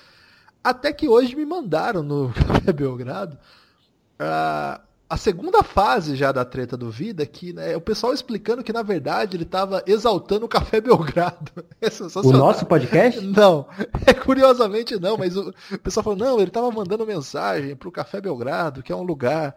Até 0.63 0.91
que 0.91 1.07
hoje 1.07 1.35
me 1.35 1.45
mandaram 1.45 2.03
no 2.03 2.31
Café 2.47 2.73
Belgrado 2.73 3.37
a, 4.19 4.81
a 5.09 5.17
segunda 5.17 5.63
fase 5.63 6.15
já 6.15 6.31
da 6.31 6.43
treta 6.43 6.75
do 6.75 6.91
Vida, 6.91 7.25
que 7.25 7.53
né, 7.53 7.75
o 7.75 7.81
pessoal 7.81 8.13
explicando 8.13 8.63
que 8.63 8.73
na 8.73 8.83
verdade 8.83 9.37
ele 9.37 9.43
estava 9.43 9.81
exaltando 9.87 10.45
o 10.45 10.49
Café 10.49 10.81
Belgrado. 10.81 11.51
É 11.81 12.17
o 12.17 12.31
nosso 12.33 12.65
podcast? 12.65 13.21
Não, 13.21 13.65
é 14.05 14.13
curiosamente 14.13 14.99
não, 14.99 15.17
mas 15.17 15.37
o, 15.37 15.53
o 15.71 15.79
pessoal 15.79 16.03
falou, 16.03 16.19
não, 16.19 16.37
ele 16.37 16.49
estava 16.49 16.69
mandando 16.69 17.05
mensagem 17.05 17.75
para 17.75 17.87
o 17.87 17.91
Café 17.91 18.19
Belgrado, 18.19 18.83
que 18.83 18.91
é 18.91 18.95
um 18.95 19.01
lugar 19.01 19.55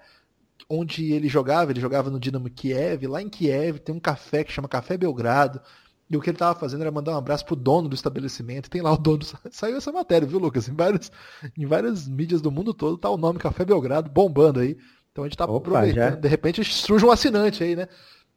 onde 0.68 1.12
ele 1.12 1.28
jogava, 1.28 1.70
ele 1.70 1.80
jogava 1.80 2.10
no 2.10 2.20
Dinamo 2.20 2.50
Kiev, 2.50 3.06
lá 3.06 3.20
em 3.20 3.28
Kiev 3.28 3.78
tem 3.78 3.94
um 3.94 4.00
café 4.00 4.44
que 4.44 4.52
chama 4.52 4.68
Café 4.68 4.96
Belgrado, 4.96 5.60
e 6.08 6.16
o 6.16 6.20
que 6.20 6.28
ele 6.28 6.34
estava 6.36 6.58
fazendo 6.58 6.82
era 6.82 6.90
mandar 6.90 7.12
um 7.12 7.18
abraço 7.18 7.44
pro 7.44 7.56
dono 7.56 7.88
do 7.88 7.94
estabelecimento, 7.94 8.68
tem 8.68 8.82
lá 8.82 8.92
o 8.92 8.98
dono, 8.98 9.20
saiu 9.50 9.76
essa 9.76 9.90
matéria, 9.90 10.26
viu 10.26 10.38
Lucas? 10.38 10.68
Em 10.68 10.74
várias, 10.74 11.10
em 11.56 11.66
várias 11.66 12.06
mídias 12.06 12.40
do 12.40 12.50
mundo 12.50 12.74
todo 12.74 12.98
tá 12.98 13.08
o 13.08 13.16
nome 13.16 13.38
Café 13.38 13.64
Belgrado 13.64 14.10
bombando 14.10 14.60
aí, 14.60 14.76
então 15.10 15.24
a 15.24 15.26
gente 15.28 15.36
tá 15.36 15.44
Opa, 15.44 15.56
aproveitando, 15.56 15.94
já. 15.94 16.10
de 16.16 16.28
repente 16.28 16.64
surge 16.64 17.04
um 17.04 17.10
assinante 17.10 17.62
aí, 17.62 17.76
né? 17.76 17.88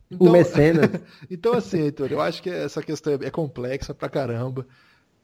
Então, 0.10 0.28
o 0.28 0.32
mecenas. 0.32 0.90
então 1.30 1.54
assim, 1.54 1.80
Heitor, 1.80 2.12
eu 2.12 2.22
acho 2.22 2.42
que 2.42 2.50
essa 2.50 2.82
questão 2.82 3.14
é 3.14 3.32
complexa 3.32 3.94
pra 3.94 4.10
caramba, 4.10 4.68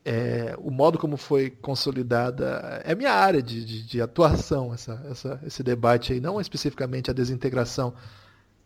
é, 0.04 0.56
o 0.58 0.72
modo 0.72 0.98
como 0.98 1.16
foi 1.16 1.50
consolidada 1.50 2.82
é 2.84 2.96
minha 2.96 3.12
área 3.12 3.42
de, 3.42 3.64
de, 3.64 3.84
de 3.84 4.02
atuação 4.02 4.74
essa, 4.74 5.00
essa, 5.10 5.40
esse 5.46 5.62
debate 5.62 6.14
aí 6.14 6.20
não 6.20 6.42
especificamente 6.42 7.12
a 7.12 7.14
desintegração 7.14 7.94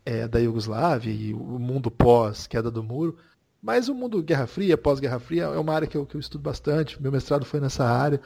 é, 0.06 0.28
da 0.28 0.40
Iugoslávia 0.40 1.12
e 1.12 1.34
o 1.34 1.60
mundo 1.60 1.92
pós 1.92 2.48
queda 2.48 2.72
do 2.72 2.82
muro 2.82 3.18
mas 3.62 3.90
o 3.90 3.96
mundo 3.96 4.24
Guerra 4.24 4.48
Fria 4.48 4.78
pós 4.78 5.00
Guerra 5.00 5.20
Fria 5.20 5.44
é 5.44 5.60
uma 5.60 5.74
área 5.74 5.88
que 5.88 5.98
eu, 5.98 6.06
que 6.06 6.16
eu 6.16 6.20
estudo 6.20 6.42
bastante 6.42 7.02
meu 7.02 7.12
mestrado 7.12 7.46
foi 7.46 7.60
nessa 7.60 7.84
área 7.84 8.22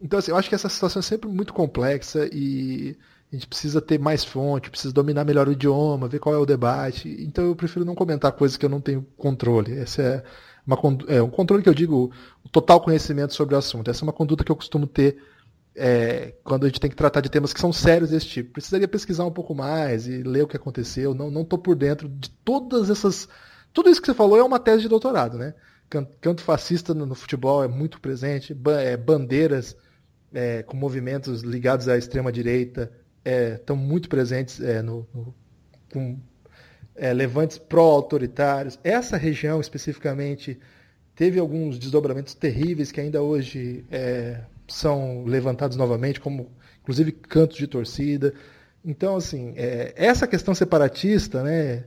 então 0.00 0.18
assim, 0.18 0.30
eu 0.30 0.36
acho 0.36 0.48
que 0.48 0.54
essa 0.54 0.68
situação 0.68 1.00
é 1.00 1.02
sempre 1.02 1.28
muito 1.28 1.52
complexa 1.52 2.28
e 2.32 2.96
a 3.32 3.36
gente 3.36 3.46
precisa 3.48 3.80
ter 3.80 3.98
mais 3.98 4.24
fonte, 4.24 4.70
precisa 4.70 4.92
dominar 4.92 5.24
melhor 5.24 5.48
o 5.48 5.52
idioma, 5.52 6.08
ver 6.08 6.18
qual 6.20 6.34
é 6.34 6.38
o 6.38 6.46
debate. 6.46 7.08
Então 7.20 7.44
eu 7.44 7.56
prefiro 7.56 7.84
não 7.84 7.94
comentar 7.94 8.30
coisas 8.32 8.56
que 8.56 8.64
eu 8.64 8.70
não 8.70 8.80
tenho 8.80 9.04
controle. 9.16 9.72
Esse 9.72 10.02
é, 10.02 10.22
uma, 10.66 10.78
é 11.08 11.22
um 11.22 11.30
controle 11.30 11.62
que 11.62 11.68
eu 11.68 11.74
digo, 11.74 12.10
o 12.44 12.48
total 12.48 12.80
conhecimento 12.80 13.34
sobre 13.34 13.54
o 13.54 13.58
assunto. 13.58 13.90
Essa 13.90 14.02
é 14.02 14.06
uma 14.06 14.12
conduta 14.12 14.44
que 14.44 14.50
eu 14.50 14.56
costumo 14.56 14.86
ter 14.86 15.18
é, 15.76 16.34
quando 16.44 16.64
a 16.64 16.68
gente 16.68 16.80
tem 16.80 16.90
que 16.90 16.96
tratar 16.96 17.20
de 17.20 17.28
temas 17.28 17.52
que 17.52 17.60
são 17.60 17.72
sérios 17.72 18.10
desse 18.10 18.26
tipo. 18.26 18.52
Precisaria 18.52 18.88
pesquisar 18.88 19.24
um 19.24 19.30
pouco 19.30 19.54
mais 19.54 20.06
e 20.06 20.22
ler 20.22 20.44
o 20.44 20.46
que 20.46 20.56
aconteceu. 20.56 21.14
Não 21.14 21.42
estou 21.42 21.58
por 21.58 21.74
dentro 21.74 22.08
de 22.08 22.30
todas 22.30 22.90
essas. 22.90 23.28
Tudo 23.72 23.90
isso 23.90 24.00
que 24.00 24.06
você 24.06 24.14
falou 24.14 24.38
é 24.38 24.42
uma 24.42 24.60
tese 24.60 24.82
de 24.82 24.88
doutorado, 24.88 25.36
né? 25.36 25.54
Canto 26.20 26.42
fascista 26.42 26.94
no, 26.94 27.14
futebol 27.14 27.62
é 27.62 27.68
muito 27.68 28.00
presente, 28.00 28.56
é, 28.80 28.96
bandeiras 28.96 29.76
é, 30.32 30.62
com 30.62 30.76
movimentos 30.76 31.42
ligados 31.42 31.88
à 31.88 31.96
extrema 31.96 32.32
direita 32.32 32.90
estão 33.24 33.76
é, 33.76 33.78
muito 33.78 34.08
presentes 34.08 34.60
é, 34.60 34.82
no, 34.82 35.06
no, 35.14 35.34
com 35.92 36.18
é, 36.96 37.12
levantes 37.12 37.58
pró-autoritários. 37.58 38.78
Essa 38.82 39.16
região 39.16 39.60
especificamente 39.60 40.58
teve 41.14 41.38
alguns 41.38 41.78
desdobramentos 41.78 42.34
terríveis 42.34 42.90
que 42.90 43.00
ainda 43.00 43.22
hoje 43.22 43.84
são 44.66 45.24
levantados 45.24 45.76
novamente, 45.76 46.20
como 46.20 46.50
inclusive 46.82 47.12
cantos 47.12 47.56
de 47.56 47.66
torcida. 47.66 48.34
Então, 48.84 49.16
assim, 49.16 49.54
é, 49.56 49.94
essa 49.96 50.26
questão 50.26 50.54
separatista, 50.54 51.42
né, 51.42 51.84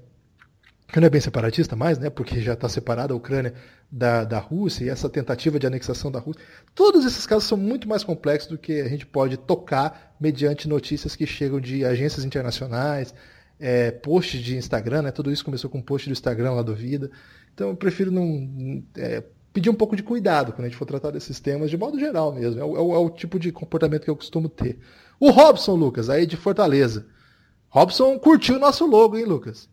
que 0.87 0.99
não 0.99 1.07
é 1.07 1.09
bem 1.09 1.21
separatista 1.21 1.75
mais, 1.75 1.99
né, 1.99 2.09
porque 2.09 2.41
já 2.41 2.53
está 2.53 2.67
separada 2.67 3.13
a 3.13 3.15
Ucrânia 3.15 3.53
da, 3.91 4.23
da 4.23 4.39
Rússia 4.39 4.85
e 4.85 4.89
essa 4.89 5.07
tentativa 5.07 5.59
de 5.59 5.67
anexação 5.67 6.11
da 6.11 6.19
Rússia, 6.19 6.41
todos 6.73 7.05
esses 7.05 7.25
casos 7.25 7.47
são 7.47 7.57
muito 7.57 7.87
mais 7.87 8.03
complexos 8.03 8.49
do 8.49 8.57
que 8.57 8.81
a 8.81 8.87
gente 8.87 9.05
pode 9.05 9.37
tocar 9.37 10.15
mediante 10.19 10.67
notícias 10.67 11.15
que 11.15 11.27
chegam 11.27 11.59
de 11.59 11.85
agências 11.85 12.25
internacionais, 12.25 13.13
é, 13.59 13.91
posts 13.91 14.41
de 14.41 14.55
Instagram, 14.57 15.03
né, 15.03 15.11
tudo 15.11 15.31
isso 15.31 15.45
começou 15.45 15.69
com 15.69 15.79
um 15.79 15.81
post 15.81 16.07
do 16.07 16.11
Instagram 16.11 16.53
lá 16.53 16.61
do 16.61 16.75
Vida. 16.75 17.09
Então 17.53 17.69
eu 17.69 17.75
prefiro 17.75 18.11
não 18.11 18.83
é, 18.95 19.23
pedir 19.51 19.69
um 19.69 19.75
pouco 19.75 19.95
de 19.95 20.03
cuidado 20.03 20.53
quando 20.53 20.65
a 20.65 20.69
gente 20.69 20.77
for 20.77 20.85
tratar 20.85 21.11
desses 21.11 21.39
temas, 21.39 21.71
de 21.71 21.77
modo 21.77 21.99
geral 21.99 22.31
mesmo. 22.31 22.61
É 22.61 22.63
o, 22.63 22.77
é 22.77 22.79
o, 22.79 22.93
é 22.93 22.97
o 22.99 23.09
tipo 23.09 23.39
de 23.39 23.51
comportamento 23.51 24.03
que 24.03 24.09
eu 24.09 24.15
costumo 24.15 24.47
ter. 24.47 24.77
O 25.19 25.31
Robson, 25.31 25.73
Lucas, 25.73 26.09
aí 26.09 26.27
de 26.27 26.37
Fortaleza. 26.37 27.07
Robson 27.69 28.19
curtiu 28.19 28.57
o 28.57 28.59
nosso 28.59 28.85
logo, 28.85 29.17
hein, 29.17 29.25
Lucas? 29.25 29.67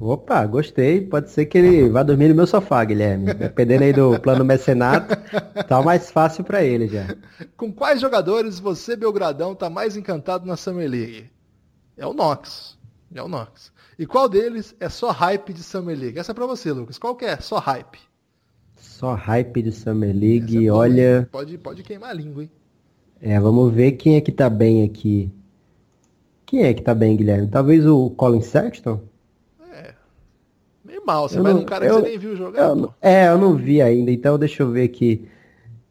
Opa, 0.00 0.44
gostei. 0.46 1.00
Pode 1.00 1.30
ser 1.30 1.46
que 1.46 1.58
ele 1.58 1.88
vá 1.90 2.02
dormir 2.02 2.28
no 2.28 2.34
meu 2.34 2.46
sofá, 2.46 2.84
Guilherme. 2.84 3.34
Dependendo 3.34 3.84
aí 3.84 3.92
do 3.92 4.18
plano 4.20 4.44
mecenato, 4.44 5.14
tá 5.68 5.82
mais 5.82 6.10
fácil 6.10 6.42
para 6.44 6.64
ele 6.64 6.88
já. 6.88 7.14
Com 7.56 7.72
quais 7.72 8.00
jogadores 8.00 8.58
você, 8.58 8.96
Belgradão, 8.96 9.54
tá 9.54 9.68
mais 9.68 9.96
encantado 9.96 10.46
na 10.46 10.56
Summer 10.56 10.88
League? 10.88 11.30
É 11.96 12.06
o 12.06 12.14
Knox. 12.14 12.77
É 13.14 13.22
o 13.22 13.28
Knox. 13.28 13.72
E 13.98 14.06
qual 14.06 14.28
deles 14.28 14.74
é 14.78 14.88
só 14.88 15.10
hype 15.10 15.52
de 15.52 15.62
Summer 15.62 15.98
League? 15.98 16.18
Essa 16.18 16.32
é 16.32 16.34
pra 16.34 16.46
você, 16.46 16.72
Lucas. 16.72 16.98
Qual 16.98 17.16
que 17.16 17.24
é? 17.24 17.38
Só 17.38 17.58
hype. 17.58 17.98
Só 18.76 19.14
hype 19.14 19.62
de 19.62 19.72
Summer 19.72 20.14
League, 20.14 20.66
é 20.66 20.70
olha. 20.70 21.28
Pode, 21.32 21.56
pode 21.58 21.82
queimar 21.82 22.10
a 22.10 22.14
língua, 22.14 22.42
hein? 22.42 22.50
É, 23.20 23.40
vamos 23.40 23.72
ver 23.72 23.92
quem 23.92 24.16
é 24.16 24.20
que 24.20 24.30
tá 24.30 24.48
bem 24.48 24.84
aqui. 24.84 25.30
Quem 26.46 26.64
é 26.64 26.72
que 26.72 26.82
tá 26.82 26.94
bem, 26.94 27.16
Guilherme? 27.16 27.48
Talvez 27.48 27.84
o 27.86 28.10
Colin 28.10 28.40
Sexton? 28.40 29.02
É. 29.72 29.92
Meio 30.84 31.04
mal, 31.04 31.28
você 31.28 31.38
eu 31.38 31.42
vai 31.42 31.52
não, 31.52 31.60
num 31.60 31.66
cara 31.66 31.84
eu, 31.84 31.96
que 31.96 32.00
você 32.02 32.08
nem 32.08 32.18
viu 32.18 32.36
jogar. 32.36 32.68
Eu, 32.68 32.94
é, 33.02 33.28
eu 33.28 33.38
não 33.38 33.54
vi 33.54 33.82
ainda, 33.82 34.10
então 34.10 34.38
deixa 34.38 34.62
eu 34.62 34.70
ver 34.70 34.84
aqui. 34.84 35.28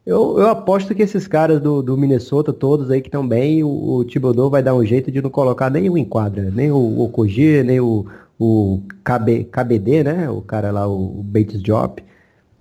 Eu, 0.08 0.38
eu 0.38 0.46
aposto 0.46 0.94
que 0.94 1.02
esses 1.02 1.28
caras 1.28 1.60
do, 1.60 1.82
do 1.82 1.94
Minnesota, 1.94 2.50
todos 2.50 2.90
aí 2.90 3.02
que 3.02 3.08
estão 3.08 3.28
bem, 3.28 3.62
o, 3.62 3.68
o 3.68 4.04
Thibodeau 4.06 4.48
vai 4.48 4.62
dar 4.62 4.74
um 4.74 4.82
jeito 4.82 5.12
de 5.12 5.20
não 5.20 5.28
colocar 5.28 5.68
nenhum 5.68 5.98
em 5.98 6.04
quadra. 6.04 6.50
Nem 6.50 6.72
o 6.72 7.00
Okogie, 7.00 7.62
nem 7.62 7.78
o, 7.78 8.06
o 8.40 8.80
KB, 9.04 9.44
KBD, 9.44 10.04
né? 10.04 10.30
O 10.30 10.40
cara 10.40 10.70
lá, 10.70 10.88
o 10.88 11.22
Bates 11.22 11.60
Job. 11.62 12.02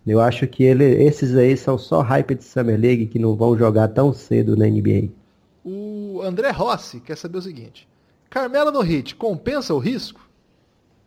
Eu 0.05 0.19
acho 0.19 0.45
que 0.45 0.61
ele, 0.61 0.83
esses 1.01 1.37
aí 1.37 1.55
são 1.55 1.77
só 1.77 2.01
hype 2.01 2.35
de 2.35 2.43
Summer 2.43 2.77
League 2.77 3.05
que 3.07 3.17
não 3.17 3.33
vão 3.33 3.57
jogar 3.57 3.87
tão 3.87 4.11
cedo 4.11 4.57
na 4.57 4.65
NBA. 4.65 5.07
O 5.63 6.21
André 6.21 6.51
Rossi 6.51 6.99
quer 6.99 7.15
saber 7.15 7.37
o 7.37 7.41
seguinte: 7.41 7.87
Carmela 8.29 8.71
no 8.71 8.81
hit 8.81 9.15
compensa 9.15 9.73
o 9.73 9.79
risco? 9.79 10.19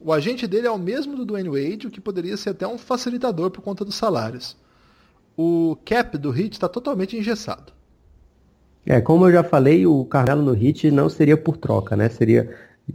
O 0.00 0.10
agente 0.10 0.46
dele 0.46 0.66
é 0.66 0.70
o 0.70 0.78
mesmo 0.78 1.14
do 1.16 1.26
Dwayne 1.26 1.50
Wade, 1.50 1.86
o 1.86 1.90
que 1.90 2.00
poderia 2.00 2.38
ser 2.38 2.50
até 2.50 2.66
um 2.66 2.78
facilitador 2.78 3.50
por 3.50 3.60
conta 3.60 3.84
dos 3.84 3.96
salários. 3.96 4.56
O 5.36 5.76
cap 5.84 6.16
do 6.18 6.30
hit 6.30 6.52
está 6.52 6.68
totalmente 6.68 7.16
engessado. 7.16 7.72
É, 8.84 9.00
como 9.00 9.26
eu 9.26 9.32
já 9.32 9.42
falei, 9.42 9.86
o 9.86 10.04
Carmelo 10.04 10.42
no 10.42 10.52
hit 10.52 10.90
não 10.90 11.08
seria 11.08 11.36
por 11.36 11.56
troca, 11.56 11.96
né? 11.96 12.08
Seria 12.08 12.50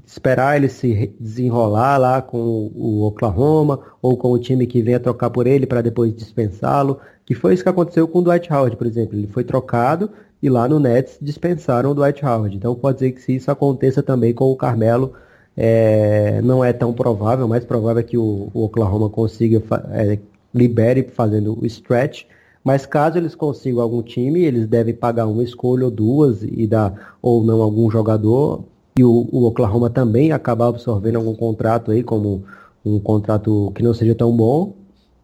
esperar 0.05 0.57
ele 0.57 0.67
se 0.67 1.13
desenrolar 1.19 1.97
lá 1.97 2.21
com 2.21 2.71
o 2.75 3.03
Oklahoma 3.03 3.79
ou 4.01 4.17
com 4.17 4.31
o 4.31 4.39
time 4.39 4.67
que 4.67 4.81
venha 4.81 4.99
trocar 4.99 5.29
por 5.29 5.47
ele 5.47 5.65
para 5.65 5.81
depois 5.81 6.13
dispensá-lo, 6.13 6.99
que 7.25 7.33
foi 7.33 7.53
isso 7.53 7.63
que 7.63 7.69
aconteceu 7.69 8.07
com 8.07 8.19
o 8.19 8.21
Dwight 8.21 8.51
Howard, 8.51 8.75
por 8.75 8.87
exemplo. 8.87 9.17
Ele 9.17 9.27
foi 9.27 9.43
trocado 9.43 10.09
e 10.41 10.49
lá 10.49 10.67
no 10.67 10.79
Nets 10.79 11.17
dispensaram 11.21 11.91
o 11.91 11.95
Dwight 11.95 12.25
Howard. 12.25 12.55
Então 12.55 12.75
pode 12.75 12.99
ser 12.99 13.11
que 13.11 13.21
se 13.21 13.35
isso 13.35 13.49
aconteça 13.49 14.03
também 14.03 14.33
com 14.33 14.51
o 14.51 14.55
Carmelo, 14.55 15.13
é, 15.55 16.41
não 16.41 16.63
é 16.63 16.73
tão 16.73 16.93
provável, 16.93 17.47
mais 17.47 17.63
provável 17.63 18.01
é 18.01 18.03
que 18.03 18.17
o, 18.17 18.49
o 18.53 18.65
Oklahoma 18.65 19.09
consiga 19.09 19.61
é, 19.91 20.19
libere 20.55 21.03
fazendo 21.03 21.59
o 21.59 21.65
stretch, 21.65 22.23
mas 22.63 22.85
caso 22.85 23.17
eles 23.17 23.35
consigam 23.35 23.81
algum 23.81 24.01
time, 24.01 24.43
eles 24.43 24.67
devem 24.67 24.93
pagar 24.93 25.27
uma 25.27 25.43
escolha 25.43 25.85
ou 25.85 25.91
duas 25.91 26.41
e 26.41 26.65
dar 26.65 27.17
ou 27.21 27.43
não 27.43 27.61
algum 27.61 27.91
jogador 27.91 28.63
e 28.97 29.03
o, 29.03 29.27
o, 29.29 29.43
Oklahoma 29.43 29.89
também 29.89 30.31
acabar 30.31 30.67
absorvendo 30.67 31.17
algum 31.17 31.35
contrato 31.35 31.91
aí, 31.91 32.01
como 32.01 32.45
um 32.85 32.97
contrato 32.97 33.71
que 33.75 33.83
não 33.83 33.93
seja 33.93 34.15
tão 34.15 34.35
bom, 34.35 34.73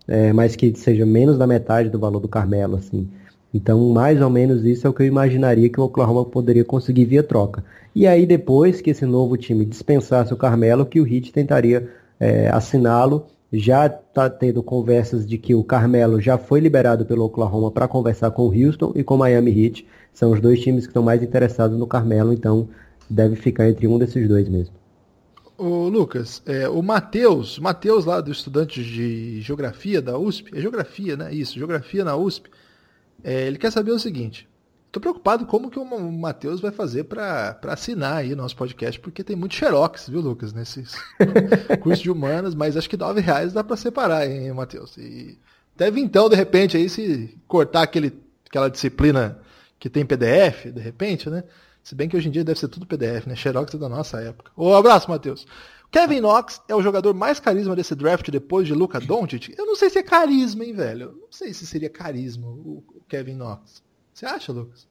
é, 0.07 0.33
mas 0.33 0.57
que 0.57 0.75
seja 0.75 1.05
menos 1.05 1.37
da 1.37 1.47
metade 1.47 1.89
do 1.89 1.97
valor 1.97 2.19
do 2.19 2.27
Carmelo, 2.27 2.75
assim. 2.75 3.07
Então, 3.53 3.89
mais 3.89 4.21
ou 4.21 4.29
menos 4.29 4.65
isso 4.65 4.85
é 4.85 4.89
o 4.89 4.93
que 4.93 5.03
eu 5.03 5.07
imaginaria 5.07 5.69
que 5.69 5.79
o 5.79 5.83
Oklahoma 5.83 6.25
poderia 6.25 6.65
conseguir 6.65 7.05
via 7.05 7.23
troca. 7.23 7.63
E 7.95 8.05
aí, 8.05 8.25
depois 8.25 8.81
que 8.81 8.89
esse 8.89 9.05
novo 9.05 9.37
time 9.37 9.65
dispensasse 9.65 10.33
o 10.33 10.37
Carmelo, 10.37 10.85
que 10.85 10.99
o 10.99 11.07
Heat 11.07 11.31
tentaria 11.31 11.89
é, 12.19 12.49
assiná-lo. 12.49 13.25
Já 13.51 13.87
está 13.87 14.29
tendo 14.29 14.63
conversas 14.63 15.27
de 15.27 15.37
que 15.37 15.53
o 15.53 15.63
Carmelo 15.63 16.21
já 16.21 16.37
foi 16.37 16.59
liberado 16.59 17.05
pelo 17.05 17.25
Oklahoma 17.25 17.69
para 17.69 17.87
conversar 17.87 18.31
com 18.31 18.47
o 18.47 18.53
Houston 18.53 18.93
e 18.95 19.03
com 19.03 19.15
o 19.15 19.17
Miami 19.17 19.51
Heat. 19.51 19.85
São 20.13 20.31
os 20.31 20.39
dois 20.39 20.61
times 20.61 20.85
que 20.85 20.91
estão 20.91 21.03
mais 21.03 21.21
interessados 21.21 21.77
no 21.77 21.85
Carmelo, 21.85 22.31
então 22.31 22.69
deve 23.09 23.35
ficar 23.35 23.67
entre 23.67 23.87
um 23.87 23.97
desses 23.97 24.27
dois 24.27 24.47
mesmo. 24.47 24.73
Ô, 25.57 25.87
Lucas, 25.89 26.41
é, 26.45 26.67
o 26.67 26.81
Matheus, 26.81 27.59
Matheus 27.59 28.05
lá 28.05 28.19
do 28.19 28.31
estudante 28.31 28.83
de 28.83 29.41
Geografia 29.41 30.01
da 30.01 30.17
USP, 30.17 30.57
é 30.57 30.61
Geografia, 30.61 31.15
né? 31.15 31.33
Isso, 31.33 31.53
Geografia 31.53 32.03
na 32.03 32.15
USP, 32.15 32.49
é, 33.23 33.45
ele 33.47 33.57
quer 33.57 33.71
saber 33.71 33.91
o 33.91 33.99
seguinte, 33.99 34.47
Estou 34.91 34.99
preocupado 34.99 35.45
como 35.45 35.71
que 35.71 35.79
o 35.79 36.11
Matheus 36.11 36.59
vai 36.59 36.69
fazer 36.69 37.05
para 37.05 37.57
assinar 37.67 38.17
aí 38.17 38.35
nosso 38.35 38.57
podcast, 38.57 38.99
porque 38.99 39.23
tem 39.23 39.37
muito 39.37 39.55
xerox, 39.55 40.09
viu, 40.09 40.19
Lucas, 40.19 40.51
nesses 40.51 40.95
cursos 41.79 42.03
de 42.03 42.11
humanas, 42.11 42.53
mas 42.53 42.75
acho 42.75 42.89
que 42.89 42.97
nove 42.97 43.21
reais 43.21 43.53
dá 43.53 43.63
para 43.63 43.77
separar, 43.77 44.29
hein, 44.29 44.51
Matheus? 44.51 44.97
E 44.97 45.39
deve 45.77 46.01
então, 46.01 46.27
de 46.27 46.35
repente, 46.35 46.75
aí 46.75 46.89
se 46.89 47.33
cortar 47.47 47.83
aquele, 47.83 48.21
aquela 48.45 48.69
disciplina 48.69 49.39
que 49.79 49.89
tem 49.89 50.05
PDF, 50.05 50.65
de 50.65 50.81
repente, 50.81 51.29
né? 51.29 51.45
Se 51.81 51.95
bem 51.95 52.09
que 52.09 52.17
hoje 52.17 52.27
em 52.27 52.31
dia 52.31 52.43
deve 52.43 52.59
ser 52.59 52.67
tudo 52.67 52.85
PDF, 52.85 53.27
né? 53.27 53.33
Xerox 53.33 53.73
é 53.73 53.77
da 53.77 53.87
nossa 53.87 54.19
época. 54.19 54.51
Um 54.57 54.73
abraço, 54.73 55.09
Matheus. 55.09 55.47
Kevin 55.89 56.19
Knox 56.19 56.61
é 56.67 56.75
o 56.75 56.81
jogador 56.81 57.13
mais 57.13 57.39
carisma 57.39 57.77
desse 57.77 57.95
draft 57.95 58.29
depois 58.29 58.67
de 58.67 58.73
Luca 58.73 58.99
Doncic? 58.99 59.55
Eu 59.57 59.65
não 59.65 59.75
sei 59.77 59.89
se 59.89 59.99
é 59.99 60.03
carisma, 60.03 60.65
hein, 60.65 60.73
velho? 60.73 61.03
Eu 61.03 61.11
não 61.13 61.31
sei 61.31 61.53
se 61.53 61.65
seria 61.65 61.89
carisma 61.89 62.49
o 62.49 62.83
Kevin 63.07 63.35
Knox. 63.35 63.81
Você 64.13 64.25
acha, 64.25 64.51
Lucas? 64.51 64.87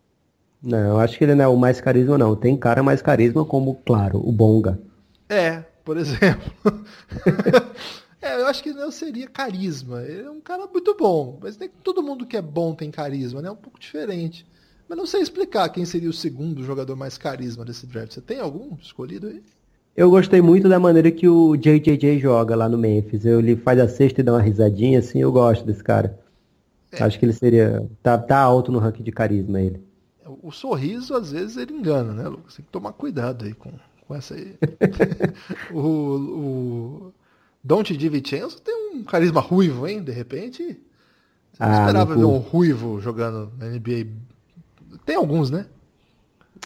Não, 0.63 0.79
eu 0.79 0.99
acho 0.99 1.17
que 1.17 1.25
ele 1.25 1.35
não 1.35 1.45
é 1.45 1.49
o 1.49 1.57
mais 1.57 1.81
carisma, 1.81 2.19
não. 2.19 2.37
Tem 2.37 2.57
cara 2.57 2.83
mais 2.83 3.01
carisma 3.01 3.45
como, 3.45 3.77
claro, 3.87 4.21
o 4.23 4.31
Bonga. 4.31 4.79
É, 5.29 5.61
por 5.85 5.97
exemplo. 5.97 6.53
é, 8.21 8.41
eu 8.41 8.47
acho 8.47 8.63
que 8.63 8.73
não 8.73 8.91
seria 8.91 9.27
carisma. 9.29 10.03
Ele 10.03 10.23
é 10.23 10.31
um 10.31 10.41
cara 10.41 10.67
muito 10.67 10.95
bom. 10.95 11.39
Mas 11.41 11.57
nem 11.57 11.69
todo 11.83 12.03
mundo 12.03 12.27
que 12.27 12.37
é 12.37 12.43
bom 12.43 12.75
tem 12.75 12.91
carisma, 12.91 13.41
né? 13.41 13.49
É 13.49 13.53
um 13.53 13.57
pouco 13.57 13.81
diferente. 13.81 14.47
Mas 14.89 14.99
não 14.99 15.07
sei 15.07 15.23
explicar 15.23 15.69
quem 15.69 15.85
seria 15.85 16.11
o 16.11 16.13
segundo 16.13 16.63
jogador 16.65 16.97
mais 16.97 17.17
carisma 17.17 17.65
desse 17.65 17.87
draft. 17.87 18.13
Você 18.13 18.21
tem 18.21 18.41
algum 18.41 18.77
escolhido 18.83 19.29
aí? 19.29 19.43
Eu 19.97 20.11
gostei 20.11 20.41
muito 20.41 20.69
da 20.69 20.79
maneira 20.79 21.11
que 21.11 21.29
o 21.29 21.57
JJJ 21.57 22.19
joga 22.19 22.55
lá 22.55 22.69
no 22.69 22.77
Memphis. 22.77 23.25
Ele 23.25 23.57
faz 23.57 23.79
a 23.79 23.89
cesta 23.89 24.21
e 24.21 24.25
dá 24.25 24.33
uma 24.33 24.43
risadinha, 24.43 24.99
assim, 24.99 25.21
eu 25.21 25.33
gosto 25.33 25.65
desse 25.65 25.83
cara. 25.83 26.19
É. 26.93 27.03
Acho 27.03 27.19
que 27.19 27.25
ele 27.25 27.33
seria. 27.33 27.89
Tá, 28.03 28.19
tá 28.19 28.39
alto 28.39 28.73
no 28.73 28.79
ranking 28.79 29.03
de 29.03 29.13
carisma 29.13 29.61
ele. 29.61 29.83
O 30.43 30.51
sorriso, 30.53 31.15
às 31.15 31.33
vezes, 31.33 31.57
ele 31.57 31.73
engana, 31.73 32.13
né, 32.13 32.29
Lucas? 32.29 32.55
Tem 32.55 32.65
que 32.65 32.71
tomar 32.71 32.93
cuidado 32.93 33.45
aí 33.45 33.53
com, 33.53 33.73
com 34.07 34.15
essa 34.15 34.35
aí. 34.35 34.55
o, 35.73 37.13
o 37.65 37.83
DiVincenzo 37.83 38.61
tem 38.61 38.75
um 38.95 39.05
carisma 39.05 39.41
ruivo, 39.41 39.87
hein? 39.87 40.03
De 40.03 40.13
repente. 40.13 40.81
Você 41.53 41.63
não 41.65 41.69
ah, 41.69 41.81
esperava 41.81 42.15
ver 42.15 42.25
um 42.25 42.39
ruivo 42.39 43.01
jogando 43.01 43.53
na 43.59 43.67
NBA 43.67 44.07
tem 45.05 45.17
alguns, 45.17 45.51
né? 45.51 45.67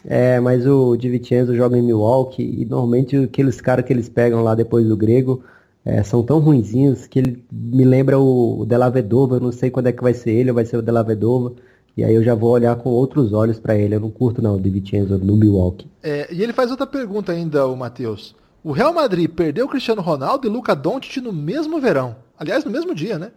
É, 0.03 0.39
mas 0.39 0.67
o 0.67 0.95
Di 0.95 1.09
Vincenzo 1.09 1.55
joga 1.55 1.77
em 1.77 1.81
Milwaukee 1.81 2.61
e 2.61 2.65
normalmente 2.65 3.17
aqueles 3.17 3.59
caras 3.61 3.85
que 3.85 3.93
eles 3.93 4.09
pegam 4.09 4.43
lá 4.43 4.53
depois 4.53 4.85
do 4.85 4.95
grego 4.95 5.43
é, 5.85 6.01
são 6.01 6.23
tão 6.23 6.39
ruinzinhos 6.39 7.05
que 7.05 7.19
ele 7.19 7.45
me 7.51 7.85
lembra 7.85 8.17
o 8.19 8.65
Della 8.65 8.89
Vedova, 8.89 9.35
eu 9.35 9.39
não 9.39 9.51
sei 9.51 9.69
quando 9.69 9.85
é 9.85 9.91
que 9.91 10.01
vai 10.01 10.15
ser 10.15 10.31
ele 10.31 10.51
vai 10.51 10.65
ser 10.65 10.77
o 10.77 10.81
Della 10.81 11.03
Vedova. 11.03 11.53
E 11.95 12.03
aí 12.03 12.13
eu 12.13 12.23
já 12.23 12.35
vou 12.35 12.49
olhar 12.49 12.75
com 12.75 12.89
outros 12.89 13.31
olhos 13.31 13.57
para 13.57 13.77
ele. 13.77 13.95
Eu 13.95 14.01
não 14.01 14.11
curto 14.11 14.41
não 14.41 14.55
o 14.55 14.59
Di 14.59 14.69
Vincenzo 14.69 15.17
no 15.17 15.37
Milwaukee. 15.37 15.89
É, 16.03 16.27
e 16.33 16.43
ele 16.43 16.51
faz 16.51 16.69
outra 16.69 16.85
pergunta 16.85 17.31
ainda, 17.31 17.65
o 17.67 17.77
Matheus. 17.77 18.35
O 18.61 18.71
Real 18.71 18.93
Madrid 18.93 19.29
perdeu 19.29 19.65
o 19.65 19.69
Cristiano 19.69 20.01
Ronaldo 20.01 20.45
e 20.45 20.49
Luca 20.49 20.75
Doncic 20.75 21.21
no 21.21 21.31
mesmo 21.31 21.79
verão. 21.79 22.17
Aliás, 22.37 22.65
no 22.65 22.71
mesmo 22.71 22.93
dia, 22.93 23.17
né? 23.17 23.31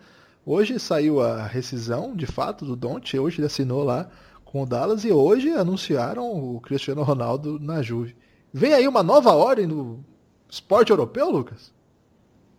Hoje 0.45 0.81
saiu 0.81 1.21
a 1.21 1.47
rescisão, 1.47 2.17
de 2.17 2.27
fato, 2.27 2.65
do 2.65 2.75
Doncic. 2.75 3.21
Hoje 3.21 3.39
ele 3.39 3.47
assinou 3.47 3.85
lá 3.85 4.09
com 4.45 4.63
o 4.63 4.67
Dallas 4.67 5.05
e 5.05 5.13
hoje 5.13 5.51
anunciaram 5.51 6.27
o 6.33 6.59
Cristiano 6.61 7.03
Ronaldo 7.03 7.61
na 7.61 7.81
Juve. 7.81 8.17
Vem 8.53 8.73
aí 8.73 8.89
uma 8.89 9.03
nova 9.03 9.35
ordem 9.35 9.67
no 9.67 10.03
esporte 10.49 10.91
europeu, 10.91 11.31
Lucas? 11.31 11.71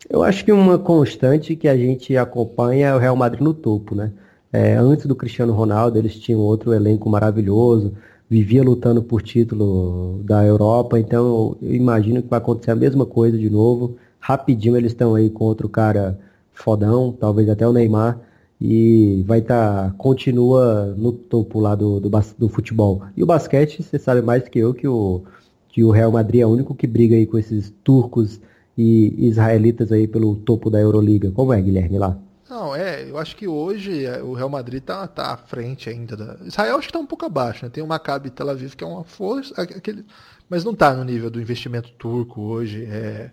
Eu 0.07 0.23
acho 0.23 0.45
que 0.45 0.51
uma 0.51 0.77
constante 0.77 1.55
que 1.55 1.67
a 1.67 1.75
gente 1.75 2.15
acompanha 2.15 2.87
é 2.87 2.95
o 2.95 2.99
Real 2.99 3.15
Madrid 3.15 3.41
no 3.41 3.53
topo, 3.53 3.95
né? 3.95 4.11
É, 4.51 4.75
antes 4.75 5.05
do 5.05 5.15
Cristiano 5.15 5.53
Ronaldo, 5.53 5.97
eles 5.97 6.15
tinham 6.19 6.39
outro 6.39 6.73
elenco 6.73 7.09
maravilhoso, 7.09 7.93
vivia 8.29 8.63
lutando 8.63 9.03
por 9.03 9.21
título 9.21 10.21
da 10.23 10.45
Europa, 10.45 10.99
então 10.99 11.57
eu 11.61 11.73
imagino 11.73 12.21
que 12.21 12.29
vai 12.29 12.39
acontecer 12.39 12.71
a 12.71 12.75
mesma 12.75 13.05
coisa 13.05 13.37
de 13.37 13.49
novo. 13.49 13.97
Rapidinho 14.19 14.77
eles 14.77 14.91
estão 14.91 15.15
aí 15.15 15.29
com 15.29 15.45
outro 15.45 15.67
cara 15.69 16.19
fodão, 16.53 17.15
talvez 17.17 17.49
até 17.49 17.67
o 17.67 17.73
Neymar, 17.73 18.19
e 18.59 19.23
vai 19.25 19.39
estar, 19.39 19.89
tá, 19.89 19.95
continua 19.97 20.93
no 20.97 21.11
topo 21.11 21.59
lá 21.59 21.75
do, 21.75 21.99
do, 21.99 22.09
do, 22.37 22.49
futebol. 22.49 23.03
E 23.15 23.23
o 23.23 23.25
basquete, 23.25 23.81
você 23.81 23.97
sabe 23.97 24.21
mais 24.21 24.47
que 24.47 24.59
eu 24.59 24.73
que 24.73 24.87
o, 24.87 25.23
que 25.69 25.83
o 25.83 25.91
Real 25.91 26.11
Madrid 26.11 26.41
é 26.41 26.45
o 26.45 26.49
único 26.49 26.75
que 26.75 26.87
briga 26.87 27.15
aí 27.15 27.25
com 27.25 27.37
esses 27.37 27.73
turcos 27.83 28.41
e 28.81 29.27
israelitas 29.27 29.91
aí 29.91 30.07
pelo 30.07 30.35
topo 30.35 30.69
da 30.69 30.79
Euroliga. 30.79 31.31
Como 31.31 31.53
é, 31.53 31.61
Guilherme, 31.61 31.97
lá? 31.97 32.17
Não, 32.49 32.75
é, 32.75 33.09
eu 33.09 33.17
acho 33.17 33.35
que 33.35 33.47
hoje 33.47 34.05
é, 34.05 34.23
o 34.23 34.33
Real 34.33 34.49
Madrid 34.49 34.81
tá, 34.81 35.05
tá 35.07 35.33
à 35.33 35.37
frente 35.37 35.89
ainda. 35.89 36.15
Da... 36.15 36.37
Israel 36.45 36.77
acho 36.77 36.87
que 36.87 36.93
tá 36.93 36.99
um 36.99 37.05
pouco 37.05 37.25
abaixo, 37.25 37.65
né? 37.65 37.69
Tem 37.69 37.83
o 37.83 37.87
Maccabi 37.87 38.29
Tel 38.29 38.49
Aviv 38.49 38.75
que 38.75 38.83
é 38.83 38.87
uma 38.87 39.03
força, 39.03 39.53
aquele... 39.61 40.05
mas 40.49 40.63
não 40.63 40.73
tá 40.73 40.93
no 40.93 41.03
nível 41.03 41.29
do 41.29 41.41
investimento 41.41 41.91
turco 41.91 42.41
hoje. 42.41 42.85
É... 42.85 43.31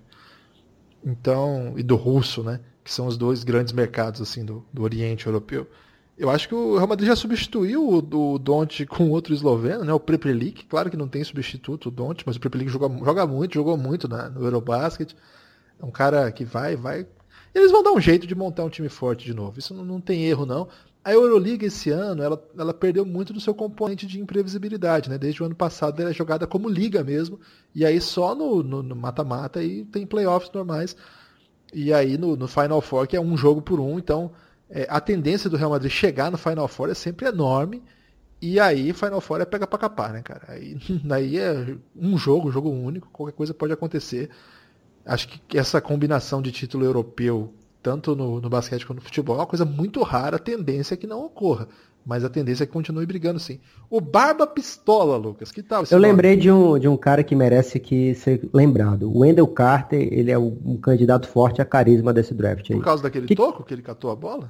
Então, 1.05 1.75
e 1.77 1.83
do 1.83 1.97
russo, 1.97 2.43
né? 2.43 2.61
que 2.87 2.93
são 2.95 3.09
os 3.09 3.17
dois 3.17 3.43
grandes 3.43 3.73
mercados 3.73 4.21
assim 4.21 4.45
do, 4.45 4.65
do 4.73 4.85
Oriente 4.85 5.27
Europeu. 5.27 5.67
Eu 6.19 6.31
acho 6.31 6.49
que 6.49 6.55
o 6.55 6.77
Real 6.77 6.89
Madrid 6.89 7.09
já 7.09 7.17
substituiu 7.17 7.87
o, 7.87 7.99
o 7.99 8.41
com 8.89 9.11
outro 9.13 9.35
esloveno, 9.35 9.85
né? 9.85 9.93
O 9.93 10.01
Prepelic. 10.01 10.65
Claro 10.65 10.91
que 10.91 10.97
não 10.97 11.09
tem 11.09 11.23
substituto 11.23 11.87
o 11.87 11.91
Donte, 11.91 12.25
mas 12.27 12.37
o 12.37 12.41
Prepelic 12.41 12.71
joga, 12.71 12.89
joga 13.05 13.27
muito, 13.27 13.55
jogou 13.55 13.77
muito 13.77 14.09
na, 14.09 14.31
no 14.31 14.45
Eurobasket. 14.45 15.15
É 15.79 15.85
um 15.85 15.91
cara 15.91 16.31
que 16.33 16.45
vai, 16.45 16.75
vai. 16.75 17.07
Eles 17.55 17.71
vão 17.71 17.83
dar 17.83 17.93
um 17.93 18.01
jeito 18.01 18.27
de 18.27 18.35
montar 18.35 18.65
um 18.65 18.71
time 18.71 18.89
forte 18.89 19.27
de 19.27 19.35
novo. 19.35 19.59
Isso 19.59 19.75
não, 19.75 19.85
não 19.85 20.01
tem 20.01 20.25
erro, 20.25 20.47
não. 20.47 20.69
A 21.05 21.13
Euroliga 21.13 21.65
esse 21.67 21.91
ano, 21.91 22.23
ela, 22.23 22.43
ela 22.59 22.75
perdeu 22.75 23.07
muito 23.07 23.33
do 23.33 23.41
seu 23.41 23.55
componente 23.55 24.07
de 24.07 24.21
imprevisibilidade, 24.21 25.09
né? 25.09 25.17
Desde 25.17 25.41
o 25.43 25.47
ano 25.47 25.55
passado 25.55 26.01
ela 26.01 26.11
é 26.11 26.13
jogada 26.13 26.47
como 26.47 26.69
liga 26.69 27.05
mesmo. 27.05 27.39
E 27.75 27.85
aí 27.85 28.01
só 28.01 28.35
no 28.35 28.83
mata-mata 28.97 29.63
e 29.63 29.85
tem 29.85 30.05
playoffs 30.05 30.51
normais. 30.53 30.97
E 31.73 31.93
aí 31.93 32.19
no, 32.19 32.37
no, 32.37 32.49
Final 32.49 32.81
Four, 32.81 33.07
que 33.07 33.17
é 33.17 33.21
um 33.21 33.37
jogo 33.37 33.63
por 33.63 33.79
um, 33.79 33.99
então 33.99 34.33
é, 34.69 34.87
a 34.89 35.01
tendência 35.01 35.49
do 35.49 35.57
Real 35.57 35.71
Madrid 35.71 35.91
chegar 35.91 36.31
no 36.31 36.39
Final 36.39 36.69
Four 36.69 36.91
é 36.91 36.95
sempre 36.95 37.27
enorme. 37.27 37.83
E 38.41 38.61
aí 38.61 38.93
Final 38.93 39.21
Four 39.21 39.41
é 39.41 39.45
pega 39.45 39.67
pra 39.67 39.79
capar, 39.79 40.13
né, 40.13 40.23
cara? 40.23 40.45
Aí, 40.49 40.77
aí 41.11 41.39
é 41.39 41.77
um 41.95 42.19
jogo, 42.19 42.51
jogo 42.51 42.71
único, 42.71 43.09
qualquer 43.11 43.35
coisa 43.35 43.55
pode 43.55 43.73
acontecer. 43.73 44.31
Acho 45.05 45.29
que 45.29 45.57
essa 45.57 45.81
combinação 45.81 46.43
de 46.43 46.51
título 46.51 46.85
europeu, 46.85 47.55
tanto 47.83 48.17
no, 48.17 48.41
no 48.41 48.49
basquete 48.51 48.85
quanto 48.87 48.99
no 48.99 49.05
futebol, 49.05 49.37
é 49.37 49.41
uma 49.41 49.47
coisa 49.47 49.65
muito 49.65 50.03
rara, 50.03 50.37
a 50.37 50.41
tendência 50.41 50.95
é 50.95 50.97
que 50.97 51.07
não 51.07 51.25
ocorra. 51.25 51.69
Mas 52.07 52.25
a 52.25 52.31
tendência 52.31 52.63
é 52.63 52.67
que 52.67 52.73
continue 52.73 53.05
brigando 53.05 53.41
sim. 53.41 53.59
O 53.91 54.01
Barba 54.01 54.47
Pistola, 54.47 55.17
Lucas, 55.17 55.51
que 55.51 55.61
tal? 55.61 55.83
Eu 55.91 55.99
nome? 55.99 56.09
lembrei 56.09 56.37
de 56.37 56.49
um, 56.49 56.79
de 56.79 56.87
um 56.87 56.97
cara 56.97 57.25
que 57.25 57.35
merece 57.35 57.81
que 57.81 58.15
ser 58.15 58.49
lembrado. 58.55 59.11
O 59.11 59.19
Wendell 59.19 59.49
Carter, 59.49 60.09
ele 60.13 60.31
é 60.31 60.39
um 60.39 60.77
candidato 60.77 61.27
forte 61.27 61.61
a 61.61 61.65
carisma 61.65 62.13
desse 62.13 62.33
draft 62.33 62.71
aí. 62.71 62.77
Por 62.77 62.85
causa 62.85 63.03
daquele 63.03 63.27
que... 63.27 63.35
toco 63.35 63.65
que 63.65 63.75
ele 63.75 63.83
catou 63.83 64.13
a 64.13 64.15
bola? 64.15 64.49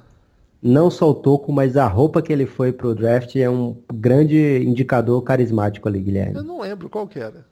Não 0.61 0.91
só 0.91 1.09
o 1.09 1.15
toco, 1.15 1.51
mas 1.51 1.75
a 1.75 1.87
roupa 1.87 2.21
que 2.21 2.31
ele 2.31 2.45
foi 2.45 2.71
pro 2.71 2.93
draft 2.93 3.35
é 3.35 3.49
um 3.49 3.75
grande 3.91 4.63
indicador 4.63 5.21
carismático 5.23 5.87
ali, 5.87 5.99
Guilherme. 5.99 6.35
Eu 6.35 6.43
não 6.43 6.61
lembro 6.61 6.89
qual 6.89 7.07
que 7.07 7.19
era. 7.19 7.43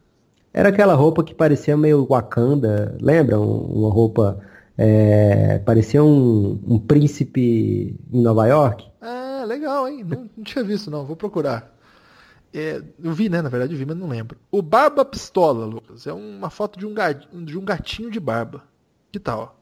Era 0.54 0.70
aquela 0.70 0.94
roupa 0.94 1.24
que 1.24 1.34
parecia 1.34 1.76
meio 1.76 2.06
Wakanda, 2.06 2.96
lembra? 3.02 3.40
Uma 3.40 3.90
roupa. 3.90 4.40
É, 4.78 5.60
parecia 5.60 6.04
um, 6.04 6.60
um 6.68 6.78
príncipe 6.78 7.96
em 8.14 8.22
Nova 8.22 8.46
York. 8.48 8.86
Legal, 9.46 9.88
hein? 9.88 10.04
Não, 10.04 10.30
não, 10.36 10.44
tinha 10.44 10.64
visto, 10.64 10.90
não. 10.92 11.06
Vou 11.06 11.16
procurar. 11.16 11.74
É, 12.54 12.82
eu 13.04 13.12
vi, 13.12 13.30
né? 13.30 13.42
Na 13.42 13.50
verdade, 13.50 13.74
eu 13.74 13.78
vi, 13.78 13.86
mas 13.86 13.98
não 13.98 14.08
lembro. 14.08 14.38
O 14.50 14.62
Barba 14.62 15.04
Pistola, 15.04 15.66
Lucas. 15.66 16.08
É 16.08 16.14
uma 16.14 16.50
foto 16.50 16.80
de 16.80 16.86
um, 16.86 16.94
gatinho, 16.94 17.46
de 17.46 17.58
um 17.58 17.66
gatinho 17.66 18.10
de 18.10 18.20
barba. 18.20 18.64
Que 19.12 19.20
tal? 19.20 19.62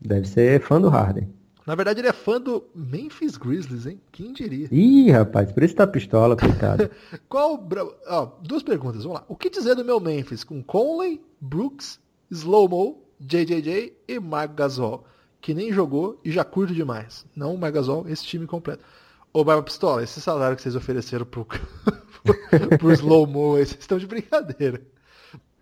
Deve 0.00 0.26
ser 0.26 0.60
fã 0.60 0.80
do 0.80 0.88
Harden. 0.88 1.28
Na 1.66 1.74
verdade, 1.74 2.00
ele 2.00 2.08
é 2.08 2.12
fã 2.12 2.40
do 2.40 2.64
Memphis 2.74 3.36
Grizzlies, 3.36 3.86
hein? 3.86 4.00
Quem 4.10 4.32
diria? 4.32 4.66
Ih, 4.72 5.10
rapaz, 5.10 5.52
por 5.52 5.62
isso 5.62 5.76
tá 5.76 5.86
pistola, 5.86 6.36
coitado. 6.36 6.90
Qual. 7.28 7.64
Ó, 8.08 8.26
duas 8.42 8.62
perguntas, 8.62 9.04
vamos 9.04 9.20
lá. 9.20 9.24
O 9.28 9.36
que 9.36 9.50
dizer 9.50 9.76
do 9.76 9.84
meu 9.84 10.00
Memphis 10.00 10.42
com 10.42 10.62
Conley, 10.62 11.20
Brooks, 11.40 12.00
Slow-Mo, 12.30 13.02
JJJ 13.20 13.96
e 14.08 14.18
Mark 14.18 14.54
Gasol? 14.54 15.04
Que 15.40 15.54
nem 15.54 15.72
jogou 15.72 16.20
e 16.24 16.30
já 16.30 16.44
curto 16.44 16.74
demais. 16.74 17.24
Não 17.34 17.54
o 17.54 17.58
Megazol, 17.58 18.06
esse 18.08 18.24
time 18.24 18.46
completo. 18.46 18.84
Ô, 19.32 19.44
Barba 19.44 19.62
Pistola, 19.62 20.02
esse 20.02 20.20
salário 20.20 20.56
que 20.56 20.62
vocês 20.62 20.74
ofereceram 20.74 21.24
pro, 21.24 21.46
pro 22.78 22.92
Slow 22.92 23.26
Mo, 23.26 23.52
vocês 23.52 23.76
estão 23.78 23.98
de 23.98 24.06
brincadeira. 24.06 24.82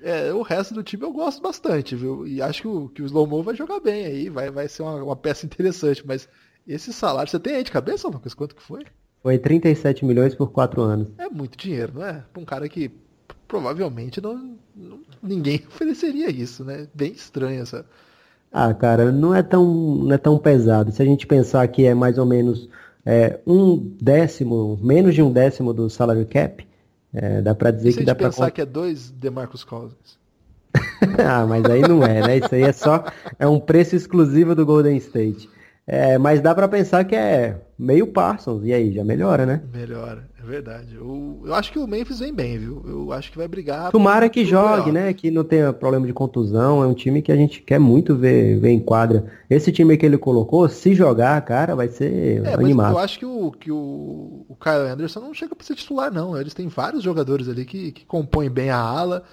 É, 0.00 0.32
o 0.32 0.42
resto 0.42 0.74
do 0.74 0.82
time 0.82 1.02
eu 1.02 1.12
gosto 1.12 1.42
bastante, 1.42 1.94
viu? 1.94 2.26
E 2.26 2.40
acho 2.40 2.62
que 2.62 2.68
o, 2.68 2.88
que 2.88 3.02
o 3.02 3.06
Slow 3.06 3.26
Mo 3.26 3.42
vai 3.42 3.54
jogar 3.54 3.80
bem 3.80 4.06
aí, 4.06 4.28
vai, 4.28 4.50
vai 4.50 4.68
ser 4.68 4.82
uma, 4.82 5.02
uma 5.02 5.16
peça 5.16 5.44
interessante, 5.44 6.06
mas 6.06 6.28
esse 6.66 6.92
salário, 6.92 7.30
você 7.30 7.38
tem 7.38 7.56
aí 7.56 7.64
de 7.64 7.72
cabeça, 7.72 8.08
Lucas? 8.08 8.34
Quanto 8.34 8.54
que 8.54 8.62
foi? 8.62 8.84
Foi 9.22 9.38
37 9.38 10.04
milhões 10.04 10.34
por 10.34 10.50
4 10.50 10.80
anos. 10.80 11.08
É 11.18 11.28
muito 11.28 11.58
dinheiro, 11.58 11.92
não 11.94 12.06
é? 12.06 12.24
Pra 12.32 12.40
um 12.40 12.44
cara 12.44 12.68
que 12.68 12.90
provavelmente 13.46 14.20
não, 14.20 14.56
não 14.74 15.00
ninguém 15.22 15.62
ofereceria 15.68 16.30
isso, 16.30 16.64
né? 16.64 16.86
Bem 16.94 17.12
estranho 17.12 17.62
essa, 17.62 17.84
ah, 18.52 18.72
cara, 18.72 19.12
não 19.12 19.34
é 19.34 19.42
tão, 19.42 19.64
não 19.64 20.12
é 20.12 20.18
tão 20.18 20.38
pesado. 20.38 20.90
Se 20.92 21.02
a 21.02 21.04
gente 21.04 21.26
pensar 21.26 21.66
que 21.68 21.84
é 21.84 21.94
mais 21.94 22.18
ou 22.18 22.26
menos 22.26 22.68
é, 23.04 23.38
um 23.46 23.76
décimo, 24.00 24.78
menos 24.82 25.14
de 25.14 25.22
um 25.22 25.32
décimo 25.32 25.72
do 25.72 25.88
salary 25.88 26.24
cap, 26.24 26.66
é, 27.12 27.40
dá 27.40 27.54
para 27.54 27.70
dizer 27.70 27.94
que 27.94 28.04
dá 28.04 28.14
para 28.14 28.26
pensar 28.26 28.44
pra... 28.44 28.50
que 28.50 28.60
é 28.60 28.66
dois 28.66 29.10
Demarcus 29.10 29.64
Cousins. 29.64 30.18
ah, 31.26 31.46
mas 31.46 31.64
aí 31.64 31.82
não 31.82 32.02
é, 32.02 32.26
né? 32.26 32.38
Isso 32.38 32.54
aí 32.54 32.62
é 32.62 32.72
só 32.72 33.04
é 33.38 33.46
um 33.46 33.58
preço 33.58 33.96
exclusivo 33.96 34.54
do 34.54 34.64
Golden 34.64 34.96
State. 34.96 35.48
É, 35.90 36.18
mas 36.18 36.42
dá 36.42 36.54
para 36.54 36.68
pensar 36.68 37.02
que 37.04 37.16
é 37.16 37.56
meio 37.78 38.06
Parsons, 38.08 38.62
e 38.62 38.74
aí, 38.74 38.92
já 38.92 39.02
melhora, 39.02 39.46
né? 39.46 39.62
Melhora, 39.72 40.28
é 40.38 40.46
verdade. 40.46 40.94
Eu, 40.94 41.40
eu 41.46 41.54
acho 41.54 41.72
que 41.72 41.78
o 41.78 41.86
Memphis 41.86 42.18
vem 42.18 42.34
bem, 42.34 42.58
viu? 42.58 42.84
Eu 42.86 43.10
acho 43.10 43.32
que 43.32 43.38
vai 43.38 43.48
brigar. 43.48 43.90
Tomara 43.90 44.28
que 44.28 44.44
jogue, 44.44 44.92
né? 44.92 45.14
Que 45.14 45.30
não 45.30 45.44
tenha 45.44 45.72
problema 45.72 46.06
de 46.06 46.12
contusão. 46.12 46.82
É 46.82 46.86
um 46.86 46.92
time 46.92 47.22
que 47.22 47.32
a 47.32 47.36
gente 47.36 47.62
quer 47.62 47.78
muito 47.78 48.14
ver, 48.14 48.60
ver 48.60 48.68
em 48.68 48.80
quadra. 48.80 49.32
Esse 49.48 49.72
time 49.72 49.96
que 49.96 50.04
ele 50.04 50.18
colocou, 50.18 50.68
se 50.68 50.94
jogar, 50.94 51.40
cara, 51.40 51.74
vai 51.74 51.88
ser 51.88 52.44
é, 52.44 52.52
animado. 52.52 52.92
eu 52.92 52.98
acho 52.98 53.18
que 53.18 53.24
o, 53.24 53.50
que 53.52 53.72
o, 53.72 54.44
o 54.46 54.56
Kyle 54.60 54.90
Anderson 54.92 55.20
não 55.20 55.32
chega 55.32 55.56
para 55.56 55.66
ser 55.66 55.74
titular, 55.74 56.12
não. 56.12 56.38
Eles 56.38 56.52
têm 56.52 56.68
vários 56.68 57.02
jogadores 57.02 57.48
ali 57.48 57.64
que, 57.64 57.92
que 57.92 58.04
compõem 58.04 58.50
bem 58.50 58.68
a 58.68 58.76
ala. 58.76 59.24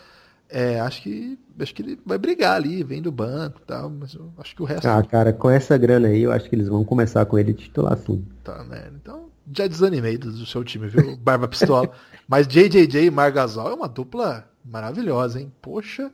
É, 0.58 0.80
acho 0.80 1.02
que 1.02 1.38
acho 1.60 1.76
que 1.76 1.82
ele 1.82 2.00
vai 2.06 2.18
brigar 2.18 2.56
ali, 2.56 2.82
vem 2.82 3.02
do 3.02 3.12
banco 3.12 3.60
e 3.62 3.66
tal, 3.66 3.90
mas 3.90 4.14
eu 4.14 4.32
acho 4.38 4.56
que 4.56 4.62
o 4.62 4.66
resto. 4.66 4.88
Ah, 4.88 5.04
cara, 5.04 5.34
com 5.34 5.50
essa 5.50 5.78
grana 5.78 6.08
aí, 6.08 6.22
eu 6.22 6.32
acho 6.32 6.48
que 6.48 6.56
eles 6.56 6.70
vão 6.70 6.82
começar 6.86 7.26
com 7.26 7.38
ele 7.38 7.54
titular 7.54 7.98
sim. 7.98 8.26
Tá, 8.42 8.64
né? 8.64 8.90
Então, 8.96 9.26
já 9.54 9.68
desanimei 9.68 10.18
do, 10.18 10.46
seu 10.46 10.64
time, 10.64 10.88
viu? 10.88 11.18
Barba 11.20 11.46
Pistola. 11.46 11.92
mas 12.26 12.48
JJJ 12.48 13.04
e 13.06 13.12
Margasol 13.12 13.70
é 13.70 13.74
uma 13.74 13.90
dupla 13.90 14.50
maravilhosa, 14.64 15.42
hein? 15.42 15.52
Poxa, 15.62 16.10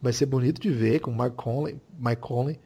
vai 0.00 0.14
ser 0.14 0.24
bonito 0.24 0.58
de 0.58 0.70
ver 0.70 1.00
com 1.00 1.10
Mark 1.10 1.34
Conley. 1.34 1.78
Mike 1.98 2.22
Conley. 2.22 2.58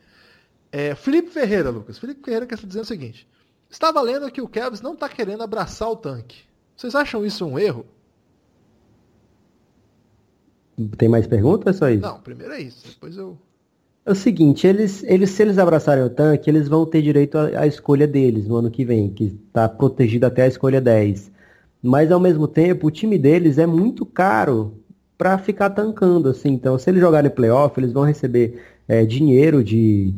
É, 0.71 0.95
Felipe 0.95 1.31
Ferreira, 1.31 1.71
Lucas. 1.71 1.99
Felipe 1.99 2.23
Ferreira 2.25 2.47
quer 2.47 2.57
dizer 2.57 2.83
o 2.83 2.85
seguinte: 2.85 3.29
estava 3.69 4.01
lendo 4.01 4.31
que 4.31 4.41
o 4.41 4.49
Cavs 4.49 4.81
não 4.81 4.95
está 4.95 5.09
querendo 5.09 5.43
abraçar 5.43 5.91
o 5.91 5.97
tanque. 5.97 6.45
Vocês 6.77 6.95
acham 6.95 7.27
isso 7.27 7.45
um 7.45 7.59
erro? 7.59 7.85
Tem 10.97 11.09
mais 11.09 11.27
perguntas 11.27 11.77
ou 11.77 11.79
só 11.79 11.91
isso? 11.91 12.03
Não, 12.03 12.21
primeiro 12.21 12.53
é 12.53 12.61
isso. 12.61 12.87
Depois 12.89 13.17
eu. 13.17 13.37
É 14.05 14.13
o 14.13 14.15
seguinte, 14.15 14.67
eles, 14.67 15.03
eles, 15.05 15.31
se 15.31 15.43
eles 15.43 15.59
abraçarem 15.59 16.03
o 16.03 16.11
tanque, 16.11 16.49
eles 16.49 16.69
vão 16.69 16.87
ter 16.87 17.03
direito 17.03 17.37
à, 17.37 17.61
à 17.61 17.67
escolha 17.67 18.07
deles 18.07 18.49
no 18.49 18.57
ano 18.57 18.71
que 18.71 18.85
vem, 18.85 19.11
que 19.11 19.39
está 19.47 19.69
protegido 19.69 20.27
até 20.27 20.43
a 20.43 20.47
escolha 20.47 20.81
10. 20.81 21.31
mas 21.83 22.11
ao 22.11 22.19
mesmo 22.19 22.49
tempo 22.49 22.87
o 22.87 22.91
time 22.91 23.19
deles 23.19 23.59
é 23.59 23.67
muito 23.67 24.07
caro 24.07 24.75
para 25.19 25.37
ficar 25.37 25.71
tancando, 25.71 26.31
assim. 26.31 26.49
Então, 26.51 26.79
se 26.79 26.89
eles 26.89 27.01
jogarem 27.01 27.31
playoff, 27.31 27.79
eles 27.79 27.93
vão 27.93 28.05
receber 28.05 28.63
é, 28.89 29.05
dinheiro 29.05 29.63
de 29.63 30.15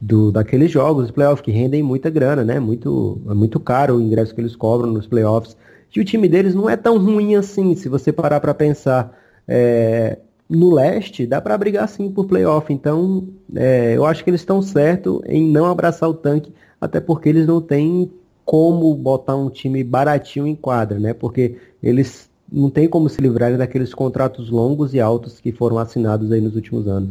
do, 0.00 0.30
daqueles 0.30 0.70
jogos, 0.70 1.10
playoff 1.10 1.42
que 1.42 1.50
rendem 1.50 1.82
muita 1.82 2.10
grana, 2.10 2.44
né? 2.44 2.60
Muito, 2.60 3.20
é 3.28 3.32
muito 3.32 3.58
caro 3.58 3.96
o 3.96 4.02
ingresso 4.02 4.34
que 4.34 4.40
eles 4.40 4.54
cobram 4.54 4.92
nos 4.92 5.06
playoffs. 5.06 5.56
E 5.96 6.00
o 6.00 6.04
time 6.04 6.28
deles 6.28 6.54
não 6.54 6.68
é 6.68 6.76
tão 6.76 6.98
ruim 6.98 7.36
assim, 7.36 7.74
se 7.74 7.88
você 7.88 8.12
parar 8.12 8.40
para 8.40 8.52
pensar. 8.52 9.16
É, 9.46 10.18
no 10.48 10.72
leste, 10.72 11.26
dá 11.26 11.40
para 11.40 11.56
brigar 11.56 11.88
sim 11.88 12.10
por 12.10 12.26
playoff. 12.26 12.72
Então, 12.72 13.28
é, 13.54 13.96
eu 13.96 14.04
acho 14.04 14.22
que 14.22 14.30
eles 14.30 14.40
estão 14.40 14.60
certos 14.62 15.20
em 15.26 15.48
não 15.48 15.66
abraçar 15.66 16.08
o 16.08 16.14
tanque, 16.14 16.52
até 16.80 17.00
porque 17.00 17.28
eles 17.28 17.46
não 17.46 17.60
têm 17.60 18.10
como 18.44 18.94
botar 18.94 19.36
um 19.36 19.48
time 19.48 19.82
baratinho 19.82 20.46
em 20.46 20.54
quadra, 20.54 20.98
né? 20.98 21.14
Porque 21.14 21.56
eles 21.82 22.28
não 22.50 22.70
têm 22.70 22.88
como 22.88 23.08
se 23.08 23.20
livrarem 23.20 23.56
daqueles 23.56 23.94
contratos 23.94 24.50
longos 24.50 24.92
e 24.92 25.00
altos 25.00 25.40
que 25.40 25.50
foram 25.50 25.78
assinados 25.78 26.30
aí 26.30 26.40
nos 26.40 26.54
últimos 26.54 26.86
anos. 26.86 27.10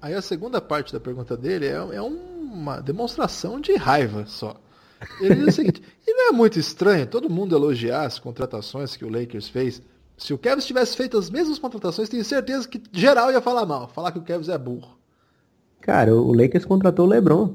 Aí 0.00 0.14
a 0.14 0.22
segunda 0.22 0.60
parte 0.60 0.92
da 0.92 0.98
pergunta 0.98 1.36
dele 1.36 1.66
é, 1.66 1.74
é 1.74 2.00
uma 2.00 2.80
demonstração 2.80 3.60
de 3.60 3.76
raiva 3.76 4.24
só. 4.26 4.56
Ele 5.20 5.34
diz 5.36 5.48
o 5.48 5.52
seguinte, 5.52 5.82
e 6.06 6.12
não 6.12 6.28
é 6.30 6.32
muito 6.32 6.58
estranho 6.58 7.06
todo 7.06 7.30
mundo 7.30 7.54
elogiar 7.54 8.04
as 8.04 8.18
contratações 8.18 8.96
que 8.96 9.04
o 9.04 9.10
Lakers 9.10 9.48
fez? 9.48 9.82
Se 10.20 10.34
o 10.34 10.38
Kevin 10.38 10.60
tivesse 10.60 10.94
feito 10.94 11.16
as 11.16 11.30
mesmas 11.30 11.58
contratações, 11.58 12.10
tenho 12.10 12.22
certeza 12.22 12.68
que 12.68 12.80
geral 12.92 13.32
ia 13.32 13.40
falar 13.40 13.64
mal, 13.64 13.88
falar 13.88 14.12
que 14.12 14.18
o 14.18 14.22
Kevin 14.22 14.50
é 14.50 14.58
burro. 14.58 14.98
Cara, 15.80 16.14
o 16.14 16.34
Lakers 16.34 16.66
contratou 16.66 17.06
o 17.06 17.08
LeBron. 17.08 17.54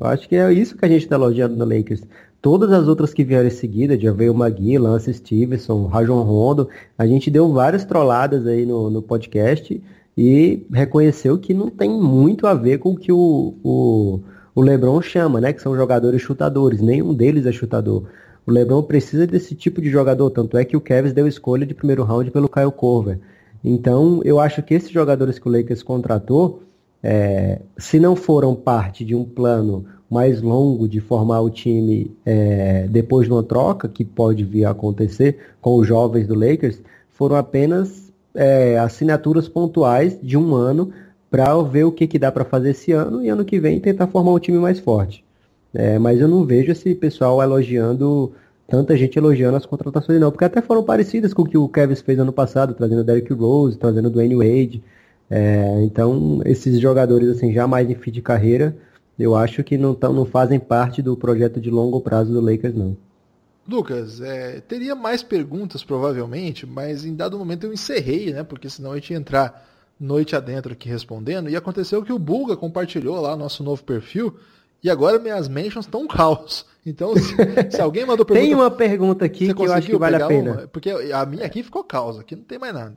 Eu 0.00 0.06
acho 0.06 0.28
que 0.28 0.36
é 0.36 0.52
isso 0.52 0.76
que 0.76 0.84
a 0.84 0.88
gente 0.88 1.02
está 1.02 1.16
elogiando 1.16 1.56
no 1.56 1.64
Lakers. 1.64 2.02
Todas 2.40 2.70
as 2.70 2.86
outras 2.86 3.12
que 3.12 3.24
vieram 3.24 3.48
em 3.48 3.50
seguida, 3.50 3.98
já 3.98 4.12
veio 4.12 4.32
o 4.32 4.34
Magui, 4.34 4.78
Lance 4.78 5.12
Stevenson, 5.12 5.86
Rajon 5.86 6.22
Rondo, 6.22 6.68
a 6.96 7.04
gente 7.04 7.32
deu 7.32 7.52
várias 7.52 7.84
trolladas 7.84 8.46
aí 8.46 8.64
no, 8.64 8.88
no 8.90 9.02
podcast 9.02 9.82
e 10.16 10.64
reconheceu 10.72 11.36
que 11.36 11.52
não 11.52 11.68
tem 11.68 11.90
muito 11.90 12.46
a 12.46 12.54
ver 12.54 12.78
com 12.78 12.92
o 12.92 12.96
que 12.96 13.10
o, 13.10 13.54
o, 13.64 14.20
o 14.54 14.62
LeBron 14.62 15.02
chama, 15.02 15.40
né? 15.40 15.52
Que 15.52 15.60
são 15.60 15.74
jogadores 15.74 16.22
chutadores. 16.22 16.80
Nenhum 16.80 17.12
deles 17.12 17.44
é 17.44 17.50
chutador. 17.50 18.04
O 18.46 18.50
LeBron 18.50 18.82
precisa 18.82 19.26
desse 19.26 19.54
tipo 19.54 19.80
de 19.80 19.88
jogador, 19.88 20.30
tanto 20.30 20.58
é 20.58 20.64
que 20.64 20.76
o 20.76 20.80
Cavs 20.80 21.12
deu 21.12 21.26
escolha 21.26 21.64
de 21.64 21.74
primeiro 21.74 22.04
round 22.04 22.30
pelo 22.30 22.48
Kyle 22.48 22.70
Korver. 22.70 23.18
Então, 23.64 24.20
eu 24.24 24.38
acho 24.38 24.62
que 24.62 24.74
esses 24.74 24.90
jogadores 24.90 25.38
que 25.38 25.48
o 25.48 25.52
Lakers 25.52 25.82
contratou, 25.82 26.62
é, 27.02 27.60
se 27.78 27.98
não 27.98 28.14
foram 28.14 28.54
parte 28.54 29.04
de 29.04 29.14
um 29.14 29.24
plano 29.24 29.86
mais 30.10 30.42
longo 30.42 30.86
de 30.86 31.00
formar 31.00 31.40
o 31.40 31.48
time 31.48 32.14
é, 32.24 32.86
depois 32.88 33.26
de 33.26 33.32
uma 33.32 33.42
troca, 33.42 33.88
que 33.88 34.04
pode 34.04 34.44
vir 34.44 34.66
a 34.66 34.70
acontecer 34.70 35.38
com 35.60 35.76
os 35.76 35.86
jovens 35.88 36.26
do 36.26 36.34
Lakers, 36.34 36.82
foram 37.10 37.36
apenas 37.36 38.12
é, 38.34 38.78
assinaturas 38.78 39.48
pontuais 39.48 40.18
de 40.22 40.36
um 40.36 40.54
ano 40.54 40.92
para 41.30 41.60
ver 41.62 41.84
o 41.84 41.92
que, 41.92 42.06
que 42.06 42.18
dá 42.18 42.30
para 42.30 42.44
fazer 42.44 42.70
esse 42.70 42.92
ano 42.92 43.22
e 43.22 43.28
ano 43.28 43.44
que 43.44 43.58
vem 43.58 43.80
tentar 43.80 44.06
formar 44.06 44.32
um 44.32 44.38
time 44.38 44.58
mais 44.58 44.78
forte. 44.78 45.24
É, 45.74 45.98
mas 45.98 46.20
eu 46.20 46.28
não 46.28 46.44
vejo 46.44 46.70
esse 46.70 46.94
pessoal 46.94 47.42
elogiando, 47.42 48.32
tanta 48.68 48.96
gente 48.96 49.18
elogiando 49.18 49.56
as 49.56 49.66
contratações 49.66 50.20
não, 50.20 50.30
porque 50.30 50.44
até 50.44 50.62
foram 50.62 50.84
parecidas 50.84 51.34
com 51.34 51.42
o 51.42 51.48
que 51.48 51.58
o 51.58 51.68
Kevin 51.68 51.96
fez 51.96 52.18
ano 52.18 52.32
passado, 52.32 52.74
trazendo 52.74 53.00
o 53.00 53.04
Derrick 53.04 53.32
Rose, 53.32 53.76
trazendo 53.76 54.06
o 54.06 54.10
Dwayne 54.10 54.36
Wade. 54.36 54.82
É, 55.28 55.82
então, 55.82 56.40
esses 56.44 56.78
jogadores 56.78 57.28
assim 57.28 57.52
já 57.52 57.66
mais 57.66 57.90
em 57.90 57.94
fim 57.94 58.12
de 58.12 58.22
carreira, 58.22 58.76
eu 59.18 59.34
acho 59.34 59.64
que 59.64 59.76
não, 59.76 59.94
tão, 59.94 60.12
não 60.12 60.24
fazem 60.24 60.60
parte 60.60 61.02
do 61.02 61.16
projeto 61.16 61.60
de 61.60 61.70
longo 61.70 62.00
prazo 62.00 62.32
do 62.32 62.40
Lakers 62.40 62.74
não. 62.74 62.96
Lucas, 63.66 64.20
é, 64.20 64.60
teria 64.60 64.94
mais 64.94 65.22
perguntas 65.22 65.82
provavelmente, 65.82 66.66
mas 66.66 67.04
em 67.04 67.14
dado 67.14 67.38
momento 67.38 67.64
eu 67.64 67.72
encerrei, 67.72 68.32
né? 68.32 68.44
Porque 68.44 68.68
senão 68.68 68.94
gente 68.94 69.12
ia 69.12 69.16
entrar 69.16 69.66
noite 69.98 70.36
adentro 70.36 70.72
aqui 70.72 70.88
respondendo. 70.88 71.48
E 71.48 71.56
aconteceu 71.56 72.02
que 72.02 72.12
o 72.12 72.18
Bulga 72.18 72.56
compartilhou 72.56 73.20
lá 73.20 73.34
nosso 73.36 73.64
novo 73.64 73.82
perfil 73.82 74.36
e 74.84 74.90
agora 74.90 75.18
minhas 75.18 75.48
mentions 75.48 75.86
estão 75.86 76.02
um 76.02 76.06
caos. 76.06 76.66
Então, 76.84 77.16
se, 77.16 77.34
se 77.70 77.80
alguém 77.80 78.04
mandou 78.04 78.24
pergunta. 78.26 78.46
Tem 78.46 78.54
uma 78.54 78.70
pergunta 78.70 79.24
aqui 79.24 79.54
que 79.54 79.62
eu 79.62 79.72
acho 79.72 79.86
que 79.86 79.96
vale 79.96 80.22
a 80.22 80.26
pena. 80.26 80.52
Uma? 80.52 80.68
Porque 80.68 80.90
a 80.90 81.24
minha 81.24 81.46
aqui 81.46 81.62
ficou 81.62 81.82
caos, 81.82 82.18
aqui 82.18 82.36
não 82.36 82.44
tem 82.44 82.58
mais 82.58 82.74
nada. 82.74 82.96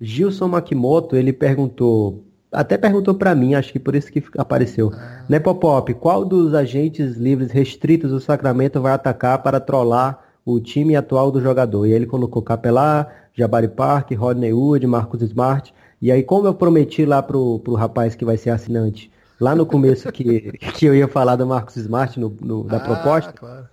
Gilson 0.00 0.48
Makimoto, 0.48 1.14
ele 1.14 1.32
perguntou 1.32 2.24
até 2.50 2.76
perguntou 2.76 3.14
para 3.14 3.34
mim, 3.34 3.54
acho 3.54 3.72
que 3.72 3.78
por 3.78 3.94
isso 3.94 4.12
que 4.12 4.22
apareceu. 4.36 4.92
Ah. 4.94 5.24
Nepopop, 5.26 5.94
qual 5.94 6.22
dos 6.24 6.52
agentes 6.52 7.16
livres 7.16 7.50
restritos 7.50 8.10
do 8.10 8.20
Sacramento 8.20 8.80
vai 8.80 8.92
atacar 8.92 9.42
para 9.42 9.58
trollar 9.58 10.22
o 10.44 10.60
time 10.60 10.94
atual 10.94 11.30
do 11.30 11.40
jogador? 11.40 11.86
E 11.86 11.90
aí 11.90 11.96
ele 11.96 12.06
colocou 12.06 12.42
Capelá, 12.42 13.10
Jabari 13.32 13.68
Park, 13.68 14.12
Rodney 14.12 14.52
Wood, 14.52 14.86
Marcos 14.86 15.22
Smart. 15.22 15.72
E 16.00 16.12
aí, 16.12 16.22
como 16.22 16.46
eu 16.46 16.52
prometi 16.52 17.06
lá 17.06 17.22
pro, 17.22 17.58
pro 17.60 17.74
rapaz 17.74 18.14
que 18.14 18.24
vai 18.24 18.36
ser 18.36 18.50
assinante, 18.50 19.10
lá 19.42 19.56
no 19.56 19.66
começo 19.66 20.10
que, 20.12 20.52
que 20.52 20.86
eu 20.86 20.94
ia 20.94 21.08
falar 21.08 21.34
do 21.34 21.44
Marcos 21.44 21.76
Smart 21.76 22.18
no, 22.18 22.32
no 22.40 22.62
da 22.62 22.76
ah, 22.76 22.80
proposta, 22.80 23.32
claro. 23.32 23.66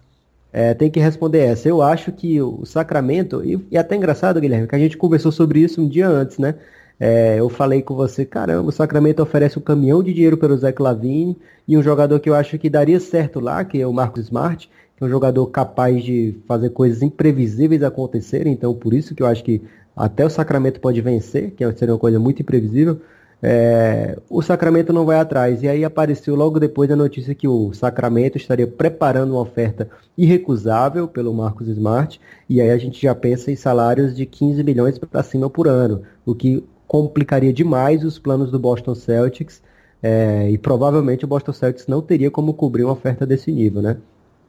é, 0.52 0.74
tem 0.74 0.90
que 0.90 1.00
responder 1.00 1.42
essa. 1.42 1.70
Eu 1.70 1.84
acho 1.84 2.12
que 2.12 2.42
o 2.42 2.66
Sacramento, 2.66 3.46
e, 3.46 3.64
e 3.70 3.78
até 3.78 3.96
engraçado, 3.96 4.42
Guilherme, 4.42 4.68
que 4.68 4.76
a 4.76 4.80
gente 4.80 4.98
conversou 4.98 5.32
sobre 5.32 5.60
isso 5.60 5.80
um 5.80 5.88
dia 5.88 6.08
antes, 6.08 6.40
né? 6.40 6.56
É, 7.00 7.40
eu 7.40 7.48
falei 7.50 7.84
com 7.84 7.94
você, 7.94 8.26
caramba, 8.26 8.68
o 8.68 8.72
Sacramento 8.72 9.22
oferece 9.22 9.60
um 9.60 9.62
caminhão 9.62 10.02
de 10.02 10.12
dinheiro 10.12 10.38
pelo 10.38 10.58
Zé 10.58 10.72
Clavini 10.72 11.38
e 11.68 11.78
um 11.78 11.84
jogador 11.84 12.20
que 12.20 12.30
eu 12.30 12.34
acho 12.34 12.58
que 12.58 12.68
daria 12.68 13.00
certo 13.00 13.40
lá, 13.40 13.64
que 13.64 13.80
é 13.80 13.86
o 13.86 13.94
Marcos 13.94 14.24
Smart, 14.24 14.68
que 14.98 15.04
é 15.04 15.06
um 15.06 15.10
jogador 15.10 15.46
capaz 15.48 16.04
de 16.04 16.36
fazer 16.48 16.72
coisas 16.72 17.04
imprevisíveis 17.04 17.84
acontecerem, 17.84 18.52
então 18.52 18.74
por 18.74 18.92
isso 18.92 19.14
que 19.14 19.22
eu 19.22 19.28
acho 19.28 19.44
que 19.44 19.62
até 19.96 20.26
o 20.26 20.30
Sacramento 20.32 20.80
pode 20.82 21.00
vencer, 21.00 21.52
que 21.52 21.72
seria 21.74 21.94
uma 21.94 22.00
coisa 22.00 22.20
muito 22.20 22.42
imprevisível. 22.42 23.00
É, 23.42 24.18
o 24.30 24.42
Sacramento 24.42 24.92
não 24.92 25.06
vai 25.06 25.20
atrás. 25.20 25.64
E 25.64 25.68
aí 25.68 25.84
apareceu 25.84 26.36
logo 26.36 26.60
depois 26.60 26.92
a 26.92 26.96
notícia 26.96 27.34
que 27.34 27.48
o 27.48 27.74
Sacramento 27.74 28.38
estaria 28.38 28.68
preparando 28.68 29.32
uma 29.32 29.42
oferta 29.42 29.90
irrecusável 30.18 31.08
pelo 31.08 31.34
Marcos 31.34 31.68
Smart. 31.68 32.20
E 32.50 32.60
aí 32.62 32.70
a 32.70 32.78
gente 32.78 33.02
já 33.02 33.16
pensa 33.16 33.52
em 33.52 33.56
salários 33.56 34.16
de 34.16 34.26
15 34.26 34.64
milhões 34.64 34.98
para 34.98 35.24
cima 35.24 35.50
por 35.50 35.68
ano, 35.68 36.04
o 36.26 36.36
que 36.36 36.64
complicaria 36.88 37.54
demais 37.54 38.04
os 38.04 38.18
planos 38.18 38.52
do 38.52 38.58
Boston 38.58 38.96
Celtics 38.96 39.62
é, 40.02 40.50
e 40.50 40.58
provavelmente 40.58 41.26
o 41.26 41.28
Boston 41.28 41.54
Celtics 41.54 41.88
não 41.88 42.02
teria 42.02 42.32
como 42.32 42.54
cobrir 42.54 42.84
uma 42.84 42.94
oferta 42.94 43.26
desse 43.26 43.52
nível, 43.52 43.82
né? 43.82 43.98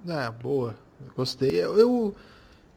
É, 0.09 0.31
boa. 0.43 0.75
Gostei. 1.17 1.51
Eu, 1.51 1.79
eu, 1.79 2.15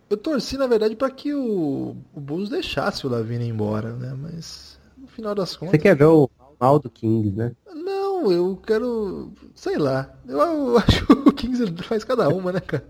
eu 0.09 0.17
torci, 0.17 0.57
na 0.57 0.67
verdade, 0.67 0.95
para 0.95 1.09
que 1.09 1.33
o, 1.33 1.95
o 2.13 2.19
Bulls 2.19 2.49
deixasse 2.49 3.05
o 3.05 3.09
Lavine 3.09 3.47
embora, 3.47 3.93
né? 3.93 4.13
Mas 4.19 4.72
final 5.13 5.33
das 5.33 5.55
contas. 5.55 5.71
Você 5.71 5.77
quer 5.77 5.95
ver 5.95 6.05
o 6.05 6.29
mal 6.59 6.79
do 6.79 6.89
Kings, 6.89 7.35
né? 7.35 7.51
Não, 7.73 8.31
eu 8.31 8.57
quero. 8.65 9.31
Sei 9.55 9.77
lá. 9.77 10.13
Eu, 10.27 10.39
eu 10.39 10.77
acho 10.85 11.05
que 11.05 11.13
o 11.13 11.33
Kings 11.33 11.65
faz 11.83 12.03
cada 12.03 12.29
uma, 12.29 12.51
né, 12.51 12.59
cara? 12.59 12.85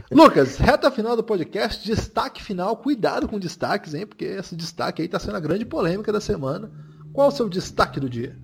Lucas, 0.10 0.56
reta 0.56 0.90
final 0.90 1.16
do 1.16 1.22
podcast, 1.22 1.84
destaque 1.84 2.42
final, 2.42 2.76
cuidado 2.76 3.28
com 3.28 3.38
destaques, 3.38 3.94
hein? 3.94 4.06
Porque 4.06 4.24
esse 4.24 4.56
destaque 4.56 5.02
aí 5.02 5.08
tá 5.08 5.18
sendo 5.18 5.36
a 5.36 5.40
grande 5.40 5.64
polêmica 5.64 6.12
da 6.12 6.20
semana. 6.20 6.70
Qual 7.12 7.28
o 7.28 7.30
seu 7.30 7.48
destaque 7.48 8.00
do 8.00 8.08
dia? 8.08 8.36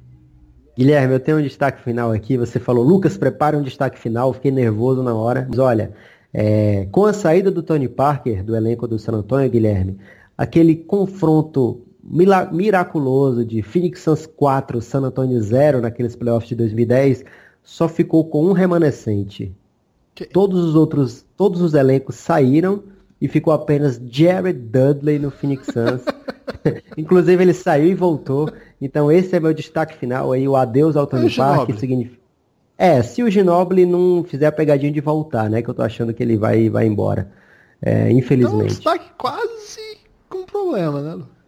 Guilherme, 0.77 1.15
eu 1.15 1.21
tenho 1.21 1.39
um 1.39 1.43
destaque 1.43 1.83
final 1.83 2.13
aqui. 2.13 2.37
Você 2.37 2.61
falou, 2.61 2.85
Lucas, 2.85 3.17
prepara 3.17 3.59
um 3.59 3.63
destaque 3.63 3.99
final. 3.99 4.33
Fiquei 4.33 4.51
nervoso 4.51 5.03
na 5.03 5.15
hora. 5.15 5.47
Mas 5.49 5.59
olha, 5.59 5.93
é, 6.33 6.87
com 6.93 7.05
a 7.05 7.13
saída 7.13 7.51
do 7.51 7.63
Tony 7.63 7.89
Parker 7.89 8.45
do 8.45 8.55
elenco 8.55 8.87
do 8.87 8.99
San 8.99 9.13
Antonio, 9.13 9.51
Guilherme, 9.51 9.99
aquele 10.39 10.77
confronto 10.77 11.85
miraculoso 12.03 13.45
de 13.45 13.63
Phoenix 13.63 14.01
Suns 14.01 14.27
4, 14.27 14.81
San 14.81 15.01
Antonio 15.01 15.41
0 15.41 15.81
naqueles 15.81 16.17
playoffs 16.17 16.49
de 16.49 16.55
2010, 16.55 17.25
só 17.63 17.89
ficou 17.89 18.25
com 18.25 18.47
um 18.47 18.53
remanescente. 18.53 19.55
Todos 20.33 20.65
os 20.65 20.75
outros, 20.75 21.25
todos 21.37 21.61
os 21.61 21.75
elencos 21.75 22.17
saíram 22.17 22.83
e 23.21 23.29
ficou 23.29 23.53
apenas 23.53 24.01
Jared 24.11 24.59
Dudley 24.59 25.19
no 25.19 25.31
Phoenix 25.31 25.67
Suns. 25.67 26.03
Inclusive 26.97 27.43
ele 27.43 27.55
saiu 27.55 27.87
e 27.87 27.95
voltou. 27.95 28.51
Então 28.81 29.11
esse 29.11 29.37
é 29.37 29.41
meu 29.41 29.55
destaque 29.55 29.97
final 29.97 30.33
aí, 30.33 30.49
o 30.49 30.57
adeus 30.57 30.97
ao 30.97 31.07
Tony 31.07 31.31
Park, 31.35 31.71
significa 31.79 32.21
É, 32.77 33.03
se 33.03 33.23
o 33.23 33.31
Ginobili 33.31 33.87
não 33.87 34.25
fizer 34.25 34.47
a 34.47 34.53
pegadinha 34.53 34.93
de 34.93 35.01
voltar, 35.01 35.49
né, 35.49 35.63
que 35.63 35.69
eu 35.69 35.75
tô 35.75 35.83
achando 35.83 36.13
que 36.13 36.23
ele 36.23 36.37
vai 36.37 36.69
vai 36.69 36.87
embora. 36.87 37.31
É, 37.83 38.11
infelizmente. 38.11 38.57
Então, 38.57 38.67
destaque 38.67 39.11
quase 39.17 39.99
com 40.29 40.45
problema, 40.45 41.01
né, 41.01 41.15
Lu? 41.15 41.40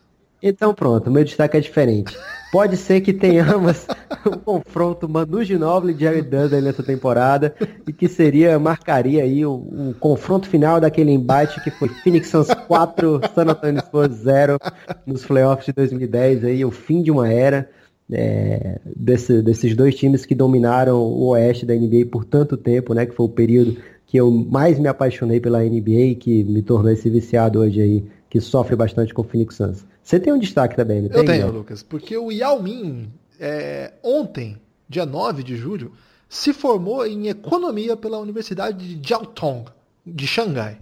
Então 0.42 0.74
pronto, 0.74 1.08
meu 1.08 1.22
destaque 1.22 1.56
é 1.56 1.60
diferente. 1.60 2.16
Pode 2.50 2.76
ser 2.76 3.00
que 3.00 3.12
tenhamos 3.12 3.86
um 4.26 4.38
confronto 4.38 5.08
Manu 5.08 5.44
Ginóbili 5.44 5.94
e 5.94 5.98
Jerry 5.98 6.22
Dudley 6.22 6.60
nessa 6.60 6.82
temporada 6.82 7.54
e 7.86 7.92
que 7.92 8.08
seria, 8.08 8.58
marcaria 8.58 9.22
aí 9.22 9.46
o, 9.46 9.94
confronto 10.00 10.48
final 10.48 10.80
daquele 10.80 11.12
embate 11.12 11.62
que 11.62 11.70
foi 11.70 11.88
Phoenix 11.88 12.28
Suns 12.28 12.48
4, 12.66 13.20
San 13.34 13.42
Antonio 13.42 13.80
Spurs 13.80 14.16
0 14.16 14.58
nos 15.06 15.24
playoffs 15.24 15.66
de 15.66 15.72
2010, 15.72 16.44
aí 16.44 16.64
o 16.64 16.72
fim 16.72 17.02
de 17.02 17.10
uma 17.12 17.32
era 17.32 17.70
é, 18.10 18.80
desse, 18.84 19.40
desses 19.42 19.76
dois 19.76 19.94
times 19.94 20.26
que 20.26 20.34
dominaram 20.34 20.98
o 20.98 21.28
oeste 21.28 21.64
da 21.64 21.74
NBA 21.74 22.06
por 22.10 22.24
tanto 22.24 22.56
tempo, 22.56 22.92
né, 22.94 23.06
que 23.06 23.14
foi 23.14 23.26
o 23.26 23.30
período 23.30 23.76
que 24.06 24.16
eu 24.16 24.30
mais 24.30 24.78
me 24.78 24.88
apaixonei 24.88 25.40
pela 25.40 25.62
NBA, 25.62 26.16
que 26.18 26.44
me 26.44 26.62
tornou 26.62 26.92
esse 26.92 27.08
viciado 27.08 27.60
hoje 27.60 27.80
aí, 27.80 28.04
que 28.28 28.40
sofre 28.40 28.76
bastante 28.76 29.14
com 29.14 29.22
o 29.22 29.24
Phoenix 29.24 29.54
Suns. 29.54 29.91
Você 30.02 30.18
tem 30.18 30.32
um 30.32 30.38
destaque 30.38 30.76
também, 30.76 31.02
não 31.02 31.08
tem? 31.08 31.18
Eu 31.18 31.24
tenho, 31.24 31.50
Lucas, 31.50 31.82
porque 31.82 32.16
o 32.16 32.32
Yao 32.32 32.62
Ming, 32.62 33.10
é, 33.38 33.92
ontem, 34.02 34.60
dia 34.88 35.06
9 35.06 35.42
de 35.42 35.56
julho, 35.56 35.92
se 36.28 36.52
formou 36.52 37.06
em 37.06 37.28
economia 37.28 37.96
pela 37.96 38.18
Universidade 38.18 38.96
de 38.96 39.08
Jiaotong, 39.08 39.66
de 40.04 40.26
Xangai. 40.26 40.78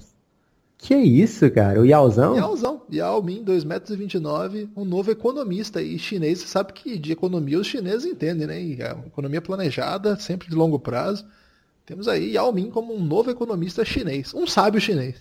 Que 0.83 0.95
isso, 0.95 1.51
cara? 1.51 1.79
O 1.79 1.85
Yaozão? 1.85 2.35
Yaozão. 2.35 2.83
Yao 2.91 3.23
Min, 3.23 3.45
2,29m, 3.45 4.71
um 4.75 4.85
novo 4.85 5.11
economista 5.11 5.83
e 5.83 5.99
chinês. 5.99 6.39
Você 6.39 6.49
sabe 6.49 6.73
que 6.73 6.99
de 6.99 7.13
economia 7.13 7.59
os 7.59 7.67
chineses 7.67 8.07
entendem, 8.07 8.47
né? 8.47 8.63
E 8.63 8.83
a 8.83 8.97
economia 9.07 9.43
planejada, 9.43 10.17
sempre 10.17 10.49
de 10.49 10.55
longo 10.55 10.79
prazo. 10.79 11.27
Temos 11.85 12.09
aí 12.09 12.33
Yao 12.33 12.51
Min 12.53 12.71
como 12.71 12.95
um 12.95 13.05
novo 13.05 13.31
economista 13.31 13.85
chinês, 13.85 14.33
um 14.33 14.47
sábio 14.47 14.81
chinês. 14.81 15.17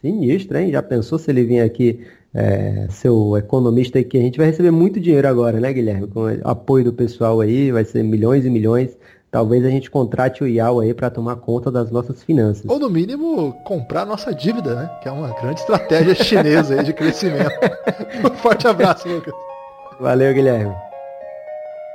Sinistro, 0.00 0.56
hein? 0.56 0.70
Já 0.70 0.82
pensou 0.82 1.18
se 1.18 1.30
ele 1.30 1.44
vir 1.44 1.60
aqui 1.60 2.06
é, 2.36 2.86
ser 2.90 3.08
o 3.08 3.36
economista 3.36 4.02
que 4.04 4.18
a 4.18 4.20
gente 4.20 4.36
vai 4.36 4.48
receber 4.48 4.70
muito 4.70 5.00
dinheiro 5.00 5.26
agora, 5.26 5.58
né, 5.58 5.72
Guilherme? 5.72 6.06
Com 6.06 6.24
o 6.24 6.40
apoio 6.44 6.84
do 6.84 6.92
pessoal 6.92 7.40
aí, 7.40 7.72
vai 7.72 7.84
ser 7.84 8.02
milhões 8.02 8.44
e 8.44 8.50
milhões 8.50 8.96
talvez 9.30 9.64
a 9.66 9.68
gente 9.68 9.90
contrate 9.90 10.42
o 10.42 10.46
Yao 10.46 10.80
aí 10.80 10.94
para 10.94 11.10
tomar 11.10 11.36
conta 11.36 11.70
das 11.70 11.90
nossas 11.90 12.22
finanças. 12.22 12.64
Ou 12.68 12.78
no 12.78 12.88
mínimo 12.88 13.52
comprar 13.64 14.06
nossa 14.06 14.34
dívida, 14.34 14.74
né? 14.74 14.90
Que 15.02 15.08
é 15.08 15.12
uma 15.12 15.28
grande 15.40 15.60
estratégia 15.60 16.14
chinesa 16.14 16.78
aí 16.78 16.84
de 16.84 16.92
crescimento. 16.94 17.50
um 18.24 18.34
forte 18.36 18.66
abraço, 18.66 19.06
Lucas. 19.06 19.34
Valeu, 20.00 20.32
Guilherme. 20.32 20.74